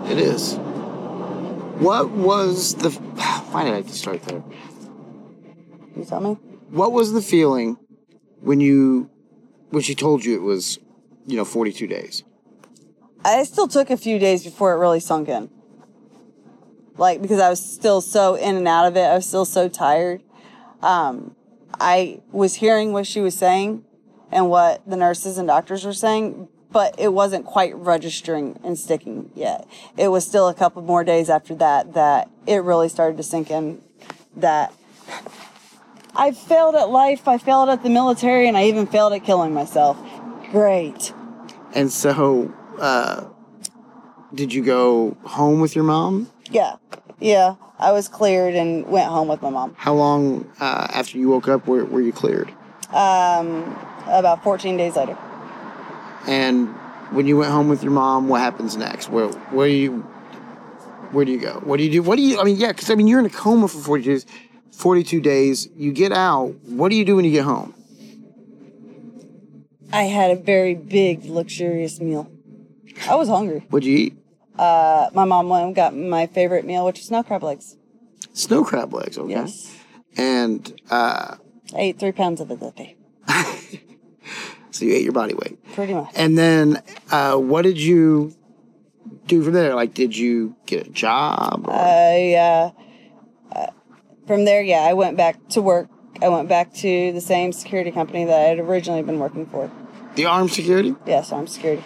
It 0.10 0.18
is. 0.18 0.56
What 1.80 2.10
was 2.12 2.76
the? 2.76 2.90
Why 3.52 3.66
did 3.66 3.74
I 3.74 3.82
just 3.82 4.00
start 4.00 4.24
there? 4.24 4.44
You 5.96 6.06
tell 6.06 6.22
me? 6.22 6.34
What 6.70 6.92
was 6.92 7.14
the 7.14 7.22
feeling 7.22 7.78
when 8.40 8.60
you 8.60 9.10
when 9.74 9.82
she 9.82 9.96
told 9.96 10.24
you 10.24 10.36
it 10.36 10.44
was, 10.44 10.78
you 11.26 11.36
know, 11.36 11.44
forty 11.44 11.74
two 11.74 11.88
days? 11.88 12.24
I 13.26 13.44
still 13.44 13.68
took 13.68 13.90
a 13.90 13.98
few 13.98 14.20
days 14.20 14.44
before 14.44 14.72
it 14.74 14.78
really 14.78 15.00
sunk 15.00 15.30
in. 15.30 15.50
Like, 16.96 17.24
because 17.24 17.40
I 17.40 17.50
was 17.50 17.60
still 17.60 18.00
so 18.00 18.36
in 18.36 18.56
and 18.56 18.68
out 18.68 18.86
of 18.86 18.96
it. 18.96 19.02
I 19.02 19.16
was 19.16 19.26
still 19.26 19.46
so 19.46 19.68
tired. 19.68 20.22
Um, 20.84 21.36
I 21.80 22.22
was 22.32 22.56
hearing 22.56 22.94
what 22.94 23.08
she 23.08 23.20
was 23.20 23.34
saying 23.34 23.84
and 24.32 24.48
what 24.48 24.88
the 24.88 24.96
nurses 24.96 25.40
and 25.40 25.48
doctors 25.48 25.86
were 25.86 25.94
saying, 25.94 26.50
but 26.72 26.94
it 27.00 27.14
wasn't 27.14 27.46
quite 27.46 27.76
registering 27.76 28.60
and 28.64 28.78
sticking 28.78 29.32
yet. 29.34 29.68
It 29.98 30.10
was 30.10 30.24
still 30.24 30.50
a 30.50 30.54
couple 30.54 30.84
more 30.84 31.04
days 31.04 31.32
after 31.32 31.56
that 31.56 31.94
that 31.96 32.30
it 32.46 32.58
really 32.58 32.90
started 32.90 33.18
to 33.18 33.24
sink 33.24 33.50
in 33.50 33.82
that 34.36 34.72
I 36.16 36.32
failed 36.32 36.76
at 36.76 36.90
life, 36.90 37.28
I 37.28 37.38
failed 37.38 37.70
at 37.70 37.84
the 37.84 37.90
military, 37.90 38.48
and 38.48 38.56
I 38.58 38.66
even 38.66 38.86
failed 38.86 39.14
at 39.14 39.24
killing 39.24 39.54
myself. 39.54 39.98
Great. 40.52 41.14
And 41.74 41.92
so, 41.92 42.54
uh, 42.80 43.26
did 44.34 44.54
you 44.54 44.64
go 44.64 45.18
home 45.24 45.60
with 45.60 45.76
your 45.76 45.84
mom? 45.84 46.30
Yeah, 46.52 46.76
yeah. 47.20 47.56
I 47.80 47.92
was 47.92 48.08
cleared 48.08 48.54
and 48.54 48.86
went 48.88 49.08
home 49.08 49.28
with 49.28 49.42
my 49.42 49.50
mom. 49.50 49.74
How 49.78 49.94
long 49.94 50.50
uh, 50.60 50.88
after 50.94 51.18
you 51.18 51.30
woke 51.30 51.48
up 51.48 51.68
were, 51.68 51.84
were 51.86 52.02
you 52.02 52.14
cleared? 52.14 52.50
Um, 52.92 53.76
about 54.08 54.44
14 54.44 54.78
days 54.78 54.96
later. 54.96 55.18
And 56.28 56.70
when 57.12 57.28
you 57.28 57.38
went 57.38 57.52
home 57.52 57.70
with 57.70 57.84
your 57.84 57.92
mom, 57.92 58.30
what 58.30 58.42
happens 58.42 58.78
next? 58.78 59.10
Where 59.10 59.28
where 59.28 59.68
do 59.68 59.74
you 59.74 60.02
where 61.12 61.26
do 61.26 61.32
you 61.32 61.40
go? 61.40 61.62
What 61.64 61.78
do 61.78 61.84
you 61.84 61.92
do? 61.92 62.02
What 62.02 62.16
do 62.16 62.22
you? 62.22 62.40
I 62.40 62.44
mean, 62.44 62.56
yeah, 62.56 62.70
because 62.70 62.90
I 62.90 62.96
mean, 62.96 63.08
you're 63.08 63.20
in 63.20 63.26
a 63.26 63.30
coma 63.30 63.68
for 63.68 63.80
40 63.80 64.04
days. 64.04 64.26
42 64.74 65.22
days. 65.22 65.70
You 65.76 65.92
get 65.94 66.12
out. 66.12 66.54
What 66.66 66.90
do 66.90 66.96
you 66.96 67.06
do 67.06 67.16
when 67.16 67.26
you 67.26 67.32
get 67.32 67.46
home? 67.46 67.74
I 69.92 70.04
had 70.04 70.32
a 70.32 70.36
very 70.36 70.74
big, 70.74 71.26
luxurious 71.26 72.00
meal. 72.02 72.30
I 73.08 73.16
was 73.16 73.30
hungry. 73.30 73.66
What'd 73.70 73.86
you 73.88 73.96
eat? 73.98 74.18
Uh, 74.58 75.10
my 75.14 75.24
mom 75.26 75.50
went 75.50 75.66
and 75.68 75.76
got 75.76 75.96
my 75.96 76.28
favorite 76.28 76.66
meal, 76.66 76.86
which 76.86 77.00
is 77.00 77.06
snow 77.06 77.24
crab 77.24 77.44
legs. 77.44 77.78
Snow 78.34 78.64
crab 78.64 78.94
legs. 78.94 79.18
Okay. 79.18 79.30
Yes. 79.32 79.76
And 80.18 80.80
uh, 80.90 81.36
I 81.76 81.80
ate 81.80 82.00
three 82.00 82.12
pounds 82.12 82.42
of 82.42 82.50
it 82.52 82.60
that 82.60 82.76
day. 82.76 82.96
so 84.72 84.86
you 84.86 84.94
ate 84.94 85.04
your 85.04 85.12
body 85.14 85.34
weight. 85.36 85.64
Pretty 85.74 85.94
much. 85.94 86.12
And 86.16 86.38
then, 86.38 86.82
uh, 87.12 87.36
what 87.36 87.62
did 87.64 87.80
you 87.80 88.36
do 89.28 89.44
from 89.44 89.54
there? 89.54 89.76
Like, 89.76 89.94
did 89.94 90.16
you 90.18 90.56
get 90.66 90.88
a 90.88 90.90
job? 90.90 91.66
or- 91.68 91.74
I, 91.74 92.34
uh, 92.36 92.40
uh, 92.40 92.72
from 94.28 94.46
there, 94.46 94.62
yeah, 94.62 94.82
I 94.82 94.94
went 94.94 95.18
back 95.18 95.48
to 95.50 95.62
work. 95.62 95.90
I 96.22 96.30
went 96.30 96.48
back 96.48 96.74
to 96.76 97.12
the 97.12 97.22
same 97.22 97.52
security 97.52 97.92
company 97.92 98.26
that 98.26 98.38
I 98.38 98.44
had 98.44 98.60
originally 98.60 99.02
been 99.02 99.20
working 99.20 99.46
for. 99.46 99.70
the 100.16 100.26
armed 100.26 100.52
security? 100.52 100.96
Yes, 101.06 101.32
armed 101.32 101.50
security. 101.50 101.84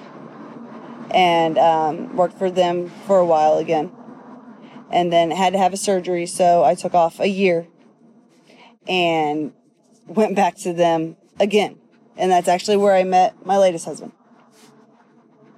And 1.11 1.57
um, 1.57 2.15
worked 2.15 2.37
for 2.37 2.51
them 2.51 2.89
for 3.07 3.17
a 3.19 3.25
while 3.25 3.57
again. 3.57 3.91
And 4.91 5.11
then 5.11 5.31
had 5.31 5.53
to 5.53 5.59
have 5.59 5.73
a 5.73 5.77
surgery, 5.77 6.25
so 6.25 6.63
I 6.63 6.75
took 6.75 6.93
off 6.93 7.19
a 7.19 7.27
year 7.27 7.67
and 8.87 9.53
went 10.05 10.35
back 10.35 10.55
to 10.57 10.73
them 10.73 11.17
again. 11.39 11.77
And 12.15 12.31
that's 12.31 12.47
actually 12.47 12.77
where 12.77 12.95
I 12.95 13.03
met 13.03 13.45
my 13.45 13.57
latest 13.57 13.85
husband, 13.85 14.11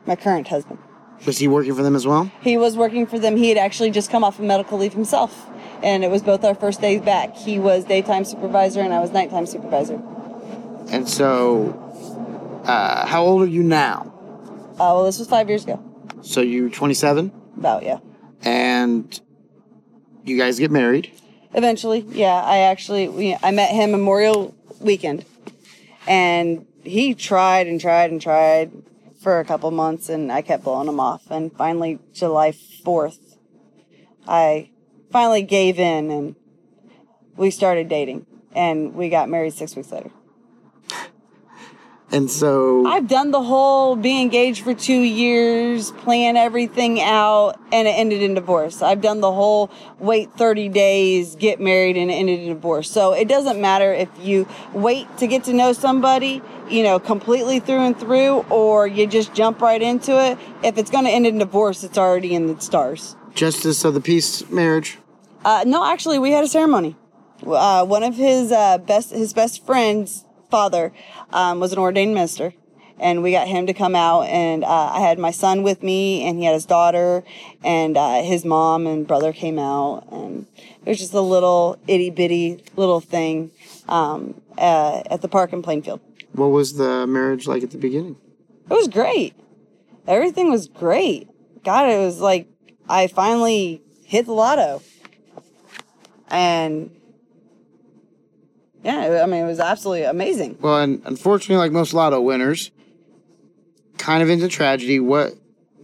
my 0.06 0.15
current 0.15 0.47
husband. 0.47 0.80
Was 1.26 1.38
he 1.38 1.47
working 1.47 1.76
for 1.76 1.84
them 1.84 1.95
as 1.95 2.07
well? 2.07 2.31
He 2.41 2.57
was 2.57 2.76
working 2.77 3.06
for 3.06 3.19
them. 3.19 3.35
He 3.38 3.49
had 3.49 3.57
actually 3.57 3.91
just 3.91 4.10
come 4.10 4.23
off 4.23 4.39
of 4.39 4.45
medical 4.45 4.77
leave 4.77 4.93
himself. 4.93 5.47
And 5.81 6.03
it 6.03 6.11
was 6.11 6.22
both 6.22 6.43
our 6.43 6.56
first 6.56 6.81
days 6.81 7.01
back. 7.01 7.35
He 7.35 7.60
was 7.60 7.85
daytime 7.85 8.26
supervisor 8.26 8.81
and 8.81 8.93
I 8.93 8.99
was 8.99 9.11
nighttime 9.11 9.45
supervisor. 9.45 10.01
And 10.89 11.07
so, 11.07 12.61
uh, 12.65 13.06
how 13.06 13.23
old 13.23 13.43
are 13.43 13.47
you 13.47 13.64
now? 13.64 14.14
Uh, 14.73 14.95
well, 14.95 15.06
this 15.06 15.19
was 15.19 15.27
five 15.27 15.47
years 15.47 15.64
ago. 15.64 15.84
So 16.22 16.41
you 16.41 16.69
27, 16.69 17.31
About, 17.57 17.84
yeah. 17.84 17.99
and 18.41 19.19
you 20.26 20.38
guys 20.38 20.60
get 20.60 20.72
married. 20.72 21.11
Eventually, 21.53 22.06
yeah. 22.10 22.41
I 22.43 22.60
actually, 22.60 23.07
we, 23.07 23.38
I 23.41 23.51
met 23.51 23.72
him 23.72 23.91
Memorial 23.91 24.56
weekend. 24.80 25.26
And 26.07 26.65
he 26.84 27.14
tried 27.14 27.68
and 27.68 27.80
tried 27.80 28.11
and 28.11 28.22
tried 28.22 28.72
for 29.22 29.39
a 29.39 29.45
couple 29.45 29.69
months 29.72 30.10
and 30.10 30.31
I 30.31 30.41
kept 30.41 30.64
blowing 30.64 30.88
him 30.88 30.99
off. 30.99 31.30
And 31.30 31.51
finally, 31.53 31.99
July 32.14 32.51
4th, 32.51 33.19
I 34.27 34.69
finally 35.11 35.44
gave 35.44 35.80
in 35.80 36.11
and 36.11 36.36
we 37.36 37.52
started 37.52 37.88
dating. 37.88 38.26
And 38.53 38.95
we 38.95 39.10
got 39.10 39.30
married 39.30 39.53
six 39.53 39.76
weeks 39.76 39.91
later. 39.91 40.11
And 42.11 42.30
so, 42.30 42.88
I've 42.88 43.07
done 43.07 43.30
the 43.30 43.44
whole 43.44 43.95
be 43.95 44.19
engaged 44.19 44.64
for 44.64 44.73
two 44.73 45.02
years, 45.02 45.91
plan 45.91 46.38
everything 46.38 46.99
out, 46.99 47.60
and 47.72 47.88
it 47.88 47.91
ended 47.91 48.23
in 48.23 48.34
divorce. 48.34 48.81
I've 48.81 49.02
done 49.02 49.22
the 49.22 49.31
whole 49.31 49.69
wait 49.99 50.34
30 50.34 50.69
days, 50.69 51.36
get 51.36 51.60
married, 51.60 51.98
and 51.98 52.10
it 52.10 52.15
ended 52.15 52.40
in 52.40 52.48
divorce. 52.48 52.90
So 52.90 53.14
it 53.14 53.27
doesn't 53.27 53.61
matter 53.61 53.94
if 53.94 54.10
you 54.19 54.48
wait 54.73 55.06
to 55.18 55.27
get 55.27 55.44
to 55.44 55.53
know 55.53 55.72
somebody, 55.72 56.41
you 56.68 56.81
know, 56.81 56.98
completely 56.98 57.60
through 57.60 57.81
and 57.81 57.99
through, 57.99 58.40
or 58.49 58.88
you 58.88 59.06
just 59.06 59.36
jump 59.36 59.61
right 59.61 59.81
into 59.81 60.19
it. 60.19 60.40
If 60.64 60.80
it's 60.80 60.90
going 60.90 61.06
to 61.06 61.11
end 61.11 61.27
in 61.27 61.38
divorce, 61.38 61.84
it's 61.84 61.98
already 61.99 62.34
in 62.34 62.48
the 62.48 62.60
stars. 62.60 63.15
Justice 63.35 63.85
of 63.85 63.93
the 63.93 64.01
peace 64.01 64.47
marriage. 64.49 64.97
Uh, 65.43 65.64
no, 65.65 65.85
actually, 65.85 66.19
we 66.19 66.31
had 66.31 66.43
a 66.43 66.47
ceremony. 66.47 66.95
Uh, 67.45 67.85
one 67.85 68.03
of 68.03 68.15
his 68.15 68.51
uh, 68.51 68.77
best 68.77 69.11
his 69.11 69.34
best 69.34 69.65
friends' 69.65 70.26
father 70.49 70.91
um, 71.31 71.60
was 71.60 71.72
an 71.72 71.80
ordained 71.80 72.14
minister, 72.14 72.53
and 72.99 73.23
we 73.23 73.31
got 73.31 73.47
him 73.47 73.65
to 73.65 73.73
come 73.73 73.95
out. 73.95 74.23
And 74.23 74.64
uh, 74.64 74.91
I 74.93 74.99
had 74.99 75.18
my 75.18 75.31
son 75.31 75.64
with 75.64 75.81
me, 75.81 76.23
and 76.27 76.38
he 76.38 76.45
had 76.45 76.53
his 76.53 76.65
daughter, 76.65 77.23
and 77.64 77.95
uh, 77.95 78.22
his 78.23 78.43
mom 78.43 78.85
and 78.88 79.07
brother 79.07 79.31
came 79.31 79.57
out, 79.57 80.06
and 80.11 80.47
it 80.85 80.89
was 80.89 80.99
just 80.99 81.14
a 81.14 81.22
little 81.22 81.77
itty 81.88 82.10
bitty 82.10 82.61
little 82.76 82.99
thing 82.99 83.51
um, 83.88 84.41
uh, 84.57 85.03
at 85.10 85.22
the 85.22 85.30
park 85.30 85.53
in 85.53 85.61
Plainfield. 85.61 86.01
What 86.34 86.47
was 86.47 86.73
the 86.73 87.07
marriage 87.07 87.47
like 87.47 87.64
at 87.64 87.72
the 87.72 87.77
beginning? 87.77 88.18
It 88.69 88.73
was 88.73 88.88
great. 88.88 89.34
Everything 90.07 90.51
was 90.51 90.68
great. 90.68 91.27
God, 91.64 91.89
it 91.89 91.97
was 91.97 92.19
like 92.19 92.47
I 92.90 93.07
finally 93.07 93.82
hit 94.03 94.26
the 94.26 94.34
lotto. 94.34 94.82
And 96.30 96.90
yeah, 98.84 99.22
I 99.24 99.26
mean, 99.28 99.44
it 99.44 99.48
was 99.48 99.60
absolutely 99.60 100.03
amazing. 100.03 100.57
Well, 100.60 100.78
and 100.78 101.02
unfortunately, 101.06 101.57
like 101.57 101.72
most 101.72 101.94
lotto 101.94 102.20
winners, 102.20 102.72
kind 103.98 104.24
of 104.24 104.30
into 104.30 104.48
tragedy. 104.48 104.99
What? 104.99 105.34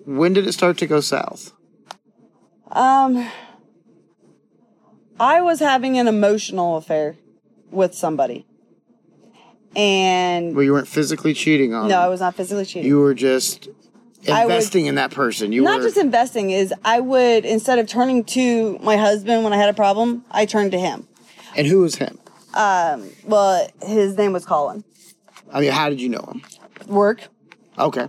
When 0.05 0.33
did 0.33 0.47
it 0.47 0.53
start 0.53 0.77
to 0.79 0.87
go 0.87 0.99
south? 0.99 1.51
Um, 2.71 3.27
I 5.19 5.41
was 5.41 5.59
having 5.59 5.97
an 5.97 6.07
emotional 6.07 6.77
affair 6.77 7.15
with 7.71 7.93
somebody. 7.93 8.45
And 9.75 10.55
Well, 10.55 10.63
you 10.63 10.71
weren't 10.71 10.87
physically 10.87 11.33
cheating 11.33 11.73
on. 11.73 11.83
no, 11.89 11.95
them. 11.95 12.01
I 12.03 12.07
was 12.07 12.21
not 12.21 12.35
physically 12.35 12.65
cheating. 12.65 12.87
You 12.87 12.99
were 12.99 13.13
just 13.13 13.67
I 14.33 14.45
would- 14.45 14.51
investing 14.53 14.85
in 14.87 14.95
that 14.95 15.11
person. 15.11 15.51
You 15.51 15.61
not 15.63 15.79
were 15.79 15.85
just 15.85 15.97
investing 15.97 16.51
is 16.51 16.73
I 16.83 16.99
would 16.99 17.45
instead 17.45 17.79
of 17.79 17.87
turning 17.87 18.23
to 18.25 18.77
my 18.79 18.97
husband 18.97 19.43
when 19.43 19.53
I 19.53 19.57
had 19.57 19.69
a 19.69 19.73
problem, 19.73 20.25
I 20.31 20.45
turned 20.45 20.71
to 20.71 20.79
him. 20.79 21.07
and 21.55 21.65
who 21.67 21.79
was 21.81 21.95
him? 21.95 22.19
Um, 22.53 23.09
Well, 23.25 23.67
his 23.83 24.17
name 24.17 24.33
was 24.33 24.45
Colin. 24.45 24.83
I 25.53 25.61
mean, 25.61 25.71
how 25.71 25.89
did 25.89 26.01
you 26.01 26.09
know 26.09 26.21
him? 26.31 26.41
Work. 26.87 27.27
Okay. 27.77 28.07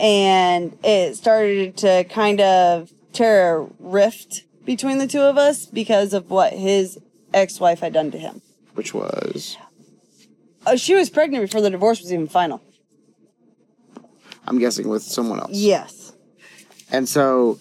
and 0.00 0.76
it 0.82 1.16
started 1.16 1.76
to 1.76 2.04
kind 2.04 2.40
of 2.40 2.90
tear 3.12 3.58
a 3.60 3.66
rift 3.78 4.42
between 4.64 4.98
the 4.98 5.06
two 5.06 5.20
of 5.20 5.36
us 5.38 5.66
because 5.66 6.12
of 6.12 6.30
what 6.30 6.52
his 6.54 6.98
ex-wife 7.32 7.80
had 7.80 7.92
done 7.92 8.10
to 8.10 8.18
him. 8.18 8.40
Which 8.74 8.94
was, 8.94 9.56
Uh, 10.66 10.76
she 10.76 10.94
was 10.94 11.10
pregnant 11.10 11.44
before 11.44 11.60
the 11.60 11.70
divorce 11.70 12.00
was 12.00 12.12
even 12.12 12.26
final. 12.26 12.60
I'm 14.46 14.58
guessing, 14.58 14.88
with 14.88 15.02
someone 15.02 15.40
else. 15.40 15.52
Yes. 15.52 16.12
And 16.90 17.08
so 17.08 17.58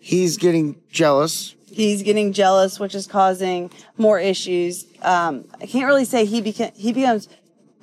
he's 0.00 0.36
getting 0.36 0.80
jealous. 0.90 1.54
He's 1.70 2.02
getting 2.02 2.32
jealous, 2.32 2.78
which 2.78 2.94
is 2.94 3.06
causing 3.06 3.70
more 3.96 4.18
issues. 4.18 4.86
Um, 5.00 5.46
I 5.60 5.66
can't 5.66 5.86
really 5.86 6.04
say 6.04 6.24
he 6.24 6.42
beca- 6.42 6.76
he 6.76 6.92
becomes 6.92 7.28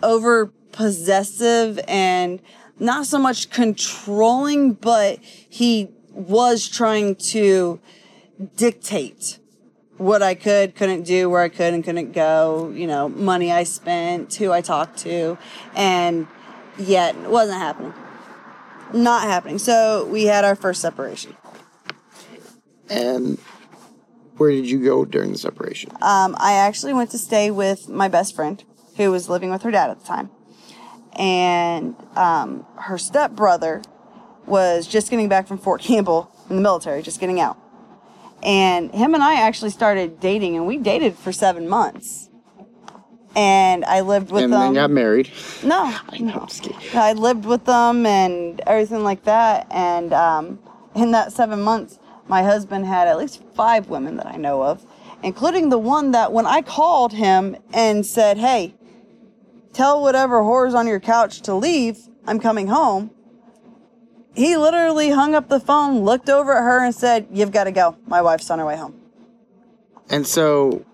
over 0.04 0.48
possessive 0.72 1.80
and 1.88 2.42
not 2.80 3.06
so 3.06 3.18
much 3.18 3.50
controlling, 3.50 4.74
but 4.74 5.20
he 5.22 5.90
was 6.12 6.68
trying 6.68 7.16
to 7.16 7.80
dictate 8.56 9.40
what 9.98 10.22
I 10.22 10.34
could, 10.34 10.76
couldn't 10.76 11.04
do, 11.04 11.30
where 11.30 11.42
I 11.42 11.50
could 11.50 11.74
and 11.74 11.84
couldn't 11.84 12.14
go, 12.14 12.72
you 12.74 12.88
know, 12.88 13.10
money 13.10 13.52
I 13.52 13.64
spent, 13.64 14.34
who 14.36 14.52
I 14.52 14.62
talked 14.62 15.00
to, 15.00 15.38
and 15.76 16.26
yet 16.80 17.16
it 17.16 17.30
wasn't 17.30 17.60
happening. 17.60 17.94
Not 18.94 19.24
happening. 19.24 19.60
So 19.60 20.06
we 20.06 20.26
had 20.26 20.46
our 20.46 20.56
first 20.56 20.82
separation. 20.82 21.36
And 22.90 23.38
where 24.38 24.52
did 24.52 24.70
you 24.70 24.84
go 24.84 25.06
during 25.06 25.34
the 25.34 25.38
separation? 25.38 25.92
Um, 26.02 26.36
I 26.40 26.54
actually 26.54 26.94
went 26.94 27.12
to 27.12 27.18
stay 27.18 27.52
with 27.52 27.90
my 27.90 28.08
best 28.08 28.36
friend 28.36 28.64
who 28.98 29.12
was 29.12 29.30
living 29.30 29.52
with 29.52 29.62
her 29.64 29.72
dad 29.72 29.90
at 29.92 30.00
the 30.00 30.06
time. 30.06 30.32
And 31.14 31.96
um, 32.16 32.66
her 32.78 32.98
stepbrother 32.98 33.82
was 34.46 34.88
just 34.88 35.10
getting 35.10 35.30
back 35.30 35.48
from 35.48 35.58
Fort 35.58 35.82
Campbell 35.82 36.32
in 36.50 36.56
the 36.56 36.62
military, 36.62 37.02
just 37.02 37.20
getting 37.20 37.40
out. 37.40 37.58
And 38.42 38.94
him 38.94 39.14
and 39.14 39.22
I 39.22 39.36
actually 39.42 39.72
started 39.72 40.20
dating, 40.20 40.56
and 40.56 40.66
we 40.66 40.78
dated 40.78 41.16
for 41.16 41.32
seven 41.32 41.68
months. 41.68 42.29
And 43.36 43.86
I 43.86 44.02
lived 44.02 44.32
with 44.32 44.44
and 44.44 44.54
them. 44.54 44.60
then 44.60 44.74
got 44.74 44.92
married. 44.92 45.30
No, 45.64 45.96
know, 46.20 46.46
just 46.48 46.64
kidding. 46.64 46.98
I 46.98 47.14
lived 47.14 47.46
with 47.46 47.66
them 47.66 48.06
and 48.06 48.62
everything 48.66 49.04
like 49.04 49.24
that. 49.26 49.68
And 49.70 50.14
um, 50.14 50.60
in 50.96 51.12
that 51.12 51.32
seven 51.32 51.62
months, 51.62 52.00
my 52.28 52.44
husband 52.44 52.86
had 52.86 53.08
at 53.08 53.18
least 53.18 53.42
five 53.56 53.90
women 53.90 54.18
that 54.18 54.28
I 54.28 54.36
know 54.36 54.64
of, 54.64 54.84
including 55.24 55.70
the 55.70 55.78
one 55.80 56.12
that 56.12 56.32
when 56.32 56.46
I 56.46 56.62
called 56.62 57.14
him 57.14 57.56
and 57.74 58.06
said, 58.06 58.38
"Hey, 58.38 58.74
tell 59.74 60.02
whatever 60.02 60.42
whore's 60.42 60.74
on 60.74 60.88
your 60.88 61.00
couch 61.00 61.42
to 61.42 61.54
leave. 61.56 62.08
I'm 62.26 62.40
coming 62.40 62.68
home." 62.68 63.12
He 64.36 64.56
literally 64.56 65.10
hung 65.10 65.34
up 65.36 65.50
the 65.50 65.60
phone, 65.60 66.02
looked 66.06 66.30
over 66.30 66.54
at 66.56 66.64
her, 66.64 66.84
and 66.84 66.94
said, 66.94 67.28
"You've 67.32 67.52
got 67.52 67.66
to 67.66 67.72
go. 67.72 67.98
My 68.08 68.22
wife's 68.22 68.50
on 68.50 68.60
her 68.60 68.66
way 68.66 68.78
home." 68.78 68.96
And 70.10 70.26
so, 70.26 70.86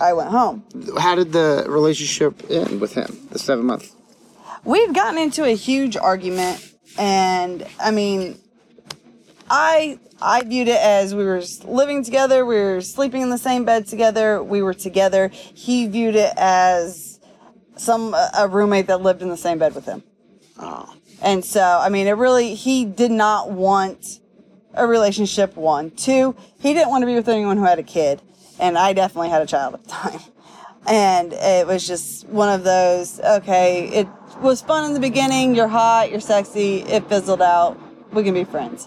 I 0.00 0.12
went 0.12 0.30
home. 0.30 0.64
how 0.98 1.14
did 1.14 1.32
the 1.32 1.64
relationship 1.68 2.42
end 2.50 2.80
with 2.80 2.94
him? 2.94 3.28
The 3.30 3.38
seven 3.38 3.64
months. 3.66 3.94
we'd 4.64 4.94
gotten 4.94 5.18
into 5.18 5.44
a 5.44 5.54
huge 5.54 5.96
argument 5.96 6.72
and 6.98 7.66
i 7.80 7.90
mean 7.90 8.38
i 9.50 9.98
i 10.22 10.42
viewed 10.42 10.68
it 10.68 10.80
as 10.80 11.14
we 11.14 11.24
were 11.24 11.42
living 11.64 12.04
together 12.04 12.46
we 12.46 12.54
were 12.56 12.80
sleeping 12.80 13.20
in 13.20 13.30
the 13.30 13.38
same 13.38 13.64
bed 13.64 13.86
together 13.86 14.42
we 14.42 14.62
were 14.62 14.74
together 14.74 15.28
he 15.32 15.86
viewed 15.88 16.14
it 16.14 16.32
as 16.36 17.14
some 17.76 18.14
a 18.14 18.48
roommate 18.48 18.86
that 18.86 19.00
lived 19.00 19.22
in 19.22 19.28
the 19.28 19.36
same 19.36 19.58
bed 19.58 19.74
with 19.74 19.86
him. 19.86 20.02
Oh. 20.58 20.94
And 21.22 21.44
so, 21.44 21.62
I 21.62 21.88
mean, 21.88 22.06
it 22.06 22.12
really, 22.12 22.54
he 22.54 22.84
did 22.84 23.10
not 23.10 23.50
want 23.50 24.20
a 24.74 24.86
relationship, 24.86 25.56
one. 25.56 25.90
Two, 25.92 26.36
he 26.58 26.74
didn't 26.74 26.90
want 26.90 27.02
to 27.02 27.06
be 27.06 27.14
with 27.14 27.28
anyone 27.28 27.56
who 27.56 27.64
had 27.64 27.78
a 27.78 27.82
kid. 27.82 28.20
And 28.58 28.78
I 28.78 28.92
definitely 28.92 29.30
had 29.30 29.42
a 29.42 29.46
child 29.46 29.74
at 29.74 29.84
the 29.84 29.90
time. 29.90 30.20
And 30.86 31.32
it 31.32 31.66
was 31.66 31.86
just 31.86 32.28
one 32.28 32.50
of 32.50 32.62
those, 32.62 33.18
okay, 33.18 33.88
it 33.88 34.08
was 34.42 34.60
fun 34.60 34.84
in 34.84 34.92
the 34.92 35.00
beginning. 35.00 35.54
You're 35.54 35.66
hot, 35.66 36.10
you're 36.10 36.20
sexy. 36.20 36.80
It 36.80 37.08
fizzled 37.08 37.40
out. 37.40 37.78
We 38.12 38.22
can 38.22 38.34
be 38.34 38.44
friends. 38.44 38.86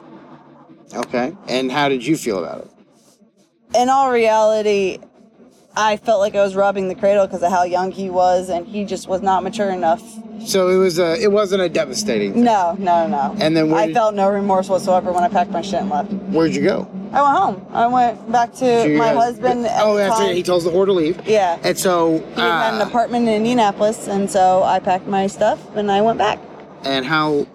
Okay. 0.94 1.36
And 1.48 1.72
how 1.72 1.90
did 1.90 2.06
you 2.06 2.16
feel 2.16 2.38
about 2.38 2.66
it? 2.66 2.72
In 3.76 3.90
all 3.90 4.12
reality, 4.12 5.00
I 5.76 5.98
felt 5.98 6.20
like 6.20 6.36
I 6.36 6.44
was 6.44 6.56
robbing 6.56 6.88
the 6.88 6.96
cradle 6.96 7.26
because 7.26 7.44
of 7.44 7.52
how 7.52 7.64
young 7.64 7.92
he 7.92 8.10
was, 8.10 8.50
and 8.50 8.68
he 8.68 8.86
just 8.86 9.08
was 9.08 9.22
not 9.22 9.44
mature 9.44 9.70
enough. 9.70 10.04
So 10.46 10.70
it 10.70 10.78
was 10.78 11.00
a. 11.00 11.22
It 11.22 11.32
wasn't 11.32 11.62
a 11.62 11.70
devastating. 11.70 12.44
No, 12.44 12.76
no, 12.80 13.08
no. 13.08 13.36
And 13.40 13.56
then 13.56 13.74
I 13.74 13.88
did- 13.88 13.96
felt 13.96 14.16
no 14.16 14.30
remorse 14.30 14.70
whatsoever 14.70 15.12
when 15.12 15.24
I 15.24 15.28
packed 15.30 15.52
my 15.52 15.62
shit 15.62 15.82
and 15.82 15.90
left. 15.90 16.12
Where'd 16.12 16.56
you 16.56 16.64
go? 16.64 16.88
I 17.12 17.22
went 17.22 17.38
home. 17.38 17.66
I 17.74 17.88
went 17.88 18.32
back 18.32 18.52
to 18.54 18.58
So 18.84 18.90
my 18.90 19.14
guys- 19.14 19.18
husband. 19.18 19.66
At 19.66 19.84
Oh, 19.84 19.96
that's 19.98 20.18
time. 20.18 20.30
it. 20.30 20.36
He 20.36 20.44
tells 20.44 20.64
the 20.64 20.70
whore 20.70 20.86
to 20.86 20.94
leave. 20.94 21.26
Yeah. 21.28 21.58
And 21.64 21.78
so. 21.78 22.20
He 22.36 22.42
had 22.42 22.76
an 22.76 22.82
uh, 22.82 22.86
apartment 22.88 23.28
in 23.28 23.34
Indianapolis, 23.36 24.08
and 24.08 24.30
so 24.30 24.64
I 24.64 24.80
packed 24.80 25.08
my 25.08 25.28
stuff 25.28 25.60
and 25.76 25.92
I 25.92 26.02
went 26.02 26.18
back. 26.18 26.40
and 26.86 27.06
how 27.06 27.46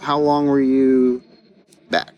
how 0.00 0.18
long 0.18 0.46
were 0.46 0.60
you 0.60 1.22
back? 1.90 2.14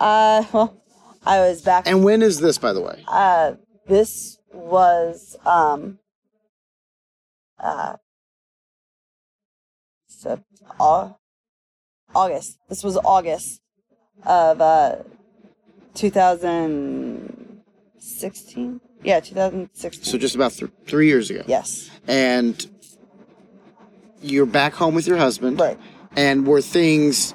Uh, 0.00 0.42
well, 0.52 0.76
I 1.24 1.40
was 1.40 1.62
back. 1.62 1.86
And 1.86 2.02
when 2.04 2.22
is 2.22 2.40
this, 2.40 2.58
by 2.58 2.72
the 2.72 2.80
way? 2.80 3.04
uh, 3.08 3.52
this 3.86 4.38
was 4.52 5.36
um, 5.46 5.98
uh, 7.62 7.94
so, 10.20 10.38
August. 12.14 12.58
This 12.68 12.84
was 12.84 12.98
August 12.98 13.62
of 14.26 14.60
uh, 14.60 14.96
2016. 15.94 18.80
Yeah, 19.02 19.20
2016. 19.20 20.04
So 20.04 20.18
just 20.18 20.34
about 20.34 20.52
th- 20.52 20.70
three 20.86 21.06
years 21.06 21.30
ago. 21.30 21.42
yes, 21.46 21.88
And 22.06 22.66
you're 24.20 24.44
back 24.44 24.74
home 24.74 24.94
with 24.94 25.06
your 25.06 25.16
husband. 25.16 25.58
right. 25.58 25.78
And 26.16 26.46
were 26.46 26.60
things 26.60 27.32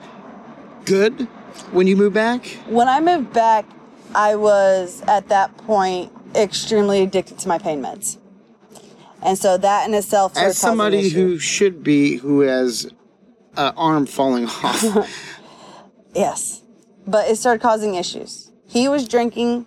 good 0.83 1.21
when 1.71 1.87
you 1.87 1.95
moved 1.95 2.13
back? 2.13 2.45
When 2.67 2.87
I 2.87 2.99
moved 2.99 3.33
back, 3.33 3.65
I 4.13 4.35
was 4.35 5.01
at 5.07 5.27
that 5.29 5.57
point 5.57 6.11
extremely 6.35 7.01
addicted 7.01 7.39
to 7.39 7.47
my 7.47 7.57
pain 7.57 7.81
meds. 7.81 8.19
And 9.21 9.37
so 9.37 9.57
that 9.57 9.87
in 9.87 9.93
itself 9.93 10.37
As 10.37 10.57
somebody 10.57 11.09
who 11.09 11.39
should 11.39 11.83
be, 11.83 12.17
who 12.17 12.41
has 12.41 12.85
an 13.57 13.73
arm 13.77 14.05
falling 14.05 14.45
off. 14.45 14.83
Yes. 16.15 16.61
But 17.05 17.29
it 17.29 17.35
started 17.35 17.61
causing 17.61 17.95
issues. 17.95 18.49
He 18.67 18.87
was 18.87 19.05
drinking. 19.07 19.65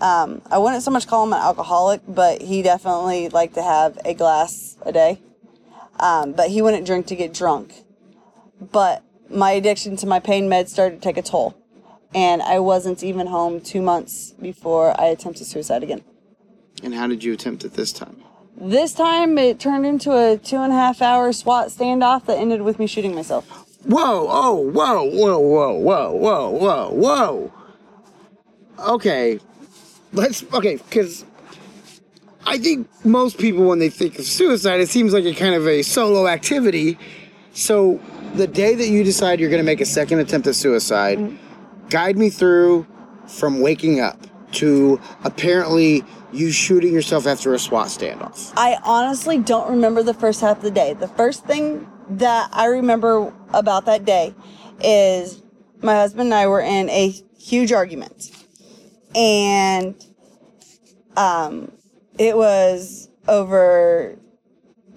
Um, 0.00 0.42
I 0.50 0.58
wouldn't 0.58 0.82
so 0.82 0.90
much 0.90 1.06
call 1.06 1.24
him 1.24 1.32
an 1.32 1.38
alcoholic, 1.38 2.00
but 2.06 2.42
he 2.42 2.62
definitely 2.62 3.28
liked 3.28 3.54
to 3.54 3.62
have 3.62 3.96
a 4.04 4.12
glass 4.12 4.76
a 4.82 4.90
day. 4.92 5.22
Um, 6.00 6.32
but 6.32 6.48
he 6.50 6.62
wouldn't 6.62 6.84
drink 6.84 7.06
to 7.06 7.16
get 7.16 7.32
drunk. 7.32 7.84
But 8.60 9.04
my 9.30 9.52
addiction 9.52 9.96
to 9.98 10.06
my 10.06 10.18
pain 10.18 10.48
meds 10.48 10.68
started 10.68 10.96
to 10.96 11.00
take 11.00 11.16
a 11.16 11.22
toll. 11.22 11.56
And 12.14 12.42
I 12.42 12.58
wasn't 12.58 13.02
even 13.04 13.28
home 13.28 13.60
two 13.60 13.80
months 13.82 14.32
before 14.32 15.00
I 15.00 15.06
attempted 15.06 15.46
suicide 15.46 15.82
again. 15.84 16.02
and 16.82 16.94
how 16.94 17.06
did 17.06 17.22
you 17.22 17.32
attempt 17.32 17.64
it 17.64 17.74
this 17.74 17.92
time? 17.92 18.22
This 18.60 18.92
time 18.92 19.38
it 19.38 19.60
turned 19.60 19.86
into 19.86 20.10
a 20.16 20.36
two 20.36 20.56
and 20.56 20.72
a 20.72 20.76
half 20.76 21.00
hour 21.00 21.32
SWAT 21.32 21.68
standoff 21.68 22.26
that 22.26 22.38
ended 22.38 22.62
with 22.62 22.80
me 22.80 22.88
shooting 22.88 23.14
myself. 23.14 23.48
Whoa, 23.84 24.26
oh, 24.28 24.54
whoa, 24.54 25.04
whoa, 25.04 25.38
whoa, 25.38 25.72
whoa, 25.78 26.12
whoa, 26.12 26.50
whoa, 26.50 26.90
whoa. 26.90 27.52
Okay. 28.80 29.38
Let's, 30.12 30.44
okay, 30.52 30.76
because 30.76 31.24
I 32.44 32.58
think 32.58 32.88
most 33.04 33.38
people, 33.38 33.64
when 33.66 33.78
they 33.78 33.90
think 33.90 34.18
of 34.18 34.24
suicide, 34.24 34.80
it 34.80 34.88
seems 34.88 35.12
like 35.12 35.24
a 35.24 35.34
kind 35.34 35.54
of 35.54 35.68
a 35.68 35.82
solo 35.82 36.26
activity. 36.26 36.98
So, 37.52 38.00
the 38.34 38.46
day 38.46 38.74
that 38.74 38.88
you 38.88 39.04
decide 39.04 39.38
you're 39.38 39.50
going 39.50 39.62
to 39.62 39.66
make 39.66 39.80
a 39.80 39.86
second 39.86 40.18
attempt 40.18 40.46
at 40.48 40.54
suicide, 40.54 41.18
mm-hmm. 41.18 41.88
guide 41.88 42.16
me 42.18 42.30
through 42.30 42.86
from 43.26 43.60
waking 43.60 44.00
up 44.00 44.26
to 44.52 45.00
apparently 45.24 46.02
you 46.32 46.50
shooting 46.50 46.92
yourself 46.92 47.26
after 47.26 47.54
a 47.54 47.58
SWAT 47.58 47.88
standoff. 47.88 48.52
I 48.56 48.78
honestly 48.84 49.38
don't 49.38 49.70
remember 49.70 50.02
the 50.02 50.14
first 50.14 50.40
half 50.40 50.58
of 50.58 50.62
the 50.62 50.70
day. 50.70 50.92
The 50.94 51.08
first 51.08 51.44
thing 51.44 51.90
that 52.10 52.50
I 52.52 52.66
remember 52.66 53.32
about 53.52 53.86
that 53.86 54.04
day 54.04 54.34
is 54.80 55.42
my 55.82 55.94
husband 55.94 56.28
and 56.28 56.34
I 56.34 56.46
were 56.46 56.60
in 56.60 56.88
a 56.90 57.14
huge 57.38 57.72
argument. 57.72 58.30
And 59.14 59.94
um 61.16 61.72
it 62.18 62.36
was 62.36 63.08
over 63.26 64.16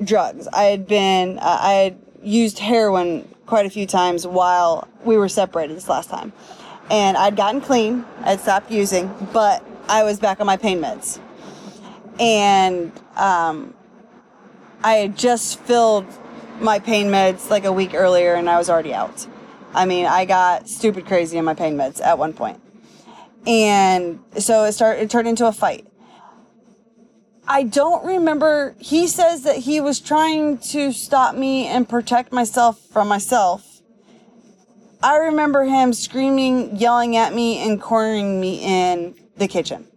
drugs. 0.03 0.47
I 0.51 0.63
had 0.63 0.87
been 0.87 1.39
uh, 1.39 1.57
I 1.61 1.73
had 1.73 1.99
used 2.23 2.59
heroin 2.59 3.27
quite 3.45 3.65
a 3.65 3.69
few 3.69 3.85
times 3.85 4.25
while 4.25 4.87
we 5.03 5.17
were 5.17 5.29
separated 5.29 5.75
this 5.75 5.89
last 5.89 6.09
time. 6.09 6.33
And 6.89 7.15
I'd 7.17 7.35
gotten 7.35 7.61
clean, 7.61 8.05
I'd 8.21 8.39
stopped 8.39 8.71
using, 8.71 9.13
but 9.31 9.63
I 9.91 10.03
was 10.03 10.19
back 10.19 10.39
on 10.39 10.47
my 10.47 10.57
pain 10.57 10.81
meds 10.81 11.19
and 12.19 12.91
um, 13.15 13.73
I 14.83 14.93
had 14.93 15.17
just 15.17 15.59
filled 15.59 16.05
my 16.59 16.79
pain 16.79 17.07
meds 17.07 17.49
like 17.49 17.65
a 17.65 17.73
week 17.73 17.93
earlier, 17.95 18.35
and 18.35 18.49
I 18.49 18.57
was 18.57 18.69
already 18.69 18.93
out. 18.93 19.25
I 19.73 19.85
mean, 19.85 20.05
I 20.05 20.25
got 20.25 20.69
stupid 20.69 21.07
crazy 21.07 21.37
in 21.37 21.45
my 21.45 21.55
pain 21.55 21.75
meds 21.75 21.99
at 22.01 22.17
one 22.17 22.33
point, 22.33 22.61
and 23.47 24.19
so 24.37 24.63
it 24.65 24.73
started. 24.73 25.01
It 25.01 25.09
turned 25.09 25.27
into 25.27 25.47
a 25.47 25.51
fight. 25.51 25.87
I 27.47 27.63
don't 27.63 28.05
remember. 28.05 28.75
He 28.77 29.07
says 29.07 29.43
that 29.43 29.57
he 29.57 29.81
was 29.81 29.99
trying 29.99 30.59
to 30.59 30.93
stop 30.93 31.35
me 31.35 31.65
and 31.65 31.89
protect 31.89 32.31
myself 32.31 32.79
from 32.79 33.07
myself. 33.07 33.81
I 35.03 35.17
remember 35.17 35.63
him 35.63 35.93
screaming, 35.93 36.75
yelling 36.77 37.17
at 37.17 37.33
me, 37.33 37.57
and 37.57 37.81
cornering 37.81 38.39
me 38.39 38.59
in 38.59 39.15
the 39.37 39.47
kitchen. 39.47 39.87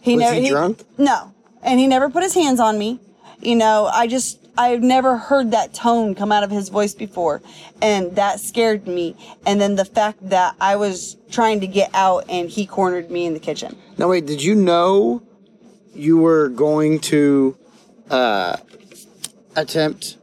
He 0.00 0.14
Was 0.16 0.20
never, 0.22 0.40
he 0.40 0.48
drunk? 0.48 0.84
No. 0.98 1.32
And 1.62 1.80
he 1.80 1.86
never 1.86 2.10
put 2.10 2.22
his 2.22 2.34
hands 2.34 2.60
on 2.60 2.78
me. 2.78 3.00
You 3.40 3.56
know, 3.56 3.86
I 3.86 4.06
just, 4.06 4.38
I've 4.56 4.82
never 4.82 5.16
heard 5.16 5.50
that 5.52 5.72
tone 5.74 6.14
come 6.14 6.30
out 6.30 6.42
of 6.42 6.50
his 6.50 6.68
voice 6.68 6.94
before. 6.94 7.40
And 7.80 8.14
that 8.16 8.40
scared 8.40 8.86
me. 8.86 9.16
And 9.46 9.60
then 9.60 9.76
the 9.76 9.84
fact 9.84 10.28
that 10.28 10.56
I 10.60 10.76
was 10.76 11.16
trying 11.30 11.60
to 11.60 11.66
get 11.66 11.90
out 11.94 12.24
and 12.28 12.48
he 12.48 12.66
cornered 12.66 13.10
me 13.10 13.26
in 13.26 13.32
the 13.34 13.40
kitchen. 13.40 13.76
Now, 13.98 14.08
wait, 14.08 14.26
did 14.26 14.42
you 14.42 14.54
know 14.54 15.22
you 15.94 16.18
were 16.18 16.48
going 16.48 17.00
to 17.00 17.56
uh, 18.10 18.56
attempt 19.56 20.18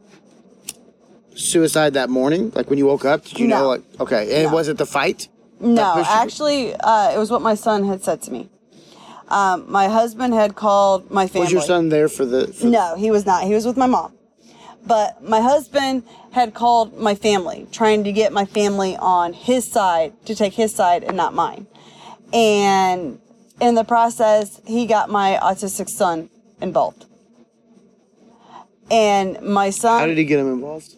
suicide 1.34 1.94
that 1.94 2.08
morning? 2.10 2.52
Like 2.54 2.68
when 2.70 2.78
you 2.78 2.86
woke 2.86 3.04
up? 3.04 3.24
Did 3.24 3.38
you 3.40 3.48
know? 3.48 3.68
Like, 3.68 3.82
okay. 4.00 4.42
And 4.42 4.50
No. 4.50 4.54
was 4.54 4.68
it 4.68 4.78
the 4.78 4.86
fight? 4.86 5.28
No, 5.62 6.02
actually, 6.06 6.74
uh, 6.74 7.12
it 7.14 7.18
was 7.18 7.30
what 7.30 7.40
my 7.40 7.54
son 7.54 7.84
had 7.84 8.02
said 8.02 8.20
to 8.22 8.32
me. 8.32 8.48
Um, 9.28 9.70
my 9.70 9.88
husband 9.88 10.34
had 10.34 10.56
called 10.56 11.10
my 11.10 11.26
family. 11.26 11.44
Was 11.44 11.52
your 11.52 11.62
son 11.62 11.88
there 11.88 12.08
for 12.08 12.26
the. 12.26 12.48
For 12.48 12.66
No, 12.66 12.96
he 12.96 13.10
was 13.10 13.24
not. 13.24 13.44
He 13.44 13.54
was 13.54 13.64
with 13.64 13.76
my 13.76 13.86
mom. 13.86 14.12
But 14.84 15.22
my 15.22 15.40
husband 15.40 16.02
had 16.32 16.54
called 16.54 16.98
my 16.98 17.14
family, 17.14 17.68
trying 17.70 18.02
to 18.04 18.12
get 18.12 18.32
my 18.32 18.44
family 18.44 18.96
on 18.96 19.32
his 19.32 19.70
side 19.70 20.12
to 20.26 20.34
take 20.34 20.54
his 20.54 20.74
side 20.74 21.04
and 21.04 21.16
not 21.16 21.32
mine. 21.34 21.66
And 22.32 23.20
in 23.60 23.74
the 23.76 23.84
process, 23.84 24.60
he 24.66 24.86
got 24.86 25.08
my 25.08 25.38
autistic 25.40 25.88
son 25.88 26.28
involved. 26.60 27.06
And 28.90 29.40
my 29.40 29.70
son. 29.70 30.00
How 30.00 30.06
did 30.06 30.18
he 30.18 30.24
get 30.24 30.40
him 30.40 30.52
involved? 30.52 30.96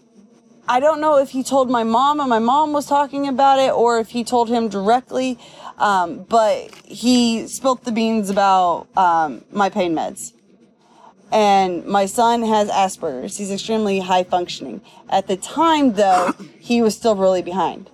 I 0.67 0.81
don't 0.81 1.01
know 1.01 1.19
if 1.19 1.31
he 1.31 1.43
told 1.43 1.71
my 1.71 1.85
mom 1.85 2.21
and 2.21 2.31
my 2.31 2.39
mom 2.39 2.73
was 2.73 2.87
talking 2.87 3.29
about 3.29 3.59
it 3.59 3.71
or 3.73 3.99
if 3.99 4.11
he 4.11 4.25
told 4.25 4.49
him 4.49 4.69
directly, 4.69 5.39
um, 5.79 6.23
but 6.23 6.75
he 6.85 7.47
spilt 7.49 7.85
the 7.85 7.93
beans 7.93 8.31
about 8.31 8.87
um, 8.97 9.45
my 9.53 9.69
pain 9.69 9.95
meds. 9.95 10.33
And 11.31 11.85
my 11.85 12.07
son 12.07 12.43
has 12.45 12.71
Asperger's. 12.71 13.37
He's 13.37 13.51
extremely 13.51 13.99
high 13.99 14.25
functioning. 14.25 14.81
At 15.11 15.27
the 15.27 15.37
time, 15.37 15.95
though, 15.95 16.33
he 16.61 16.81
was 16.81 16.95
still 16.95 17.17
really 17.17 17.43
behind. 17.43 17.91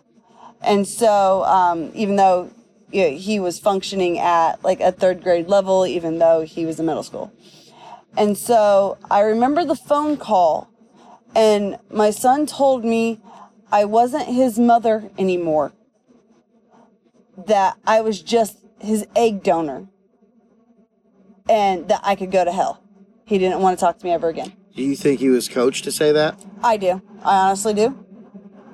And 0.60 0.86
so, 0.86 1.42
um, 1.44 1.90
even 1.94 2.16
though 2.16 2.50
you 2.92 3.02
know, 3.02 3.16
he 3.16 3.40
was 3.40 3.58
functioning 3.58 4.18
at 4.18 4.62
like 4.62 4.80
a 4.80 4.92
third 4.92 5.22
grade 5.22 5.48
level, 5.48 5.86
even 5.86 6.18
though 6.18 6.42
he 6.42 6.66
was 6.66 6.78
in 6.78 6.86
middle 6.86 7.02
school. 7.02 7.32
And 8.16 8.36
so 8.36 8.98
I 9.10 9.20
remember 9.20 9.64
the 9.64 9.76
phone 9.76 10.16
call 10.16 10.69
and 11.34 11.78
my 11.90 12.10
son 12.10 12.46
told 12.46 12.84
me 12.84 13.20
I 13.72 13.84
wasn't 13.84 14.26
his 14.26 14.58
mother 14.58 15.10
anymore. 15.18 15.72
That 17.46 17.76
I 17.86 18.00
was 18.00 18.20
just 18.20 18.58
his 18.78 19.06
egg 19.14 19.42
donor. 19.42 19.86
And 21.48 21.88
that 21.88 22.00
I 22.04 22.14
could 22.14 22.30
go 22.30 22.44
to 22.44 22.52
hell. 22.52 22.82
He 23.24 23.38
didn't 23.38 23.60
want 23.60 23.78
to 23.78 23.84
talk 23.84 23.98
to 23.98 24.04
me 24.04 24.12
ever 24.12 24.28
again. 24.28 24.52
Do 24.74 24.82
you 24.82 24.94
think 24.96 25.20
he 25.20 25.28
was 25.28 25.48
coached 25.48 25.84
to 25.84 25.92
say 25.92 26.12
that? 26.12 26.38
I 26.62 26.76
do. 26.76 27.02
I 27.24 27.48
honestly 27.48 27.74
do. 27.74 28.04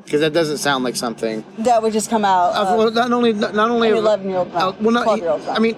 Because 0.04 0.20
that 0.20 0.32
doesn't 0.32 0.58
sound 0.58 0.84
like 0.84 0.94
something. 0.94 1.44
That 1.58 1.82
would 1.82 1.92
just 1.92 2.10
come 2.10 2.24
out. 2.24 2.54
Uh, 2.54 2.66
of- 2.66 2.78
well, 2.78 2.90
not 2.90 3.12
only 3.12 3.32
not 3.32 3.56
only 3.70 3.90
an 3.90 3.96
11-year-old 3.96 4.48
uh, 4.54 4.72
well, 4.80 4.92
not 4.92 5.06
12-year-old. 5.06 5.48
I 5.48 5.58
mean, 5.58 5.76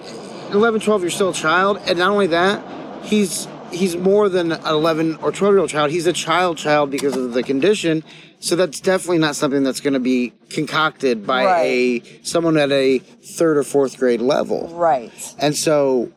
11, 0.51 0.81
12, 0.81 1.01
you're 1.01 1.09
still 1.09 1.29
a 1.29 1.33
child, 1.33 1.79
and 1.87 1.97
not 1.97 2.11
only 2.11 2.27
that, 2.27 2.63
he's 3.03 3.47
he's 3.71 3.95
more 3.97 4.29
than 4.29 4.51
an 4.51 4.65
11 4.65 5.17
or 5.17 5.31
12 5.31 5.53
year 5.53 5.59
old 5.59 5.69
child. 5.69 5.91
He's 5.91 6.07
a 6.07 6.13
child 6.13 6.57
child 6.57 6.91
because 6.91 7.15
of 7.15 7.33
the 7.33 7.43
condition. 7.43 8.03
So 8.39 8.55
that's 8.55 8.79
definitely 8.79 9.17
not 9.19 9.35
something 9.35 9.63
that's 9.63 9.81
going 9.81 9.93
to 9.93 9.99
be 9.99 10.33
concocted 10.49 11.25
by 11.27 11.45
Right. 11.45 11.65
a 11.65 12.03
someone 12.23 12.57
at 12.57 12.71
a 12.71 12.99
third 12.99 13.57
or 13.57 13.63
fourth 13.63 13.97
grade 13.97 14.21
level. 14.21 14.67
right. 14.73 15.11
And 15.39 15.55
so 15.55 16.11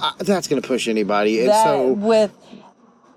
uh, 0.00 0.12
that's 0.18 0.46
going 0.46 0.60
to 0.62 0.66
push 0.68 0.86
anybody. 0.88 1.40
And 1.40 1.48
that 1.48 1.64
so 1.64 1.92
with 1.92 2.32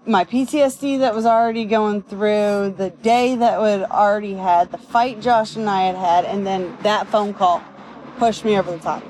my 0.07 0.23
PTSD 0.25 0.99
that 0.99 1.13
was 1.13 1.25
already 1.27 1.65
going 1.65 2.01
through, 2.01 2.73
the 2.77 2.89
day 3.03 3.35
that 3.35 3.61
we 3.61 3.67
already 3.85 4.33
had, 4.33 4.71
the 4.71 4.79
fight 4.79 5.21
Josh 5.21 5.55
and 5.55 5.69
I 5.69 5.83
had 5.83 5.95
had, 5.95 6.25
and 6.25 6.45
then 6.47 6.75
that 6.81 7.07
phone 7.07 7.33
call 7.35 7.61
pushed 8.17 8.43
me 8.43 8.57
over 8.57 8.71
the 8.71 8.79
top. 8.79 9.03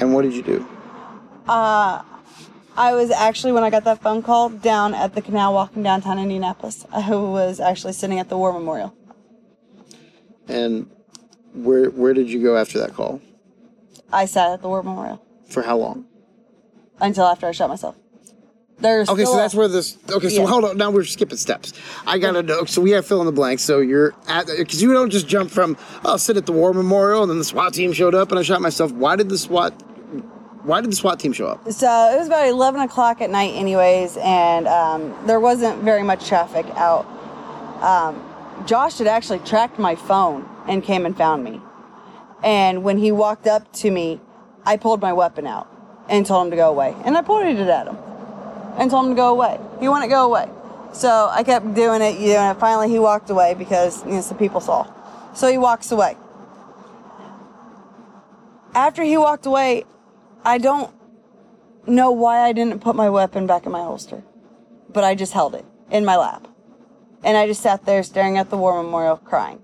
and 0.00 0.12
what 0.12 0.22
did 0.22 0.34
you 0.34 0.42
do? 0.42 0.66
I 2.76 2.92
was 2.94 3.10
actually, 3.10 3.52
when 3.52 3.64
I 3.64 3.70
got 3.70 3.84
that 3.84 4.02
phone 4.02 4.22
call, 4.22 4.50
down 4.50 4.94
at 4.94 5.14
the 5.14 5.22
canal 5.22 5.54
walking 5.54 5.82
downtown 5.82 6.18
Indianapolis. 6.18 6.86
I 6.92 7.08
was 7.14 7.58
actually 7.58 7.94
sitting 7.94 8.18
at 8.18 8.28
the 8.28 8.36
War 8.36 8.52
Memorial. 8.52 8.94
And 10.48 10.90
where 11.54 11.90
where 11.90 12.12
did 12.12 12.28
you 12.30 12.42
go 12.42 12.56
after 12.56 12.78
that 12.78 12.94
call? 12.94 13.20
I 14.12 14.26
sat 14.26 14.52
at 14.52 14.62
the 14.62 14.68
War 14.68 14.82
Memorial 14.82 15.24
For 15.48 15.62
how 15.62 15.76
long? 15.78 16.06
until 17.00 17.24
after 17.26 17.46
I 17.46 17.52
shot 17.52 17.68
myself. 17.68 17.96
There's 18.78 19.08
Okay, 19.08 19.24
so 19.24 19.36
that's 19.36 19.54
where 19.54 19.68
this. 19.68 19.96
Okay, 20.10 20.28
so 20.28 20.42
Yeah. 20.42 20.48
hold 20.48 20.64
on. 20.64 20.76
Now 20.76 20.90
we're 20.90 21.04
skipping 21.04 21.38
steps. 21.38 21.72
I 22.06 22.18
gotta 22.18 22.42
know. 22.42 22.64
So 22.66 22.82
we 22.82 22.90
have 22.90 23.06
fill 23.06 23.20
in 23.20 23.26
the 23.26 23.32
blanks. 23.32 23.62
So 23.62 23.80
you're 23.80 24.14
at 24.28 24.46
because 24.46 24.82
you 24.82 24.92
don't 24.92 25.10
just 25.10 25.26
jump 25.26 25.50
from 25.50 25.76
oh, 25.80 26.00
I'll 26.04 26.14
oh 26.14 26.16
sit 26.18 26.36
at 26.36 26.44
the 26.46 26.52
war 26.52 26.74
memorial 26.74 27.22
and 27.22 27.30
then 27.30 27.38
the 27.38 27.44
SWAT 27.44 27.72
team 27.72 27.92
showed 27.92 28.14
up 28.14 28.30
and 28.30 28.38
I 28.38 28.42
shot 28.42 28.60
myself. 28.60 28.92
Why 28.92 29.16
did 29.16 29.30
the 29.30 29.38
SWAT? 29.38 29.82
Why 30.66 30.80
did 30.80 30.90
the 30.90 30.96
SWAT 30.96 31.20
team 31.20 31.32
show 31.32 31.46
up? 31.46 31.70
So 31.70 31.86
it 32.12 32.18
was 32.18 32.26
about 32.26 32.48
11 32.48 32.80
o'clock 32.80 33.20
at 33.20 33.30
night, 33.30 33.54
anyways, 33.54 34.16
and 34.16 34.66
um, 34.66 35.14
there 35.24 35.38
wasn't 35.38 35.84
very 35.84 36.02
much 36.02 36.26
traffic 36.26 36.66
out. 36.74 37.06
Um, 37.80 38.20
Josh 38.66 38.98
had 38.98 39.06
actually 39.06 39.38
tracked 39.40 39.78
my 39.78 39.94
phone 39.94 40.48
and 40.66 40.82
came 40.82 41.06
and 41.06 41.16
found 41.16 41.44
me. 41.44 41.60
And 42.42 42.82
when 42.82 42.98
he 42.98 43.12
walked 43.12 43.46
up 43.46 43.72
to 43.74 43.92
me, 43.92 44.20
I 44.64 44.76
pulled 44.76 45.00
my 45.00 45.12
weapon 45.12 45.46
out 45.46 45.68
and 46.08 46.26
told 46.26 46.46
him 46.46 46.50
to 46.50 46.56
go 46.56 46.68
away. 46.68 46.96
And 47.04 47.16
I 47.16 47.22
pointed 47.22 47.60
it 47.60 47.68
at 47.68 47.86
him 47.86 47.96
and 48.76 48.90
told 48.90 49.06
him 49.06 49.12
to 49.12 49.16
go 49.16 49.30
away. 49.30 49.60
He 49.78 49.88
wouldn't 49.88 50.10
go 50.10 50.24
away. 50.24 50.50
So 50.92 51.28
I 51.30 51.44
kept 51.44 51.74
doing 51.74 52.02
it, 52.02 52.18
you 52.18 52.32
know, 52.32 52.50
and 52.50 52.58
finally 52.58 52.88
he 52.88 52.98
walked 52.98 53.30
away 53.30 53.54
because 53.54 54.04
you 54.04 54.14
know, 54.14 54.20
some 54.20 54.36
people 54.36 54.60
saw. 54.60 54.92
So 55.32 55.48
he 55.48 55.58
walks 55.58 55.92
away. 55.92 56.16
After 58.74 59.04
he 59.04 59.16
walked 59.16 59.46
away, 59.46 59.84
I 60.46 60.58
don't 60.58 60.94
know 61.88 62.12
why 62.12 62.38
I 62.38 62.52
didn't 62.52 62.78
put 62.78 62.94
my 62.94 63.10
weapon 63.10 63.48
back 63.48 63.66
in 63.66 63.72
my 63.72 63.80
holster, 63.80 64.22
but 64.88 65.02
I 65.02 65.16
just 65.16 65.32
held 65.32 65.56
it 65.56 65.64
in 65.90 66.04
my 66.04 66.16
lap. 66.16 66.46
And 67.24 67.36
I 67.36 67.48
just 67.48 67.62
sat 67.62 67.84
there 67.84 68.04
staring 68.04 68.38
at 68.38 68.48
the 68.48 68.56
war 68.56 68.80
memorial 68.80 69.16
crying. 69.16 69.60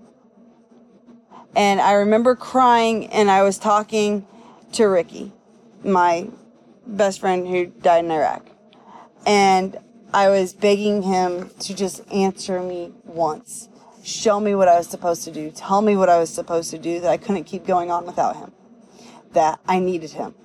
And 1.55 1.79
I 1.79 1.93
remember 1.93 2.35
crying 2.35 3.07
and 3.07 3.31
I 3.31 3.43
was 3.43 3.57
talking 3.57 4.27
to 4.73 4.83
Ricky, 4.83 5.31
my 5.85 6.27
best 6.85 7.21
friend 7.21 7.47
who 7.47 7.67
died 7.67 8.03
in 8.03 8.11
Iraq. 8.11 8.45
And 9.25 9.77
I 10.13 10.27
was 10.27 10.51
begging 10.51 11.03
him 11.03 11.49
to 11.61 11.73
just 11.73 12.05
answer 12.11 12.61
me 12.61 12.91
once. 13.05 13.69
Show 14.03 14.41
me 14.41 14.53
what 14.53 14.67
I 14.67 14.79
was 14.79 14.89
supposed 14.89 15.23
to 15.23 15.31
do. 15.31 15.49
Tell 15.49 15.81
me 15.81 15.95
what 15.95 16.09
I 16.09 16.19
was 16.19 16.29
supposed 16.29 16.71
to 16.71 16.77
do 16.77 16.99
that 16.99 17.09
I 17.09 17.15
couldn't 17.15 17.45
keep 17.45 17.65
going 17.65 17.89
on 17.89 18.05
without 18.05 18.35
him. 18.35 18.51
That 19.31 19.61
I 19.65 19.79
needed 19.79 20.11
him 20.11 20.35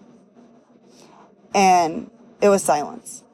and 1.54 2.10
it 2.40 2.48
was 2.48 2.62
silence. 2.62 3.24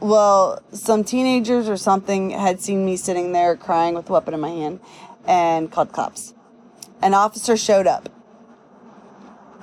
Well, 0.00 0.62
some 0.72 1.04
teenagers 1.04 1.68
or 1.68 1.76
something 1.76 2.30
had 2.30 2.60
seen 2.60 2.84
me 2.84 2.96
sitting 2.96 3.32
there 3.32 3.56
crying 3.56 3.94
with 3.94 4.08
a 4.10 4.12
weapon 4.12 4.34
in 4.34 4.40
my 4.40 4.50
hand 4.50 4.80
and 5.26 5.70
called 5.70 5.92
cops. 5.92 6.34
An 7.02 7.14
officer 7.14 7.56
showed 7.56 7.86
up. 7.86 8.08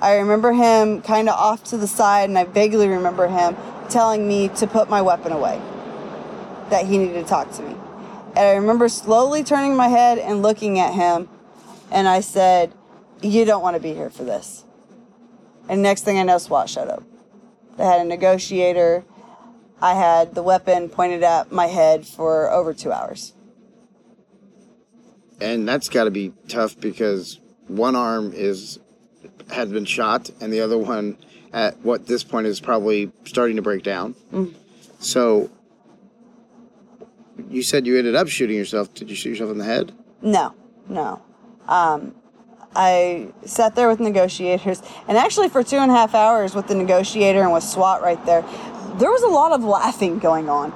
I 0.00 0.16
remember 0.16 0.52
him 0.52 1.02
kind 1.02 1.28
of 1.28 1.36
off 1.36 1.64
to 1.64 1.76
the 1.76 1.86
side, 1.86 2.28
and 2.28 2.36
I 2.36 2.44
vaguely 2.44 2.88
remember 2.88 3.28
him 3.28 3.56
telling 3.88 4.26
me 4.26 4.48
to 4.48 4.66
put 4.66 4.90
my 4.90 5.00
weapon 5.00 5.32
away, 5.32 5.60
that 6.70 6.86
he 6.86 6.98
needed 6.98 7.22
to 7.22 7.28
talk 7.28 7.50
to 7.52 7.62
me. 7.62 7.76
And 8.36 8.40
I 8.40 8.54
remember 8.54 8.88
slowly 8.88 9.44
turning 9.44 9.76
my 9.76 9.88
head 9.88 10.18
and 10.18 10.42
looking 10.42 10.78
at 10.78 10.94
him, 10.94 11.28
and 11.92 12.08
I 12.08 12.20
said, 12.20 12.74
You 13.22 13.44
don't 13.44 13.62
want 13.62 13.76
to 13.76 13.80
be 13.80 13.94
here 13.94 14.10
for 14.10 14.24
this. 14.24 14.64
And 15.68 15.80
next 15.80 16.02
thing 16.02 16.18
I 16.18 16.24
know, 16.24 16.38
SWAT 16.38 16.68
showed 16.68 16.88
up. 16.88 17.04
They 17.76 17.84
had 17.84 18.00
a 18.00 18.04
negotiator. 18.04 19.04
I 19.80 19.94
had 19.94 20.34
the 20.34 20.42
weapon 20.42 20.88
pointed 20.88 21.22
at 21.22 21.52
my 21.52 21.66
head 21.66 22.06
for 22.06 22.50
over 22.50 22.72
two 22.72 22.92
hours. 22.92 23.34
And 25.40 25.68
that's 25.68 25.88
got 25.88 26.04
to 26.04 26.10
be 26.10 26.32
tough 26.48 26.78
because 26.78 27.40
one 27.66 27.96
arm 27.96 28.32
is 28.34 28.78
has 29.50 29.70
been 29.70 29.84
shot 29.84 30.30
and 30.40 30.52
the 30.52 30.60
other 30.60 30.78
one 30.78 31.18
at 31.52 31.78
what 31.80 32.06
this 32.06 32.24
point 32.24 32.46
is 32.46 32.60
probably 32.60 33.12
starting 33.24 33.56
to 33.56 33.62
break 33.62 33.82
down. 33.82 34.14
So 35.00 35.50
you 37.50 37.62
said 37.62 37.86
you 37.86 37.98
ended 37.98 38.14
up 38.14 38.28
shooting 38.28 38.56
yourself. 38.56 38.94
Did 38.94 39.10
you 39.10 39.16
shoot 39.16 39.30
yourself 39.30 39.50
in 39.50 39.58
the 39.58 39.64
head? 39.64 39.92
No, 40.22 40.54
no. 40.88 41.22
Um, 41.68 42.14
I 42.76 43.32
sat 43.44 43.74
there 43.74 43.88
with 43.88 44.00
negotiators, 44.00 44.82
and 45.08 45.16
actually 45.16 45.48
for 45.48 45.62
two 45.62 45.76
and 45.76 45.90
a 45.90 45.94
half 45.94 46.14
hours 46.14 46.54
with 46.54 46.66
the 46.66 46.74
negotiator 46.74 47.42
and 47.42 47.52
with 47.52 47.64
SWAT 47.64 48.02
right 48.02 48.24
there, 48.26 48.42
there 48.98 49.10
was 49.10 49.22
a 49.22 49.28
lot 49.28 49.52
of 49.52 49.64
laughing 49.64 50.18
going 50.18 50.48
on, 50.48 50.72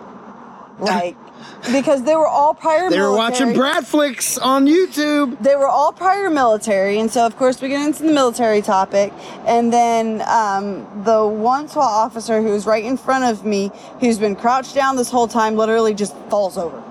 like 0.79 1.17
because 1.73 2.03
they 2.05 2.15
were 2.15 2.27
all 2.27 2.55
prior. 2.55 2.91
They 2.91 3.01
were 3.01 3.15
watching 3.15 3.49
military. 3.49 3.73
Brad 3.73 3.87
flicks 3.87 4.39
on 4.39 4.67
YouTube. 4.67 5.43
they 5.43 5.57
were 5.57 5.69
all 5.69 5.93
prior 5.93 6.31
military, 6.31 6.99
and 6.99 7.11
so 7.11 7.27
of 7.27 7.37
course 7.37 7.61
we 7.61 7.69
get 7.69 7.85
into 7.85 8.05
the 8.05 8.13
military 8.13 8.63
topic, 8.63 9.13
and 9.47 9.73
then 9.73 10.23
um, 10.27 11.05
the 11.05 11.27
one 11.27 11.69
SWAT 11.69 11.85
officer 11.85 12.43
who's 12.43 12.67
right 12.67 12.85
in 12.85 12.97
front 12.97 13.25
of 13.25 13.45
me, 13.45 13.71
who's 14.01 14.19
been 14.19 14.37
crouched 14.37 14.75
down 14.75 14.97
this 14.97 15.11
whole 15.11 15.29
time, 15.29 15.57
literally 15.57 15.95
just 15.95 16.17
falls 16.29 16.57
over. 16.59 16.83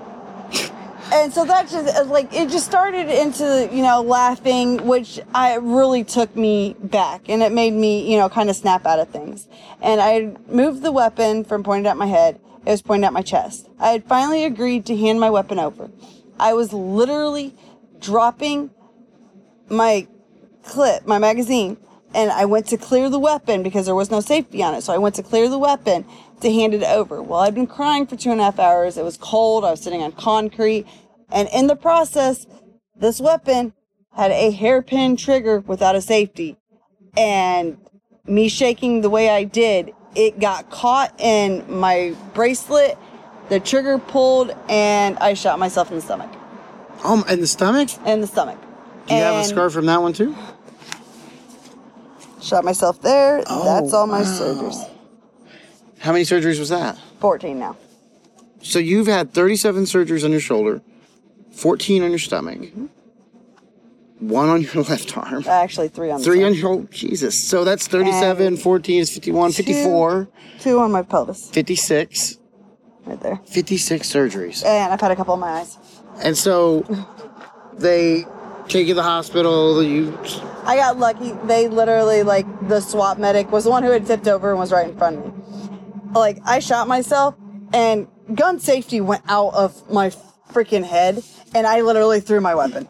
And 1.10 1.32
so 1.32 1.44
that 1.46 1.68
just 1.68 1.96
uh, 1.96 2.04
like 2.04 2.34
it 2.34 2.50
just 2.50 2.66
started 2.66 3.08
into 3.08 3.68
you 3.72 3.82
know 3.82 4.02
laughing, 4.02 4.86
which 4.86 5.18
I 5.34 5.54
really 5.56 6.04
took 6.04 6.36
me 6.36 6.76
back, 6.78 7.28
and 7.28 7.42
it 7.42 7.50
made 7.50 7.72
me 7.72 8.10
you 8.10 8.18
know 8.18 8.28
kind 8.28 8.50
of 8.50 8.56
snap 8.56 8.84
out 8.84 8.98
of 8.98 9.08
things. 9.08 9.48
And 9.80 10.02
I 10.02 10.36
moved 10.52 10.82
the 10.82 10.92
weapon 10.92 11.44
from 11.44 11.62
pointed 11.62 11.86
at 11.86 11.96
my 11.96 12.06
head; 12.06 12.38
it 12.66 12.70
was 12.70 12.82
pointed 12.82 13.06
at 13.06 13.14
my 13.14 13.22
chest. 13.22 13.68
I 13.78 13.88
had 13.88 14.04
finally 14.04 14.44
agreed 14.44 14.84
to 14.86 14.96
hand 14.96 15.18
my 15.18 15.30
weapon 15.30 15.58
over. 15.58 15.90
I 16.38 16.52
was 16.52 16.74
literally 16.74 17.54
dropping 18.00 18.70
my 19.70 20.06
clip, 20.62 21.06
my 21.06 21.18
magazine, 21.18 21.78
and 22.14 22.30
I 22.30 22.44
went 22.44 22.66
to 22.66 22.76
clear 22.76 23.08
the 23.08 23.18
weapon 23.18 23.62
because 23.62 23.86
there 23.86 23.94
was 23.94 24.10
no 24.10 24.20
safety 24.20 24.62
on 24.62 24.74
it. 24.74 24.82
So 24.82 24.92
I 24.92 24.98
went 24.98 25.14
to 25.14 25.22
clear 25.22 25.48
the 25.48 25.58
weapon 25.58 26.04
to 26.40 26.52
hand 26.52 26.74
it 26.74 26.82
over. 26.84 27.22
Well, 27.22 27.40
I'd 27.40 27.54
been 27.54 27.66
crying 27.66 28.06
for 28.06 28.16
two 28.16 28.30
and 28.30 28.40
a 28.40 28.44
half 28.44 28.58
hours. 28.58 28.96
It 28.96 29.04
was 29.04 29.16
cold. 29.16 29.64
I 29.64 29.70
was 29.70 29.80
sitting 29.80 30.02
on 30.02 30.12
concrete. 30.12 30.86
And 31.30 31.48
in 31.52 31.66
the 31.66 31.76
process, 31.76 32.46
this 32.96 33.20
weapon 33.20 33.72
had 34.12 34.30
a 34.30 34.50
hairpin 34.50 35.16
trigger 35.16 35.60
without 35.60 35.94
a 35.94 36.00
safety. 36.00 36.56
And 37.16 37.78
me 38.26 38.48
shaking 38.48 39.00
the 39.00 39.10
way 39.10 39.30
I 39.30 39.44
did, 39.44 39.92
it 40.14 40.40
got 40.40 40.70
caught 40.70 41.18
in 41.20 41.64
my 41.68 42.14
bracelet. 42.34 42.98
The 43.48 43.60
trigger 43.60 43.98
pulled, 43.98 44.54
and 44.68 45.18
I 45.18 45.34
shot 45.34 45.58
myself 45.58 45.90
in 45.90 45.96
the 45.96 46.02
stomach. 46.02 46.30
Oh, 47.04 47.24
in 47.28 47.40
the 47.40 47.46
stomach? 47.46 47.88
In 48.04 48.20
the 48.20 48.26
stomach. 48.26 48.58
Do 49.06 49.14
you 49.14 49.22
have 49.22 49.36
a 49.36 49.44
scar 49.44 49.70
from 49.70 49.86
that 49.86 50.02
one 50.02 50.12
too? 50.12 50.36
Shot 52.42 52.64
myself 52.64 53.00
there. 53.00 53.42
Oh, 53.46 53.64
That's 53.64 53.94
all 53.94 54.06
my 54.06 54.20
wow. 54.20 54.24
surgeries. 54.24 54.97
How 56.00 56.12
many 56.12 56.24
surgeries 56.24 56.58
was 56.58 56.68
that? 56.68 56.98
14 57.20 57.58
now. 57.58 57.76
So 58.62 58.78
you've 58.78 59.06
had 59.06 59.32
37 59.32 59.84
surgeries 59.84 60.24
on 60.24 60.30
your 60.30 60.40
shoulder, 60.40 60.82
14 61.52 62.02
on 62.02 62.10
your 62.10 62.18
stomach, 62.18 62.58
mm-hmm. 62.58 62.86
one 64.28 64.48
on 64.48 64.62
your 64.62 64.82
left 64.84 65.16
arm, 65.16 65.44
Actually, 65.46 65.88
three 65.88 66.10
on 66.10 66.18
the 66.18 66.24
three 66.24 66.40
side. 66.40 66.46
on 66.46 66.54
your 66.54 66.70
oh, 66.70 66.88
Jesus. 66.90 67.38
So 67.38 67.64
that's 67.64 67.86
37, 67.86 68.46
And 68.46 68.60
14 68.60 69.00
is 69.00 69.10
51, 69.10 69.52
54, 69.52 70.28
Two 70.60 70.80
on 70.80 70.90
my 70.90 71.02
pelvis, 71.02 71.50
56, 71.50 72.38
right 73.06 73.20
there. 73.20 73.40
56 73.46 74.06
surgeries. 74.08 74.64
And 74.64 74.92
I've 74.92 75.00
had 75.00 75.10
a 75.10 75.16
couple 75.16 75.34
on 75.34 75.40
my 75.40 75.60
eyes. 75.60 75.78
And 76.22 76.36
so 76.36 76.82
they 77.74 78.24
take 78.68 78.88
you 78.88 78.94
to 78.94 78.94
the 78.94 79.02
hospital, 79.02 79.82
you 79.82 80.18
I 80.64 80.76
got 80.76 80.98
lucky. 80.98 81.32
They 81.44 81.66
literally, 81.68 82.22
like, 82.22 82.46
the 82.68 82.80
SWAT 82.80 83.18
medic 83.18 83.50
was 83.50 83.64
the 83.64 83.70
one 83.70 83.82
who 83.82 83.90
had 83.90 84.04
tipped 84.04 84.28
over 84.28 84.50
and 84.50 84.58
was 84.58 84.70
right 84.70 84.86
in 84.86 84.98
front 84.98 85.16
of 85.16 85.24
me. 85.24 85.67
Like 86.12 86.38
I 86.44 86.58
shot 86.58 86.88
myself 86.88 87.34
and 87.72 88.08
gun 88.34 88.58
safety 88.60 89.00
went 89.00 89.22
out 89.28 89.54
of 89.54 89.90
my 89.90 90.10
freaking 90.52 90.84
head 90.84 91.22
and 91.54 91.66
I 91.66 91.80
literally 91.82 92.20
threw 92.20 92.40
my 92.40 92.54
weapon. 92.54 92.88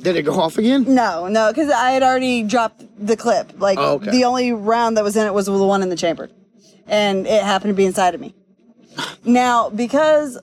Did 0.00 0.16
it 0.16 0.22
go 0.22 0.38
off 0.38 0.58
again? 0.58 0.94
No, 0.94 1.28
no, 1.28 1.50
because 1.50 1.70
I 1.70 1.92
had 1.92 2.02
already 2.02 2.42
dropped 2.42 2.84
the 2.98 3.16
clip. 3.16 3.58
Like 3.58 3.78
Oh, 3.78 3.94
okay. 3.94 4.10
the 4.10 4.24
only 4.24 4.52
round 4.52 4.96
that 4.96 5.04
was 5.04 5.16
in 5.16 5.26
it 5.26 5.32
was 5.32 5.46
the 5.46 5.52
one 5.52 5.82
in 5.82 5.88
the 5.88 5.96
chamber, 5.96 6.28
and 6.86 7.26
it 7.26 7.42
happened 7.42 7.70
to 7.70 7.74
be 7.74 7.86
inside 7.86 8.14
of 8.14 8.20
me. 8.20 8.34
Now, 9.24 9.70
because 9.70 10.38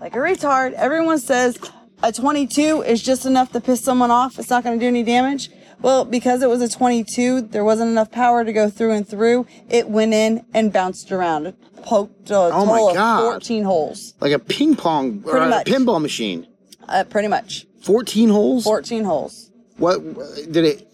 like 0.00 0.14
a 0.16 0.18
retard, 0.18 0.72
everyone 0.72 1.20
says 1.20 1.56
a 2.02 2.12
22 2.12 2.82
is 2.82 3.00
just 3.00 3.26
enough 3.26 3.52
to 3.52 3.60
piss 3.60 3.80
someone 3.80 4.10
off. 4.10 4.38
It's 4.40 4.50
not 4.50 4.64
going 4.64 4.76
to 4.78 4.84
do 4.84 4.88
any 4.88 5.04
damage. 5.04 5.50
Well, 5.80 6.04
because 6.04 6.42
it 6.42 6.48
was 6.48 6.60
a 6.60 6.68
22, 6.68 7.42
there 7.42 7.64
wasn't 7.64 7.90
enough 7.90 8.10
power 8.10 8.44
to 8.44 8.52
go 8.52 8.68
through 8.68 8.92
and 8.92 9.06
through. 9.08 9.46
It 9.68 9.88
went 9.88 10.12
in 10.12 10.44
and 10.52 10.72
bounced 10.72 11.12
around. 11.12 11.46
It 11.46 11.56
poked 11.84 12.30
a 12.30 12.34
Oh 12.36 12.50
total 12.66 12.94
God. 12.94 13.18
of 13.20 13.32
14 13.34 13.64
holes. 13.64 14.14
Like 14.20 14.32
a 14.32 14.38
ping 14.40 14.74
pong 14.74 15.22
or 15.24 15.30
Pretty 15.32 15.46
a 15.46 15.48
much. 15.50 15.66
pinball 15.66 16.02
machine. 16.02 16.46
Uh, 16.88 17.04
pretty 17.04 17.28
much 17.28 17.66
14 17.82 18.28
holes? 18.28 18.64
14 18.64 19.04
holes. 19.04 19.50
What 19.76 20.00
did 20.50 20.64
it? 20.64 20.88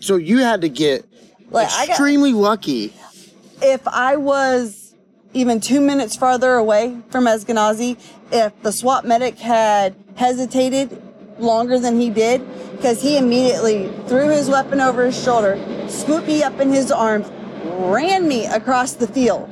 So 0.00 0.16
you 0.16 0.38
had 0.38 0.62
to 0.62 0.68
get 0.68 1.04
Like 1.50 1.68
I 1.70 1.86
got. 1.86 1.90
extremely 1.90 2.32
lucky. 2.32 2.92
if 3.62 3.86
I 3.86 4.16
was 4.16 4.94
even 5.32 5.60
two 5.60 5.80
minutes 5.80 6.16
farther 6.16 6.54
away 6.54 6.96
from 7.10 7.24
Eskenazi, 7.26 7.98
if 8.32 8.52
the 8.62 8.72
SWAT 8.72 9.04
medic 9.04 9.38
had 9.38 9.94
hesitated 10.16 11.00
longer 11.38 11.78
than 11.78 12.00
he 12.00 12.10
did, 12.10 12.42
because 12.76 13.02
he 13.02 13.16
immediately 13.16 13.92
threw 14.06 14.28
his 14.28 14.48
weapon 14.48 14.80
over 14.80 15.06
his 15.06 15.22
shoulder, 15.22 15.58
swooped 15.88 16.26
me 16.26 16.42
up 16.42 16.60
in 16.60 16.72
his 16.72 16.90
arms, 16.90 17.30
ran 17.64 18.28
me 18.28 18.46
across 18.46 18.92
the 18.92 19.06
field, 19.06 19.48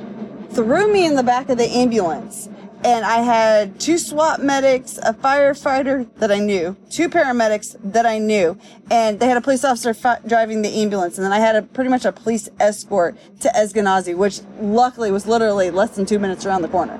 threw 0.51 0.91
me 0.91 1.05
in 1.05 1.15
the 1.15 1.23
back 1.23 1.49
of 1.49 1.57
the 1.57 1.67
ambulance. 1.67 2.49
And 2.85 3.05
I 3.05 3.19
had 3.19 3.79
two 3.79 3.97
SWAT 3.97 4.43
medics, 4.43 4.97
a 4.97 5.13
firefighter 5.13 6.05
that 6.15 6.33
I 6.33 6.39
knew, 6.39 6.75
two 6.89 7.07
paramedics 7.07 7.77
that 7.81 8.05
I 8.05 8.17
knew, 8.17 8.57
and 8.91 9.21
they 9.21 9.27
had 9.27 9.37
a 9.37 9.41
police 9.41 9.63
officer 9.63 9.93
fi- 9.93 10.19
driving 10.27 10.63
the 10.63 10.81
ambulance. 10.81 11.17
And 11.17 11.23
then 11.23 11.31
I 11.31 11.39
had 11.39 11.55
a 11.55 11.61
pretty 11.61 11.89
much 11.89 12.03
a 12.03 12.11
police 12.11 12.49
escort 12.59 13.15
to 13.39 13.47
Eskenazi, 13.49 14.17
which 14.17 14.41
luckily 14.59 15.11
was 15.11 15.25
literally 15.25 15.71
less 15.71 15.91
than 15.91 16.05
two 16.05 16.19
minutes 16.19 16.45
around 16.45 16.61
the 16.61 16.67
corner. 16.67 16.99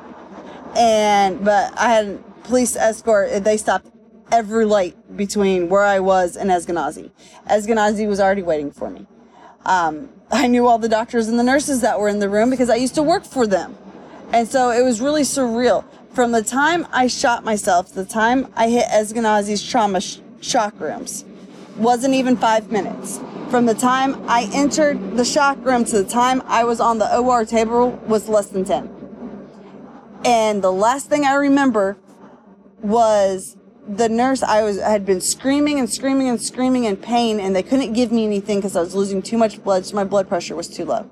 And 0.78 1.44
but 1.44 1.78
I 1.78 1.90
had 1.90 2.06
a 2.06 2.18
police 2.44 2.78
escort. 2.78 3.44
They 3.44 3.58
stopped 3.58 3.88
every 4.34 4.66
light 4.66 5.16
between 5.16 5.70
where 5.70 5.84
I 5.84 6.00
was 6.00 6.36
and 6.36 6.50
Eskenazi. 6.50 7.12
Eskenazi 7.48 8.08
was 8.08 8.20
already 8.20 8.42
waiting 8.42 8.72
for 8.72 8.90
me. 8.90 9.06
Um, 9.64 10.10
I 10.32 10.48
knew 10.48 10.68
all 10.68 10.80
the 10.80 10.90
doctors 10.90 11.28
and 11.28 11.38
the 11.38 11.44
nurses 11.44 11.82
that 11.82 12.00
were 12.00 12.10
in 12.10 12.18
the 12.18 12.28
room 12.28 12.50
because 12.50 12.70
I 12.70 12.76
used 12.76 12.96
to 12.96 13.04
work 13.04 13.24
for 13.24 13.46
them. 13.46 13.78
And 14.32 14.48
so 14.48 14.72
it 14.72 14.84
was 14.84 15.00
really 15.00 15.22
surreal. 15.22 15.86
From 16.14 16.32
the 16.32 16.42
time 16.42 16.88
I 16.92 17.06
shot 17.06 17.44
myself, 17.44 17.94
the 17.94 18.06
time 18.06 18.52
I 18.56 18.70
hit 18.70 18.86
Eskenazi's 18.88 19.62
trauma 19.62 20.02
sh- 20.02 20.18
shock 20.42 20.80
rooms, 20.80 21.26
wasn't 21.78 22.16
even 22.16 22.36
five 22.36 22.72
minutes. 22.72 23.20
From 23.52 23.68
the 23.68 23.76
time 23.76 24.28
I 24.28 24.50
entered 24.52 25.16
the 25.16 25.26
shock 25.26 25.64
room 25.64 25.86
to 25.86 26.02
the 26.02 26.10
time 26.10 26.42
I 26.48 26.64
was 26.64 26.80
on 26.80 26.98
the 26.98 27.18
OR 27.18 27.46
table 27.46 27.92
was 28.08 28.28
less 28.28 28.48
than 28.48 28.66
10. 28.66 28.90
And 30.26 30.64
the 30.64 30.72
last 30.72 31.08
thing 31.08 31.24
I 31.24 31.36
remember 31.36 31.98
was 32.82 33.58
the 33.88 34.08
nurse 34.08 34.42
I 34.42 34.64
was 34.64 34.80
had 34.80 35.06
been 35.06 35.22
screaming 35.22 35.80
and 35.80 35.90
screaming 35.90 36.30
and 36.30 36.42
screaming 36.42 36.86
in 36.86 36.98
pain 36.98 37.40
and 37.40 37.56
they 37.56 37.64
couldn't 37.64 37.94
give 37.94 38.12
me 38.12 38.26
anything 38.26 38.60
because 38.60 38.76
I 38.76 38.80
was 38.80 38.96
losing 38.96 39.22
too 39.22 39.38
much 39.38 39.64
blood 39.64 39.86
so 39.86 39.96
my 39.96 40.04
blood 40.04 40.28
pressure 40.28 40.56
was 40.56 40.68
too 40.68 40.86
low. 40.86 41.10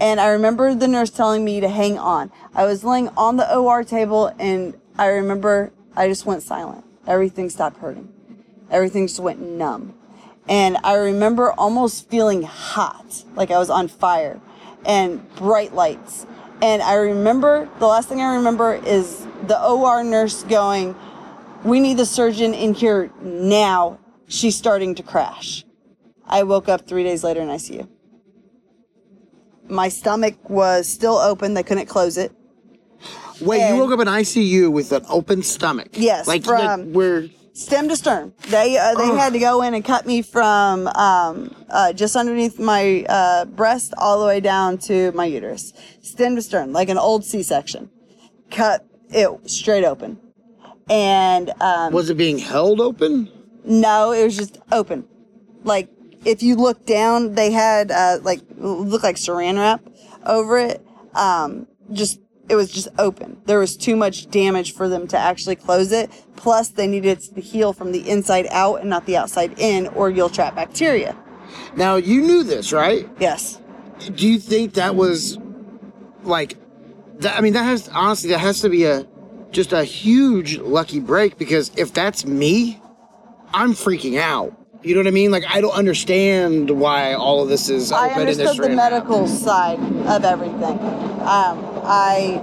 And 0.00 0.20
I 0.20 0.28
remember 0.28 0.74
the 0.74 0.88
nurse 0.88 1.10
telling 1.10 1.44
me 1.44 1.60
to 1.60 1.68
hang 1.68 1.98
on. 1.98 2.32
I 2.54 2.64
was 2.64 2.82
laying 2.82 3.08
on 3.10 3.36
the 3.36 3.56
OR 3.56 3.84
table 3.84 4.34
and 4.38 4.74
I 4.98 5.06
remember 5.06 5.72
I 5.94 6.08
just 6.08 6.26
went 6.26 6.42
silent. 6.42 6.84
Everything 7.06 7.50
stopped 7.50 7.78
hurting. 7.78 8.12
Everything 8.70 9.06
just 9.06 9.20
went 9.20 9.40
numb. 9.40 9.94
And 10.48 10.78
I 10.82 10.94
remember 10.94 11.52
almost 11.52 12.08
feeling 12.08 12.42
hot, 12.42 13.22
like 13.36 13.50
I 13.50 13.58
was 13.58 13.70
on 13.70 13.86
fire, 13.86 14.40
and 14.84 15.32
bright 15.36 15.72
lights. 15.72 16.26
And 16.60 16.82
I 16.82 16.94
remember, 16.94 17.68
the 17.78 17.86
last 17.86 18.08
thing 18.08 18.20
I 18.20 18.34
remember 18.36 18.74
is 18.74 19.26
the 19.46 19.62
OR 19.64 20.02
nurse 20.02 20.42
going, 20.44 20.96
We 21.64 21.80
need 21.80 21.96
the 21.96 22.06
surgeon 22.06 22.54
in 22.54 22.74
here 22.74 23.10
now. 23.20 23.98
She's 24.26 24.56
starting 24.56 24.94
to 24.96 25.02
crash. 25.02 25.64
I 26.26 26.42
woke 26.42 26.68
up 26.68 26.86
three 26.86 27.04
days 27.04 27.22
later 27.22 27.40
in 27.40 27.48
ICU. 27.48 27.88
My 29.68 29.88
stomach 29.88 30.48
was 30.48 30.88
still 30.88 31.16
open, 31.16 31.54
they 31.54 31.62
couldn't 31.62 31.86
close 31.86 32.16
it. 32.16 32.32
Wait, 33.40 33.60
And- 33.60 33.76
you 33.76 33.82
woke 33.82 33.92
up 33.92 34.00
in 34.00 34.08
ICU 34.08 34.70
with 34.70 34.92
an 34.92 35.04
open 35.08 35.42
stomach. 35.42 35.88
Yes, 35.92 36.26
like, 36.26 36.44
from- 36.44 36.86
like 36.86 36.94
where 36.94 37.28
stem 37.52 37.88
to 37.88 37.96
stern. 37.96 38.32
They 38.48 38.78
uh, 38.78 38.94
they 38.94 39.08
had 39.08 39.32
to 39.34 39.38
go 39.38 39.62
in 39.62 39.74
and 39.74 39.84
cut 39.84 40.06
me 40.06 40.22
from 40.22 40.86
um, 40.88 41.54
uh, 41.68 41.92
just 41.92 42.16
underneath 42.16 42.58
my 42.58 43.04
uh, 43.08 43.44
breast 43.44 43.92
all 43.98 44.20
the 44.20 44.26
way 44.26 44.40
down 44.40 44.78
to 44.78 45.12
my 45.12 45.26
uterus, 45.26 45.72
stem 46.00 46.36
to 46.36 46.42
stern, 46.42 46.72
like 46.72 46.88
an 46.88 46.98
old 46.98 47.24
C-section. 47.24 47.90
Cut 48.50 48.86
it 49.10 49.50
straight 49.50 49.84
open, 49.84 50.18
and 50.92 51.50
um, 51.60 51.92
was 51.92 52.10
it 52.10 52.16
being 52.16 52.38
held 52.38 52.80
open? 52.80 53.30
no, 53.64 54.12
it 54.12 54.24
was 54.24 54.36
just 54.36 54.58
open. 54.70 55.04
Like 55.64 55.88
if 56.24 56.42
you 56.42 56.54
look 56.56 56.84
down, 56.86 57.34
they 57.34 57.50
had 57.50 57.90
uh, 57.90 58.18
like 58.22 58.40
look 58.56 59.02
like 59.02 59.16
Saran 59.16 59.56
wrap 59.56 59.82
over 60.26 60.58
it. 60.58 60.86
Um, 61.14 61.66
just 61.92 62.20
it 62.48 62.56
was 62.56 62.70
just 62.70 62.88
open. 62.98 63.40
There 63.46 63.58
was 63.58 63.76
too 63.76 63.96
much 63.96 64.30
damage 64.30 64.74
for 64.74 64.88
them 64.88 65.06
to 65.08 65.18
actually 65.18 65.56
close 65.56 65.92
it. 65.92 66.10
Plus, 66.36 66.68
they 66.68 66.86
needed 66.86 67.20
to 67.20 67.40
heal 67.40 67.72
from 67.72 67.92
the 67.92 68.08
inside 68.08 68.46
out 68.50 68.80
and 68.80 68.90
not 68.90 69.06
the 69.06 69.16
outside 69.16 69.58
in, 69.58 69.86
or 69.88 70.10
you'll 70.10 70.28
trap 70.28 70.54
bacteria. 70.54 71.16
Now 71.76 71.96
you 71.96 72.20
knew 72.20 72.42
this, 72.42 72.72
right? 72.72 73.08
Yes. 73.18 73.60
Do 74.14 74.28
you 74.28 74.38
think 74.38 74.74
that 74.74 74.94
was 74.94 75.38
like 76.24 76.56
that? 77.20 77.38
I 77.38 77.40
mean, 77.40 77.52
that 77.52 77.64
has 77.64 77.88
honestly 77.88 78.30
that 78.30 78.40
has 78.40 78.60
to 78.60 78.68
be 78.68 78.84
a 78.84 79.06
just 79.52 79.72
a 79.72 79.84
huge 79.84 80.58
lucky 80.58 80.98
break 80.98 81.38
because 81.38 81.70
if 81.76 81.92
that's 81.92 82.24
me, 82.24 82.80
I'm 83.54 83.72
freaking 83.72 84.18
out. 84.18 84.58
You 84.82 84.94
know 84.94 85.00
what 85.00 85.06
I 85.06 85.12
mean? 85.12 85.30
Like 85.30 85.44
I 85.48 85.60
don't 85.60 85.74
understand 85.74 86.70
why 86.70 87.14
all 87.14 87.42
of 87.42 87.48
this 87.48 87.68
is 87.68 87.92
I 87.92 88.10
open 88.10 88.22
in 88.22 88.26
this 88.26 88.38
understood 88.40 88.72
the 88.72 88.76
medical 88.76 89.28
side 89.28 89.78
of 90.06 90.24
everything. 90.24 90.78
Um, 91.20 91.64
I 91.84 92.42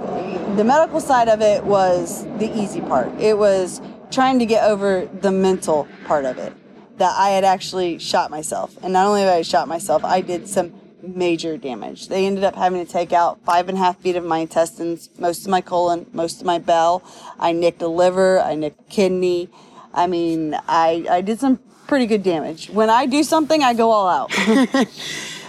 the 0.56 0.64
medical 0.64 1.00
side 1.00 1.28
of 1.28 1.42
it 1.42 1.64
was 1.64 2.24
the 2.38 2.50
easy 2.58 2.80
part. 2.80 3.12
It 3.20 3.36
was 3.36 3.82
trying 4.10 4.38
to 4.38 4.46
get 4.46 4.64
over 4.64 5.06
the 5.20 5.30
mental 5.30 5.86
part 6.06 6.24
of 6.24 6.38
it. 6.38 6.54
That 6.96 7.14
I 7.18 7.30
had 7.30 7.44
actually 7.44 7.98
shot 7.98 8.30
myself, 8.30 8.76
and 8.82 8.92
not 8.92 9.06
only 9.06 9.22
did 9.22 9.30
I 9.30 9.42
shot 9.42 9.68
myself, 9.68 10.04
I 10.04 10.20
did 10.20 10.48
some 10.48 10.79
major 11.02 11.56
damage. 11.56 12.08
They 12.08 12.26
ended 12.26 12.44
up 12.44 12.54
having 12.54 12.84
to 12.84 12.90
take 12.90 13.12
out 13.12 13.44
five 13.44 13.68
and 13.68 13.76
a 13.78 13.80
half 13.80 13.98
feet 13.98 14.16
of 14.16 14.24
my 14.24 14.38
intestines, 14.38 15.10
most 15.18 15.44
of 15.44 15.50
my 15.50 15.60
colon, 15.60 16.06
most 16.12 16.40
of 16.40 16.46
my 16.46 16.58
bowel. 16.58 17.02
I 17.38 17.52
nicked 17.52 17.82
a 17.82 17.88
liver, 17.88 18.40
I 18.40 18.54
nicked 18.54 18.80
a 18.80 18.92
kidney. 18.92 19.48
I 19.92 20.06
mean, 20.06 20.54
I 20.68 21.06
I 21.10 21.20
did 21.20 21.40
some 21.40 21.58
pretty 21.86 22.06
good 22.06 22.22
damage. 22.22 22.70
When 22.70 22.88
I 22.88 23.06
do 23.06 23.22
something, 23.22 23.62
I 23.62 23.74
go 23.74 23.90
all 23.90 24.08
out. 24.08 24.86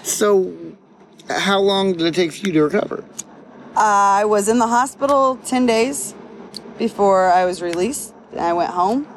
So, 0.03 0.51
how 1.29 1.59
long 1.59 1.93
did 1.93 2.07
it 2.07 2.15
take 2.15 2.31
for 2.31 2.47
you 2.47 2.53
to 2.53 2.63
recover? 2.63 3.05
I 3.75 4.25
was 4.25 4.47
in 4.47 4.57
the 4.57 4.67
hospital 4.67 5.37
10 5.45 5.65
days 5.65 6.15
before 6.77 7.31
I 7.31 7.45
was 7.45 7.61
released. 7.61 8.13
I 8.37 8.53
went 8.53 8.71
home. 8.71 9.07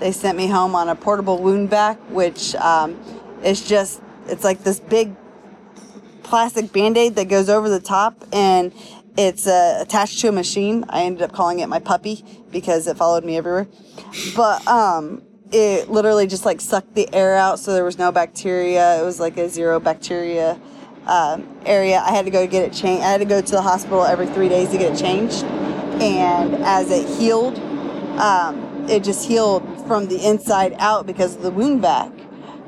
They 0.00 0.10
sent 0.10 0.36
me 0.36 0.48
home 0.48 0.74
on 0.74 0.88
a 0.88 0.96
portable 0.96 1.38
wound 1.38 1.70
vac, 1.70 1.96
which 2.10 2.56
um, 2.56 2.98
is 3.44 3.66
just, 3.66 4.02
it's 4.26 4.42
like 4.42 4.64
this 4.64 4.80
big 4.80 5.14
plastic 6.22 6.72
band 6.72 6.96
aid 6.96 7.14
that 7.16 7.28
goes 7.28 7.48
over 7.48 7.68
the 7.68 7.80
top 7.80 8.24
and 8.32 8.72
it's 9.16 9.46
uh, 9.46 9.78
attached 9.80 10.20
to 10.20 10.28
a 10.28 10.32
machine. 10.32 10.84
I 10.88 11.02
ended 11.02 11.22
up 11.22 11.32
calling 11.32 11.58
it 11.58 11.68
my 11.68 11.78
puppy 11.78 12.24
because 12.50 12.86
it 12.86 12.96
followed 12.96 13.24
me 13.24 13.36
everywhere. 13.36 13.68
But 14.34 14.66
um, 14.66 15.22
it 15.50 15.90
literally 15.90 16.26
just 16.26 16.44
like 16.44 16.60
sucked 16.60 16.94
the 16.94 17.12
air 17.14 17.36
out 17.36 17.58
so 17.58 17.72
there 17.72 17.84
was 17.84 17.98
no 17.98 18.10
bacteria. 18.10 19.00
It 19.00 19.04
was 19.04 19.20
like 19.20 19.36
a 19.36 19.48
zero 19.48 19.78
bacteria 19.80 20.58
um, 21.06 21.46
area. 21.66 22.00
I 22.00 22.10
had 22.10 22.24
to 22.24 22.30
go 22.30 22.46
get 22.46 22.62
it 22.62 22.72
changed. 22.72 23.04
I 23.04 23.10
had 23.10 23.18
to 23.18 23.26
go 23.26 23.40
to 23.40 23.52
the 23.52 23.62
hospital 23.62 24.04
every 24.04 24.26
three 24.26 24.48
days 24.48 24.70
to 24.70 24.78
get 24.78 24.94
it 24.94 24.98
changed. 24.98 25.44
And 26.00 26.54
as 26.64 26.90
it 26.90 27.06
healed, 27.18 27.58
um, 28.18 28.86
it 28.88 29.04
just 29.04 29.28
healed 29.28 29.62
from 29.86 30.08
the 30.08 30.26
inside 30.26 30.74
out 30.78 31.06
because 31.06 31.36
of 31.36 31.42
the 31.42 31.50
wound 31.50 31.82
vac. 31.82 32.10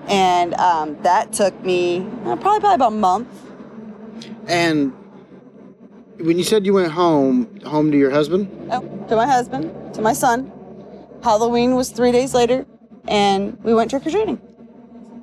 And 0.09 0.52
um, 0.55 1.01
that 1.02 1.32
took 1.32 1.59
me 1.64 2.01
uh, 2.24 2.36
probably, 2.36 2.60
probably 2.60 2.74
about 2.74 2.93
a 2.93 2.97
month. 2.97 3.44
And 4.49 4.93
when 6.19 6.39
you 6.39 6.45
said 6.45 6.65
you 6.66 6.75
went 6.75 6.93
home, 6.93 7.61
home 7.65 7.91
to 7.91 7.99
your 7.99 8.11
husband, 8.11 8.49
Oh, 8.71 8.81
to 9.09 9.16
my 9.16 9.27
husband, 9.27 9.95
to 9.95 10.03
my 10.03 10.12
son. 10.12 10.51
Halloween 11.23 11.75
was 11.75 11.91
three 11.91 12.12
days 12.12 12.35
later, 12.35 12.66
and 13.09 13.59
we 13.65 13.75
went 13.75 13.91
trick 13.91 14.07
or 14.07 14.11
treating 14.11 14.41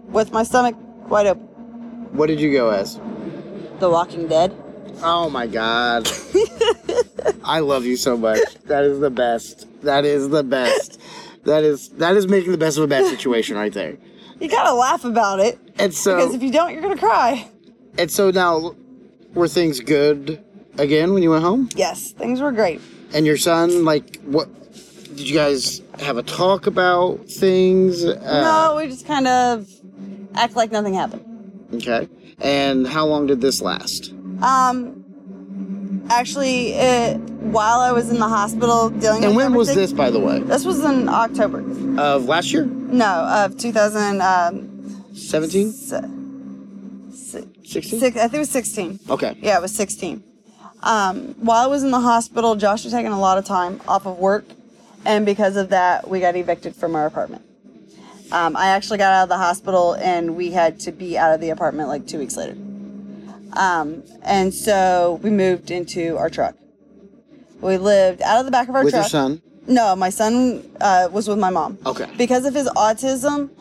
with 0.09 0.31
my 0.31 0.43
stomach 0.43 0.75
wide 1.09 1.27
open. 1.27 1.43
what 2.13 2.27
did 2.27 2.39
you 2.39 2.51
go 2.51 2.69
as? 2.71 2.99
The 3.79 3.89
Walking 3.89 4.27
Dead. 4.27 4.55
Oh 5.03 5.29
my 5.29 5.47
god. 5.47 6.07
I 7.43 7.59
love 7.59 7.85
you 7.85 7.95
so 7.97 8.17
much. 8.17 8.39
That 8.65 8.83
is 8.83 8.99
the 8.99 9.09
best. 9.09 9.67
That 9.81 10.05
is 10.05 10.29
the 10.29 10.43
best. 10.43 10.99
That 11.45 11.63
is 11.63 11.89
that 11.89 12.15
is 12.15 12.27
making 12.27 12.51
the 12.51 12.57
best 12.57 12.77
of 12.77 12.83
a 12.83 12.87
bad 12.87 13.05
situation 13.05 13.55
right 13.55 13.73
there. 13.73 13.97
You 14.39 14.47
gotta 14.47 14.73
laugh 14.73 15.05
about 15.05 15.39
it 15.39 15.59
And 15.79 15.93
so 15.93 16.17
because 16.17 16.35
if 16.35 16.43
you 16.43 16.51
don't, 16.51 16.71
you're 16.73 16.81
gonna 16.81 16.97
cry. 16.97 17.47
and 17.97 18.11
so 18.11 18.29
now 18.31 18.75
were 19.33 19.47
things 19.47 19.79
good 19.79 20.43
again 20.77 21.13
when 21.13 21.23
you 21.23 21.31
went 21.31 21.43
home? 21.43 21.69
Yes, 21.75 22.11
things 22.11 22.41
were 22.41 22.51
great. 22.51 22.81
And 23.13 23.25
your 23.25 23.37
son, 23.37 23.85
like 23.85 24.21
what 24.23 24.47
did 25.15 25.29
you 25.29 25.35
guys 25.35 25.81
have 25.99 26.17
a 26.17 26.23
talk 26.23 26.67
about 26.67 27.25
things? 27.27 28.05
Uh, 28.05 28.41
no, 28.41 28.75
we 28.77 28.87
just 28.87 29.05
kind 29.05 29.27
of 29.27 29.67
act 30.35 30.55
like 30.55 30.71
nothing 30.71 30.93
happened. 30.93 31.25
Okay. 31.75 32.07
And 32.39 32.87
how 32.87 33.05
long 33.05 33.27
did 33.27 33.41
this 33.41 33.61
last? 33.61 34.11
Um, 34.41 36.05
actually, 36.09 36.73
it, 36.73 37.17
while 37.17 37.79
I 37.79 37.91
was 37.91 38.09
in 38.09 38.19
the 38.19 38.27
hospital 38.27 38.89
dealing 38.89 39.23
And 39.23 39.35
when 39.35 39.53
was 39.53 39.73
this, 39.75 39.93
by 39.93 40.09
the 40.09 40.19
way? 40.19 40.39
This 40.39 40.65
was 40.65 40.83
in 40.83 41.07
October. 41.07 41.59
Of 41.99 42.25
last 42.25 42.51
year? 42.51 42.65
No, 42.65 43.05
of 43.05 43.57
2000. 43.57 44.21
Um, 44.21 45.03
17? 45.13 45.71
si- 45.71 45.87
si- 45.89 46.20
16? 47.71 47.99
six, 47.99 48.17
I 48.17 48.21
think 48.21 48.35
it 48.35 48.39
was 48.39 48.49
16. 48.51 48.99
Okay. 49.09 49.37
Yeah, 49.41 49.57
it 49.57 49.61
was 49.61 49.73
16. 49.75 50.23
Um, 50.83 51.35
while 51.39 51.63
I 51.63 51.67
was 51.67 51.83
in 51.83 51.91
the 51.91 51.99
hospital, 51.99 52.55
Josh 52.55 52.83
was 52.83 52.93
taking 52.93 53.11
a 53.11 53.19
lot 53.19 53.37
of 53.37 53.45
time 53.45 53.81
off 53.87 54.05
of 54.05 54.17
work, 54.17 54.45
and 55.05 55.25
because 55.25 55.55
of 55.55 55.69
that, 55.69 56.07
we 56.09 56.19
got 56.19 56.35
evicted 56.35 56.75
from 56.75 56.95
our 56.95 57.05
apartment. 57.05 57.43
Um, 58.31 58.55
I 58.55 58.67
actually 58.67 58.97
got 58.97 59.13
out 59.13 59.23
of 59.23 59.29
the 59.29 59.37
hospital, 59.37 59.93
and 59.93 60.35
we 60.35 60.51
had 60.51 60.79
to 60.81 60.91
be 60.91 61.17
out 61.17 61.33
of 61.33 61.41
the 61.41 61.49
apartment 61.49 61.87
like 61.89 62.07
two 62.07 62.17
weeks 62.17 62.35
later. 62.37 62.55
Um, 63.53 64.03
and 64.23 64.53
so 64.53 65.19
we 65.21 65.29
moved 65.29 65.69
into 65.71 66.17
our 66.17 66.29
truck. 66.29 66.55
We 67.59 67.77
lived 67.77 68.21
out 68.21 68.39
of 68.39 68.45
the 68.45 68.51
back 68.51 68.69
of 68.69 68.75
our 68.75 68.83
With 68.83 68.93
truck. 68.93 69.03
your 69.03 69.09
son? 69.09 69.41
No, 69.67 69.95
my 69.95 70.09
son 70.09 70.63
uh, 70.79 71.09
was 71.11 71.27
with 71.27 71.37
my 71.37 71.49
mom. 71.51 71.77
Okay. 71.85 72.09
Because 72.17 72.45
of 72.45 72.53
his 72.55 72.67
autism 72.69 73.51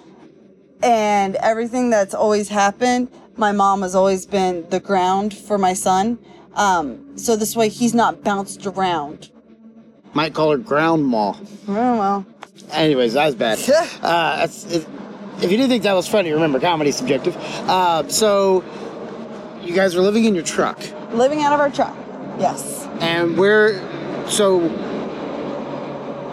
and 0.83 1.37
everything 1.37 1.91
that's 1.91 2.15
always 2.15 2.49
happened, 2.49 3.09
my 3.41 3.51
mom 3.51 3.83
has 3.83 3.95
always 3.97 4.27
been 4.27 4.69
the 4.69 4.79
ground 4.79 5.35
for 5.35 5.59
my 5.59 5.73
son. 5.73 6.19
Um, 6.55 7.17
so 7.17 7.35
this 7.35 7.57
way 7.57 7.69
he's 7.69 7.95
not 7.95 8.23
bounced 8.23 8.67
around. 8.67 9.31
Might 10.13 10.35
call 10.35 10.51
her 10.51 10.59
ground 10.59 11.05
mall. 11.07 11.37
Oh, 11.67 11.73
well. 11.99 12.27
Anyways, 12.73 13.15
that 13.15 13.27
was 13.27 13.35
bad. 13.35 13.59
uh, 14.03 14.47
it, 14.47 14.87
if 15.39 15.51
you 15.51 15.57
didn't 15.57 15.71
think 15.71 15.83
that 15.85 15.95
was 15.95 16.07
funny, 16.07 16.31
remember 16.33 16.61
comedy's 16.61 16.97
subjective. 16.97 17.35
Uh, 17.69 18.07
so 18.09 18.63
you 19.63 19.75
guys 19.75 19.97
are 19.97 20.03
living 20.03 20.25
in 20.27 20.35
your 20.35 20.45
truck, 20.45 20.79
Living 21.13 21.43
out 21.43 21.53
of 21.53 21.61
our 21.61 21.71
truck. 21.71 21.97
Yes. 22.39 22.87
and 23.01 23.37
where? 23.37 23.81
So 24.29 24.61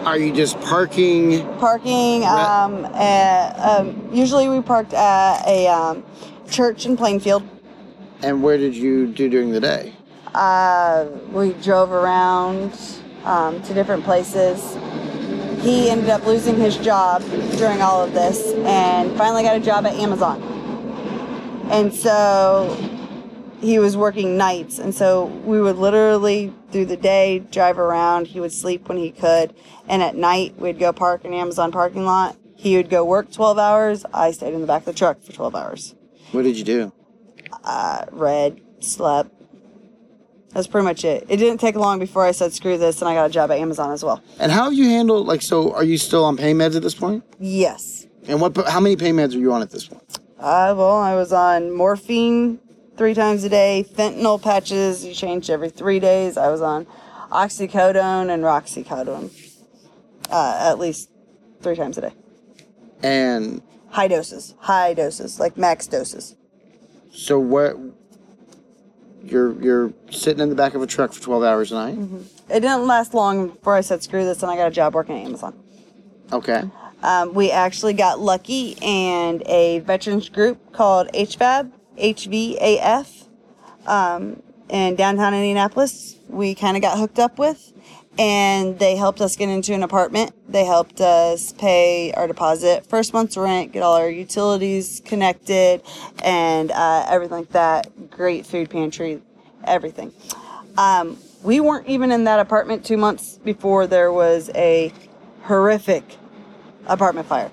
are 0.04 0.18
you 0.18 0.32
just 0.32 0.60
parking? 0.60 1.44
Parking. 1.58 2.24
Um, 2.24 2.84
at, 2.94 3.58
um, 3.58 4.08
usually 4.12 4.48
we 4.48 4.60
parked 4.60 4.92
at 4.92 5.42
a 5.46 5.68
um, 5.68 6.04
church 6.50 6.86
in 6.86 6.96
Plainfield. 6.96 7.46
And 8.22 8.42
where 8.42 8.58
did 8.58 8.74
you 8.74 9.06
do 9.06 9.28
during 9.28 9.50
the 9.50 9.60
day? 9.60 9.92
Uh, 10.34 11.06
we 11.30 11.52
drove 11.54 11.92
around 11.92 12.72
um, 13.24 13.62
to 13.62 13.74
different 13.74 14.04
places. 14.04 14.76
He 15.62 15.90
ended 15.90 16.10
up 16.10 16.24
losing 16.24 16.56
his 16.56 16.76
job 16.76 17.22
during 17.56 17.82
all 17.82 18.02
of 18.02 18.12
this 18.12 18.52
and 18.64 19.16
finally 19.16 19.42
got 19.42 19.56
a 19.56 19.60
job 19.60 19.86
at 19.86 19.94
Amazon. 19.94 20.40
And 21.70 21.92
so 21.92 22.76
he 23.60 23.78
was 23.78 23.96
working 23.96 24.36
nights. 24.36 24.78
And 24.78 24.94
so 24.94 25.26
we 25.44 25.60
would 25.60 25.76
literally, 25.76 26.52
through 26.70 26.86
the 26.86 26.96
day, 26.96 27.40
drive 27.40 27.78
around. 27.78 28.28
He 28.28 28.40
would 28.40 28.52
sleep 28.52 28.88
when 28.88 28.98
he 28.98 29.10
could. 29.10 29.54
And 29.88 30.02
at 30.02 30.14
night, 30.16 30.58
we'd 30.58 30.78
go 30.78 30.92
park 30.92 31.24
in 31.24 31.34
Amazon 31.34 31.72
parking 31.72 32.04
lot. 32.04 32.36
He 32.56 32.76
would 32.76 32.90
go 32.90 33.04
work 33.04 33.30
12 33.30 33.58
hours. 33.58 34.04
I 34.12 34.32
stayed 34.32 34.54
in 34.54 34.60
the 34.60 34.66
back 34.66 34.82
of 34.82 34.86
the 34.86 34.92
truck 34.92 35.22
for 35.22 35.32
12 35.32 35.54
hours. 35.54 35.94
What 36.32 36.42
did 36.42 36.56
you 36.56 36.64
do? 36.64 36.92
Uh, 37.64 38.04
read, 38.10 38.60
slept. 38.80 39.32
That's 40.52 40.66
pretty 40.66 40.84
much 40.84 41.04
it. 41.04 41.26
It 41.28 41.36
didn't 41.36 41.60
take 41.60 41.76
long 41.76 41.98
before 41.98 42.24
I 42.24 42.32
said 42.32 42.52
screw 42.52 42.78
this 42.78 43.00
and 43.00 43.08
I 43.08 43.14
got 43.14 43.26
a 43.26 43.32
job 43.32 43.50
at 43.50 43.58
Amazon 43.58 43.92
as 43.92 44.02
well. 44.02 44.22
And 44.40 44.50
how 44.50 44.64
have 44.64 44.72
you 44.72 44.84
handled 44.88 45.26
like? 45.26 45.42
So 45.42 45.72
are 45.74 45.84
you 45.84 45.98
still 45.98 46.24
on 46.24 46.36
pain 46.36 46.56
meds 46.56 46.74
at 46.74 46.82
this 46.82 46.94
point? 46.94 47.22
Yes. 47.38 48.06
And 48.26 48.40
what? 48.40 48.56
How 48.68 48.80
many 48.80 48.96
pain 48.96 49.14
meds 49.16 49.34
are 49.34 49.38
you 49.38 49.52
on 49.52 49.62
at 49.62 49.70
this 49.70 49.86
point? 49.86 50.18
Uh, 50.38 50.74
well, 50.76 50.96
I 50.96 51.14
was 51.14 51.32
on 51.32 51.72
morphine 51.72 52.60
three 52.96 53.14
times 53.14 53.44
a 53.44 53.48
day, 53.48 53.86
fentanyl 53.94 54.42
patches 54.42 55.04
you 55.04 55.14
change 55.14 55.50
every 55.50 55.70
three 55.70 56.00
days. 56.00 56.36
I 56.36 56.48
was 56.48 56.60
on 56.60 56.86
oxycodone 57.30 58.30
and 58.30 58.42
Roxicodone 58.42 59.30
uh, 60.30 60.58
at 60.60 60.78
least 60.78 61.10
three 61.62 61.76
times 61.76 61.98
a 61.98 62.02
day. 62.02 62.12
And 63.02 63.62
High 63.90 64.08
doses, 64.08 64.54
high 64.60 64.94
doses, 64.94 65.40
like 65.40 65.56
max 65.56 65.86
doses. 65.86 66.36
so 67.12 67.38
what? 67.38 67.76
You're 69.24 69.60
you're 69.60 69.92
sitting 70.10 70.40
in 70.40 70.48
the 70.48 70.54
back 70.54 70.74
of 70.74 70.82
a 70.82 70.86
truck 70.86 71.12
for 71.12 71.20
twelve 71.20 71.42
hours 71.42 71.72
a 71.72 71.74
night. 71.74 71.98
It 72.48 72.60
didn't 72.60 72.86
last 72.86 73.14
long 73.14 73.48
before 73.48 73.74
I 73.74 73.80
said 73.80 74.02
screw 74.02 74.24
this 74.24 74.42
and 74.42 74.50
I 74.50 74.56
got 74.56 74.68
a 74.68 74.70
job 74.70 74.94
working 74.94 75.18
at 75.18 75.26
Amazon. 75.26 75.58
Okay. 76.32 76.62
Um, 77.02 77.34
we 77.34 77.50
actually 77.50 77.92
got 77.94 78.20
lucky 78.20 78.76
and 78.82 79.42
a 79.46 79.80
veterans 79.80 80.28
group 80.28 80.72
called 80.72 81.08
HVAB, 81.14 81.70
HVAF, 81.98 83.24
um, 83.86 84.42
in 84.68 84.96
downtown 84.96 85.34
Indianapolis. 85.34 86.16
We 86.28 86.54
kind 86.54 86.76
of 86.76 86.82
got 86.82 86.98
hooked 86.98 87.18
up 87.18 87.38
with, 87.38 87.72
and 88.18 88.78
they 88.78 88.96
helped 88.96 89.20
us 89.20 89.36
get 89.36 89.48
into 89.48 89.72
an 89.72 89.82
apartment. 89.82 90.32
They 90.48 90.64
helped 90.64 91.00
us 91.00 91.52
pay 91.52 92.12
our 92.12 92.26
deposit, 92.26 92.84
first 92.86 93.12
month's 93.12 93.36
rent, 93.36 93.72
get 93.72 93.82
all 93.82 93.94
our 93.94 94.10
utilities 94.10 95.00
connected, 95.04 95.82
and 96.24 96.72
uh, 96.72 97.06
everything 97.08 97.38
like 97.38 97.50
that. 97.50 98.10
Great 98.10 98.44
food 98.44 98.70
pantry, 98.70 99.22
everything. 99.64 100.12
Um, 100.76 101.18
we 101.42 101.60
weren't 101.60 101.86
even 101.86 102.10
in 102.10 102.24
that 102.24 102.40
apartment 102.40 102.84
two 102.84 102.96
months 102.96 103.38
before 103.38 103.86
there 103.86 104.12
was 104.12 104.50
a 104.54 104.92
horrific 105.44 106.02
apartment 106.86 107.28
fire. 107.28 107.50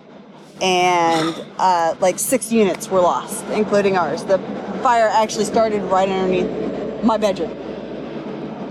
And 0.61 1.35
uh, 1.59 1.95
like 1.99 2.17
six 2.17 2.51
units 2.51 2.87
were 2.87 3.01
lost, 3.01 3.45
including 3.47 3.97
ours. 3.97 4.23
The 4.23 4.39
fire 4.81 5.07
actually 5.07 5.45
started 5.45 5.83
right 5.83 6.09
underneath 6.09 7.03
my 7.03 7.17
bedroom. 7.17 7.55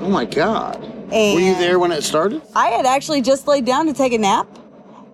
Oh 0.00 0.08
my 0.08 0.24
God. 0.24 0.93
And 1.12 1.34
Were 1.34 1.40
you 1.40 1.54
there 1.54 1.78
when 1.78 1.92
it 1.92 2.02
started? 2.02 2.42
I 2.54 2.68
had 2.68 2.86
actually 2.86 3.22
just 3.22 3.46
laid 3.46 3.64
down 3.64 3.86
to 3.86 3.92
take 3.92 4.12
a 4.12 4.18
nap 4.18 4.46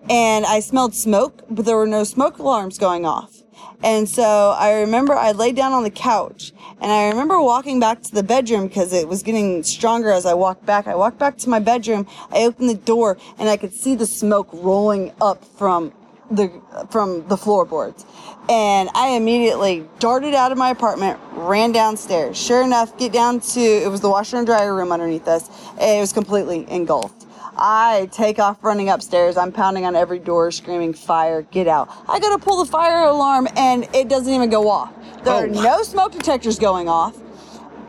and 0.09 0.45
I 0.47 0.61
smelled 0.61 0.95
smoke, 0.95 1.43
but 1.51 1.65
there 1.65 1.77
were 1.77 1.87
no 1.87 2.05
smoke 2.05 2.39
alarms 2.39 2.79
going 2.79 3.05
off. 3.07 3.37
And 3.83 4.09
so 4.09 4.55
I 4.59 4.81
remember 4.81 5.15
I 5.15 5.33
laid 5.33 5.57
down 5.57 5.73
on 5.73 5.85
the 5.85 5.91
couch 5.91 6.53
and 6.81 6.93
I 6.93 7.09
remember 7.09 7.41
walking 7.41 7.81
back 7.81 8.03
to 8.03 8.13
the 8.13 8.23
bedroom 8.23 8.69
because 8.69 8.93
it 8.93 9.09
was 9.09 9.23
getting 9.23 9.63
stronger 9.63 10.11
as 10.11 10.27
I 10.27 10.35
walked 10.35 10.67
back. 10.67 10.87
I 10.87 10.95
walked 10.95 11.19
back 11.19 11.39
to 11.39 11.49
my 11.49 11.61
bedroom, 11.61 12.07
I 12.31 12.45
opened 12.45 12.69
the 12.69 12.75
door 12.75 13.17
and 13.39 13.49
I 13.49 13.57
could 13.57 13.73
see 13.73 13.95
the 13.95 14.07
smoke 14.07 14.49
rolling 14.53 15.13
up 15.21 15.45
from 15.45 15.93
the 16.31 16.51
from 16.91 17.27
the 17.29 17.37
floorboards. 17.37 18.05
And 18.49 18.89
I 18.95 19.11
immediately 19.11 19.89
darted 20.01 20.35
out 20.35 20.51
of 20.51 20.59
my 20.59 20.71
apartment, 20.71 21.21
ran 21.35 21.71
downstairs. 21.73 22.37
Sure 22.37 22.63
enough, 22.63 22.97
get 22.99 23.13
down 23.13 23.41
to 23.41 23.61
it 23.61 23.89
was 23.91 24.01
the 24.01 24.09
washer 24.11 24.39
and 24.39 24.47
dryer 24.47 24.75
room 24.75 24.91
underneath 24.91 25.29
us. 25.29 25.49
and 25.79 25.99
It 25.99 26.01
was 26.01 26.13
completely 26.13 26.67
engulfed. 26.71 27.27
I 27.57 28.09
take 28.11 28.39
off 28.39 28.57
running 28.63 28.89
upstairs. 28.89 29.37
I'm 29.37 29.53
pounding 29.53 29.85
on 29.85 29.95
every 29.95 30.19
door, 30.19 30.51
screaming, 30.51 30.95
Fire, 30.95 31.43
get 31.43 31.69
out. 31.69 31.89
I 32.09 32.19
gotta 32.19 32.39
pull 32.39 32.65
the 32.65 32.71
fire 32.71 33.05
alarm 33.05 33.47
and 33.57 33.87
it 33.95 34.09
doesn't 34.09 34.33
even 34.33 34.51
go 34.51 34.69
off. 34.69 34.91
There 35.25 35.35
Oh. 35.35 35.39
are 35.41 35.47
no 35.47 35.83
smoke 35.83 36.13
detectors 36.13 36.59
going 36.59 36.89
off. 36.89 37.15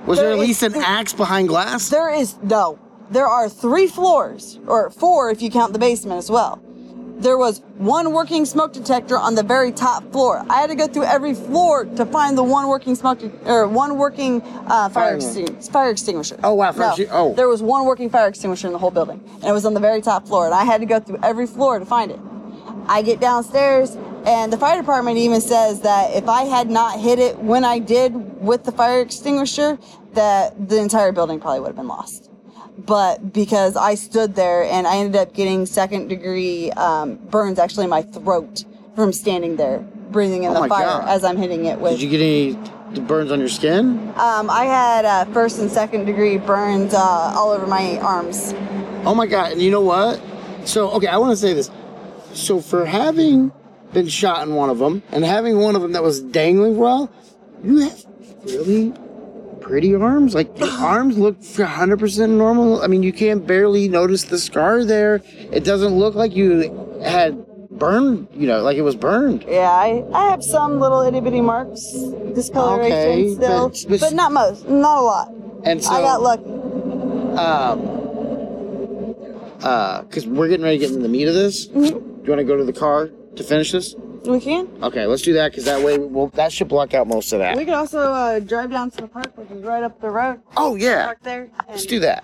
Was 0.06 0.18
there, 0.20 0.30
There 0.30 0.34
at 0.38 0.40
least 0.40 0.62
an 0.64 0.76
axe 0.76 1.14
behind 1.14 1.48
glass? 1.48 1.90
There 1.90 2.10
is 2.10 2.36
no. 2.44 2.78
There 3.12 3.28
are 3.28 3.48
three 3.50 3.88
floors, 3.88 4.60
or 4.68 4.90
four 4.90 5.32
if 5.32 5.42
you 5.42 5.50
count 5.52 5.74
the 5.74 5.80
basement 5.80 6.18
as 6.18 6.30
well. 6.30 6.60
There 7.22 7.38
was 7.38 7.62
one 7.78 8.14
working 8.14 8.46
smoke 8.46 8.74
detector 8.74 9.16
on 9.16 9.36
the 9.36 9.44
very 9.44 9.72
top 9.72 10.12
floor. 10.12 10.44
I 10.50 10.60
had 10.60 10.72
to 10.72 10.76
go 10.76 10.88
through 10.88 11.04
every 11.04 11.36
floor 11.36 11.86
to 11.86 12.04
find 12.08 12.36
the 12.36 12.44
one 12.44 12.68
working 12.68 12.96
smoke 12.96 13.20
de- 13.20 13.32
or 13.46 13.68
one 13.68 14.00
working 14.00 14.42
uh, 14.66 14.90
fire, 14.90 15.22
Fire 15.22 15.92
extinguisher. 15.92 16.40
Oh, 16.44 16.56
wow, 16.56 16.72
fire 16.72 16.96
No, 16.98 17.06
oh. 17.12 17.34
there 17.36 17.48
was 17.48 17.62
one 17.62 17.86
working 17.86 18.10
fire 18.10 18.28
extinguisher 18.28 18.66
in 18.66 18.74
the 18.74 18.80
whole 18.80 18.90
building, 18.90 19.24
and 19.36 19.44
it 19.44 19.52
was 19.52 19.68
on 19.68 19.76
the 19.76 19.80
very 19.80 20.02
top 20.02 20.28
floor. 20.28 20.46
And 20.48 20.56
I 20.56 20.64
had 20.64 20.82
to 20.82 20.88
go 20.88 21.00
through 21.00 21.20
every 21.22 21.46
floor 21.46 21.78
to 21.78 21.86
find 21.86 22.10
it. 22.10 22.20
I 22.88 23.04
get 23.04 23.20
downstairs, 23.20 23.96
and 24.26 24.52
the 24.52 24.58
fire 24.58 24.82
department 24.82 25.18
even 25.20 25.42
says 25.42 25.82
that 25.82 26.16
if 26.16 26.28
I 26.28 26.46
had 26.46 26.72
not 26.72 27.00
hit 27.00 27.20
it 27.20 27.38
when 27.38 27.64
I 27.64 27.78
did 27.78 28.16
with 28.42 28.64
the 28.64 28.72
fire 28.72 29.00
extinguisher, 29.00 29.78
that 30.14 30.70
the 30.70 30.80
entire 30.80 31.12
building 31.12 31.40
probably 31.40 31.60
would 31.60 31.68
have 31.68 31.76
been 31.76 31.88
lost. 31.88 32.31
But 32.78 33.34
because 33.34 33.76
I 33.76 33.96
stood 33.96 34.36
there 34.36 34.64
and 34.64 34.88
I 34.88 34.98
ended 34.98 35.16
up 35.16 35.34
getting 35.34 35.66
second 35.66 36.08
degree 36.08 36.72
um, 36.72 37.16
burns 37.16 37.60
actually 37.60 37.84
in 37.86 37.90
my 37.90 38.02
throat 38.02 38.66
from 38.96 39.14
standing 39.14 39.56
there, 39.58 39.80
breathing 40.10 40.44
in 40.44 40.52
Oh 40.56 40.64
the 40.64 40.68
fire 40.70 40.86
God. 40.88 41.08
as 41.10 41.24
I'm 41.24 41.38
hitting 41.38 41.66
it 41.66 41.80
with. 41.80 42.00
Did 42.00 42.02
you 42.02 42.10
get 42.10 42.22
any 42.22 43.02
burns 43.02 43.32
on 43.32 43.40
your 43.40 43.50
skin? 43.50 44.12
um, 44.18 44.50
I 44.50 44.66
had 44.66 45.06
uh, 45.06 45.26
first 45.26 45.60
and 45.60 45.70
second 45.72 46.06
degree 46.06 46.38
burns 46.38 46.94
uh, 46.94 47.00
all 47.00 47.52
over 47.52 47.68
my 47.68 48.00
arms. 48.00 48.54
Oh 49.06 49.14
my 49.16 49.28
god! 49.28 49.54
And 49.54 49.62
you 49.62 49.72
know 49.72 49.82
what? 49.82 50.22
So 50.66 50.92
okay, 50.92 51.08
I 51.08 51.18
want 51.18 51.32
to 51.32 51.38
say 51.38 51.54
this. 51.54 51.70
So 52.34 52.62
for 52.62 52.86
having 52.86 53.52
been 53.94 54.08
shot 54.08 54.48
in 54.48 54.56
one 54.56 54.70
of 54.70 54.78
them 54.80 55.04
and 55.12 55.24
having 55.24 55.60
one 55.60 55.76
of 55.76 55.82
them 55.82 55.92
that 55.94 56.04
was 56.04 56.22
dangling 56.22 56.78
while, 56.78 57.12
you 57.64 57.78
have 57.80 58.06
really 58.46 58.94
pretty 59.62 59.96
arms. 59.96 60.36
Like 60.36 60.58
your 60.60 60.70
arms 60.80 61.18
look 61.18 61.40
100% 61.40 62.30
normal. 62.30 62.82
I 62.82 62.88
mean, 62.88 63.04
you 63.04 63.14
can't 63.14 63.46
barely 63.46 63.88
notice 63.88 64.24
the 64.26 64.38
scar 64.40 64.84
there. 64.84 65.22
It 65.52 65.64
doesn't 65.64 65.94
look 65.94 66.16
like 66.16 66.36
you 66.36 67.00
had 67.04 67.46
burned. 67.70 68.28
You 68.34 68.48
know, 68.48 68.62
like 68.62 68.78
it 68.78 68.82
was 68.82 68.96
burned. 68.96 69.46
Yeah, 69.48 69.70
I, 69.72 70.04
I 70.14 70.30
have 70.32 70.44
some 70.44 70.80
little 70.80 71.02
itty 71.02 71.20
bitty 71.22 71.42
marks, 71.42 71.82
discoloration 72.36 72.92
Okay, 72.94 73.34
still, 73.36 73.70
but- 73.70 73.86
but, 73.90 74.00
but- 74.02 74.14
not 74.14 74.32
most, 74.32 74.68
not 74.68 74.98
a 74.98 75.02
lot. 75.02 75.34
And 75.64 75.84
so 75.84 75.92
I 75.92 76.02
got 76.02 76.22
lucky. 76.22 76.44
um 77.38 78.02
uh 79.64 80.02
because 80.04 80.26
we're 80.26 80.48
getting 80.48 80.64
ready 80.64 80.78
to 80.80 80.82
get 80.82 80.90
into 80.92 81.04
the 81.04 81.10
meat 81.10 81.28
of 81.28 81.34
this. 81.36 81.68
Do 81.68 81.80
you 81.84 82.30
want 82.30 82.40
to 82.40 82.44
go 82.44 82.58
to 82.58 82.64
the 82.64 82.74
car 82.74 83.10
to 83.36 83.44
finish 83.44 83.72
this? 83.72 83.96
We 84.26 84.40
can. 84.40 84.68
Okay, 84.84 85.06
let's 85.06 85.24
do 85.24 85.34
that 85.34 85.52
because 85.52 85.66
that 85.66 85.84
way 85.84 85.98
we'll, 85.98 86.28
that 86.30 86.52
should 86.52 86.68
block 86.68 86.94
out 86.94 87.08
most 87.08 87.34
of 87.34 87.40
that. 87.40 87.58
We 87.58 87.66
could 87.66 87.74
also 87.74 88.00
uh, 88.00 88.40
drive 88.40 88.72
down 88.72 88.92
to 88.92 89.02
the 89.02 89.08
park, 89.08 89.36
which 89.38 89.50
is 89.50 89.64
right 89.64 89.84
up 89.84 90.00
the 90.00 90.10
road. 90.10 90.42
Oh 90.58 90.76
yeah, 90.76 91.06
Park 91.06 91.20
there. 91.24 91.50
let's 91.68 91.86
do 91.86 92.00
that. 92.00 92.24